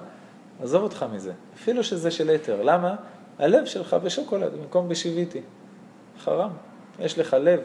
עזוב 0.63 0.83
אותך 0.83 1.05
מזה. 1.13 1.31
אפילו 1.55 1.83
שזה 1.83 2.11
של 2.11 2.29
היתר. 2.29 2.61
למה? 2.63 2.95
הלב 3.39 3.65
שלך 3.65 3.93
בשוקולד 3.93 4.53
במקום 4.53 4.89
בשיוויתי. 4.89 5.41
חרם. 6.19 6.49
יש 6.99 7.19
לך 7.19 7.33
לב 7.39 7.59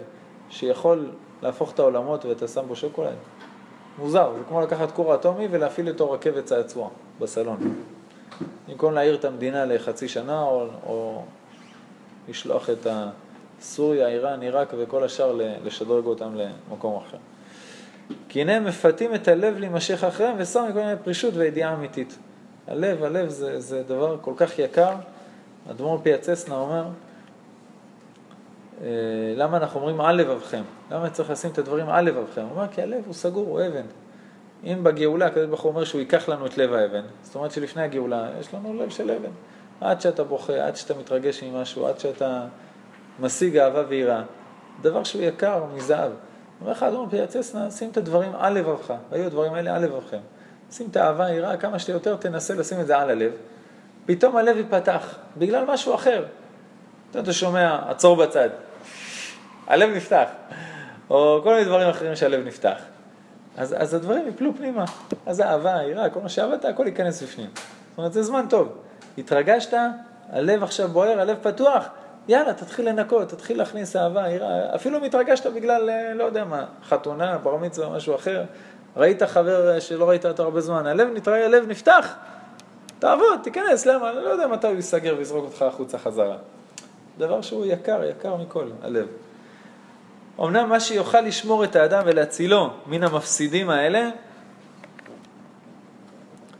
שיכול 0.50 1.10
להפוך 1.42 1.72
את 1.72 1.78
העולמות 1.78 2.24
ואתה 2.24 2.48
שם 2.48 2.64
בו 2.68 2.76
שוקולד. 2.76 3.16
מוזר, 3.98 4.32
זה 4.38 4.44
כמו 4.48 4.60
לקחת 4.60 4.90
כור 4.90 5.14
אטומי 5.14 5.48
ולהפעיל 5.50 5.88
אותו 5.88 6.10
רכבת 6.10 6.44
צעצוע 6.44 6.88
בסלון. 7.20 7.74
במקום 8.68 8.94
להעיר 8.94 9.14
את 9.14 9.24
המדינה 9.24 9.64
לחצי 9.64 10.08
שנה 10.08 10.42
או, 10.42 10.66
או 10.86 11.22
לשלוח 12.28 12.70
את 12.70 12.86
סוריה, 13.60 14.08
איראן, 14.08 14.42
עיראק 14.42 14.74
וכל 14.78 15.04
השאר 15.04 15.38
לשדרג 15.64 16.06
אותם 16.06 16.34
למקום 16.34 16.96
אחר. 16.96 17.18
כי 18.28 18.40
הנה 18.40 18.56
הם 18.56 18.64
מפתים 18.64 19.14
את 19.14 19.28
הלב 19.28 19.58
להימשך 19.58 20.04
אחריהם 20.04 20.36
ושם 20.38 20.66
מכל 20.68 20.78
מיני 20.78 20.96
פרישות 21.04 21.34
וידיעה 21.36 21.74
אמיתית. 21.74 22.18
הלב, 22.66 23.04
הלב 23.04 23.28
זה, 23.28 23.60
זה 23.60 23.82
דבר 23.82 24.16
כל 24.20 24.32
כך 24.36 24.58
יקר. 24.58 24.94
אדמו"ר 25.70 26.00
פיאצסנה 26.02 26.54
אומר, 26.54 26.84
אה, 28.82 28.86
למה 29.36 29.56
אנחנו 29.56 29.80
אומרים 29.80 30.00
על 30.00 30.16
לבבכם? 30.16 30.62
למה 30.90 31.10
צריך 31.10 31.30
לשים 31.30 31.50
את 31.50 31.58
הדברים 31.58 31.88
על 31.88 32.04
לבבכם? 32.04 32.42
הוא 32.42 32.50
אומר, 32.50 32.68
כי 32.68 32.82
הלב 32.82 33.02
הוא 33.06 33.14
סגור, 33.14 33.46
הוא 33.46 33.60
אבן. 33.66 33.86
אם 34.64 34.78
בגאולה 34.82 35.26
הקדוש 35.26 35.46
ברוך 35.46 35.60
הוא 35.60 35.70
אומר 35.70 35.84
שהוא 35.84 36.00
ייקח 36.00 36.28
לנו 36.28 36.46
את 36.46 36.58
לב 36.58 36.72
האבן, 36.72 37.02
זאת 37.22 37.34
אומרת 37.34 37.50
שלפני 37.50 37.82
הגאולה 37.82 38.28
יש 38.40 38.54
לנו 38.54 38.74
לב 38.74 38.90
של 38.90 39.10
אבן. 39.10 39.30
עד 39.80 40.00
שאתה 40.00 40.24
בוכה, 40.24 40.66
עד 40.66 40.76
שאתה 40.76 40.94
מתרגש 40.94 41.42
ממשהו, 41.42 41.86
עד 41.86 41.98
שאתה 41.98 42.46
משיג 43.20 43.56
אהבה 43.56 43.82
ויראה. 43.88 44.22
דבר 44.82 45.04
שהוא 45.04 45.22
יקר 45.22 45.64
מזהב. 45.74 46.12
אומר 46.60 46.72
לך 46.72 46.82
אדמו"ר 46.82 47.06
פיאצסנה, 47.10 47.70
שים 47.70 47.90
את 47.90 47.96
הדברים 47.96 48.32
על 48.38 48.52
לבבך, 48.52 48.94
היו 49.10 49.26
הדברים 49.26 49.54
האלה 49.54 49.76
על 49.76 49.84
לבבכם. 49.84 50.20
שים 50.70 50.88
את 50.90 50.96
האהבה, 50.96 51.24
היראה, 51.24 51.56
כמה 51.56 51.78
שיותר 51.78 52.16
תנסה 52.16 52.54
לשים 52.54 52.80
את 52.80 52.86
זה 52.86 52.98
על 52.98 53.10
הלב. 53.10 53.32
פתאום 54.06 54.36
הלב 54.36 54.56
ייפתח, 54.56 55.14
בגלל 55.36 55.64
משהו 55.64 55.94
אחר. 55.94 56.24
אתה 57.10 57.32
שומע, 57.32 57.78
עצור 57.88 58.16
בצד. 58.16 58.48
הלב 59.66 59.90
נפתח. 59.90 60.26
או 61.10 61.40
כל 61.42 61.52
מיני 61.52 61.64
דברים 61.64 61.88
אחרים 61.88 62.16
שהלב 62.16 62.46
נפתח. 62.46 62.78
אז, 63.56 63.74
אז 63.78 63.94
הדברים 63.94 64.28
יפלו 64.28 64.54
פנימה. 64.56 64.84
אז 65.26 65.40
האהבה, 65.40 65.76
היראה, 65.76 66.10
כל 66.10 66.20
מה 66.20 66.28
שעבדת, 66.28 66.64
הכל 66.64 66.86
ייכנס 66.86 67.22
בפנים. 67.22 67.50
זאת 67.54 67.98
אומרת, 67.98 68.12
זה 68.12 68.22
זמן 68.22 68.46
טוב. 68.48 68.68
התרגשת, 69.18 69.74
הלב 70.32 70.62
עכשיו 70.62 70.88
בוער, 70.88 71.20
הלב 71.20 71.36
פתוח, 71.42 71.88
יאללה, 72.28 72.54
תתחיל 72.54 72.88
לנקות, 72.88 73.28
תתחיל 73.28 73.58
להכניס 73.58 73.96
אהבה, 73.96 74.28
יראה. 74.28 74.74
אפילו 74.74 74.98
אם 74.98 75.04
התרגשת 75.04 75.46
בגלל, 75.46 75.90
אה, 75.90 76.14
לא 76.14 76.24
יודע 76.24 76.44
מה, 76.44 76.64
חתונה, 76.88 77.38
בר 77.38 77.56
מצווה, 77.56 77.96
משהו 77.96 78.14
אחר. 78.14 78.44
ראית 78.96 79.22
חבר 79.22 79.74
אה, 79.74 79.80
שלא 79.80 80.08
ראית 80.08 80.26
אותו 80.26 80.42
הרבה 80.42 80.60
זמן, 80.60 80.86
הלב 80.86 81.08
נתראה, 81.14 81.44
הלב 81.44 81.68
נפתח. 81.68 82.14
תעבוד, 83.04 83.40
תיכנס, 83.42 83.86
למה? 83.86 84.10
אני 84.10 84.16
לא 84.16 84.28
יודע 84.28 84.46
מתי 84.46 84.66
הוא 84.66 84.76
ייסגר 84.76 85.14
ויזרוק 85.18 85.44
אותך 85.44 85.62
החוצה 85.62 85.98
חזרה. 85.98 86.36
דבר 87.18 87.42
שהוא 87.42 87.66
יקר, 87.66 88.04
יקר 88.04 88.36
מכל, 88.36 88.66
הלב. 88.82 89.06
אמנם 90.40 90.68
מה 90.68 90.80
שיוכל 90.80 91.20
לשמור 91.20 91.64
את 91.64 91.76
האדם 91.76 92.02
ולהצילו 92.06 92.70
מן 92.86 93.02
המפסידים 93.02 93.70
האלה, 93.70 94.10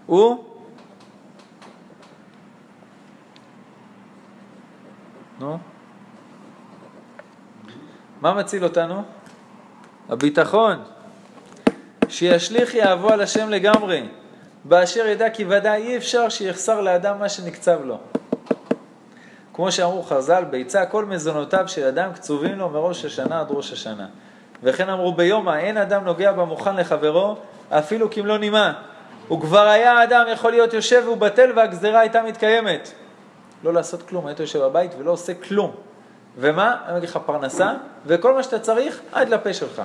הוא 0.07 0.45
נו? 5.41 5.59
מה 8.21 8.35
מציל 8.35 8.65
אותנו? 8.65 9.03
הביטחון. 10.09 10.83
שישליך 12.09 12.75
יהבו 12.75 13.11
על 13.11 13.21
השם 13.21 13.49
לגמרי, 13.49 14.09
באשר 14.65 15.07
ידע 15.07 15.31
כי 15.31 15.45
ודאי 15.49 15.82
אי 15.82 15.97
אפשר 15.97 16.28
שיחסר 16.28 16.81
לאדם 16.81 17.19
מה 17.19 17.28
שנקצב 17.28 17.85
לו. 17.85 17.99
כמו 19.55 19.73
שאמרו 19.73 20.03
חז"ל, 20.03 20.45
ביצה 20.45 20.86
כל 20.86 21.05
מזונותיו 21.05 21.69
של 21.69 21.85
אדם 21.86 22.12
קצובים 22.12 22.59
לו 22.59 22.69
מראש 22.69 23.05
השנה 23.05 23.41
עד 23.41 23.47
ראש 23.51 23.73
השנה. 23.73 24.07
וכן 24.62 24.89
אמרו 24.89 25.12
ביומא, 25.12 25.57
אין 25.57 25.77
אדם 25.77 26.05
נוגע 26.05 26.32
במוכן 26.32 26.77
לחברו, 26.77 27.36
אפילו 27.70 28.11
כמלוא 28.11 28.39
נימה. 28.39 28.73
וכבר 29.32 29.66
היה 29.66 29.93
האדם 29.93 30.24
יכול 30.32 30.51
להיות 30.51 30.73
יושב 30.73 31.05
ובטל 31.12 31.53
והגזרה 31.57 32.01
הייתה 32.01 32.23
מתקיימת. 32.23 32.93
לא 33.65 33.73
לעשות 33.73 34.03
כלום, 34.03 34.27
היית 34.27 34.41
יושב 34.41 34.62
בבית 34.62 34.91
ולא 34.99 35.11
עושה 35.11 35.35
כלום. 35.35 35.74
ומה? 36.39 36.77
אני 36.86 36.99
אגיד 36.99 37.09
לך 37.09 37.19
פרנסה, 37.27 37.73
וכל 38.07 38.35
מה 38.35 38.43
שאתה 38.43 38.59
צריך 38.59 39.01
עד 39.12 39.28
לפה 39.28 39.53
שלך. 39.53 39.82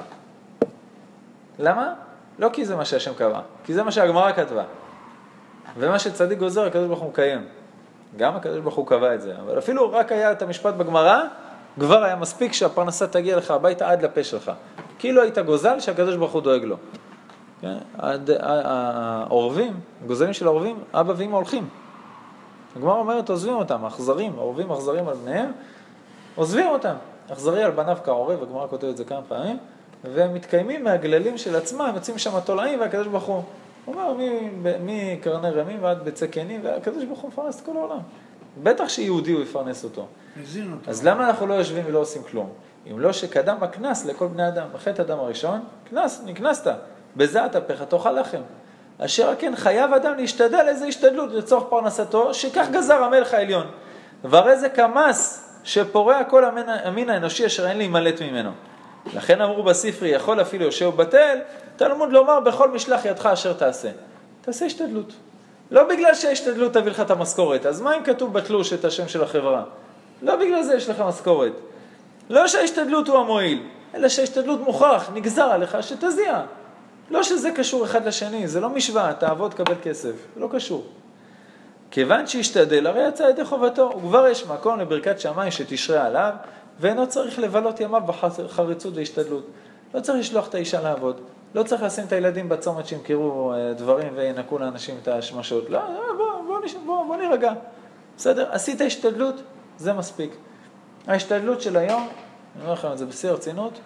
למה? 1.59 1.93
לא 2.39 2.49
כי 2.53 2.65
זה 2.65 2.75
מה 2.75 2.85
שהשם 2.85 3.13
קבע, 3.13 3.39
כי 3.63 3.73
זה 3.73 3.83
מה 3.83 3.91
שהגמרא 3.91 4.31
כתבה. 4.31 4.63
ומה 5.77 5.99
שצדיק 5.99 6.39
גוזר, 6.39 6.65
הקדוש 6.65 6.87
ברוך 6.87 6.99
הוא 6.99 7.09
מקיים. 7.09 7.45
גם 8.17 8.35
הקדוש 8.35 8.59
ברוך 8.59 8.75
הוא 8.75 8.87
קבע 8.87 9.15
את 9.15 9.21
זה, 9.21 9.33
אבל 9.41 9.57
אפילו 9.57 9.91
רק 9.91 10.11
היה 10.11 10.31
את 10.31 10.41
המשפט 10.41 10.73
בגמרא, 10.73 11.21
כבר 11.79 12.03
היה 12.03 12.15
מספיק 12.15 12.53
שהפרנסה 12.53 13.07
תגיע 13.07 13.37
לך 13.37 13.51
הביתה 13.51 13.89
עד 13.89 14.01
לפה 14.01 14.23
שלך. 14.23 14.51
כאילו 14.99 15.21
היית 15.21 15.37
גוזל 15.37 15.79
שהקדוש 15.79 16.15
ברוך 16.15 16.31
הוא 16.31 16.41
דואג 16.41 16.63
לו. 16.63 16.75
כן? 17.61 17.77
העורבים, 18.29 19.79
גוזלים 20.07 20.33
של 20.33 20.45
העורבים, 20.45 20.83
אבא 20.93 21.13
ואמא 21.17 21.35
הולכים. 21.35 21.69
הגמרא 22.75 22.93
אומרת, 22.93 23.29
עוזבים 23.29 23.55
אותם, 23.55 23.85
אכזרים, 23.85 24.33
העורבים 24.37 24.71
אכזרים 24.71 25.07
על 25.07 25.15
בניהם, 25.15 25.51
עוזבים 26.35 26.67
אותם. 26.67 26.95
אכזרי 27.31 27.63
על 27.63 27.71
בניו 27.71 27.97
כעורב, 28.03 28.43
הגמרא 28.43 28.67
כותבת 28.67 28.89
את 28.89 28.97
זה 28.97 29.05
כמה 29.05 29.21
פעמים, 29.27 29.57
והם 30.03 30.33
מתקיימים 30.33 30.83
מהגללים 30.83 31.37
של 31.37 31.55
עצמם, 31.55 31.91
יוצאים 31.95 32.17
שם 32.17 32.39
תולעים, 32.39 32.79
והקדוש 32.79 33.07
ברוך 33.07 33.23
הוא 33.23 33.43
אומר, 33.87 34.13
מקרני 34.85 35.49
רמים 35.49 35.83
ועד 35.83 36.03
ביצי 36.03 36.27
קנים, 36.27 36.59
והקדוש 36.63 37.03
ברוך 37.03 37.19
הוא 37.19 37.29
מפרנס 37.29 37.55
את 37.55 37.65
כל 37.65 37.77
העולם. 37.77 37.99
בטח 38.63 38.89
שיהודי 38.89 39.31
הוא 39.31 39.41
יפרנס 39.41 39.83
אותו. 39.83 40.07
אז 40.87 41.05
למה 41.05 41.27
אנחנו 41.27 41.47
לא 41.47 41.53
יושבים 41.53 41.83
ולא 41.87 41.99
עושים 41.99 42.23
כלום? 42.23 42.49
אם 42.91 42.99
לא 42.99 43.13
שקדם 43.13 43.57
הקנס 43.61 44.05
לכל 44.05 44.27
בני 44.27 44.47
אדם. 44.47 44.67
בחטא 44.73 45.01
אדם 45.01 45.19
הראשון, 45.19 45.59
קנס, 45.89 46.21
נקנסת. 46.25 46.73
בזה 47.15 47.45
אטפך 47.45 47.81
תאכל 47.81 48.11
לחם. 48.11 48.41
אשר 48.97 49.33
כן 49.39 49.53
חייב 49.55 49.93
אדם 49.93 50.17
להשתדל 50.17 50.65
איזה 50.67 50.85
השתדלות 50.85 51.31
לצורך 51.31 51.63
פרנסתו, 51.69 52.33
שכך 52.33 52.67
גזר 52.71 53.03
המלך 53.03 53.33
העליון. 53.33 53.67
והרי 54.23 54.59
זה 54.59 54.69
כמס 54.69 55.45
שפורע 55.63 56.23
כל 56.23 56.43
המין 56.83 57.09
האנושי 57.09 57.45
אשר 57.45 57.67
אין 57.67 57.77
להימלט 57.77 58.21
ממנו. 58.21 58.51
לכן 59.13 59.41
אמרו 59.41 59.63
בספרי, 59.63 60.09
יכול 60.09 60.41
אפילו 60.41 60.65
יושב 60.65 60.89
בטל, 60.95 61.37
תלמוד 61.75 62.11
לומר 62.11 62.39
בכל 62.39 62.71
משלח 62.71 63.05
ידך 63.05 63.25
אשר 63.25 63.53
תעשה. 63.53 63.89
תעשה 64.41 64.65
השתדלות. 64.65 65.13
לא 65.71 65.83
בגלל 65.83 66.13
שההשתדלות 66.13 66.73
תביא 66.73 66.91
לך 66.91 66.99
את 66.99 67.11
המשכורת, 67.11 67.65
אז 67.65 67.81
מה 67.81 67.97
אם 67.97 68.03
כתוב 68.03 68.33
בתלוש 68.33 68.73
את 68.73 68.85
השם 68.85 69.07
של 69.07 69.23
החברה? 69.23 69.63
לא 70.21 70.35
בגלל 70.35 70.63
זה 70.63 70.75
יש 70.75 70.89
לך 70.89 70.99
משכורת. 70.99 71.53
לא 72.29 72.47
שההשתדלות 72.47 73.07
הוא 73.07 73.17
המועיל, 73.17 73.63
אלא 73.95 74.09
שההשתדלות 74.09 74.61
מוכרח, 74.61 75.09
נגזר 75.13 75.43
עליך 75.43 75.77
שתזיע. 75.81 76.41
לא 77.09 77.23
שזה 77.23 77.51
קשור 77.51 77.85
אחד 77.85 78.07
לשני, 78.07 78.47
זה 78.47 78.59
לא 78.59 78.69
משוואה, 78.69 79.13
תעבוד, 79.13 79.53
קבל 79.53 79.75
כסף, 79.83 80.13
לא 80.37 80.49
קשור. 80.51 80.87
כיוון 81.91 82.27
שהשתדל, 82.27 82.87
הרי 82.87 83.07
יצא 83.07 83.23
ידי 83.23 83.45
חובתו, 83.45 83.91
וכבר 83.97 84.27
יש 84.27 84.45
מקום 84.45 84.79
לברכת 84.79 85.19
שמיים 85.19 85.51
שתשרה 85.51 86.05
עליו, 86.05 86.33
ואינו 86.79 87.07
צריך 87.07 87.39
לבלות 87.39 87.79
ימיו 87.79 88.01
בחריצות 88.05 88.93
והשתדלות. 88.95 89.45
לא 89.93 89.99
צריך 89.99 90.19
לשלוח 90.19 90.47
את 90.47 90.55
האישה 90.55 90.81
לעבוד, 90.81 91.21
לא 91.55 91.63
צריך 91.63 91.83
לשים 91.83 92.05
את 92.05 92.11
הילדים 92.11 92.49
בצומת 92.49 92.85
שימכרו 92.85 93.53
אה, 93.53 93.73
דברים 93.73 94.07
וינקו 94.15 94.57
לאנשים 94.57 94.95
את 95.03 95.07
השמשות. 95.07 95.69
לא, 95.69 95.79
לא 95.79 96.01
בוא, 96.17 96.25
בוא, 96.47 96.59
בוא, 96.85 97.05
בוא 97.05 97.17
נירגע. 97.17 97.53
בסדר? 98.17 98.51
עשית 98.51 98.81
השתדלות, 98.81 99.35
זה 99.77 99.93
מספיק. 99.93 100.35
ההשתדלות 101.07 101.61
של 101.61 101.77
היום, 101.77 102.07
אני 102.55 102.63
אומר 102.63 102.73
לכם 102.73 102.91
את 102.91 102.97
זה 102.97 103.05
בשיא 103.05 103.29
הרצינות, 103.29 103.79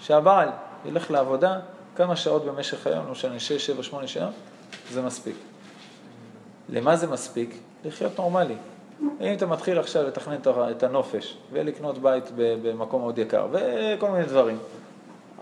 שהבעל 0.00 0.48
ילך 0.84 1.10
לעבודה 1.10 1.58
כמה 1.96 2.16
שעות 2.16 2.44
במשך 2.44 2.86
היום, 2.86 3.06
לא 3.06 3.12
משנה, 3.12 3.38
6, 3.38 3.66
7, 3.66 3.82
8 3.82 4.06
שעות, 4.06 4.30
זה 4.90 5.02
מספיק. 5.02 5.36
למה 6.68 6.96
זה 6.96 7.06
מספיק? 7.06 7.58
לחיות 7.84 8.18
נורמלי. 8.18 8.56
אם 9.00 9.32
אתה 9.32 9.46
מתחיל 9.46 9.78
עכשיו 9.78 10.02
לתכנן 10.06 10.36
את 10.70 10.82
הנופש 10.82 11.36
ולקנות 11.52 11.98
בית 11.98 12.24
במקום 12.36 13.00
מאוד 13.00 13.18
יקר 13.18 13.46
וכל 13.52 14.10
מיני 14.10 14.24
דברים, 14.24 14.58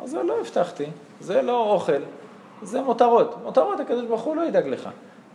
אז 0.02 0.14
לא 0.14 0.40
הבטחתי, 0.40 0.86
זה 1.20 1.42
לא 1.42 1.72
אוכל, 1.72 2.02
זה 2.62 2.82
מותרות. 2.82 3.42
מותרות 3.42 3.80
הקדוש 3.80 4.04
ברוך 4.04 4.22
הוא 4.22 4.36
לא 4.36 4.42
ידאג 4.42 4.66
לך. 4.66 4.88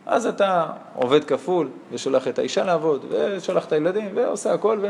אז 0.06 0.26
אתה 0.26 0.68
עובד 0.96 1.24
כפול, 1.24 1.70
ושולח 1.92 2.28
את 2.28 2.40
האישה 2.40 2.64
לעבוד, 2.64 3.06
ושולח 3.10 3.66
את 3.66 3.72
הילדים, 3.72 4.12
ועושה 4.16 4.54
הכל, 4.54 4.86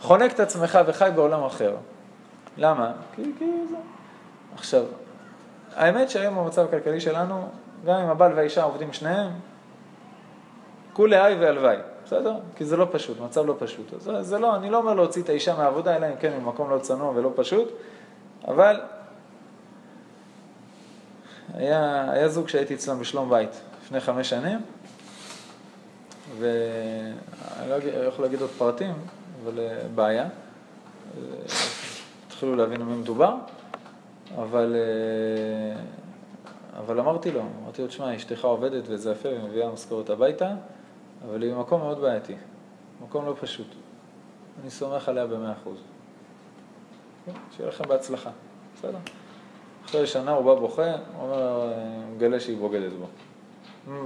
וחונק 0.00 0.32
את 0.32 0.40
עצמך 0.40 0.78
וחי 0.86 1.10
בעולם 1.14 1.44
אחר. 1.44 1.76
למה? 2.56 2.92
כי, 3.14 3.22
כי 3.38 3.44
זה... 3.70 3.76
עכשיו, 4.54 4.82
האמת 5.76 6.10
שהיום 6.10 6.36
במצב 6.36 6.64
הכלכלי 6.64 7.00
שלנו, 7.00 7.48
גם 7.86 7.94
אם 7.94 8.08
הבעל 8.10 8.32
והאישה 8.32 8.62
עובדים 8.62 8.92
שניהם, 8.92 9.30
כולי 10.96 11.16
היי 11.16 11.34
והלוואי, 11.34 11.76
בסדר? 12.04 12.34
כי 12.56 12.64
זה 12.64 12.76
לא 12.76 12.88
פשוט, 12.92 13.20
מצב 13.20 13.46
לא 13.46 13.54
פשוט. 13.58 14.00
זה, 14.00 14.22
זה 14.22 14.38
לא, 14.38 14.56
אני 14.56 14.70
לא 14.70 14.78
אומר 14.78 14.94
להוציא 14.94 15.22
את 15.22 15.28
האישה 15.28 15.56
מהעבודה, 15.56 15.96
אלא 15.96 16.06
אם 16.06 16.16
כן 16.20 16.32
ממקום 16.40 16.70
לא 16.70 16.78
צנוע 16.78 17.10
ולא 17.10 17.32
פשוט, 17.36 17.68
אבל 18.48 18.80
היה, 21.54 22.10
היה 22.12 22.28
זוג 22.28 22.48
שהייתי 22.48 22.74
אצלם 22.74 23.00
בשלום 23.00 23.30
בית 23.30 23.50
לפני 23.82 24.00
חמש 24.00 24.30
שנים, 24.30 24.58
ואני 26.38 27.70
לא 27.70 27.74
יכול 28.08 28.24
להגיד 28.24 28.40
עוד 28.40 28.50
פרטים, 28.50 28.94
אבל 29.44 29.58
אה, 29.58 29.78
בעיה. 29.94 30.28
התחילו 32.26 32.56
להבין 32.56 32.80
במי 32.80 32.96
מדובר, 32.96 33.34
אבל, 34.38 34.76
אה, 34.76 35.80
אבל 36.78 37.00
אמרתי 37.00 37.30
לו, 37.30 37.42
אמרתי 37.62 37.82
לו, 37.82 37.88
תשמע, 37.88 38.16
אשתך 38.16 38.44
עובדת 38.44 38.84
וזה 38.86 39.10
יפה 39.10 39.28
ומביאה 39.28 39.70
משכורת 39.70 40.10
הביתה, 40.10 40.54
אבל 41.24 41.42
היא 41.42 41.54
במקום 41.54 41.80
מאוד 41.80 42.00
בעייתי, 42.00 42.34
מקום 43.02 43.26
לא 43.26 43.34
פשוט. 43.40 43.66
אני 44.62 44.70
סומך 44.70 45.08
עליה 45.08 45.26
במאה 45.26 45.52
אחוז. 45.52 45.78
שיהיה 47.56 47.68
לכם 47.68 47.88
בהצלחה, 47.88 48.30
בסדר? 48.76 48.98
אחרי 49.84 50.06
שנה 50.06 50.32
הוא 50.32 50.44
בא 50.44 50.60
בוכה, 50.60 50.92
הוא 50.92 51.22
אומר, 51.22 51.72
מגלה 52.14 52.40
שהיא 52.40 52.56
בוגדת 52.56 52.92
בו. 52.92 53.06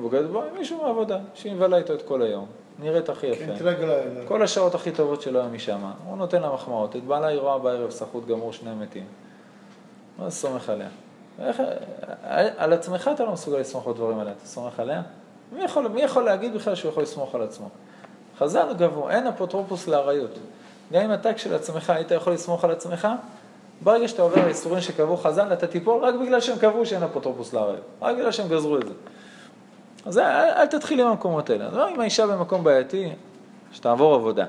בוגדת 0.00 0.30
בו 0.30 0.42
עם 0.42 0.54
מישהו 0.54 0.82
מהעבודה, 0.82 1.18
שהיא 1.34 1.52
מבלה 1.52 1.76
איתו 1.76 1.94
את 1.94 2.02
כל 2.02 2.22
היום, 2.22 2.46
נראית 2.78 3.08
הכי 3.08 3.26
יפה. 3.26 3.58
כן, 3.58 3.66
אליו. 3.66 4.28
כל 4.28 4.42
השעות 4.42 4.74
הכי 4.74 4.92
טובות 4.92 5.22
שלו 5.22 5.40
הם 5.40 5.54
משם. 5.54 5.80
הוא 6.06 6.16
נותן 6.16 6.42
לה 6.42 6.52
מחמאות, 6.52 6.96
את 6.96 7.04
בעלה 7.04 7.26
היא 7.26 7.38
רואה 7.38 7.58
בערב 7.58 7.90
סחוט 7.90 8.26
גמור, 8.26 8.52
שני 8.52 8.74
מתים. 8.74 9.04
מה 10.18 10.30
זה 10.30 10.36
סומך 10.36 10.68
עליה? 10.68 10.88
איך, 11.38 11.62
על 12.56 12.72
עצמך 12.72 13.10
אתה 13.14 13.24
לא 13.24 13.32
מסוגל 13.32 13.58
לסמוך 13.58 13.88
בדברים 13.88 14.18
האלה, 14.18 14.30
אתה 14.30 14.46
סומך 14.46 14.80
עליה? 14.80 15.02
מי 15.52 15.64
יכול, 15.64 15.88
מי 15.88 16.02
יכול 16.02 16.24
להגיד 16.24 16.54
בכלל 16.54 16.74
שהוא 16.74 16.90
יכול 16.90 17.02
לסמוך 17.02 17.34
על 17.34 17.42
עצמו? 17.42 17.68
חז"ל 18.38 18.74
גבו, 18.78 19.10
אין 19.10 19.26
אפוטרופוס 19.26 19.88
לאריות. 19.88 20.38
גם 20.92 21.02
אם 21.02 21.14
אתה 21.14 21.34
כשלעצמך 21.34 21.90
היית 21.90 22.10
יכול 22.10 22.32
לסמוך 22.32 22.64
על 22.64 22.70
עצמך, 22.70 23.08
ברגע 23.82 24.08
שאתה 24.08 24.22
עובר 24.22 24.44
לאיסורים 24.44 24.80
שקבעו 24.80 25.16
חז"ל, 25.16 25.52
אתה 25.52 25.66
תיפול 25.66 26.04
רק 26.04 26.14
בגלל 26.14 26.40
שהם 26.40 26.58
קבעו 26.58 26.86
שאין 26.86 27.02
אפוטרופוס 27.02 27.52
לאריות. 27.52 27.84
רק 28.02 28.16
בגלל 28.16 28.32
שהם 28.32 28.48
גזרו 28.48 28.78
את 28.78 28.86
זה. 28.86 28.92
אז 30.06 30.18
אל, 30.18 30.24
אל 30.56 30.66
תתחיל 30.66 31.00
עם 31.00 31.06
המקומות 31.06 31.50
האלה. 31.50 31.68
לא 31.72 31.88
אם 31.88 32.00
האישה 32.00 32.26
במקום 32.26 32.64
בעייתי, 32.64 33.12
שתעבור 33.72 34.14
עבודה. 34.14 34.44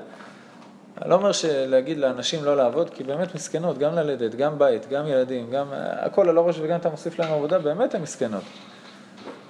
אני 1.02 1.10
לא 1.10 1.14
אומר 1.14 1.30
להגיד 1.44 1.98
לאנשים 1.98 2.44
לא 2.44 2.56
לעבוד, 2.56 2.90
כי 2.90 3.04
באמת 3.04 3.34
מסכנות, 3.34 3.78
גם 3.78 3.94
ללדת, 3.94 4.34
גם 4.34 4.58
בית, 4.58 4.88
גם 4.88 5.06
ילדים, 5.06 5.50
גם 5.50 5.66
הכל 5.76 6.28
על 6.28 6.38
הראש 6.38 6.58
וגם 6.60 6.76
אתה 6.76 6.88
מוסיף 6.88 7.18
להם 7.18 7.32
עבודה, 7.32 7.58
באמת 7.58 7.94
הן 7.94 8.02
מסכנות. 8.02 8.42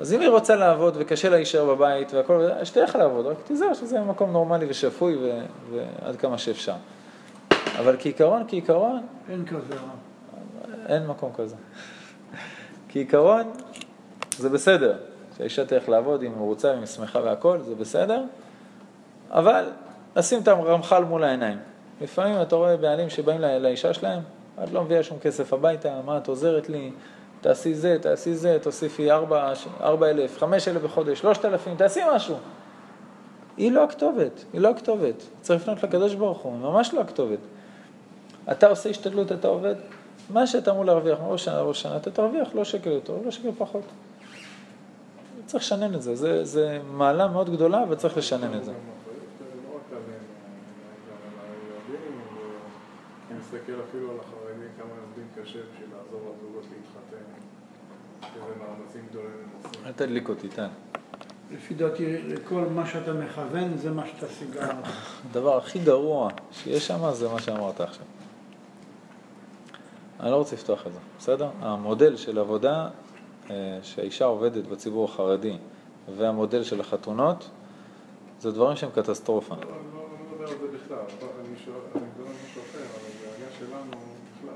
אז 0.00 0.12
אם 0.12 0.20
היא 0.20 0.28
רוצה 0.28 0.56
לעבוד 0.56 0.96
וקשה 0.98 1.28
לה 1.28 1.36
להישאר 1.36 1.74
בבית 1.74 2.14
והכל, 2.14 2.48
שתלך 2.64 2.96
לעבוד, 2.96 3.26
רק 3.26 3.36
תיזהר 3.44 3.74
שזה 3.74 4.00
מקום 4.00 4.32
נורמלי 4.32 4.66
ושפוי 4.68 5.16
ו... 5.16 5.40
ועד 5.70 6.16
כמה 6.16 6.38
שאפשר. 6.38 6.74
אבל 7.78 7.96
כעיקרון, 7.98 8.44
כעיקרון... 8.48 9.02
אין 9.30 9.44
כזה. 9.46 9.74
אין 10.86 11.06
מקום 11.06 11.32
כזה. 11.36 11.56
כעיקרון, 12.88 13.52
זה 14.36 14.48
בסדר. 14.48 14.96
שהאישה 15.36 15.64
תלך 15.64 15.88
לעבוד, 15.88 16.22
אם 16.22 16.32
היא 16.34 16.40
רוצה, 16.40 16.74
אם 16.74 16.78
היא 16.78 16.86
שמחה 16.86 17.18
והכל, 17.18 17.58
זה 17.60 17.74
בסדר, 17.74 18.22
אבל 19.30 19.64
לשים 20.16 20.42
את 20.42 20.48
הרמח"ל 20.48 21.04
מול 21.04 21.24
העיניים. 21.24 21.58
לפעמים 22.00 22.42
אתה 22.42 22.56
רואה 22.56 22.76
בעלים 22.76 23.10
שבאים 23.10 23.40
לאישה 23.40 23.94
שלהם, 23.94 24.20
את 24.64 24.72
לא 24.72 24.84
מביאה 24.84 25.02
שום 25.02 25.18
כסף 25.18 25.52
הביתה, 25.52 26.00
מה 26.04 26.18
את 26.18 26.28
עוזרת 26.28 26.68
לי, 26.68 26.90
תעשי 27.42 27.74
זה, 27.74 27.96
תעשי 28.00 28.34
זה, 28.34 28.58
תוסיפי 28.62 29.10
ארבע, 29.10 29.52
ארבע 29.80 30.10
אלף, 30.10 30.38
חמש 30.38 30.68
אלף 30.68 30.82
בחודש, 30.82 31.18
שלושת 31.18 31.44
אלפים, 31.44 31.76
תעשי 31.76 32.00
משהו. 32.14 32.36
היא 33.56 33.72
לא 33.72 33.84
הכתובת, 33.84 34.44
היא 34.52 34.60
לא 34.60 34.70
הכתובת. 34.70 35.22
צריך 35.40 35.62
לפנות 35.62 35.82
לקדוש 35.82 36.14
ברוך 36.14 36.38
הוא, 36.38 36.58
ממש 36.58 36.94
לא 36.94 37.00
הכתובת. 37.00 37.38
אתה 38.50 38.68
עושה 38.68 38.90
השתדלות, 38.90 39.32
אתה 39.32 39.48
עובד, 39.48 39.74
מה 40.30 40.46
שאתה 40.46 40.70
אמור 40.70 40.84
להרוויח 40.84 41.18
ראש 41.26 41.44
שנה 41.44 41.60
ראש 41.60 41.82
שנה, 41.82 41.96
אתה 41.96 42.10
תרוויח 42.10 42.48
לא 42.54 42.64
שקל 42.64 42.90
יותר, 42.90 43.14
לא 43.24 43.30
שקל 43.30 43.48
פחות. 43.58 43.84
צריך 45.46 45.64
לשנן 45.64 45.94
את 45.94 46.02
זה, 46.02 46.16
זה, 46.16 46.44
זה 46.44 46.80
מעלה 46.92 47.28
מאוד 47.28 47.50
גדולה 47.50 47.84
וצריך 47.88 48.16
לשנן 48.16 48.54
את 48.58 48.64
זה. 48.64 48.72
אני 53.30 53.38
מסתכל 53.38 53.72
אפילו 53.88 54.10
על 54.10 54.16
החרדים, 54.20 54.68
כמה 54.78 54.90
עובדים 55.06 55.26
קשה 55.34 55.58
בשביל 55.72 55.88
לעזור 55.96 56.20
להתחתן. 56.30 56.51
גדולים 59.10 59.32
הם 59.32 59.48
עושים. 59.64 59.86
אל 59.86 59.92
תדליק 59.92 60.28
אותי, 60.28 60.48
תן. 60.48 60.68
לפי 61.52 61.74
דעתי, 61.74 62.22
לכל 62.22 62.64
מה 62.74 62.86
שאתה 62.86 63.12
מכוון, 63.12 63.76
זה 63.76 63.90
מה 63.90 64.06
שאתה 64.06 64.26
סיגר. 64.28 64.70
הדבר 65.30 65.56
הכי 65.56 65.78
גרוע 65.78 66.30
שיש 66.52 66.86
שם 66.86 67.12
זה 67.12 67.28
מה 67.28 67.40
שאמרת 67.40 67.80
עכשיו. 67.80 68.04
אני 70.20 70.30
לא 70.30 70.36
רוצה 70.36 70.56
לפתוח 70.56 70.86
את 70.86 70.92
זה, 70.92 70.98
בסדר? 71.18 71.50
המודל 71.60 72.16
של 72.16 72.38
עבודה 72.38 72.88
אה, 73.50 73.78
שהאישה 73.82 74.24
עובדת 74.24 74.66
בציבור 74.66 75.04
החרדי 75.04 75.56
והמודל 76.16 76.62
של 76.62 76.80
החתונות, 76.80 77.50
זה 78.40 78.50
דברים 78.50 78.76
שהם 78.76 78.90
קטסטרופה. 78.90 79.54
לא, 79.54 79.60
לא, 79.60 79.68
לא 79.68 80.08
מדבר 80.30 80.52
על 80.52 80.58
זה 80.58 80.78
בכלל, 80.78 80.98
אני 80.98 81.48
מדבר 81.54 82.26
על 82.26 82.34
משהו 82.44 82.62
אחר, 82.62 82.78
אבל 82.78 83.08
הדאגה 83.08 83.52
שלנו 83.58 84.02
בכלל, 84.38 84.54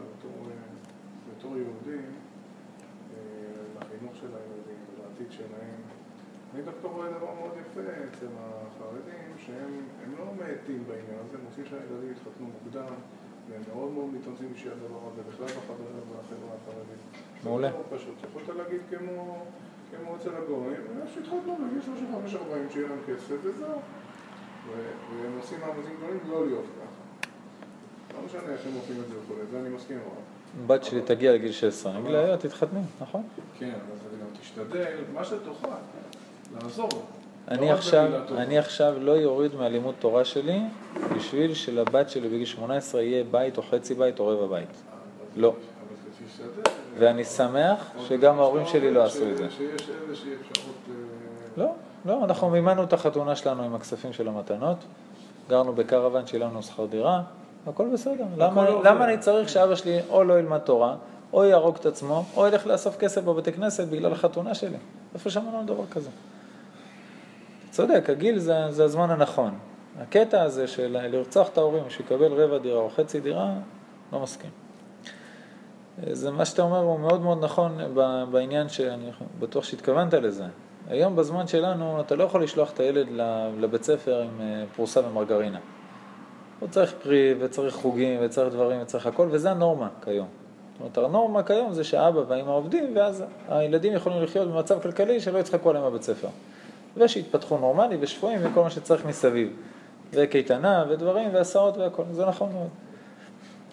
בתור 1.31 1.57
יהודים, 1.57 2.05
אה, 3.15 3.21
לחינוך 3.81 4.13
של 4.21 4.29
ולעתיד 5.17 5.33
שלהם. 5.33 5.81
אני 6.55 6.63
דווקא 6.63 6.87
רואה 6.87 7.09
דבר 7.09 7.35
מאוד 7.41 7.53
יפה 7.61 7.81
אצל 7.81 8.27
החרדים, 8.39 9.29
שהם 9.47 10.15
לא 10.19 10.25
מאטים 10.39 10.85
בעניין 10.89 11.19
הזה, 11.29 11.37
הם 11.39 11.45
רוצים 11.49 11.65
שהילדים 11.71 12.11
יתחתנו 12.11 12.47
מוקדם. 12.47 12.95
והם 13.51 13.63
מאוד 13.73 13.93
מאוד 13.93 14.09
מתאמצים 14.15 14.53
בשביל 14.55 14.73
הדבר 14.73 15.01
הזה, 15.13 15.23
בכלל 15.29 15.47
בחברה 15.47 16.55
החרדית. 16.63 17.03
מעולה. 17.45 17.71
זה 17.71 17.77
לא 17.77 17.97
פשוט, 17.99 18.15
יכולת 18.31 18.57
להגיד 18.57 18.81
כמו, 18.91 19.45
כמו 19.91 20.17
אצל 20.17 20.31
הגויים, 20.37 20.81
שהתחתנו 21.15 21.57
בגיל 21.57 21.83
35-40, 22.69 22.73
שיהיה 22.73 22.89
להם 22.89 22.99
כסף 23.07 23.37
וזהו. 23.43 23.81
והם 24.67 25.33
עושים 25.41 25.61
מאמצים 25.61 25.97
גדולים 25.97 26.19
לא 26.31 26.47
להיות 26.47 26.65
ככה. 26.65 27.31
לא 28.19 28.27
משנה 28.27 28.53
איך 28.53 28.67
הם 28.67 28.73
עושים 28.81 28.97
את 29.03 29.09
זה 29.09 29.15
וכולי, 29.25 29.41
זה 29.51 29.61
אני 29.61 29.69
מסכים 29.69 29.99
מאוד. 29.99 30.23
בת 30.67 30.85
שלי 30.85 31.03
תגיע 31.03 31.33
לגיל 31.33 31.53
16, 31.53 31.93
אני 31.93 32.01
אגיד 32.01 32.13
לה, 32.13 32.37
תתחתני, 32.37 32.81
נכון? 33.01 33.23
כן, 33.59 33.73
אז 33.93 33.99
תשתדל, 34.57 34.85
מה 35.15 35.25
שתוכל, 35.25 35.69
לעזור. 36.55 36.89
אני 37.49 37.73
עכשיו, 37.73 38.09
אני 38.37 38.59
עכשיו 38.59 38.95
לא 39.01 39.13
יוריד 39.13 39.55
מהלימוד 39.55 39.95
תורה 39.99 40.25
שלי 40.25 40.61
בשביל 41.17 41.55
שלבת 41.55 42.11
שלי 42.11 42.29
בגיל 42.29 42.45
18 42.45 43.03
יהיה 43.03 43.25
בית 43.25 43.59
או 43.59 43.63
חצי 43.63 43.95
בית 43.95 44.19
או 44.19 44.27
רבע 44.27 44.47
בית. 44.47 44.69
לא. 45.37 45.55
ואני 46.99 47.25
שמח 47.25 47.91
שגם 48.09 48.41
ההורים 48.41 48.67
שלי 48.67 48.91
לא 48.91 49.05
עשו 49.05 49.31
את 49.31 49.37
זה. 49.37 49.51
שיש 49.51 49.91
איזושהי 50.03 50.31
אפשרות... 50.35 50.75
לא, 51.57 51.73
לא, 52.05 52.25
אנחנו 52.25 52.51
מימנו 52.51 52.83
את 52.83 52.93
החתונה 52.93 53.37
שלנו 53.37 53.63
עם 53.63 53.75
הכספים 53.75 54.13
של 54.13 54.29
המתנות, 54.29 54.79
גרנו 55.49 55.73
בקרוון, 55.73 56.27
שילמנו 56.27 56.63
שכר 56.63 56.87
דירה, 56.87 57.23
הכל 57.67 57.89
בסדר. 57.93 58.25
למה, 58.37 58.71
למה 58.71 59.05
אני 59.05 59.19
צריך 59.19 59.49
שאבא 59.49 59.75
שלי 59.75 60.01
או 60.09 60.25
לא 60.25 60.39
ילמד 60.39 60.59
תורה, 60.59 60.97
או 61.33 61.45
יהרוג 61.45 61.77
את 61.77 61.87
עצמו, 61.87 62.25
או 62.37 62.47
ילך 62.47 62.67
לאסוף 62.67 62.97
כסף 62.97 63.25
בבתי 63.25 63.53
כנסת 63.53 63.89
בגלל 63.89 64.13
החתונה 64.13 64.55
שלי? 64.55 64.77
איפה 65.15 65.31
שמענו 65.31 65.59
על 65.59 65.65
דבר 65.65 65.87
כזה? 65.91 66.11
צודק, 67.71 68.11
הגיל 68.11 68.39
זה, 68.39 68.55
זה 68.71 68.85
הזמן 68.85 69.11
הנכון. 69.11 69.59
הקטע 70.01 70.43
הזה 70.43 70.67
של 70.67 70.97
לרצוח 71.11 71.49
את 71.49 71.59
ההורים, 71.59 71.91
שיקבל 71.91 72.33
רבע 72.33 72.59
דירה 72.59 72.79
או 72.79 72.91
חצי 72.91 73.21
דירה, 73.21 73.55
לא 74.13 74.21
מסכים. 74.21 74.51
זה 76.11 76.31
מה 76.31 76.45
שאתה 76.45 76.63
אומר 76.63 76.79
הוא 76.79 77.01
מאוד 77.01 77.21
מאוד 77.21 77.45
נכון 77.45 77.79
בעניין 78.31 78.69
שאני 78.69 79.11
בטוח 79.39 79.65
שהתכוונת 79.65 80.15
לזה. 80.15 80.45
היום 80.89 81.17
בזמן 81.17 81.47
שלנו 81.47 82.01
אתה 82.01 82.17
לא 82.17 82.25
יכול 82.25 82.43
לשלוח 82.43 82.73
את 82.73 82.81
הילד 82.81 83.07
לבית 83.59 83.83
ספר 83.83 84.23
עם 84.23 84.41
אה, 84.41 84.65
פרוסה 84.77 85.01
ומרגרינה. 85.07 85.59
הוא 86.61 86.69
צריך 86.69 86.95
פרי 87.03 87.35
וצריך 87.41 87.75
חוגים 87.75 88.21
וצריך 88.23 88.55
דברים 88.55 88.83
וצריך 88.83 89.07
הכל 89.07 89.29
וזה 89.31 89.51
הנורמה 89.51 89.89
כיום. 90.05 90.29
זאת 90.79 90.97
אומרת, 90.97 91.11
הנורמה 91.11 91.43
כיום 91.43 91.73
זה 91.73 91.85
שהאבא 91.85 92.21
והאמא 92.29 92.51
עובדים 92.51 92.97
ואז 92.97 93.25
הילדים 93.49 93.93
יכולים 93.93 94.23
לחיות 94.23 94.49
במצב 94.49 94.81
כלכלי 94.81 95.21
שלא 95.21 95.39
יצחקו 95.39 95.71
עליהם 95.71 95.85
בבית 95.85 96.03
ספר. 96.03 96.29
ושיתפתחו 96.97 97.59
נורמלי 97.59 97.97
ושפויים 98.01 98.41
וכל 98.43 98.63
מה 98.63 98.71
שצריך 98.71 99.07
מסביב. 99.07 99.53
וקייטנה 100.13 100.85
ודברים 100.89 101.29
והסעות 101.33 101.77
והכל, 101.77 102.03
זה 102.13 102.27
נכון 102.27 102.53
מאוד. 102.53 102.69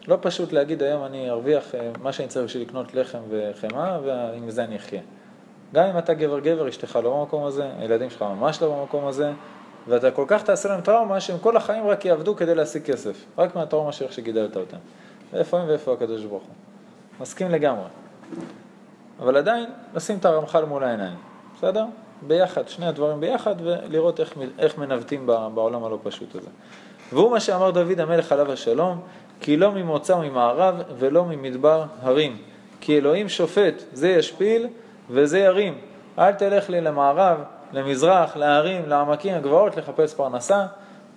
לא 0.07 0.17
פשוט 0.21 0.53
להגיד 0.53 0.83
היום 0.83 1.05
אני 1.05 1.29
ארוויח 1.29 1.75
אה, 1.75 1.91
מה 2.01 2.13
שאני 2.13 2.27
צריך 2.27 2.45
בשביל 2.45 2.63
לקנות 2.63 2.93
לחם 2.93 3.19
וחמאה 3.29 3.99
ועם 4.03 4.49
זה 4.49 4.63
אני 4.63 4.75
אחיה. 4.75 5.01
גם 5.73 5.85
אם 5.85 5.97
אתה 5.97 6.13
גבר 6.13 6.39
גבר, 6.39 6.69
אשתך 6.69 6.99
לא 7.03 7.19
במקום 7.19 7.45
הזה, 7.45 7.69
הילדים 7.79 8.09
שלך 8.09 8.21
ממש 8.21 8.61
לא 8.61 8.79
במקום 8.79 9.07
הזה, 9.07 9.31
ואתה 9.87 10.11
כל 10.11 10.25
כך 10.27 10.43
תעשה 10.43 10.69
להם 10.69 10.81
טראומה 10.81 11.19
שהם 11.19 11.37
כל 11.39 11.57
החיים 11.57 11.87
רק 11.87 12.05
יעבדו 12.05 12.35
כדי 12.35 12.55
להשיג 12.55 12.83
כסף, 12.83 13.25
רק 13.37 13.55
מהטראומה 13.55 13.91
של 13.91 14.05
איך 14.05 14.13
שגידלת 14.13 14.57
אותם. 14.57 14.77
ואיפה 15.33 15.59
הם 15.59 15.69
ואיפה 15.69 15.93
הקדוש 15.93 16.23
ברוך 16.23 16.43
הוא. 16.43 16.62
מסכים 17.19 17.51
לגמרי. 17.51 17.87
אבל 19.19 19.37
עדיין, 19.37 19.65
לשים 19.93 20.17
את 20.17 20.25
הרמח"ל 20.25 20.65
מול 20.65 20.83
העיניים, 20.83 21.17
בסדר? 21.57 21.85
ביחד, 22.27 22.67
שני 22.67 22.87
הדברים 22.87 23.19
ביחד, 23.19 23.55
ולראות 23.63 24.19
איך, 24.19 24.33
איך 24.59 24.77
מנווטים 24.77 25.27
בעולם 25.27 25.83
הלא 25.83 25.99
פשוט 26.03 26.35
הזה. 26.35 26.49
והוא 27.13 27.31
מה 27.31 27.39
שאמר 27.39 27.71
דוד 27.71 27.99
המלך 27.99 28.31
עליו 28.31 28.51
השלום, 28.51 29.01
כי 29.39 29.57
לא 29.57 29.71
ממוצא 29.71 30.13
וממערב 30.13 30.75
ולא 30.97 31.25
ממדבר 31.25 31.83
הרים. 32.01 32.37
כי 32.81 32.97
אלוהים 32.97 33.29
שופט, 33.29 33.83
זה 33.93 34.09
ישפיל 34.09 34.67
וזה 35.09 35.39
ירים. 35.39 35.77
אל 36.19 36.31
תלך 36.31 36.69
לי 36.69 36.81
למערב, 36.81 37.37
למזרח, 37.71 38.37
להרים, 38.37 38.89
לעמקים, 38.89 39.35
הגבעות, 39.35 39.77
לחפש 39.77 40.13
פרנסה. 40.13 40.65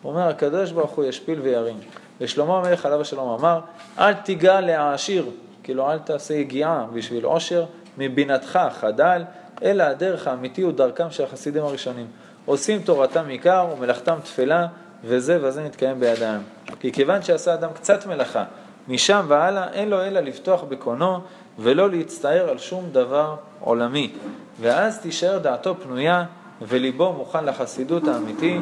הוא 0.03 0.13
אומר, 0.13 0.29
הקדוש 0.29 0.73
ברוך 0.73 0.91
הוא 0.91 1.05
ישפיל 1.05 1.41
וירים. 1.41 1.79
ושלמה 2.21 2.59
המלך 2.59 2.87
עליו 2.87 3.01
השלום 3.01 3.39
אמר, 3.41 3.61
אל 3.99 4.13
תיגע 4.13 4.61
לעשיר, 4.61 5.27
כאילו 5.67 5.93
אל 5.93 5.99
תעשה 5.99 6.35
יגיעה 6.35 6.87
בשביל 6.93 7.25
עושר, 7.25 7.65
מבינתך 7.99 8.59
חדל, 8.81 9.23
אלא 9.63 9.83
הדרך 9.83 10.27
האמיתי 10.27 10.63
הוא 10.63 10.73
דרכם 10.73 11.11
של 11.11 11.25
החסידים 11.25 11.65
הראשונים. 11.65 12.07
עושים 12.45 12.83
תורתם 12.83 13.29
עיקר 13.29 13.67
ומלאכתם 13.73 14.17
תפלה, 14.23 14.67
וזה 15.05 15.39
וזה 15.43 15.65
מתקיים 15.65 16.01
בידיים. 16.01 16.41
כי 16.81 16.93
כיוון 16.93 17.23
שעשה 17.23 17.55
אדם 17.55 17.69
קצת 17.75 18.07
מלאכה, 18.07 18.45
משם 18.89 19.25
והלאה 19.29 19.73
אין 19.73 19.89
לו 19.89 20.03
אלא 20.03 20.21
לפתוח 20.21 20.63
בקונו 20.63 21.21
ולא 21.59 21.91
להצטער 21.91 22.49
על 22.51 22.59
שום 22.59 22.85
דבר 22.93 23.37
עולמי. 23.61 24.13
ואז 24.61 24.99
תישאר 24.99 25.39
דעתו 25.39 25.75
פנויה 25.83 26.25
וליבו 26.63 27.13
מוכן 27.13 27.45
לחסידות 27.45 28.09
האמיתי 28.09 28.59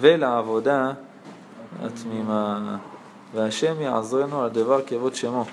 ולעבודה 0.00 0.92
התמימה. 1.84 2.76
והשם 3.34 3.80
יעזרנו 3.80 4.42
על 4.42 4.50
דבר 4.50 4.80
כבוד 4.86 5.14
שמו. 5.14 5.44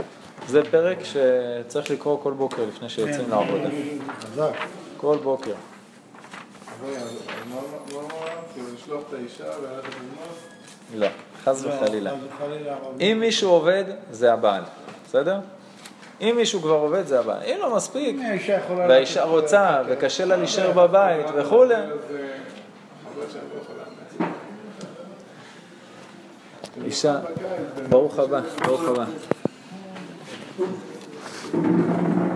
זה 0.47 0.61
פרק 0.71 0.97
שצריך 1.03 1.91
לקרוא 1.91 2.17
כל 2.23 2.33
בוקר 2.33 2.65
לפני 2.65 2.89
שיוצאים 2.89 3.29
לעבודה. 3.29 3.69
חזק. 4.21 4.51
כל 4.97 5.17
בוקר. 5.23 5.53
לא, 10.95 11.07
חס 11.43 11.63
וחלילה. 11.65 12.13
אם 13.01 13.17
מישהו 13.19 13.49
עובד, 13.49 13.83
זה 14.11 14.33
הבעל, 14.33 14.63
בסדר? 15.05 15.39
אם 16.21 16.33
מישהו 16.37 16.61
כבר 16.61 16.75
עובד, 16.75 17.07
זה 17.07 17.19
הבעל. 17.19 17.41
אם 17.43 17.57
לא 17.59 17.75
מספיק, 17.75 18.15
והאישה 18.77 19.23
רוצה, 19.23 19.81
וקשה 19.87 20.25
לה 20.25 20.35
להישאר 20.35 20.71
בבית 20.71 21.25
וכולי. 21.35 21.75
אישה, 26.85 27.19
ברוך 27.89 28.19
הבא, 28.19 28.41
ברוך 28.65 28.81
הבא. 28.81 29.05
Thank 30.55 32.27
you. 32.27 32.32